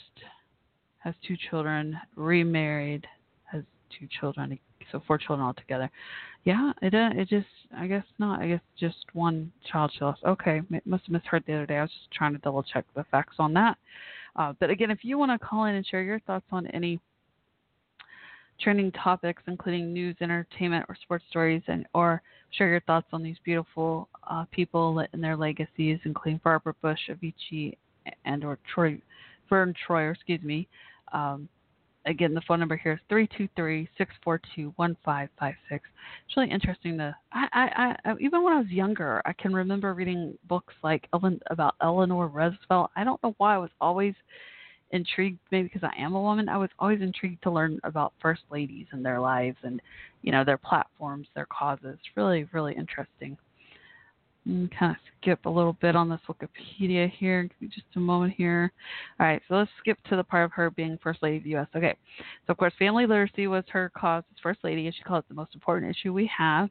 has 0.98 1.14
two 1.28 1.38
children, 1.50 1.96
remarried, 2.16 3.06
has 3.44 3.62
two 3.92 4.08
children, 4.20 4.58
so 4.92 5.02
four 5.06 5.18
children 5.18 5.46
altogether. 5.46 5.90
Yeah, 6.44 6.74
it 6.82 6.94
uh, 6.94 7.10
it 7.14 7.30
just 7.30 7.48
I 7.76 7.88
guess 7.88 8.06
not. 8.18 8.42
I 8.42 8.48
guess 8.48 8.62
just 8.80 9.06
one 9.14 9.52
child 9.72 9.92
she 9.98 10.04
lost. 10.04 10.24
Okay, 10.26 10.62
must 10.86 11.06
have 11.06 11.12
misheard 11.12 11.44
the 11.46 11.54
other 11.54 11.66
day. 11.66 11.78
I 11.78 11.82
was 11.84 11.92
just 11.92 12.12
trying 12.12 12.34
to 12.34 12.40
double 12.40 12.64
check 12.64 12.86
the 12.96 13.04
facts 13.12 13.36
on 13.40 13.54
that. 13.54 13.78
Uh, 14.36 14.54
but 14.60 14.70
again, 14.70 14.92
if 14.92 15.00
you 15.04 15.18
want 15.18 15.32
to 15.32 15.46
call 15.46 15.66
in 15.66 15.76
and 15.76 15.86
share 15.86 16.04
your 16.04 16.20
thoughts 16.22 16.46
on 16.52 16.68
any 16.68 17.00
trending 18.60 18.92
topics, 18.92 19.44
including 19.48 19.92
news, 19.92 20.16
entertainment, 20.22 20.86
or 20.88 20.96
sports 21.02 21.26
stories, 21.30 21.62
and 21.68 21.86
or 21.94 22.22
share 22.52 22.70
your 22.70 22.82
thoughts 22.82 23.08
on 23.12 23.24
these 23.24 23.38
beautiful 23.44 24.08
uh, 24.30 24.46
people 24.52 25.06
and 25.14 25.24
their 25.24 25.36
legacies, 25.36 26.00
including 26.06 26.40
Barbara 26.44 26.76
Bush, 26.82 27.00
Avicii, 27.10 27.76
and 28.26 28.44
or 28.44 28.58
Troy, 28.74 29.00
Vern 29.50 29.74
Troyer, 29.88 30.14
excuse 30.14 30.42
me. 30.44 30.68
Um, 31.14 31.50
again, 32.06 32.34
the 32.34 32.42
phone 32.48 32.60
number 32.60 32.76
here 32.76 32.94
is 32.94 33.00
323-642-1556. 33.98 35.56
It's 35.70 35.84
really 36.36 36.50
interesting 36.50 36.98
to, 36.98 37.16
I, 37.34 37.48
I, 37.54 37.96
I, 38.10 38.16
even 38.20 38.44
when 38.44 38.54
I 38.54 38.60
was 38.60 38.70
younger, 38.70 39.22
I 39.26 39.34
can 39.34 39.54
remember 39.54 39.94
reading 39.94 40.38
books 40.48 40.74
like 40.84 41.08
Ellen, 41.14 41.40
about 41.50 41.76
Eleanor 41.82 42.28
Roosevelt. 42.28 42.92
I 42.96 43.04
don't 43.04 43.22
know 43.24 43.36
why 43.38 43.56
I 43.56 43.60
was 43.60 43.70
always 43.80 44.16
intrigued, 44.92 45.40
maybe 45.52 45.70
because 45.74 45.84
I 45.84 46.02
am 46.02 46.16
a 46.16 46.22
woman, 46.22 46.50
I 46.50 46.58
was 46.58 46.70
always 46.80 47.02
intrigued 47.02 47.44
to 47.44 47.52
learn 47.52 47.80
about 47.84 48.14
first 48.22 48.42
ladies 48.52 48.88
and 48.92 49.06
their 49.06 49.20
lives 49.20 49.58
and, 49.64 49.82
you 50.22 50.32
know, 50.32 50.44
their 50.44 50.58
platforms, 50.58 51.28
their 51.36 51.48
causes. 51.48 51.98
Really, 52.16 52.48
really 52.52 52.74
interesting. 52.76 53.38
Kind 54.46 54.92
of 54.92 54.96
skip 55.22 55.46
a 55.46 55.50
little 55.50 55.74
bit 55.82 55.96
on 55.96 56.10
this 56.10 56.20
Wikipedia 56.28 57.10
here. 57.12 57.44
Give 57.44 57.62
me 57.62 57.68
just 57.68 57.86
a 57.96 58.00
moment 58.00 58.34
here. 58.36 58.72
All 59.20 59.28
right, 59.28 59.42
so 59.48 59.56
let's 59.56 59.72
skip 59.80 59.98
to 60.10 60.16
the 60.16 60.24
part 60.24 60.46
of 60.46 60.52
her 60.54 60.72
being 60.72 60.98
First 61.02 61.22
Lady 61.22 61.38
of 61.38 61.44
the 61.44 61.50
U.S. 61.52 61.68
Okay, 61.76 61.96
so 62.48 62.52
of 62.52 62.58
course, 62.58 62.74
family 62.80 63.06
literacy 63.06 63.48
was 63.48 63.64
her 63.70 63.92
cause 63.96 64.24
as 64.32 64.40
First 64.42 64.60
Lady, 64.64 64.86
and 64.88 64.96
she 64.96 65.04
called 65.04 65.24
it 65.26 65.30
the 65.30 65.36
most 65.36 65.54
important 65.54 65.96
issue 65.96 66.12
we 66.12 66.30
have. 66.36 66.70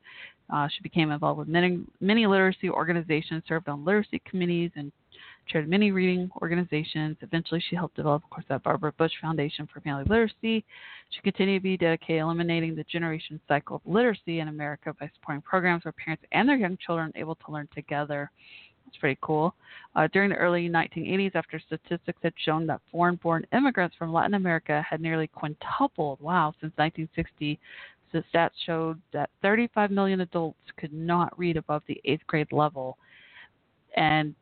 Uh, 0.53 0.69
she 0.69 0.83
became 0.83 1.13
involved 1.13 1.39
with 1.39 1.49
many, 1.49 1.81
many 2.01 2.27
literacy 2.27 2.69
organizations, 2.69 3.43
served 3.47 3.69
on 3.69 3.85
literacy 3.85 4.21
committees, 4.29 4.73
and 4.75 4.91
chaired 5.47 5.69
many 5.69 5.91
reading 5.91 6.31
organizations. 6.41 7.17
Eventually, 7.21 7.63
she 7.69 7.77
helped 7.77 7.97
develop, 7.97 8.23
of 8.25 8.31
course, 8.31 8.45
that 8.49 8.63
Barbara 8.63 8.93
Bush 8.93 9.13
Foundation 9.21 9.69
for 9.73 9.81
Family 9.81 10.05
Literacy. 10.05 10.65
She 11.11 11.21
continued 11.23 11.59
to 11.59 11.63
be 11.63 11.77
dedicated 11.77 12.21
to 12.21 12.25
eliminating 12.25 12.75
the 12.75 12.85
generation 12.85 13.41
cycle 13.49 13.77
of 13.77 13.83
literacy 13.85 14.41
in 14.41 14.49
America 14.49 14.95
by 14.99 15.11
supporting 15.15 15.43
programs 15.43 15.85
where 15.85 15.93
parents 15.93 16.25
and 16.33 16.49
their 16.49 16.57
young 16.57 16.77
children 16.85 17.13
are 17.15 17.21
able 17.21 17.35
to 17.35 17.53
learn 17.53 17.69
together. 17.75 18.31
That's 18.85 18.97
pretty 18.99 19.19
cool. 19.23 19.55
Uh, 19.95 20.09
during 20.13 20.31
the 20.31 20.37
early 20.37 20.69
1980s, 20.69 21.35
after 21.35 21.61
statistics 21.61 22.19
had 22.23 22.35
shown 22.45 22.67
that 22.67 22.81
foreign 22.91 23.17
born 23.17 23.47
immigrants 23.53 23.97
from 23.97 24.13
Latin 24.13 24.35
America 24.35 24.85
had 24.89 25.01
nearly 25.01 25.29
quintupled, 25.29 26.21
wow, 26.21 26.53
since 26.61 26.73
1960, 26.77 27.59
the 28.13 28.25
stats 28.33 28.51
showed 28.67 29.01
that 29.13 29.31
35 29.43 29.91
million 29.91 30.21
adults 30.21 30.59
could 30.77 30.93
not 30.93 31.37
read 31.39 31.57
above 31.57 31.83
the 31.87 32.01
eighth 32.05 32.27
grade 32.27 32.51
level. 32.53 32.99
And 33.97 34.35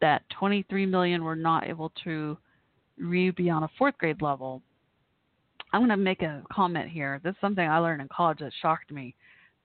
that 0.00 0.22
23 0.38 0.86
million 0.86 1.24
were 1.24 1.36
not 1.36 1.68
able 1.68 1.92
to 2.04 2.36
read 2.98 3.36
beyond 3.36 3.64
a 3.64 3.70
fourth 3.78 3.96
grade 3.98 4.22
level. 4.22 4.62
I'm 5.72 5.80
going 5.80 5.90
to 5.90 5.96
make 5.96 6.22
a 6.22 6.42
comment 6.52 6.90
here. 6.90 7.20
This 7.22 7.32
is 7.32 7.36
something 7.40 7.66
I 7.66 7.78
learned 7.78 8.02
in 8.02 8.08
college 8.08 8.38
that 8.38 8.52
shocked 8.60 8.90
me. 8.90 9.14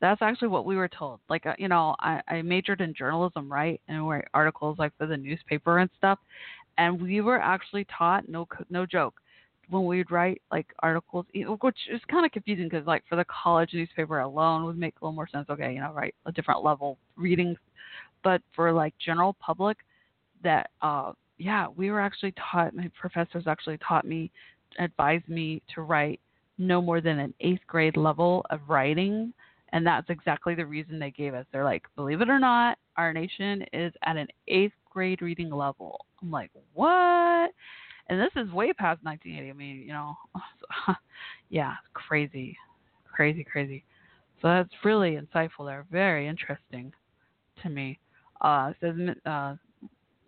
That's 0.02 0.22
actually 0.22 0.50
what 0.50 0.66
we 0.66 0.76
were 0.76 0.90
told. 0.90 1.20
Like, 1.30 1.46
uh, 1.46 1.54
you 1.58 1.68
know, 1.68 1.96
I, 2.00 2.22
I 2.28 2.42
majored 2.42 2.82
in 2.82 2.94
journalism, 2.94 3.52
right? 3.52 3.82
And 3.88 4.08
write 4.08 4.26
articles 4.34 4.78
like 4.78 4.92
for 4.98 5.08
the 5.08 5.18
newspaper 5.18 5.80
and 5.80 5.90
stuff. 5.98 6.20
And 6.78 7.02
we 7.02 7.22
were 7.22 7.40
actually 7.40 7.88
taught, 7.98 8.28
no, 8.28 8.48
no 8.70 8.86
joke, 8.86 9.16
when 9.70 9.86
we'd 9.86 10.12
write 10.12 10.42
like 10.52 10.68
articles, 10.80 11.26
which 11.34 11.78
is 11.92 12.02
kind 12.10 12.26
of 12.26 12.32
confusing 12.32 12.70
because 12.70 12.86
like 12.86 13.04
for 13.10 13.16
the 13.16 13.26
college 13.26 13.72
newspaper 13.74 14.20
alone 14.20 14.66
would 14.66 14.78
make 14.78 14.94
a 15.02 15.06
little 15.06 15.16
more 15.16 15.28
sense. 15.28 15.50
Okay, 15.50 15.74
you 15.74 15.80
know, 15.80 15.94
write 15.94 16.16
a 16.26 16.32
different 16.32 16.64
level 16.64 16.98
reading, 17.16 17.56
but 18.24 18.42
for 18.56 18.72
like 18.72 18.94
general 19.04 19.36
public, 19.40 19.78
that 20.46 20.70
uh 20.82 21.12
yeah 21.38 21.68
we 21.76 21.92
were 21.92 22.00
actually 22.00 22.34
taught 22.52 22.74
my 22.74 22.90
professors 23.00 23.44
actually 23.48 23.78
taught 23.80 24.06
me 24.06 24.32
advised 24.80 25.28
me 25.28 25.62
to 25.74 25.82
write 25.82 26.20
no 26.58 26.82
more 26.82 27.02
than 27.02 27.20
an 27.20 27.34
eighth 27.42 27.62
grade 27.68 27.98
level 27.98 28.46
of 28.50 28.62
writing 28.68 29.34
and 29.74 29.86
that's 29.86 30.10
exactly 30.10 30.56
the 30.56 30.66
reason 30.66 31.00
they 31.00 31.12
gave 31.12 31.34
us. 31.34 31.46
They're 31.52 31.66
like 31.66 31.84
believe 31.98 32.22
it 32.22 32.30
or 32.30 32.40
not 32.40 32.78
our 32.96 33.12
nation 33.12 33.66
is 33.74 33.92
at 34.04 34.16
an 34.16 34.28
eighth 34.48 34.74
grade 34.90 35.22
reading 35.22 35.50
level. 35.50 36.06
I'm 36.22 36.32
like 36.32 36.52
what? 36.74 37.52
And 38.08 38.20
this 38.20 38.32
is 38.38 38.52
way 38.52 38.72
past 38.72 39.04
1980 39.04 39.50
i 39.50 39.54
mean 39.54 39.82
you 39.82 39.92
know 39.92 40.16
yeah 41.50 41.74
crazy 41.94 42.56
crazy 43.16 43.44
crazy. 43.44 43.84
So 44.42 44.50
that's 44.50 44.70
really 44.84 45.18
insightful. 45.18 45.66
There 45.66 45.86
very 45.92 46.28
interesting 46.28 46.92
to 47.64 47.70
me. 47.70 47.98
Uh, 48.42 48.74
says 48.82 48.96
uh, 49.26 49.56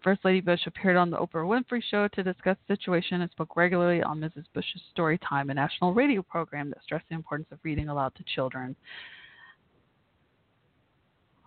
First 0.03 0.23
Lady 0.23 0.41
Bush 0.41 0.61
appeared 0.65 0.95
on 0.95 1.09
the 1.09 1.17
Oprah 1.17 1.45
Winfrey 1.45 1.81
Show 1.89 2.07
to 2.09 2.23
discuss 2.23 2.55
the 2.67 2.75
situation 2.75 3.21
and 3.21 3.31
spoke 3.31 3.55
regularly 3.55 4.01
on 4.03 4.19
Mrs. 4.19 4.45
Bush's 4.53 4.81
Story 4.91 5.17
Time, 5.17 5.49
a 5.49 5.53
national 5.53 5.93
radio 5.93 6.21
program 6.21 6.69
that 6.69 6.83
stressed 6.83 7.05
the 7.09 7.15
importance 7.15 7.47
of 7.51 7.59
reading 7.63 7.89
aloud 7.89 8.13
to 8.15 8.23
children. 8.35 8.75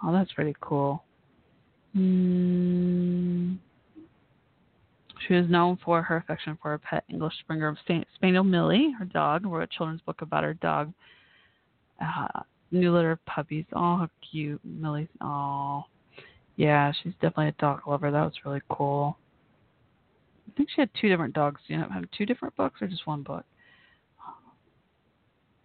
Oh, 0.02 0.12
that's 0.12 0.32
pretty 0.32 0.54
cool. 0.60 1.04
Mm. 1.96 3.58
She 5.26 5.34
was 5.34 5.48
known 5.48 5.78
for 5.84 6.02
her 6.02 6.16
affection 6.16 6.58
for 6.60 6.70
her 6.70 6.78
pet 6.78 7.04
English 7.08 7.34
Springer 7.40 7.76
Spaniel 8.14 8.44
Millie, 8.44 8.94
her 8.98 9.04
dog, 9.04 9.44
wrote 9.44 9.62
a 9.62 9.66
children's 9.66 10.00
book 10.02 10.22
about 10.22 10.44
her 10.44 10.54
dog. 10.54 10.92
Uh, 12.00 12.40
new 12.70 12.92
litter 12.92 13.12
of 13.12 13.24
puppies. 13.26 13.66
Oh, 13.74 13.98
how 13.98 14.08
cute. 14.30 14.60
Millie's. 14.64 15.08
Oh. 15.20 15.84
Yeah, 16.60 16.92
she's 17.02 17.14
definitely 17.14 17.48
a 17.48 17.52
dog 17.52 17.80
lover. 17.86 18.10
That 18.10 18.22
was 18.22 18.34
really 18.44 18.60
cool. 18.68 19.16
I 20.46 20.52
think 20.54 20.68
she 20.68 20.82
had 20.82 20.90
two 21.00 21.08
different 21.08 21.32
dogs. 21.32 21.58
You 21.68 21.78
know, 21.78 21.88
have 21.88 22.04
two 22.10 22.26
different 22.26 22.54
books 22.54 22.82
or 22.82 22.86
just 22.86 23.06
one 23.06 23.22
book? 23.22 23.46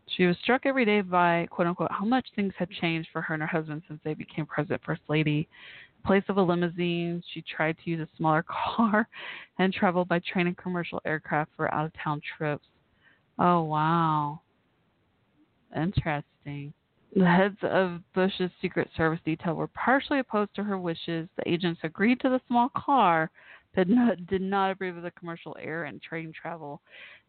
She 0.07 0.25
was 0.25 0.37
struck 0.41 0.61
every 0.65 0.85
day 0.85 1.01
by 1.01 1.47
quote 1.51 1.67
unquote 1.67 1.91
how 1.91 2.05
much 2.05 2.25
things 2.33 2.53
had 2.57 2.69
changed 2.69 3.09
for 3.11 3.21
her 3.21 3.33
and 3.33 3.43
her 3.43 3.47
husband 3.47 3.81
since 3.89 3.99
they 4.05 4.13
became 4.13 4.45
president 4.45 4.83
first 4.85 5.01
lady. 5.09 5.49
In 5.97 6.07
place 6.07 6.23
of 6.29 6.37
a 6.37 6.41
limousine, 6.41 7.21
she 7.33 7.41
tried 7.41 7.75
to 7.83 7.89
use 7.89 7.99
a 7.99 8.07
smaller 8.15 8.45
car 8.77 9.09
and 9.59 9.73
traveled 9.73 10.07
by 10.07 10.19
train 10.19 10.47
and 10.47 10.55
commercial 10.55 11.01
aircraft 11.03 11.51
for 11.57 11.73
out 11.73 11.83
of 11.83 11.91
town 12.01 12.21
trips. 12.37 12.67
Oh 13.37 13.63
wow. 13.63 14.39
Interesting. 15.75 16.71
The 17.15 17.25
heads 17.25 17.57
of 17.61 18.01
Bush's 18.13 18.51
Secret 18.61 18.89
Service 18.97 19.21
detail 19.23 19.53
were 19.53 19.67
partially 19.67 20.19
opposed 20.19 20.53
to 20.55 20.63
her 20.63 20.77
wishes. 20.77 21.29
The 21.37 21.49
agents 21.49 21.79
agreed 21.83 22.19
to 22.19 22.29
the 22.29 22.41
small 22.47 22.69
car, 22.75 23.31
but 23.73 23.87
not, 23.87 24.27
did 24.27 24.41
not 24.41 24.71
approve 24.71 24.97
of 24.97 25.03
the 25.03 25.11
commercial 25.11 25.55
air 25.57 25.85
and 25.85 26.01
train 26.01 26.33
travel. 26.33 26.81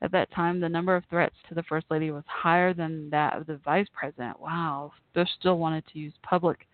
At 0.02 0.10
that 0.10 0.32
time, 0.32 0.58
the 0.58 0.68
number 0.68 0.96
of 0.96 1.04
threats 1.08 1.36
to 1.48 1.54
the 1.54 1.62
First 1.62 1.86
Lady 1.88 2.10
was 2.10 2.24
higher 2.26 2.74
than 2.74 3.08
that 3.10 3.36
of 3.36 3.46
the 3.46 3.58
Vice 3.58 3.86
President. 3.92 4.40
Wow. 4.40 4.90
Bush 5.14 5.28
still 5.38 5.58
wanted 5.58 5.84
to 5.92 6.00
use 6.00 6.14
public 6.24 6.66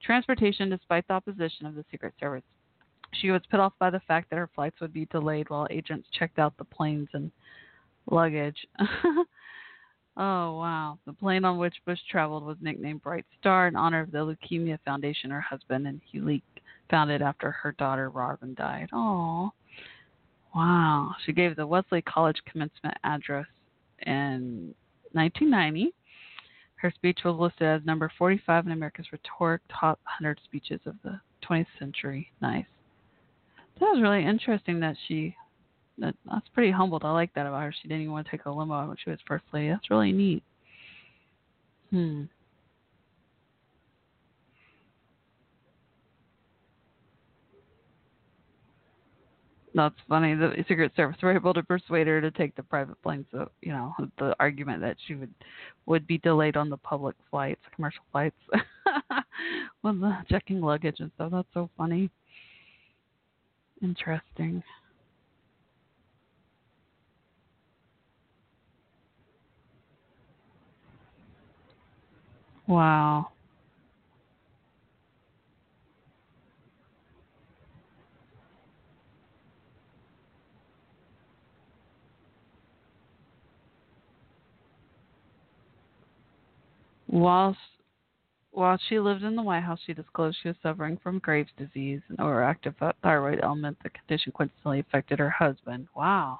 transportation 0.00 0.70
despite 0.70 1.08
the 1.08 1.14
opposition 1.14 1.66
of 1.66 1.74
the 1.74 1.84
Secret 1.90 2.14
Service. 2.20 2.44
She 3.14 3.32
was 3.32 3.42
put 3.50 3.58
off 3.58 3.72
by 3.80 3.90
the 3.90 4.00
fact 4.06 4.30
that 4.30 4.36
her 4.36 4.50
flights 4.54 4.80
would 4.80 4.92
be 4.92 5.06
delayed 5.06 5.50
while 5.50 5.66
agents 5.70 6.08
checked 6.16 6.38
out 6.38 6.56
the 6.56 6.64
planes 6.64 7.08
and 7.14 7.32
luggage. 8.08 8.64
Oh, 10.16 10.58
wow. 10.58 10.98
The 11.06 11.12
plane 11.12 11.44
on 11.44 11.58
which 11.58 11.74
Bush 11.86 12.00
traveled 12.10 12.44
was 12.44 12.56
nicknamed 12.60 13.02
Bright 13.02 13.24
Star 13.38 13.68
in 13.68 13.76
honor 13.76 14.00
of 14.00 14.10
the 14.10 14.18
Leukemia 14.18 14.78
Foundation 14.84 15.30
her 15.30 15.40
husband 15.40 15.86
and 15.86 16.00
Hughley 16.12 16.42
founded 16.90 17.22
after 17.22 17.50
her 17.50 17.72
daughter 17.72 18.10
Robin 18.10 18.54
died. 18.54 18.88
Oh, 18.92 19.52
wow. 20.54 21.14
She 21.24 21.32
gave 21.32 21.56
the 21.56 21.66
Wellesley 21.66 22.02
College 22.02 22.42
commencement 22.50 22.96
address 23.04 23.46
in 24.06 24.74
1990. 25.12 25.94
Her 26.76 26.90
speech 26.94 27.20
was 27.24 27.36
listed 27.36 27.66
as 27.66 27.84
number 27.84 28.10
45 28.18 28.66
in 28.66 28.72
America's 28.72 29.06
Rhetoric 29.12 29.62
Top 29.68 30.00
100 30.04 30.40
Speeches 30.44 30.80
of 30.86 30.96
the 31.04 31.20
20th 31.46 31.66
Century. 31.78 32.32
Nice. 32.40 32.64
That 33.78 33.86
was 33.86 34.02
really 34.02 34.24
interesting 34.24 34.80
that 34.80 34.96
she 35.06 35.36
that, 36.00 36.14
that's 36.30 36.48
pretty 36.48 36.70
humbled. 36.70 37.04
I 37.04 37.12
like 37.12 37.32
that 37.34 37.46
about 37.46 37.62
her. 37.62 37.74
She 37.80 37.88
didn't 37.88 38.02
even 38.02 38.12
want 38.12 38.26
to 38.26 38.30
take 38.30 38.46
a 38.46 38.50
limo 38.50 38.88
when 38.88 38.96
she 39.02 39.10
was 39.10 39.18
first 39.26 39.44
lady. 39.52 39.68
That's 39.68 39.90
really 39.90 40.12
neat. 40.12 40.42
Hmm. 41.90 42.24
That's 49.74 49.94
funny. 50.08 50.34
The 50.34 50.64
Secret 50.68 50.92
Service 50.96 51.16
were 51.22 51.32
able 51.34 51.54
to 51.54 51.62
persuade 51.62 52.08
her 52.08 52.20
to 52.20 52.30
take 52.32 52.56
the 52.56 52.62
private 52.62 53.00
plane. 53.02 53.24
So 53.30 53.50
you 53.62 53.72
know 53.72 53.94
the 54.18 54.34
argument 54.40 54.80
that 54.80 54.96
she 55.06 55.14
would 55.14 55.32
would 55.86 56.06
be 56.06 56.18
delayed 56.18 56.56
on 56.56 56.70
the 56.70 56.76
public 56.76 57.14
flights, 57.30 57.60
commercial 57.74 58.02
flights, 58.10 58.36
when 59.82 60.00
the 60.00 60.16
checking 60.28 60.60
luggage 60.60 60.98
and 60.98 61.12
stuff. 61.14 61.30
That's 61.30 61.48
so 61.54 61.70
funny. 61.76 62.10
Interesting. 63.80 64.62
Wow. 72.70 73.30
While 87.08 87.56
while 88.52 88.78
she 88.88 89.00
lived 89.00 89.24
in 89.24 89.34
the 89.34 89.42
White 89.42 89.64
House, 89.64 89.80
she 89.84 89.92
disclosed 89.92 90.38
she 90.40 90.46
was 90.46 90.56
suffering 90.62 90.96
from 91.02 91.18
Graves' 91.18 91.50
disease, 91.56 92.02
an 92.08 92.18
overactive 92.18 92.76
thyroid 93.02 93.40
ailment. 93.42 93.78
The 93.82 93.90
condition 93.90 94.30
coincidentally 94.30 94.78
affected 94.78 95.18
her 95.18 95.30
husband. 95.30 95.88
Wow. 95.96 96.38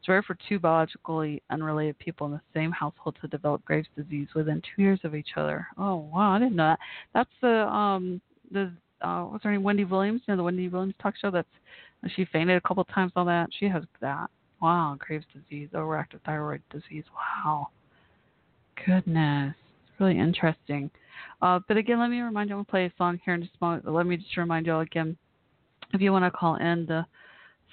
It's 0.00 0.08
rare 0.08 0.22
for 0.22 0.36
two 0.48 0.58
biologically 0.58 1.42
unrelated 1.50 1.98
people 1.98 2.26
in 2.26 2.32
the 2.32 2.40
same 2.54 2.72
household 2.72 3.16
to 3.20 3.28
develop 3.28 3.64
Graves' 3.66 3.86
disease 3.96 4.28
within 4.34 4.62
two 4.62 4.82
years 4.82 5.00
of 5.04 5.14
each 5.14 5.30
other. 5.36 5.66
Oh 5.76 5.96
wow, 5.96 6.32
I 6.32 6.38
didn't 6.38 6.56
know 6.56 6.70
that. 6.70 6.78
That's 7.12 7.30
the 7.42 7.68
um 7.68 8.20
the 8.50 8.72
uh 9.02 9.24
what's 9.24 9.44
her 9.44 9.52
name, 9.52 9.62
Wendy 9.62 9.84
Williams, 9.84 10.22
you 10.26 10.32
know 10.32 10.38
the 10.38 10.42
Wendy 10.42 10.68
Williams 10.68 10.94
talk 11.02 11.14
show 11.20 11.30
that's 11.30 11.46
she 12.16 12.24
fainted 12.24 12.56
a 12.56 12.66
couple 12.66 12.84
times 12.84 13.12
on 13.14 13.26
that. 13.26 13.50
She 13.58 13.66
has 13.66 13.82
that. 14.00 14.30
Wow, 14.62 14.96
Graves' 14.98 15.24
disease, 15.34 15.68
overactive 15.74 16.20
thyroid 16.24 16.62
disease. 16.70 17.04
Wow. 17.14 17.68
Goodness. 18.86 19.54
Really 19.98 20.18
interesting. 20.18 20.90
Uh, 21.42 21.60
but 21.68 21.76
again, 21.76 22.00
let 22.00 22.08
me 22.08 22.20
remind 22.20 22.48
you, 22.48 22.56
I'm 22.56 22.64
to 22.64 22.70
play 22.70 22.86
a 22.86 22.92
song 22.96 23.20
here 23.24 23.34
in 23.34 23.42
just 23.42 23.54
a 23.60 23.64
moment. 23.64 23.84
But 23.84 23.92
let 23.92 24.06
me 24.06 24.16
just 24.16 24.36
remind 24.36 24.66
you 24.66 24.72
all 24.72 24.80
again, 24.80 25.16
if 25.92 26.00
you 26.00 26.12
want 26.12 26.24
to 26.24 26.30
call 26.30 26.56
in, 26.56 26.86
the 26.86 27.04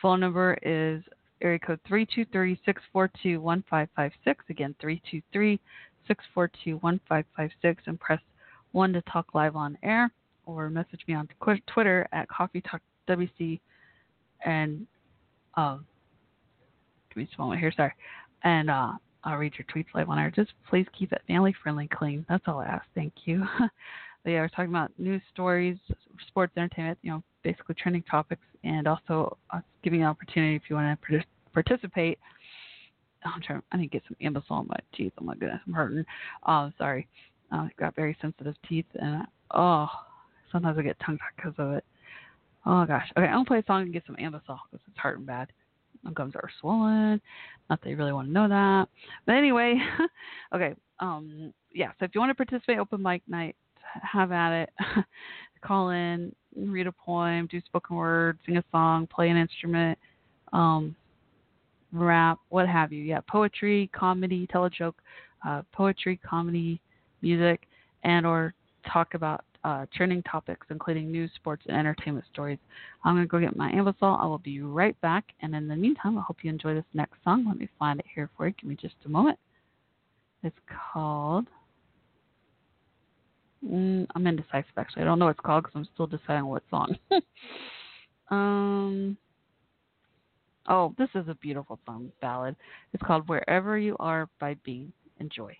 phone 0.01 0.19
number 0.19 0.57
is 0.61 1.01
area 1.41 1.59
code 1.59 1.79
323-642-1556. 1.89 4.09
Again, 4.49 4.75
323-642-1556 6.09 7.77
and 7.85 7.99
press 7.99 8.19
1 8.71 8.93
to 8.93 9.01
talk 9.01 9.33
live 9.33 9.55
on 9.55 9.77
air 9.83 10.11
or 10.45 10.69
message 10.69 11.01
me 11.07 11.13
on 11.13 11.27
Twitter 11.67 12.07
at 12.11 12.27
Coffee 12.29 12.61
Talk 12.61 12.81
WC 13.07 13.59
and 14.45 14.85
um, 15.55 15.85
give 17.09 17.17
me 17.17 17.25
just 17.25 17.37
a 17.37 17.41
moment 17.41 17.59
here, 17.59 17.71
sorry. 17.75 17.93
And 18.43 18.69
uh, 18.69 18.93
I'll 19.23 19.37
read 19.37 19.53
your 19.57 19.65
tweets 19.73 19.93
live 19.95 20.09
on 20.09 20.19
air. 20.19 20.31
Just 20.31 20.51
please 20.69 20.85
keep 20.97 21.11
it 21.11 21.21
family 21.27 21.55
friendly, 21.63 21.87
clean. 21.87 22.25
That's 22.29 22.43
all 22.47 22.59
I 22.59 22.65
ask. 22.65 22.85
Thank 22.95 23.13
you. 23.25 23.43
yeah, 24.25 24.41
we're 24.41 24.49
talking 24.49 24.69
about 24.69 24.91
news 24.97 25.21
stories, 25.33 25.77
sports, 26.27 26.53
entertainment, 26.57 26.99
you 27.01 27.11
know, 27.11 27.23
basically 27.47 27.75
trending 27.75 28.03
topics, 28.03 28.41
and 28.65 28.87
also 28.87 29.37
uh, 29.51 29.61
giving 29.81 30.01
an 30.01 30.07
opportunity 30.07 30.57
if 30.57 30.63
you 30.69 30.75
want 30.75 30.99
to 31.09 31.23
participate. 31.53 32.19
Oh, 33.25 33.31
I'm 33.33 33.41
trying. 33.41 33.61
I 33.71 33.77
need 33.77 33.89
to 33.91 33.99
get 33.99 34.03
some 34.05 34.17
Anbesol 34.21 34.67
my 34.67 34.75
teeth. 34.93 35.13
Oh 35.21 35.23
my 35.23 35.33
goodness, 35.35 35.61
I'm 35.65 35.71
hurting. 35.71 36.03
Oh, 36.45 36.69
sorry. 36.77 37.07
Uh, 37.53 37.59
I've 37.59 37.77
got 37.77 37.95
very 37.95 38.17
sensitive 38.21 38.55
teeth, 38.67 38.85
and 38.95 39.23
I, 39.23 39.25
oh, 39.57 39.87
sometimes 40.51 40.77
I 40.77 40.81
get 40.81 40.97
tongue 40.99 41.17
tied 41.17 41.35
because 41.37 41.53
of 41.57 41.71
it. 41.71 41.85
Oh 42.65 42.85
gosh. 42.85 43.09
Okay, 43.17 43.25
I'm 43.25 43.35
gonna 43.35 43.45
play 43.45 43.59
a 43.59 43.63
song 43.65 43.83
and 43.83 43.93
get 43.93 44.03
some 44.05 44.17
Anbesol 44.17 44.59
because 44.69 44.85
it's 44.87 44.97
hurting 44.97 45.25
bad. 45.25 45.47
My 46.03 46.11
gums 46.11 46.35
are 46.35 46.49
swollen. 46.59 47.21
Not 47.69 47.81
that 47.81 47.89
you 47.89 47.95
really 47.95 48.11
want 48.11 48.27
to 48.27 48.33
know 48.33 48.49
that, 48.49 48.89
but 49.25 49.35
anyway. 49.35 49.79
okay. 50.53 50.75
Um. 50.99 51.53
Yeah. 51.73 51.91
So 51.97 52.05
if 52.05 52.11
you 52.13 52.19
want 52.19 52.31
to 52.31 52.45
participate, 52.45 52.77
open 52.77 53.01
mic 53.01 53.21
night, 53.25 53.55
have 54.03 54.33
at 54.33 54.63
it. 54.63 54.69
Call 55.67 55.89
in, 55.89 56.33
read 56.55 56.87
a 56.87 56.91
poem, 56.91 57.47
do 57.51 57.59
spoken 57.61 57.97
word, 57.97 58.37
sing 58.45 58.55
a 58.55 58.63
song, 58.71 59.05
play 59.07 59.29
an 59.29 59.35
instrument, 59.35 59.99
um, 60.53 60.95
rap, 61.91 62.39
what 62.49 62.69
have 62.69 62.93
you. 62.93 63.03
Yeah, 63.03 63.19
poetry, 63.29 63.89
comedy, 63.93 64.47
tell 64.47 64.65
a 64.65 64.69
joke, 64.69 64.95
uh, 65.45 65.63
poetry, 65.73 66.19
comedy, 66.25 66.79
music, 67.21 67.67
and 68.03 68.25
or 68.25 68.53
talk 68.91 69.13
about 69.13 69.43
uh, 69.63 69.85
trending 69.93 70.23
topics, 70.23 70.65
including 70.69 71.11
news, 71.11 71.29
sports, 71.35 71.63
and 71.67 71.75
entertainment 71.75 72.25
stories. 72.31 72.59
I'm 73.03 73.15
going 73.15 73.25
to 73.25 73.29
go 73.29 73.39
get 73.39 73.57
my 73.57 73.69
Anbesol. 73.71 74.21
I 74.21 74.25
will 74.25 74.37
be 74.37 74.61
right 74.61 74.99
back. 75.01 75.25
And 75.41 75.53
in 75.53 75.67
the 75.67 75.75
meantime, 75.75 76.17
I 76.17 76.21
hope 76.21 76.37
you 76.43 76.49
enjoy 76.49 76.73
this 76.73 76.85
next 76.93 77.17
song. 77.23 77.45
Let 77.45 77.57
me 77.57 77.67
find 77.77 77.99
it 77.99 78.05
here 78.13 78.29
for 78.37 78.47
you. 78.47 78.53
Give 78.61 78.69
me 78.69 78.77
just 78.79 78.95
a 79.05 79.09
moment. 79.09 79.37
It's 80.43 80.55
called. 80.93 81.47
Mm, 83.67 84.07
I'm 84.15 84.27
indecisive 84.27 84.71
actually. 84.77 85.01
I 85.03 85.05
don't 85.05 85.19
know 85.19 85.25
what 85.25 85.31
it's 85.31 85.45
called 85.45 85.63
because 85.63 85.75
I'm 85.75 85.87
still 85.93 86.07
deciding 86.07 86.45
what 86.45 86.63
song. 86.69 86.97
um. 88.29 89.17
Oh, 90.69 90.93
this 90.97 91.09
is 91.15 91.27
a 91.29 91.35
beautiful 91.35 91.79
song 91.85 92.11
ballad. 92.21 92.55
It's 92.93 93.03
called 93.03 93.27
"Wherever 93.29 93.77
You 93.77 93.95
Are" 93.99 94.29
by 94.39 94.55
Bean. 94.63 94.91
Enjoy. 95.19 95.55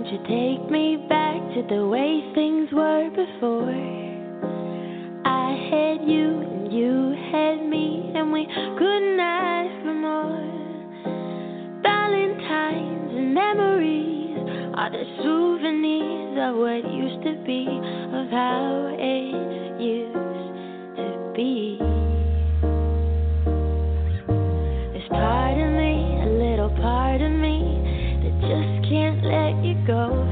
Won't 0.00 0.12
you 0.12 0.18
take 0.20 0.70
me 0.70 0.96
back 1.08 1.36
to 1.54 1.62
the 1.68 1.86
way 1.86 2.22
things 2.34 2.70
were 2.72 3.10
before? 3.10 3.68
I 5.26 5.52
had 5.70 6.08
you 6.08 6.40
and 6.40 6.72
you 6.72 7.14
had 7.30 7.68
me, 7.68 8.10
and 8.14 8.32
we 8.32 8.46
couldn't 8.78 9.20
ask 9.20 9.84
for 9.84 9.94
more. 9.94 10.40
Valentines 11.82 13.12
and 13.12 13.34
memories 13.34 14.72
are 14.74 14.90
the 14.90 15.04
souvenirs 15.22 16.38
of 16.48 16.56
what 16.56 16.82
used 16.90 17.22
to 17.24 17.44
be, 17.44 17.66
of 17.68 18.30
how 18.30 18.96
it 18.98 19.80
used 19.82 20.96
to 20.96 21.32
be. 21.36 21.99
Go. 29.86 30.29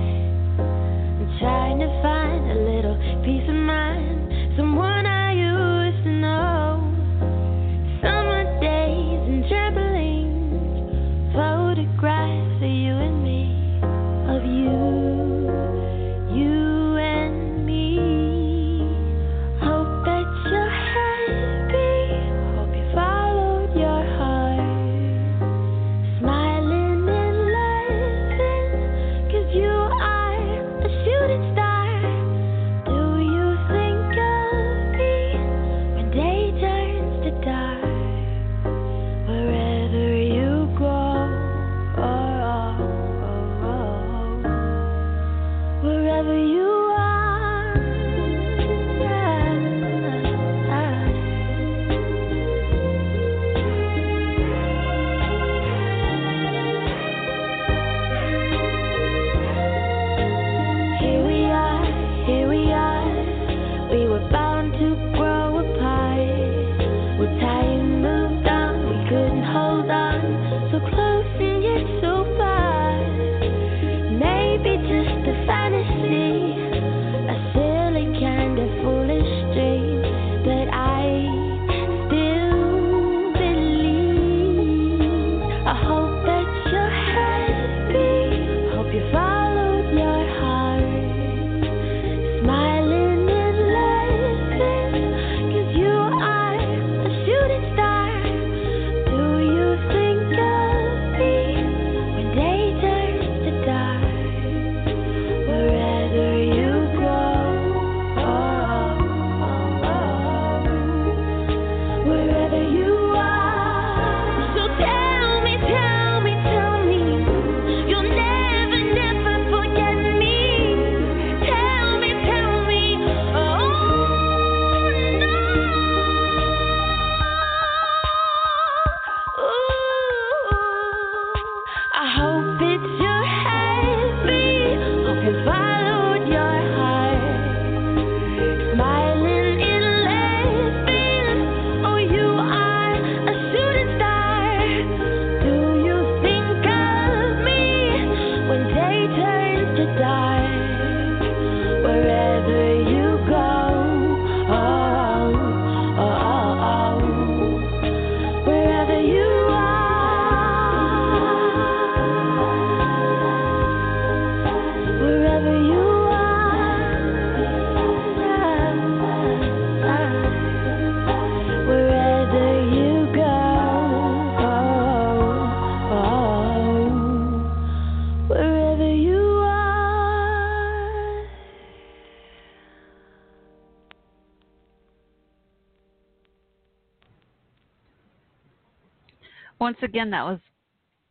Once 189.80 189.90
again, 189.90 190.10
that 190.10 190.24
was 190.24 190.40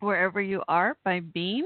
Wherever 0.02 0.42
You 0.42 0.62
Are 0.68 0.98
by 1.06 1.22
Bean. 1.22 1.64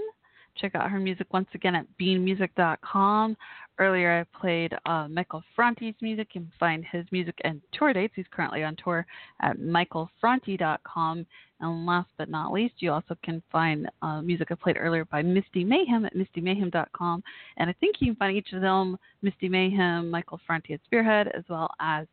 Check 0.55 0.75
out 0.75 0.91
her 0.91 0.99
music 0.99 1.25
once 1.33 1.47
again 1.55 1.73
at 1.73 1.87
beanmusic.com. 1.99 3.35
Earlier, 3.79 4.19
I 4.19 4.37
played 4.39 4.75
uh, 4.85 5.07
Michael 5.07 5.41
Franti's 5.55 5.95
music. 5.99 6.27
You 6.33 6.41
can 6.41 6.51
find 6.59 6.85
his 6.85 7.05
music 7.11 7.33
and 7.43 7.59
tour 7.73 7.91
dates. 7.91 8.13
He's 8.15 8.27
currently 8.29 8.63
on 8.63 8.75
tour 8.75 9.07
at 9.41 9.57
michaelfranti.com. 9.57 11.25
And 11.61 11.85
last 11.87 12.09
but 12.19 12.29
not 12.29 12.53
least, 12.53 12.75
you 12.77 12.91
also 12.91 13.17
can 13.23 13.41
find 13.51 13.89
uh, 14.03 14.21
music 14.21 14.49
I 14.51 14.55
played 14.55 14.77
earlier 14.79 15.05
by 15.05 15.23
Misty 15.23 15.63
Mayhem 15.63 16.05
at 16.05 16.13
mistymayhem.com. 16.13 17.23
And 17.57 17.67
I 17.67 17.73
think 17.79 17.95
you 17.99 18.09
can 18.09 18.15
find 18.17 18.37
each 18.37 18.53
of 18.53 18.61
them, 18.61 18.95
Misty 19.23 19.49
Mayhem, 19.49 20.11
Michael 20.11 20.39
Franti 20.45 20.75
at 20.75 20.81
Spearhead, 20.85 21.29
as 21.29 21.45
well 21.49 21.71
as 21.79 22.05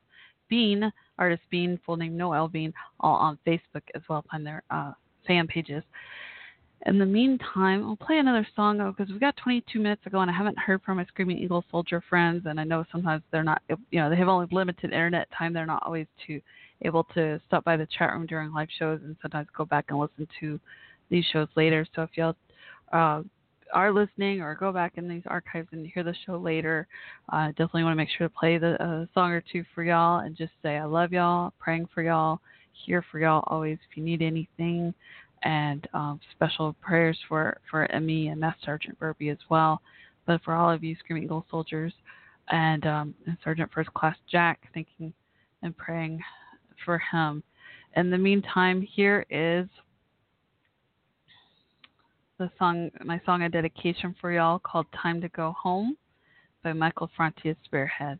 Bean, 0.49 0.91
artist 1.19 1.43
Bean, 1.51 1.79
full 1.85 1.97
name 1.97 2.17
Noel 2.17 2.49
Bean, 2.49 2.73
all 3.01 3.17
on 3.17 3.39
Facebook 3.47 3.83
as 3.95 4.03
well 4.09 4.25
on 4.33 4.45
their 4.45 4.63
uh, 4.71 4.93
fan 5.27 5.47
pages. 5.47 5.83
In 6.87 6.99
the 6.99 7.07
meantime, 7.07 7.85
I'll 7.85 7.97
play 7.97 8.19
another 8.19 8.47
song 8.55 8.79
because 8.97 9.11
we've 9.11 9.21
got 9.21 9.37
22 9.37 9.81
minutes 9.81 10.07
ago 10.07 10.21
and 10.21 10.31
I 10.31 10.35
haven't 10.35 10.59
heard 10.59 10.81
from 10.83 10.99
my 10.99 11.05
Screaming 11.07 11.39
Eagle 11.39 11.65
Soldier 11.71 12.03
friends. 12.09 12.47
And 12.47 12.61
I 12.61 12.65
know 12.65 12.85
sometimes 12.93 13.23
they're 13.33 13.43
not, 13.43 13.63
you 13.69 14.01
know, 14.01 14.09
they 14.09 14.17
have 14.17 14.29
only 14.29 14.47
limited 14.53 14.93
internet 14.93 15.29
time. 15.37 15.53
They're 15.53 15.67
not 15.67 15.83
always 15.85 16.07
too 16.25 16.41
able 16.83 17.03
to 17.15 17.41
stop 17.47 17.65
by 17.65 17.77
the 17.77 17.87
chat 17.99 18.13
room 18.13 18.27
during 18.27 18.53
live 18.53 18.69
shows 18.79 19.01
and 19.03 19.17
sometimes 19.21 19.49
go 19.57 19.65
back 19.65 19.87
and 19.89 19.99
listen 19.99 20.29
to 20.39 20.61
these 21.11 21.25
shows 21.33 21.49
later. 21.57 21.85
So 21.97 22.03
if 22.03 22.11
y'all 22.15 22.37
uh, 22.93 23.23
are 23.73 23.93
listening 23.93 24.41
or 24.41 24.55
go 24.55 24.73
back 24.73 24.95
in 24.97 25.09
these 25.09 25.23
archives 25.27 25.69
and 25.73 25.87
hear 25.87 26.03
the 26.03 26.15
show 26.27 26.37
later, 26.37 26.87
uh, 27.33 27.49
definitely 27.49 27.85
want 27.85 27.93
to 27.93 27.97
make 27.97 28.09
sure 28.17 28.29
to 28.29 28.35
play 28.35 28.59
the 28.59 28.83
uh, 28.83 29.07
song 29.15 29.31
or 29.31 29.43
two 29.53 29.65
for 29.75 29.83
y'all 29.83 30.21
and 30.21 30.37
just 30.37 30.53
say 30.63 30.77
I 30.77 30.85
love 30.85 31.13
y'all, 31.13 31.53
praying 31.59 31.89
for 31.93 32.03
y'all, 32.03 32.41
here 32.73 33.05
for 33.11 33.19
y'all 33.19 33.45
always 33.47 33.79
if 33.91 33.97
you 33.97 34.03
need 34.03 34.23
anything, 34.23 34.95
and 35.43 35.87
um, 35.95 36.21
special 36.33 36.75
prayers 36.81 37.19
for 37.29 37.59
for 37.71 37.91
Emmy 37.93 38.29
and 38.29 38.41
Master 38.41 38.61
Sergeant 38.65 38.99
Burby 38.99 39.31
as 39.31 39.39
well. 39.49 39.81
But 40.27 40.43
for 40.43 40.55
all 40.55 40.71
of 40.71 40.85
you 40.85 40.95
Screaming 40.97 41.25
Eagle 41.25 41.47
soldiers 41.51 41.93
and, 42.51 42.87
um, 42.87 43.15
and 43.27 43.37
Sergeant 43.43 43.71
First 43.73 43.93
Class 43.95 44.17
Jack, 44.31 44.61
thinking 44.75 45.13
and 45.63 45.77
praying 45.77 46.21
for 46.85 47.01
him. 47.11 47.43
In 47.97 48.11
the 48.11 48.19
meantime, 48.19 48.81
here 48.81 49.25
is 49.31 49.67
the 52.39 52.51
song, 52.57 52.91
my 53.05 53.21
song 53.27 53.43
of 53.43 53.51
dedication 53.51 54.15
for 54.21 54.33
y'all 54.33 54.61
called 54.61 54.87
"Time 55.03 55.21
to 55.21 55.29
Go 55.29 55.55
Home" 55.61 55.97
by 56.63 56.73
Michael 56.73 57.11
Franti 57.17 57.51
at 57.51 57.57
Spearhead. 57.65 58.19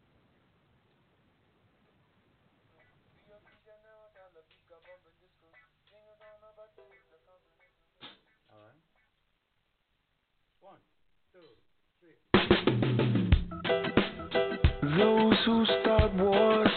Those 14.97 15.37
who 15.47 15.65
start 15.81 16.13
wars 16.15 16.69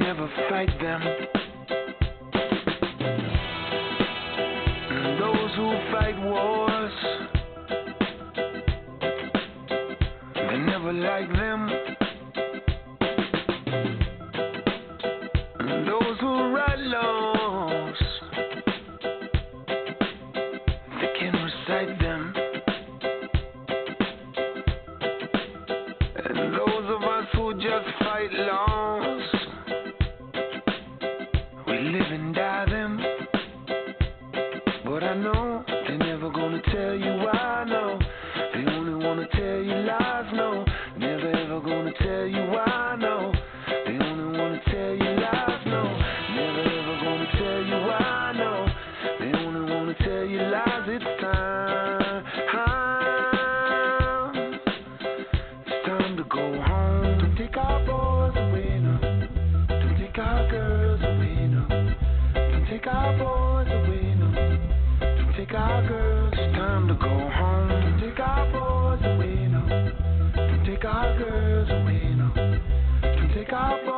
never 0.00 0.28
fight 0.48 0.70
them. 0.80 1.13
Take 65.54 65.62
our 65.62 65.86
girls. 65.86 66.34
Time 66.34 66.88
to 66.88 66.94
go 66.94 67.08
home. 67.08 67.68
Don't 67.68 68.00
take 68.00 68.18
our 68.18 68.44
boys 68.50 69.04
away 69.04 69.46
now. 69.46 70.64
Take 70.66 70.84
our 70.84 71.16
girls 71.16 71.70
away 71.70 72.14
now. 72.16 72.34
Take 73.34 73.52
our 73.52 73.84
boys 73.84 73.93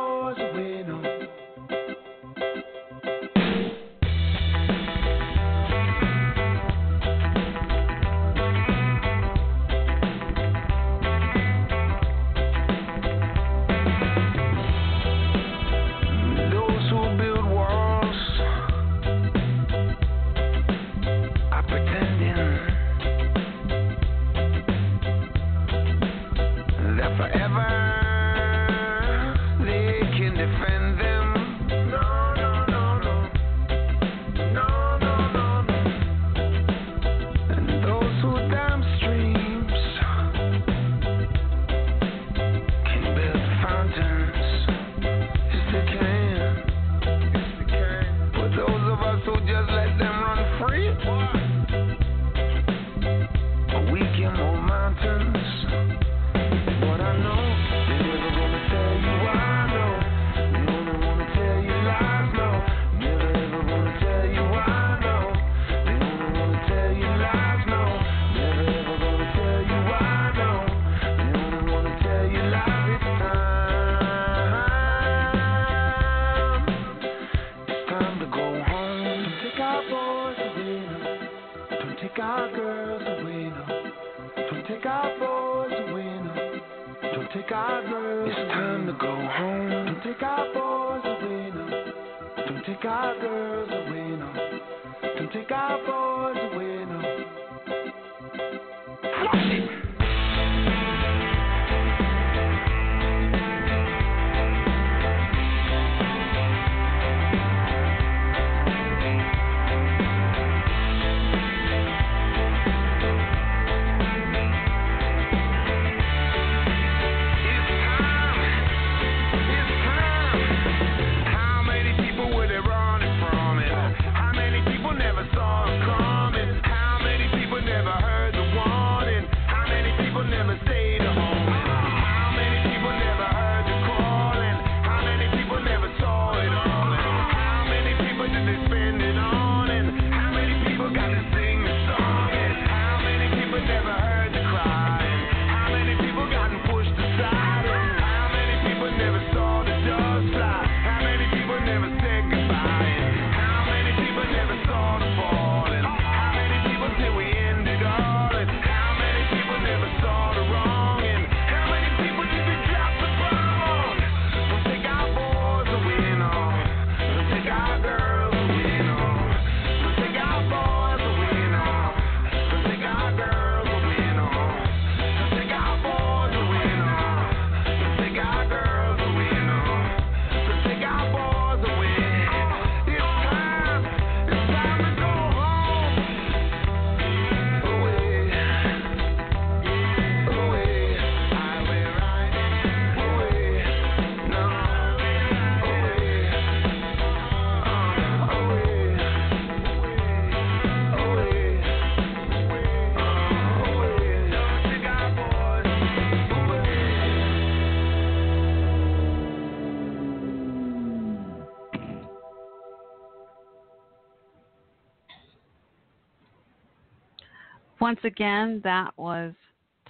Once 217.87 217.99
again, 218.03 218.59
that 218.65 218.91
was 218.97 219.31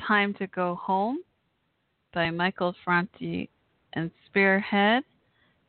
Time 0.07 0.31
to 0.35 0.45
Go 0.45 0.75
Home 0.75 1.17
by 2.13 2.29
Michael 2.29 2.75
Franti 2.85 3.49
and 3.93 4.11
Spearhead. 4.27 5.01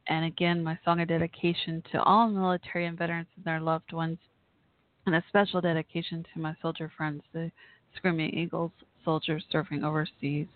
And 0.09 0.27
again, 0.27 0.63
my 0.63 0.79
song 0.85 1.01
of 1.01 1.09
dedication 1.09 1.83
to 1.91 2.03
all 2.03 2.29
military 2.29 2.85
and 2.85 2.99
veterans 2.99 3.29
and 3.35 3.47
their 3.47 3.61
loved 3.61 3.95
ones, 3.95 4.19
and 5.07 5.15
a 5.15 5.25
special 5.31 5.63
dedication 5.63 6.23
to 6.35 6.39
my 6.39 6.55
soldier 6.61 6.93
friends, 6.99 7.23
the 7.33 7.51
Screaming 7.97 8.35
Eagles 8.35 8.73
soldiers 9.07 9.43
serving 9.51 9.83
overseas. 9.83 10.49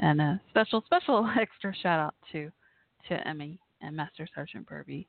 And 0.00 0.20
a 0.20 0.38
special, 0.50 0.82
special 0.84 1.26
extra 1.40 1.74
shout 1.82 1.98
out 1.98 2.14
to, 2.32 2.52
to 3.08 3.26
Emmy 3.26 3.58
and 3.80 3.96
Master 3.96 4.28
Sergeant 4.34 4.68
Burby. 4.68 5.06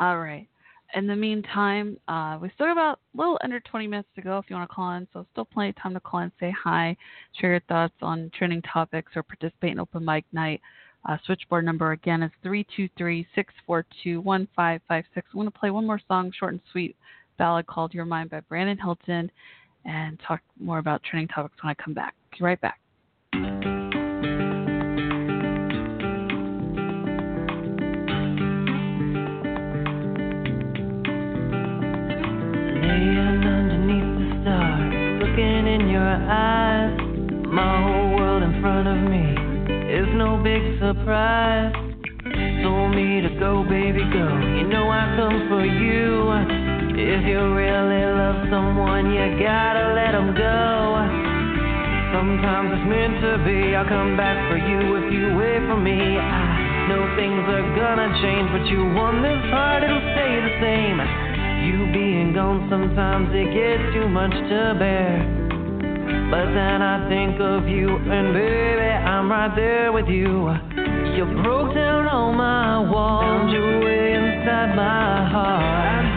All 0.00 0.18
right. 0.18 0.48
In 0.94 1.06
the 1.06 1.16
meantime, 1.16 1.98
uh, 2.08 2.38
we 2.40 2.50
still 2.54 2.66
have 2.66 2.76
about 2.76 3.00
a 3.14 3.18
little 3.18 3.38
under 3.42 3.60
20 3.60 3.86
minutes 3.86 4.08
to 4.14 4.22
go 4.22 4.38
if 4.38 4.46
you 4.48 4.56
want 4.56 4.68
to 4.68 4.74
call 4.74 4.92
in. 4.92 5.06
So 5.12 5.26
still 5.32 5.44
plenty 5.44 5.70
of 5.70 5.76
time 5.76 5.94
to 5.94 6.00
call 6.00 6.20
in, 6.20 6.32
say 6.38 6.50
hi, 6.50 6.96
share 7.40 7.50
your 7.50 7.60
thoughts 7.68 7.94
on 8.02 8.30
trending 8.36 8.62
topics, 8.62 9.12
or 9.16 9.22
participate 9.22 9.72
in 9.72 9.80
open 9.80 10.04
mic 10.04 10.24
night. 10.32 10.60
Uh, 11.08 11.16
switchboard 11.24 11.64
number 11.64 11.92
again 11.92 12.22
is 12.22 12.32
323-642-1556. 12.44 14.80
I'm 14.88 15.02
going 15.34 15.46
to 15.46 15.50
play 15.50 15.70
one 15.70 15.86
more 15.86 16.00
song, 16.08 16.32
short 16.36 16.52
and 16.52 16.60
sweet 16.72 16.96
ballad 17.38 17.66
called 17.66 17.94
Your 17.94 18.04
Mind 18.04 18.30
by 18.30 18.40
Brandon 18.40 18.78
Hilton, 18.78 19.30
and 19.84 20.18
talk 20.26 20.40
more 20.58 20.78
about 20.78 21.02
trending 21.04 21.28
topics 21.28 21.62
when 21.62 21.70
I 21.70 21.82
come 21.82 21.94
back. 21.94 22.14
Be 22.36 22.44
right 22.44 22.60
back. 22.60 22.80
Eyes. 36.26 36.98
My 37.46 37.82
whole 37.86 38.18
world 38.18 38.42
in 38.42 38.60
front 38.60 38.86
of 38.90 38.98
me 39.06 39.24
is 39.94 40.10
no 40.18 40.36
big 40.42 40.60
surprise. 40.82 41.72
Told 42.62 42.90
me 42.94 43.22
to 43.22 43.30
go, 43.38 43.62
baby, 43.62 44.02
go. 44.10 44.26
You 44.58 44.66
know 44.66 44.90
I 44.90 45.14
come 45.14 45.46
for 45.48 45.62
you. 45.62 46.34
If 46.98 47.22
you 47.22 47.38
really 47.54 48.02
love 48.10 48.50
someone, 48.50 49.14
you 49.14 49.38
gotta 49.38 49.94
let 49.94 50.12
them 50.12 50.34
go. 50.34 51.26
Sometimes 52.10 52.74
it's 52.74 52.86
meant 52.88 53.20
to 53.22 53.32
be. 53.46 53.76
I'll 53.76 53.86
come 53.86 54.16
back 54.16 54.36
for 54.50 54.58
you 54.58 54.96
if 54.98 55.12
you 55.12 55.36
wait 55.38 55.62
for 55.70 55.78
me. 55.78 56.18
I 56.18 56.88
know 56.88 57.06
things 57.14 57.44
are 57.46 57.66
gonna 57.78 58.10
change, 58.22 58.50
but 58.50 58.66
you 58.66 58.82
won 58.94 59.22
this 59.22 59.44
heart, 59.54 59.82
it'll 59.82 60.02
stay 60.16 60.32
the 60.42 60.54
same. 60.58 60.98
You 61.68 61.92
being 61.92 62.32
gone, 62.32 62.66
sometimes 62.70 63.28
it 63.30 63.54
gets 63.54 63.94
too 63.94 64.08
much 64.08 64.32
to 64.32 64.74
bear. 64.78 65.45
But 66.30 66.46
then 66.52 66.82
I 66.82 67.08
think 67.08 67.40
of 67.40 67.68
you, 67.68 67.88
and 67.88 68.34
baby, 68.34 68.82
I'm 68.82 69.30
right 69.30 69.54
there 69.54 69.92
with 69.92 70.08
you. 70.08 70.50
You 71.14 71.24
broke 71.42 71.72
down 71.74 72.08
all 72.08 72.32
my 72.32 72.80
walls, 72.90 73.52
your 73.52 73.80
way 73.84 74.12
inside 74.14 74.74
my 74.74 75.28
heart. 75.30 76.15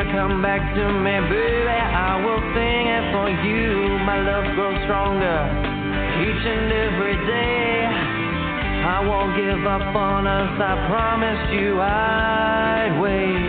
You 0.00 0.12
come 0.12 0.40
back 0.40 0.62
to 0.74 0.84
me, 1.04 1.14
baby, 1.28 1.76
I 1.76 2.16
will 2.24 2.40
sing 2.56 2.84
it 2.88 3.04
for 3.12 3.28
you. 3.28 4.00
My 4.08 4.16
love 4.16 4.48
grows 4.56 4.80
stronger 4.88 5.40
each 6.24 6.44
and 6.46 6.72
every 6.72 7.16
day. 7.28 7.84
I 8.80 9.04
won't 9.04 9.36
give 9.36 9.60
up 9.66 9.94
on 9.94 10.26
us, 10.26 10.56
I 10.56 10.72
promised 10.88 11.52
you 11.52 11.80
I'd 11.80 12.96
wait. 12.96 13.44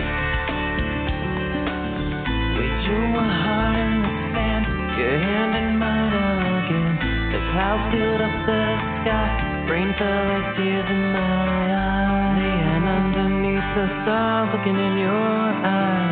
We 2.60 2.66
drew 2.84 3.10
a 3.16 3.26
heart 3.32 3.76
in 3.80 3.92
the 4.04 4.12
sand, 4.36 4.64
your 5.00 5.16
hand 5.24 5.52
in 5.56 5.78
mine 5.80 6.12
again. 6.12 6.92
The 7.32 7.40
clouds 7.52 7.84
filled 7.96 8.20
up 8.20 8.36
the 8.44 8.62
sky, 9.00 9.72
rain 9.72 9.88
fell 9.96 10.24
like 10.28 10.48
tears 10.60 10.88
in 10.90 11.02
my 11.16 11.64
eyes. 11.80 12.44
And 12.76 12.84
underneath 12.84 13.68
the 13.72 13.86
stars, 14.04 14.52
looking 14.52 14.76
in 14.76 14.94
your 15.00 15.32
eyes. 15.64 16.11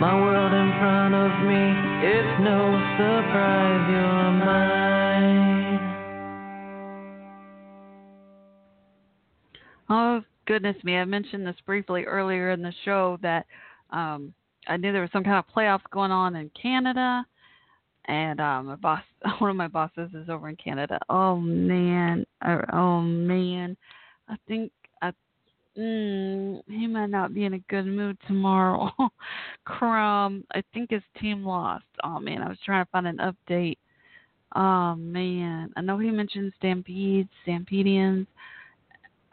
My 0.00 0.12
world 0.20 0.52
in 0.52 0.70
front 0.80 1.14
of 1.14 1.30
me, 1.46 1.72
it's 2.06 2.40
no 2.42 2.72
surprise 2.96 3.90
you're 3.90 4.32
mine. 4.44 4.74
Oh 9.88 10.22
goodness 10.46 10.76
me! 10.82 10.96
I 10.96 11.04
mentioned 11.04 11.46
this 11.46 11.54
briefly 11.64 12.04
earlier 12.04 12.50
in 12.50 12.60
the 12.60 12.72
show 12.84 13.18
that 13.22 13.46
um, 13.90 14.34
I 14.66 14.76
knew 14.76 14.92
there 14.92 15.00
was 15.00 15.10
some 15.12 15.22
kind 15.22 15.38
of 15.38 15.44
playoffs 15.54 15.88
going 15.92 16.10
on 16.10 16.34
in 16.36 16.50
Canada, 16.60 17.24
and 18.06 18.40
um, 18.40 18.66
my 18.66 18.76
boss, 18.76 19.02
one 19.38 19.50
of 19.50 19.56
my 19.56 19.68
bosses, 19.68 20.10
is 20.12 20.28
over 20.28 20.48
in 20.48 20.56
Canada. 20.56 20.98
Oh 21.08 21.36
man! 21.36 22.26
Uh, 22.42 22.62
Oh 22.72 23.00
man! 23.00 23.76
I 24.28 24.36
think 24.48 24.72
mm, 25.78 26.62
he 26.68 26.86
might 26.86 27.10
not 27.10 27.34
be 27.34 27.44
in 27.44 27.54
a 27.54 27.58
good 27.70 27.86
mood 27.86 28.16
tomorrow. 28.26 28.90
Crumb! 29.64 30.44
I 30.54 30.62
think 30.72 30.90
his 30.90 31.02
team 31.20 31.44
lost. 31.44 31.84
Oh 32.02 32.20
man! 32.20 32.42
I 32.42 32.48
was 32.48 32.58
trying 32.64 32.84
to 32.84 32.90
find 32.90 33.06
an 33.06 33.18
update. 33.18 33.78
Oh 34.54 34.94
man! 34.94 35.72
I 35.76 35.80
know 35.80 35.98
he 35.98 36.10
mentioned 36.10 36.52
Stampede, 36.58 37.28
Stampedians. 37.44 38.26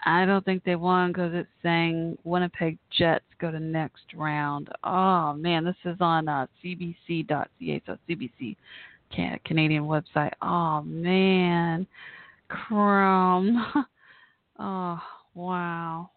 I 0.03 0.26
don't 0.26 0.43
think 0.43 0.63
they 0.63 0.76
won 0.76 1.11
because 1.11 1.31
it's 1.34 1.49
saying 1.61 2.18
Winnipeg 2.23 2.80
Jets 2.97 3.26
go 3.39 3.51
to 3.51 3.59
next 3.59 4.13
round. 4.15 4.69
Oh 4.84 5.34
man, 5.34 5.63
this 5.63 5.76
is 5.85 5.97
on 5.99 6.27
uh, 6.27 6.47
CBC.ca, 6.63 7.81
so 7.85 7.97
CBC 8.09 8.55
can- 9.13 9.39
Canadian 9.45 9.84
website. 9.84 10.31
Oh 10.41 10.81
man, 10.81 11.85
Crum. 12.47 13.85
oh 14.59 14.99
wow. 15.35 16.09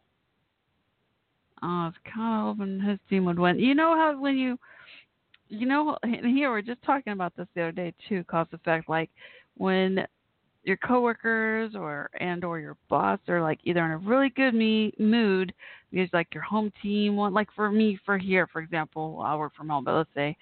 Oh, 1.64 1.66
I 1.66 1.84
was 1.86 1.94
kind 2.04 2.48
of 2.48 2.56
hoping 2.58 2.80
his 2.80 2.98
team 3.08 3.24
would 3.24 3.38
win. 3.38 3.58
You 3.58 3.74
know 3.74 3.94
how 3.96 4.20
when 4.20 4.36
you, 4.36 4.58
you 5.48 5.66
know, 5.66 5.96
here 6.04 6.50
we're 6.50 6.60
just 6.60 6.82
talking 6.82 7.14
about 7.14 7.34
this 7.36 7.46
the 7.54 7.62
other 7.62 7.72
day 7.72 7.94
too. 8.06 8.22
Cause 8.24 8.46
effect, 8.52 8.88
like 8.88 9.08
when 9.56 10.06
your 10.64 10.76
coworkers 10.78 11.74
or 11.74 12.10
and 12.20 12.44
or 12.44 12.58
your 12.58 12.76
boss 12.88 13.18
are 13.28 13.40
like 13.40 13.60
either 13.64 13.84
in 13.84 13.92
a 13.92 13.98
really 13.98 14.30
good 14.30 14.54
me 14.54 14.92
mood 14.98 15.52
because 15.90 16.08
like 16.12 16.32
your 16.34 16.42
home 16.42 16.72
team 16.82 17.16
want 17.16 17.34
like 17.34 17.48
for 17.54 17.70
me 17.70 17.98
for 18.04 18.16
here 18.16 18.46
for 18.46 18.60
example 18.62 19.22
I 19.24 19.36
work 19.36 19.54
from 19.54 19.68
home 19.68 19.84
but 19.84 19.94
let's 19.94 20.08
say 20.14 20.36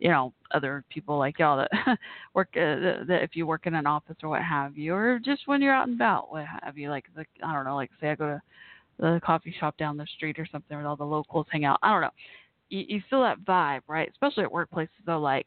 you 0.00 0.10
know 0.10 0.32
other 0.52 0.84
people 0.90 1.16
like 1.16 1.38
y'all 1.38 1.58
that 1.58 1.98
work 2.34 2.48
uh, 2.56 3.06
that 3.06 3.20
if 3.22 3.36
you 3.36 3.46
work 3.46 3.66
in 3.68 3.74
an 3.76 3.86
office 3.86 4.16
or 4.22 4.30
what 4.30 4.42
have 4.42 4.76
you 4.76 4.94
or 4.94 5.20
just 5.24 5.42
when 5.46 5.62
you're 5.62 5.74
out 5.74 5.86
and 5.86 5.96
about 5.96 6.32
what 6.32 6.46
have 6.62 6.76
you 6.76 6.90
like 6.90 7.04
like 7.16 7.28
I 7.44 7.52
don't 7.52 7.64
know 7.64 7.76
like 7.76 7.90
say 8.00 8.10
I 8.10 8.14
go 8.16 8.26
to 8.26 8.42
the 8.98 9.20
coffee 9.24 9.54
shop 9.58 9.76
down 9.76 9.96
the 9.96 10.06
street 10.16 10.38
or 10.38 10.46
something 10.50 10.76
where 10.76 10.86
all 10.86 10.96
the 10.96 11.04
locals 11.04 11.46
hang 11.50 11.64
out 11.64 11.78
I 11.82 11.92
don't 11.92 12.02
know 12.02 12.10
you, 12.68 12.84
you 12.88 13.02
feel 13.08 13.22
that 13.22 13.44
vibe 13.44 13.82
right 13.88 14.10
especially 14.10 14.44
at 14.44 14.50
workplaces 14.50 14.88
though 15.06 15.20
like 15.20 15.46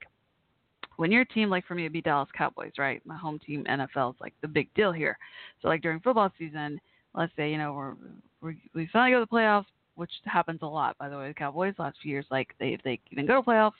when 1.01 1.11
your 1.11 1.25
team, 1.25 1.49
like 1.49 1.65
for 1.65 1.73
me, 1.73 1.83
it'd 1.83 1.93
be 1.93 2.01
Dallas 2.01 2.29
Cowboys, 2.37 2.73
right? 2.77 3.01
My 3.05 3.17
home 3.17 3.39
team, 3.39 3.63
NFL 3.63 4.13
is 4.13 4.21
like 4.21 4.33
the 4.41 4.47
big 4.47 4.71
deal 4.75 4.91
here. 4.91 5.17
So 5.59 5.67
like 5.67 5.81
during 5.81 5.99
football 5.99 6.31
season, 6.37 6.79
let's 7.15 7.31
say 7.35 7.49
you 7.49 7.57
know 7.57 7.73
we're, 7.73 7.95
we're 8.39 8.55
we 8.75 8.87
finally 8.93 9.11
go 9.11 9.19
to 9.19 9.25
the 9.29 9.35
playoffs, 9.35 9.65
which 9.95 10.11
happens 10.25 10.59
a 10.61 10.67
lot, 10.67 10.95
by 10.99 11.09
the 11.09 11.17
way. 11.17 11.29
The 11.29 11.33
Cowboys 11.33 11.73
last 11.79 11.97
few 12.03 12.11
years, 12.11 12.25
like 12.29 12.49
they 12.59 12.69
if 12.69 12.83
they 12.83 12.99
even 13.11 13.25
go 13.25 13.41
to 13.41 13.41
playoffs, 13.41 13.71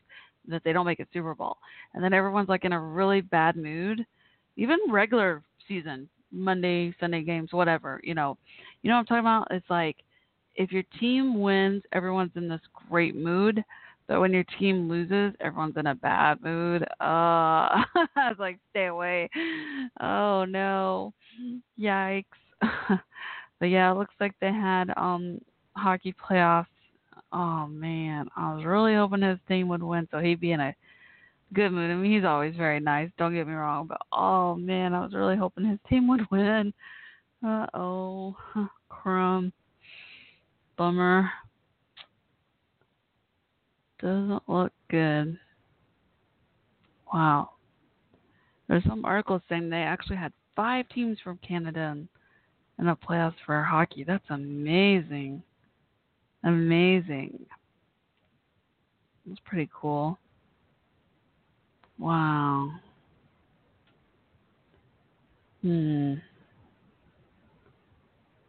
that 0.48 0.64
they 0.64 0.74
don't 0.74 0.86
make 0.86 1.00
it 1.00 1.10
Super 1.14 1.36
Bowl, 1.36 1.58
and 1.94 2.04
then 2.04 2.12
everyone's 2.12 2.50
like 2.50 2.66
in 2.66 2.74
a 2.74 2.80
really 2.80 3.22
bad 3.22 3.56
mood, 3.56 4.04
even 4.56 4.80
regular 4.90 5.44
season, 5.68 6.10
Monday, 6.32 6.94
Sunday 7.00 7.24
games, 7.24 7.50
whatever. 7.52 8.00
You 8.04 8.14
know, 8.16 8.38
you 8.82 8.90
know 8.90 8.96
what 8.96 9.02
I'm 9.02 9.06
talking 9.06 9.20
about? 9.20 9.48
It's 9.52 9.70
like 9.70 9.98
if 10.56 10.72
your 10.72 10.84
team 11.00 11.40
wins, 11.40 11.84
everyone's 11.94 12.32
in 12.36 12.48
this 12.50 12.62
great 12.90 13.16
mood. 13.16 13.64
But 14.08 14.20
when 14.20 14.34
your 14.34 14.44
team 14.60 14.90
loses, 14.90 15.34
everyone's 15.40 15.78
in 15.78 15.88
a 15.88 15.96
bad 15.96 16.42
mood. 16.42 16.84
Uh, 16.84 16.86
I 17.00 18.28
was 18.28 18.36
like, 18.40 18.60
stay 18.72 18.88
away. 18.88 19.30
Oh 20.02 20.44
no, 20.46 21.14
yikes. 21.80 22.26
but 23.60 23.66
yeah, 23.66 23.92
it 23.92 23.98
looks 23.98 24.16
like 24.20 24.34
they 24.42 24.52
had 24.52 24.92
um 24.98 25.40
hockey 25.78 26.14
playoffs. 26.14 26.66
Oh 27.32 27.68
man, 27.68 28.28
I 28.36 28.54
was 28.54 28.66
really 28.66 28.96
hoping 28.96 29.22
his 29.22 29.40
team 29.48 29.70
would 29.70 29.84
win, 29.84 30.08
so 30.12 30.20
he'd 30.20 30.42
be 30.42 30.52
in 30.52 30.60
a 30.60 30.76
good 31.54 31.72
mood. 31.72 31.92
I 31.92 31.96
mean, 31.96 32.12
he's 32.12 32.26
always 32.26 32.56
very 32.56 32.80
nice. 32.80 33.10
Don't 33.18 33.34
get 33.34 33.48
me 33.48 33.54
wrong, 33.54 33.88
but 33.88 34.02
oh 34.12 34.56
man, 34.56 34.94
I 34.94 35.02
was 35.02 35.14
really 35.14 35.38
hoping 35.38 35.66
his 35.66 35.80
team 35.90 36.08
would 36.08 36.30
win. 36.32 36.74
Uh 37.46 37.66
oh. 37.74 38.36
Crumb. 38.90 39.52
Bummer. 40.78 41.30
Doesn't 44.00 44.42
look 44.48 44.72
good. 44.90 45.38
Wow. 47.14 47.52
There's 48.68 48.84
some 48.86 49.06
articles 49.06 49.42
saying 49.50 49.70
they 49.70 49.78
actually 49.78 50.18
had 50.18 50.34
five 50.56 50.88
teams 50.90 51.18
from 51.24 51.40
Canada 51.46 51.94
in, 51.94 52.08
in 52.80 52.86
the 52.86 52.96
playoffs 52.96 53.36
for 53.46 53.62
hockey. 53.64 54.04
That's 54.04 54.24
amazing. 54.30 55.44
Amazing. 56.44 57.46
That's 59.26 59.42
pretty 59.46 59.70
cool. 59.74 60.18
Wow. 62.02 62.72
Hmm. 65.62 66.16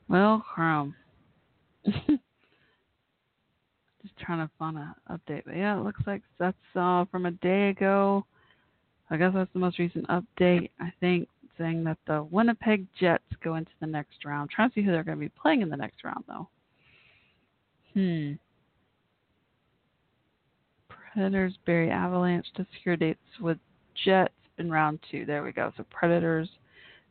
Well, 0.08 0.42
Chrome. 0.54 0.94
Just 1.84 2.18
trying 4.18 4.38
to 4.38 4.50
find 4.58 4.78
an 4.78 4.94
update. 5.10 5.42
But 5.44 5.56
yeah, 5.56 5.78
it 5.78 5.84
looks 5.84 6.00
like 6.06 6.22
that's 6.38 6.56
uh, 6.74 7.04
from 7.10 7.26
a 7.26 7.32
day 7.32 7.68
ago. 7.68 8.24
I 9.10 9.18
guess 9.18 9.32
that's 9.34 9.52
the 9.52 9.58
most 9.58 9.78
recent 9.78 10.08
update. 10.08 10.70
I 10.80 10.90
think 11.00 11.28
saying 11.58 11.84
that 11.84 11.98
the 12.06 12.26
Winnipeg 12.30 12.86
Jets 12.98 13.22
go 13.44 13.56
into 13.56 13.70
the 13.80 13.86
next 13.86 14.24
round. 14.24 14.48
trying 14.48 14.70
to 14.70 14.74
see 14.74 14.82
who 14.82 14.92
they're 14.92 15.04
going 15.04 15.18
to 15.18 15.24
be 15.24 15.28
playing 15.28 15.60
in 15.60 15.68
the 15.68 15.76
next 15.76 16.04
round, 16.04 16.24
though. 16.26 16.48
Hmm. 17.92 18.32
Predators 21.12 21.54
bury 21.66 21.90
Avalanche 21.90 22.46
to 22.56 22.66
secure 22.74 22.96
dates 22.96 23.20
with 23.40 23.58
Jets 24.04 24.32
in 24.58 24.70
round 24.70 24.98
two. 25.10 25.24
There 25.26 25.42
we 25.42 25.52
go. 25.52 25.72
So 25.76 25.84
Predators. 25.90 26.48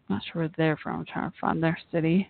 I'm 0.10 0.16
not 0.16 0.24
sure 0.26 0.42
where 0.42 0.52
they're 0.58 0.78
from. 0.78 1.00
I'm 1.00 1.06
trying 1.06 1.32
to 1.32 1.38
find 1.40 1.64
their 1.64 1.78
city. 1.92 2.30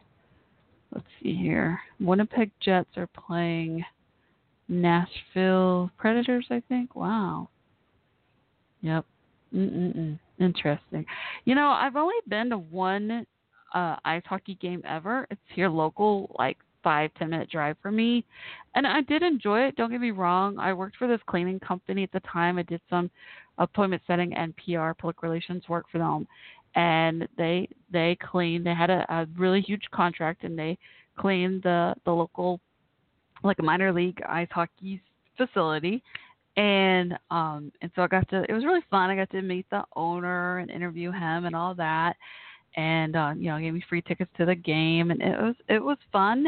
Let's 0.94 1.08
see 1.22 1.36
here. 1.36 1.80
Winnipeg 2.00 2.52
Jets 2.60 2.90
are 2.98 3.08
playing 3.08 3.84
Nashville 4.68 5.90
Predators, 5.98 6.46
I 6.50 6.62
think. 6.68 6.96
Wow. 6.96 7.50
Yep. 8.82 9.06
Mm-mm-mm. 9.54 10.20
Interesting. 10.40 11.06
You 11.46 11.56
know, 11.56 11.70
I've 11.70 11.96
only 11.96 12.16
been 12.28 12.50
to 12.50 12.58
one 12.58 13.26
uh, 13.74 13.96
ice 14.04 14.24
hockey 14.26 14.56
game 14.56 14.82
ever. 14.86 15.28
It's 15.30 15.42
here 15.54 15.70
local, 15.70 16.36
like 16.38 16.58
five 16.84 17.12
ten 17.18 17.30
minute 17.30 17.50
drive 17.50 17.78
for 17.82 17.92
me, 17.92 18.26
and 18.76 18.86
I 18.86 19.02
did 19.02 19.24
enjoy 19.24 19.62
it. 19.62 19.76
Don't 19.76 19.92
get 19.92 20.02
me 20.02 20.12
wrong. 20.12 20.58
I 20.60 20.74
worked 20.74 20.98
for 20.98 21.08
this 21.08 21.22
cleaning 21.28 21.60
company 21.60 22.04
at 22.04 22.12
the 22.12 22.22
time. 22.22 22.58
I 22.58 22.64
did 22.64 22.82
some 22.90 23.10
appointment 23.58 24.02
setting 24.08 24.34
and 24.34 24.56
PR 24.58 24.92
public 24.94 25.24
relations 25.24 25.64
work 25.70 25.86
for 25.92 25.98
them, 25.98 26.28
and 26.76 27.28
they 27.38 27.70
they 27.92 28.18
cleaned. 28.22 28.66
They 28.66 28.74
had 28.74 28.90
a, 28.90 29.06
a 29.10 29.28
really 29.38 29.62
huge 29.62 29.84
contract, 29.92 30.44
and 30.44 30.58
they 30.58 30.78
cleaned 31.18 31.64
the 31.64 31.96
the 32.06 32.12
local 32.12 32.60
like 33.44 33.60
a 33.60 33.64
minor 33.64 33.92
league 33.92 34.22
ice 34.28 34.48
hockey 34.52 35.02
facility 35.38 36.04
and 36.58 37.14
um 37.30 37.72
and 37.82 37.92
so 37.96 38.02
I 38.02 38.08
got 38.08 38.28
to 38.30 38.46
it 38.48 38.54
was 38.54 38.66
really 38.66 38.84
fun. 38.90 39.10
I 39.10 39.16
got 39.16 39.30
to 39.32 39.42
meet 39.42 39.66
the 39.70 39.84
owner 39.96 40.60
and 40.60 40.70
interview 40.70 41.12
him 41.12 41.46
and 41.46 41.56
all 41.56 41.74
that. 41.76 42.16
And 42.76 43.16
uh, 43.16 43.34
you 43.38 43.50
know, 43.50 43.60
gave 43.60 43.74
me 43.74 43.84
free 43.88 44.02
tickets 44.02 44.32
to 44.38 44.46
the 44.46 44.56
game 44.56 45.12
and 45.12 45.22
it 45.22 45.40
was 45.40 45.56
it 45.70 45.84
was 45.84 45.98
fun. 46.12 46.46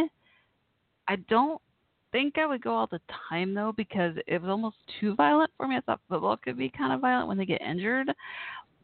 I 1.08 1.18
don't 1.30 1.62
think 2.12 2.38
I 2.38 2.46
would 2.46 2.64
go 2.64 2.74
all 2.74 2.88
the 2.88 3.02
time 3.30 3.54
though 3.54 3.74
because 3.76 4.16
it 4.28 4.42
was 4.42 4.50
almost 4.50 4.78
too 5.00 5.16
violent 5.16 5.52
for 5.58 5.68
me. 5.68 5.76
I 5.78 5.82
thought 5.82 6.00
football 6.08 6.38
could 6.38 6.58
be 6.58 6.70
kind 6.70 6.94
of 6.94 7.02
violent 7.02 7.28
when 7.28 7.38
they 7.38 7.46
get 7.46 7.62
injured, 7.62 8.12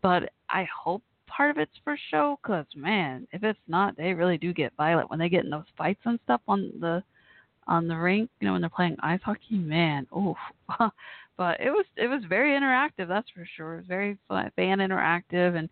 but 0.01 0.29
I 0.49 0.67
hope 0.75 1.03
part 1.27 1.51
of 1.51 1.57
it's 1.57 1.71
for 1.83 1.97
show 2.09 2.39
because 2.41 2.65
man, 2.75 3.27
if 3.31 3.43
it's 3.43 3.59
not, 3.67 3.95
they 3.95 4.13
really 4.13 4.37
do 4.37 4.53
get 4.53 4.73
violent 4.75 5.09
when 5.09 5.19
they 5.19 5.29
get 5.29 5.43
in 5.45 5.49
those 5.49 5.63
fights 5.77 6.01
and 6.05 6.19
stuff 6.25 6.41
on 6.47 6.71
the 6.79 7.03
on 7.67 7.87
the 7.87 7.95
rink, 7.95 8.29
you 8.39 8.47
know, 8.47 8.53
when 8.53 8.61
they're 8.61 8.69
playing 8.69 8.97
ice 9.01 9.19
hockey, 9.23 9.57
man, 9.57 10.07
oof. 10.17 10.37
but 11.37 11.59
it 11.59 11.69
was 11.69 11.85
it 11.95 12.07
was 12.07 12.23
very 12.27 12.59
interactive, 12.59 13.07
that's 13.07 13.29
for 13.29 13.47
sure. 13.55 13.75
It 13.75 13.77
was 13.77 13.85
very 13.87 14.17
fan 14.27 14.79
interactive, 14.79 15.55
and 15.55 15.69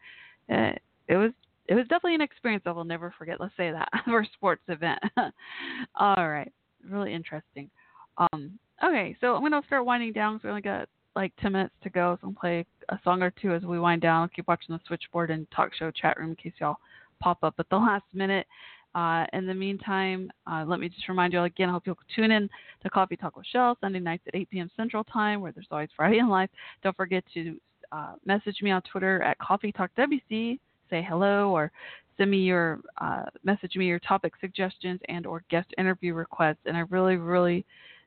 uh, 0.49 0.78
it 1.07 1.18
was 1.18 1.32
it 1.68 1.76
was 1.76 1.84
definitely 1.88 2.15
an 2.15 2.22
experience 2.22 2.64
I 2.65 2.72
will 2.72 2.84
never 2.84 3.14
forget. 3.18 3.39
Let's 3.39 3.56
say 3.57 3.72
that 3.72 3.89
for 4.06 4.22
a 4.22 4.30
sports 4.34 4.64
event. 4.68 4.99
All 5.95 6.30
right, 6.30 6.52
really 6.89 7.14
interesting. 7.14 7.69
Um, 8.18 8.57
okay, 8.84 9.15
so 9.22 9.35
I'm 9.35 9.44
gonna 9.44 9.61
start 9.68 9.85
winding 9.85 10.14
down. 10.14 10.39
So 10.41 10.48
we 10.48 10.49
only 10.52 10.61
got 10.61 10.88
like 11.15 11.34
10 11.41 11.52
minutes 11.52 11.73
to 11.84 11.89
go, 11.89 12.18
so 12.22 12.27
I'm 12.27 12.34
gonna 12.34 12.39
play 12.39 12.65
a 12.89 12.99
song 13.03 13.22
or 13.22 13.31
two 13.31 13.53
as 13.53 13.64
we 13.64 13.80
wind 13.80 14.02
down. 14.02 14.23
I'll 14.23 14.27
keep 14.30 14.48
watching 14.48 14.76
the 14.76 14.81
switchboard 14.88 15.31
and 15.31 15.49
talk 15.52 15.73
show 15.73 15.91
chat 15.91 16.18
room 16.18 16.30
in 16.30 16.35
case 16.35 16.53
y'all 16.60 16.77
pop 17.19 17.39
up 17.44 17.56
at 17.60 17.69
the 17.69 17.76
last 17.77 18.06
minute. 18.14 18.48
Uh, 18.95 19.26
in 19.34 19.45
the 19.45 19.53
meantime, 19.53 20.31
uh, 20.52 20.64
let 20.65 20.80
me 20.80 20.89
just 20.89 21.07
remind 21.07 21.31
you 21.31 21.38
all 21.38 21.45
again, 21.45 21.69
I 21.69 21.73
hope 21.73 21.84
you'll 21.85 21.98
tune 22.15 22.31
in 22.31 22.49
to 22.81 22.89
Coffee 22.89 23.15
Talk 23.15 23.35
with 23.35 23.45
Shell 23.45 23.77
Sunday 23.80 23.99
nights 23.99 24.23
at 24.27 24.34
8 24.34 24.49
p.m. 24.49 24.72
Central 24.76 25.03
Time, 25.03 25.39
where 25.41 25.52
there's 25.52 25.68
always 25.69 25.89
Friday 25.95 26.18
in 26.18 26.30
Life. 26.30 26.49
Don't 26.81 26.95
forget 26.95 27.23
to 27.35 27.57
uh, 27.91 28.14
message 28.26 28.57
me 28.64 28.72
on 28.72 28.81
Twitter 28.91 29.22
at 29.22 29.38
CoffeeTalkWC, 29.39 30.60
say 30.90 31.06
hello, 31.08 31.52
or 31.52 31.72
send 32.18 32.32
me 32.32 32.38
your 32.38 32.80
uh, 33.00 33.26
message 33.44 33.76
me 33.76 33.86
your 33.86 34.00
topic 34.00 34.34
suggestions 34.42 35.00
and 35.08 35.26
or 35.26 35.44
guest 35.50 35.68
interview 35.78 36.14
requests. 36.14 36.66
And 36.66 36.76
I 36.76 36.82
really, 36.90 37.16
really 37.16 37.66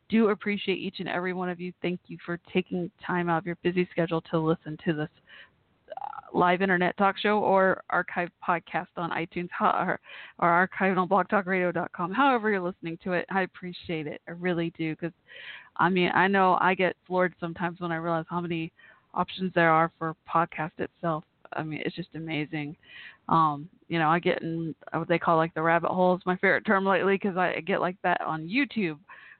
do 0.09 0.29
appreciate 0.29 0.79
each 0.79 0.97
and 0.99 1.09
every 1.09 1.33
one 1.33 1.49
of 1.49 1.61
you. 1.61 1.73
Thank 1.81 2.01
you 2.09 2.19
for 2.27 2.39
taking 2.53 2.91
time 3.05 3.31
out 3.31 3.39
of 3.39 3.47
your 3.47 3.57
busy 3.63 3.89
schedule 3.91 4.21
to 4.31 4.39
listen 4.39 4.77
to 4.85 4.93
this 4.93 5.09
uh, 5.91 6.37
live 6.37 6.63
internet 6.63 6.97
talk 6.97 7.17
show 7.17 7.39
or 7.39 7.83
archived 7.93 8.31
podcast 8.47 8.89
on 8.97 9.11
iTunes 9.11 9.49
or, 9.61 10.01
or 10.41 10.69
archived 10.69 10.99
on 10.99 11.09
blogtalkradio.com. 11.09 12.13
However, 12.13 12.51
you're 12.51 12.61
listening 12.61 12.99
to 13.05 13.13
it, 13.13 13.27
I 13.31 13.43
appreciate 13.43 14.07
it. 14.07 14.21
I 14.29 14.33
really 14.33 14.73
do 14.77 14.95
because, 14.97 15.15
I 15.77 15.89
mean, 15.89 16.11
I 16.13 16.27
know 16.27 16.59
I 16.61 16.75
get 16.75 16.97
floored 17.07 17.35
sometimes 17.39 17.81
when 17.81 17.93
I 17.93 17.97
realize 17.97 18.27
how 18.29 18.41
many 18.41 18.73
options 19.15 19.53
there 19.55 19.71
are 19.71 19.93
for 19.99 20.15
podcast 20.33 20.73
itself. 20.79 21.25
I 21.53 21.63
mean, 21.63 21.83
it's 21.85 21.97
just 21.97 22.15
amazing. 22.15 22.77
Um, 23.29 23.69
you 23.89 23.99
know, 23.99 24.09
I 24.09 24.19
get 24.19 24.43
in 24.43 24.75
what 24.93 25.09
they 25.09 25.19
call 25.19 25.37
like 25.37 25.55
the 25.55 25.63
rabbit 25.63 25.91
hole 25.91 26.17
is 26.17 26.23
my 26.27 26.37
favorite 26.37 26.67
term 26.67 26.85
lately 26.85 27.15
because 27.15 27.37
I 27.37 27.61
get 27.61 27.81
like 27.81 27.97
that 28.03 28.21
on 28.21 28.49
YouTube. 28.49 28.99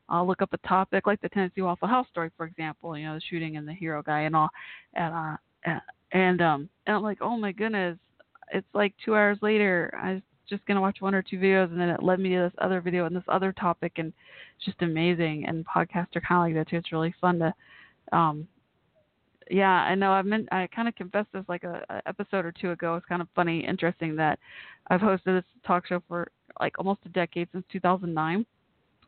I'll 0.09 0.27
look 0.27 0.43
up 0.43 0.53
a 0.53 0.69
topic 0.69 1.07
like 1.07 1.21
the 1.21 1.29
Tennessee 1.29 1.63
Waffle 1.63 1.89
House 1.89 2.07
story, 2.11 2.31
for 2.37 2.47
example. 2.47 2.99
You 2.99 3.07
know, 3.07 3.15
the 3.15 3.21
shooting 3.31 3.57
and 3.57 3.67
the 3.67 3.73
hero 3.73 4.03
guy 4.03 4.23
and 4.23 4.35
all, 4.35 4.51
and 4.95 5.15
uh, 5.15 5.79
and 6.13 6.43
um 6.43 6.69
and 6.87 6.97
I'm 6.97 7.03
like, 7.03 7.19
oh 7.21 7.37
my 7.37 7.53
goodness, 7.53 7.97
it's 8.53 8.67
like 8.75 8.95
two 9.05 9.15
hours 9.15 9.39
later. 9.41 9.93
I 10.01 10.15
was 10.15 10.23
just 10.49 10.67
gonna 10.67 10.81
watch 10.81 11.01
one 11.01 11.15
or 11.15 11.23
two 11.23 11.39
videos, 11.39 11.71
and 11.71 11.81
then 11.81 11.89
it 11.89 12.03
led 12.03 12.19
me 12.19 12.31
to 12.31 12.41
this 12.41 12.59
other 12.59 12.81
video 12.81 13.07
and 13.07 13.15
this 13.15 13.23
other 13.29 13.53
topic, 13.53 13.93
and 13.97 14.13
it's 14.57 14.65
just 14.67 14.83
amazing. 14.83 15.45
And 15.47 15.65
podcasts 15.65 16.17
are 16.17 16.21
kind 16.21 16.41
of 16.41 16.47
like 16.47 16.55
that 16.55 16.69
too. 16.69 16.77
It's 16.77 16.93
really 16.93 17.15
fun 17.21 17.39
to, 17.39 17.55
um, 18.17 18.49
yeah, 19.51 19.69
I 19.69 19.95
know. 19.95 20.13
I've 20.13 20.25
been 20.25 20.49
I 20.53 20.69
kind 20.75 20.89
of 20.89 20.95
confessed 20.95 21.29
this 21.33 21.45
like 21.49 21.65
a, 21.65 21.85
a 21.91 22.09
episode 22.09 22.45
or 22.45 22.53
two 22.53 22.71
ago. 22.71 22.97
It's 22.97 23.07
kind 23.07 23.21
of 23.21 23.29
funny, 23.35 23.65
interesting 23.67 24.17
that 24.17 24.39
I've 24.89 25.01
hosted 25.01 25.25
this 25.25 25.45
talk 25.67 25.87
show 25.87 26.03
for 26.09 26.31
like 26.61 26.79
almost 26.79 27.01
a 27.07 27.09
decade 27.11 27.49
since 27.53 27.65
2009 27.73 28.47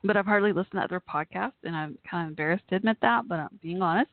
but 0.05 0.17
I've 0.17 0.27
hardly 0.27 0.53
listened 0.53 0.73
to 0.75 0.81
other 0.81 1.01
podcasts, 1.01 1.53
and 1.65 1.77
I'm 1.77 1.97
kind 2.09 2.25
of 2.25 2.31
embarrassed 2.31 2.65
to 2.71 2.77
admit 2.77 2.97
that, 3.03 3.29
but 3.29 3.39
I'm 3.39 3.59
being 3.63 3.83
honest. 3.83 4.11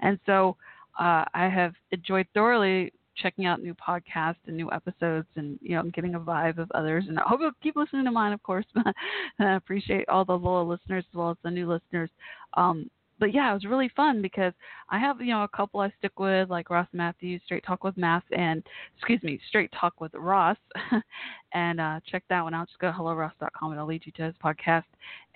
And 0.00 0.18
so 0.26 0.56
uh, 0.98 1.24
I 1.32 1.48
have 1.48 1.72
enjoyed 1.92 2.26
thoroughly 2.34 2.92
checking 3.16 3.46
out 3.46 3.62
new 3.62 3.74
podcasts 3.74 4.36
and 4.46 4.56
new 4.56 4.70
episodes, 4.70 5.28
and 5.36 5.58
you 5.62 5.76
know, 5.76 5.84
getting 5.94 6.14
a 6.14 6.20
vibe 6.20 6.58
of 6.58 6.70
others. 6.72 7.04
And 7.08 7.18
I 7.18 7.22
hope 7.26 7.40
you'll 7.40 7.52
keep 7.62 7.76
listening 7.76 8.04
to 8.04 8.10
mine, 8.10 8.32
of 8.32 8.42
course. 8.42 8.66
I 9.38 9.54
appreciate 9.54 10.08
all 10.08 10.24
the 10.24 10.32
loyal 10.32 10.66
listeners 10.66 11.04
as 11.10 11.14
well 11.14 11.30
as 11.30 11.36
the 11.42 11.50
new 11.50 11.68
listeners. 11.68 12.10
Um, 12.54 12.90
but 13.20 13.32
yeah, 13.34 13.50
it 13.50 13.54
was 13.54 13.64
really 13.66 13.90
fun 13.94 14.22
because 14.22 14.52
I 14.88 14.98
have 14.98 15.20
you 15.20 15.32
know 15.32 15.44
a 15.44 15.48
couple 15.48 15.80
I 15.80 15.92
stick 15.98 16.18
with 16.18 16.48
like 16.48 16.70
Ross 16.70 16.88
Mathews, 16.92 17.42
Straight 17.44 17.64
Talk 17.64 17.84
with 17.84 17.96
Math, 17.96 18.24
and 18.36 18.62
excuse 18.96 19.22
me, 19.22 19.38
Straight 19.48 19.70
Talk 19.78 20.00
with 20.00 20.12
Ross, 20.14 20.56
and 21.54 21.80
uh, 21.80 22.00
check 22.10 22.24
that 22.30 22.42
one 22.42 22.54
out. 22.54 22.68
Just 22.68 22.80
go 22.80 22.90
to 22.90 22.96
helloross.com 22.96 23.70
and 23.70 23.74
it'll 23.74 23.86
lead 23.86 24.02
you 24.06 24.12
to 24.12 24.22
his 24.22 24.34
podcast. 24.42 24.84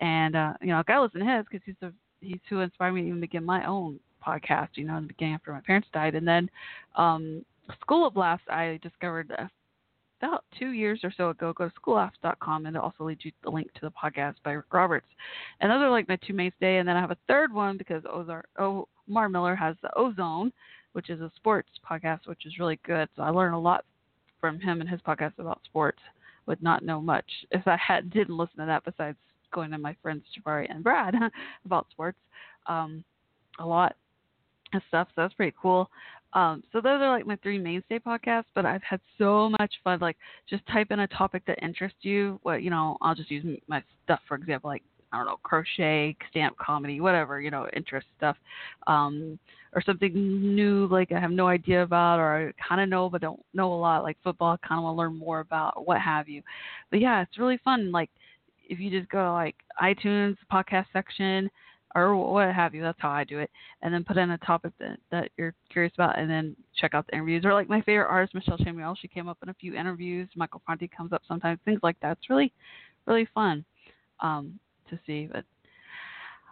And 0.01 0.35
uh, 0.35 0.55
you 0.63 0.69
know, 0.69 0.79
I 0.79 0.83
gotta 0.83 1.03
listen 1.03 1.21
to 1.21 1.37
his 1.37 1.45
because 1.51 1.65
he's 1.65 1.77
the 1.81 1.93
he's 2.21 2.41
who 2.49 2.61
inspired 2.61 2.93
me 2.93 3.03
to 3.03 3.09
even 3.09 3.21
begin 3.21 3.45
my 3.45 3.65
own 3.67 4.01
podcast. 4.27 4.71
You 4.75 4.87
know, 4.87 4.97
in 4.97 5.03
the 5.03 5.09
beginning 5.09 5.35
after 5.35 5.53
my 5.53 5.61
parents 5.61 5.89
died, 5.93 6.15
and 6.15 6.27
then 6.27 6.51
um, 6.97 7.45
School 7.83 8.07
of 8.07 8.17
Laughs 8.17 8.43
I 8.49 8.81
discovered 8.83 9.33
about 10.25 10.45
two 10.59 10.71
years 10.71 11.01
or 11.05 11.13
so 11.17 11.31
ago. 11.31 11.53
Go 11.53 11.69
to 11.69 11.75
schoollaughs.com 11.81 12.67
and 12.67 12.77
it 12.77 12.83
also 12.83 13.05
leads 13.05 13.25
you 13.25 13.31
to 13.31 13.37
the 13.45 13.51
link 13.51 13.73
to 13.75 13.81
the 13.83 13.91
podcast 13.91 14.35
by 14.45 14.53
Rick 14.53 14.73
Roberts. 14.73 15.07
And 15.61 15.71
those 15.71 15.81
are 15.83 15.91
like 15.91 16.09
my 16.09 16.17
two 16.17 16.33
mainstay. 16.33 16.79
And 16.79 16.89
then 16.89 16.97
I 16.97 17.01
have 17.01 17.11
a 17.11 17.19
third 17.29 17.53
one 17.53 17.77
because 17.77 18.03
Ozar, 18.05 18.43
Omar 18.59 19.29
Miller 19.29 19.55
has 19.55 19.77
the 19.83 19.91
Ozone, 19.97 20.53
which 20.93 21.11
is 21.11 21.21
a 21.21 21.31
sports 21.37 21.69
podcast, 21.89 22.27
which 22.27 22.47
is 22.47 22.59
really 22.59 22.81
good. 22.85 23.09
So 23.17 23.23
I 23.23 23.31
learn 23.31 23.53
a 23.53 23.61
lot 23.61 23.85
from 24.41 24.61
him 24.61 24.81
and 24.81 24.89
his 24.89 25.01
podcast 25.01 25.33
about 25.39 25.61
sports. 25.65 26.01
Would 26.47 26.63
not 26.63 26.85
know 26.85 27.01
much 27.01 27.25
if 27.53 27.67
I 27.67 27.77
had 27.77 28.11
didn't 28.11 28.37
listen 28.37 28.59
to 28.59 28.67
that 28.67 28.85
besides 28.85 29.17
going 29.51 29.71
to 29.71 29.79
my 29.79 29.97
friends 30.03 30.25
Jabari 30.37 30.67
and 30.69 30.85
Brad 30.85 31.15
about 31.65 31.87
sports. 31.91 32.19
Um, 32.67 33.03
a 33.59 33.65
lot 33.65 33.97
of 34.75 34.83
stuff. 34.89 35.09
So 35.15 35.23
that's 35.23 35.35
pretty 35.35 35.57
cool. 35.61 35.89
Um, 36.35 36.65
so 36.73 36.81
those 36.81 37.01
are 37.01 37.11
like 37.11 37.27
my 37.27 37.37
three 37.37 37.59
mainstay 37.59 38.01
podcasts, 38.01 38.47
but 38.55 38.67
I've 38.67 38.83
had 38.83 39.01
so 39.19 39.51
much 39.59 39.73
fun. 39.85 40.01
Like 40.01 40.17
just 40.51 40.67
type 40.67 40.89
in 40.91 41.01
a 41.01 41.07
topic 41.09 41.45
that 41.47 41.63
interests 41.63 41.99
you. 42.03 42.41
What 42.43 42.63
you 42.63 42.71
know, 42.71 42.97
I'll 43.01 43.15
just 43.15 43.31
use 43.31 43.45
my 43.69 43.83
stuff 44.05 44.21
for 44.27 44.37
example, 44.37 44.69
like 44.71 44.83
I 45.13 45.19
don't 45.19 45.27
know, 45.27 45.39
crochet, 45.45 46.17
stamp 46.31 46.57
comedy, 46.59 47.01
whatever 47.01 47.41
you 47.41 47.51
know, 47.51 47.69
interest 47.75 48.09
stuff, 48.17 48.37
um, 48.89 49.39
or 49.75 49.83
something 49.83 50.13
new 50.13 50.87
like 50.87 51.13
I 51.13 51.21
have 51.21 51.31
no 51.31 51.47
idea 51.47 51.85
about, 51.85 52.19
or 52.19 52.49
I 52.49 52.69
kind 52.69 52.81
of 52.81 52.89
know 52.89 53.09
but 53.09 53.21
don't 53.21 53.41
know 53.55 53.73
a 53.73 53.77
lot, 53.77 54.03
like 54.03 54.17
football, 54.25 54.59
kind 54.59 54.79
of 54.81 54.85
want 54.85 54.97
to 54.97 54.99
learn 54.99 55.17
more 55.17 55.39
about, 55.41 55.87
what 55.87 56.01
have 56.01 56.29
you. 56.29 56.43
But 56.91 57.01
yeah, 57.01 57.23
it's 57.23 57.39
really 57.39 57.59
fun. 57.65 57.93
Like 57.93 58.11
if 58.69 58.81
you 58.81 58.91
just 58.91 59.11
go 59.11 59.33
like 59.33 59.55
iTunes 59.81 60.37
podcast 60.53 60.87
section 60.93 61.49
or 61.95 62.17
what 62.17 62.55
have 62.55 62.75
you. 62.75 62.83
That's 62.83 63.01
how 63.01 63.11
I 63.11 63.25
do 63.25 63.39
it. 63.39 63.51
And 63.83 63.93
then 63.93 64.05
put 64.05 64.17
in 64.17 64.31
a 64.31 64.39
topic 64.39 64.73
that, 64.81 64.99
that 65.11 65.31
you're 65.37 65.55
curious 65.71 65.93
about 65.95 66.19
and 66.19 66.29
then 66.29 66.57
check 66.77 66.95
out 66.95 67.07
the 67.07 67.15
interviews. 67.15 67.45
Or 67.45 67.53
like 67.53 67.69
my 67.69 67.81
favorite 67.83 68.09
artist, 68.09 68.35
Michelle 68.35 68.59
Samuel, 68.63 68.97
she 69.01 69.09
came 69.09 69.29
up 69.29 69.39
in 69.43 69.49
a 69.49 69.55
few 69.55 69.75
interviews. 69.75 70.29
Michael 70.37 70.63
Franti 70.67 70.89
comes 70.89 71.13
up 71.13 71.23
sometimes, 71.29 71.61
things 71.65 71.81
like 71.83 71.99
that. 72.01 72.19
It's 72.19 72.31
really, 72.31 72.53
really 73.07 73.29
fun 73.35 73.65
um, 74.21 74.59
to 74.91 74.99
see. 75.07 75.29
But 75.31 75.45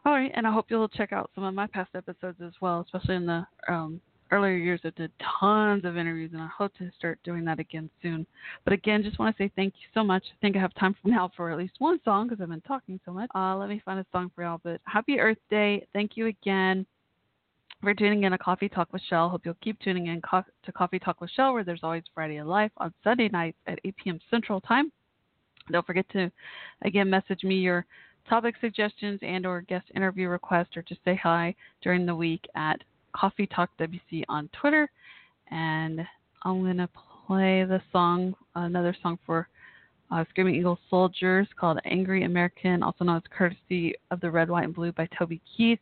all 0.04 0.12
right, 0.12 0.32
and 0.34 0.46
I 0.46 0.52
hope 0.52 0.66
you'll 0.68 0.88
check 0.88 1.12
out 1.12 1.30
some 1.34 1.44
of 1.44 1.54
my 1.54 1.66
past 1.66 1.90
episodes 1.94 2.40
as 2.44 2.52
well, 2.60 2.80
especially 2.80 3.16
in 3.16 3.26
the 3.26 3.46
um, 3.68 4.00
earlier 4.32 4.56
years. 4.56 4.80
I 4.82 4.90
did 4.96 5.12
tons 5.40 5.84
of 5.84 5.96
interviews, 5.96 6.30
and 6.32 6.42
I 6.42 6.48
hope 6.48 6.72
to 6.78 6.90
start 6.96 7.20
doing 7.22 7.44
that 7.44 7.60
again 7.60 7.88
soon. 8.00 8.26
But 8.64 8.72
again, 8.72 9.02
just 9.02 9.18
want 9.18 9.36
to 9.36 9.42
say 9.42 9.52
thank 9.54 9.74
you 9.74 9.86
so 9.94 10.02
much. 10.02 10.24
I 10.32 10.36
think 10.40 10.56
I 10.56 10.60
have 10.60 10.74
time 10.74 10.96
now 11.04 11.30
for 11.36 11.50
at 11.50 11.58
least 11.58 11.74
one 11.78 12.00
song 12.04 12.28
because 12.28 12.42
I've 12.42 12.48
been 12.48 12.62
talking 12.62 12.98
so 13.04 13.12
much. 13.12 13.30
Uh, 13.34 13.56
let 13.56 13.68
me 13.68 13.80
find 13.84 14.00
a 14.00 14.06
song 14.10 14.30
for 14.34 14.42
y'all. 14.42 14.60
But 14.64 14.80
happy 14.84 15.20
Earth 15.20 15.38
Day! 15.50 15.86
Thank 15.92 16.16
you 16.16 16.26
again 16.26 16.86
for 17.82 17.94
tuning 17.94 18.24
in 18.24 18.32
to 18.32 18.38
Coffee 18.38 18.68
Talk 18.68 18.92
with 18.92 19.02
Shell. 19.08 19.28
Hope 19.28 19.42
you'll 19.44 19.56
keep 19.62 19.78
tuning 19.80 20.06
in 20.06 20.22
to 20.22 20.72
Coffee 20.72 20.98
Talk 20.98 21.20
with 21.20 21.30
Shell, 21.30 21.52
where 21.52 21.64
there's 21.64 21.80
always 21.82 22.04
Friday 22.14 22.38
of 22.38 22.46
Life 22.46 22.72
on 22.78 22.92
Sunday 23.04 23.28
nights 23.28 23.58
at 23.66 23.78
8 23.84 23.94
p.m. 24.02 24.20
Central 24.30 24.60
Time. 24.60 24.90
Don't 25.70 25.86
forget 25.86 26.08
to 26.10 26.30
again 26.82 27.08
message 27.08 27.44
me 27.44 27.56
your 27.56 27.86
topic 28.28 28.54
suggestions 28.60 29.18
and 29.22 29.46
or 29.46 29.62
guest 29.62 29.86
interview 29.94 30.28
requests 30.28 30.76
or 30.76 30.82
just 30.82 31.00
say 31.04 31.18
hi 31.20 31.54
during 31.82 32.06
the 32.06 32.14
week 32.14 32.44
at 32.54 32.82
CoffeeTalkWC 33.16 34.24
on 34.28 34.48
Twitter. 34.58 34.90
And 35.50 36.06
I'm 36.44 36.62
gonna 36.64 36.88
play 37.26 37.64
the 37.64 37.80
song, 37.92 38.34
another 38.54 38.96
song 39.02 39.18
for 39.24 39.48
uh, 40.12 40.24
Screaming 40.30 40.56
Eagle 40.56 40.78
Soldiers 40.90 41.48
called 41.58 41.78
Angry 41.84 42.24
American, 42.24 42.82
also 42.82 43.04
known 43.04 43.16
as 43.16 43.22
Courtesy 43.36 43.94
of 44.10 44.20
the 44.20 44.30
Red, 44.30 44.50
White, 44.50 44.64
and 44.64 44.74
Blue 44.74 44.92
by 44.92 45.08
Toby 45.18 45.40
Keith. 45.56 45.78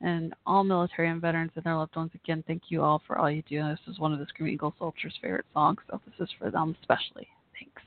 And 0.00 0.34
all 0.46 0.64
military 0.64 1.08
and 1.08 1.20
veterans 1.20 1.52
and 1.54 1.64
their 1.64 1.76
loved 1.76 1.96
ones, 1.96 2.10
again, 2.14 2.44
thank 2.46 2.64
you 2.68 2.82
all 2.82 3.02
for 3.06 3.16
all 3.16 3.30
you 3.30 3.42
do. 3.48 3.62
This 3.62 3.78
is 3.88 3.98
one 3.98 4.12
of 4.12 4.18
the 4.18 4.26
Screaming 4.26 4.54
Eagle 4.54 4.74
Soldiers' 4.78 5.14
favorite 5.20 5.46
songs, 5.54 5.78
so 5.90 6.00
this 6.04 6.28
is 6.28 6.34
for 6.38 6.50
them 6.50 6.76
especially. 6.80 7.26
Thanks. 7.58 7.82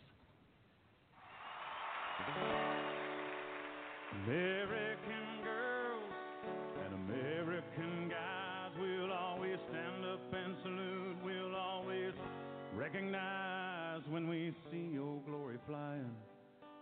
When 14.10 14.28
we 14.30 14.54
see 14.72 14.90
your 14.94 15.20
glory 15.28 15.58
flying. 15.68 16.16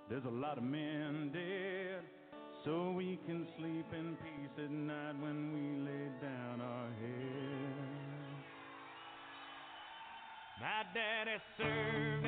There's 0.10 0.26
a 0.26 0.30
lot 0.30 0.58
of 0.58 0.64
men 0.64 1.32
dead, 1.34 2.02
so 2.64 2.92
we 2.92 3.20
can 3.26 3.48
sleep 3.58 3.86
in 3.94 4.16
peace 4.24 4.64
at 4.64 4.72
night 4.72 5.16
when 5.20 5.54
we 5.54 5.86
lay 5.86 6.10
down 6.22 6.62
our 6.62 6.88
heads. 7.02 8.16
My 10.62 10.84
daddy 10.94 11.42
served 11.58 12.26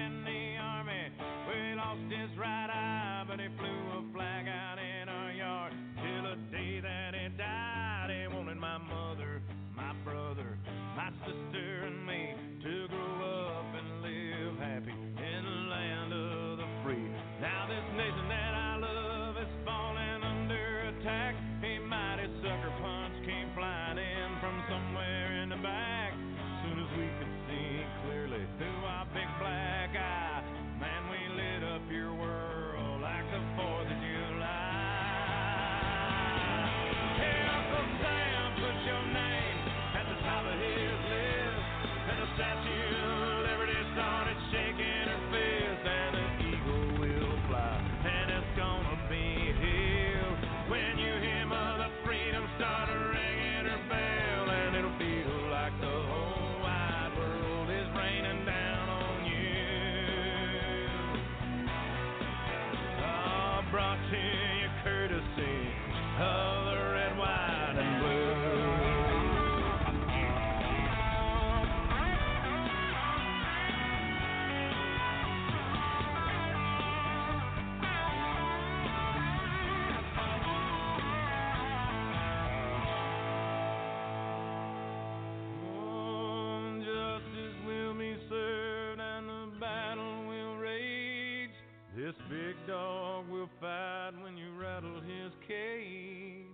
dog 92.68 93.30
will 93.30 93.50
fight 93.62 94.12
when 94.22 94.36
you 94.36 94.52
rattle 94.60 95.00
his 95.00 95.32
cage. 95.48 96.52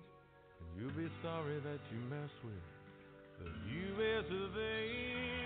And 0.62 0.70
you'll 0.78 0.92
be 0.92 1.10
sorry 1.24 1.60
that 1.60 1.80
you 1.90 1.98
messed 2.08 2.38
with 2.44 2.54
the 3.42 3.50
U.S. 3.98 4.26
of 4.30 4.56
A. 4.56 5.44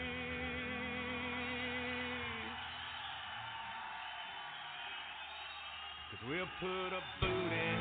Cause 6.11 6.23
we'll 6.27 6.51
put 6.59 6.91
a 6.91 7.01
boot 7.21 7.51
in 7.53 7.76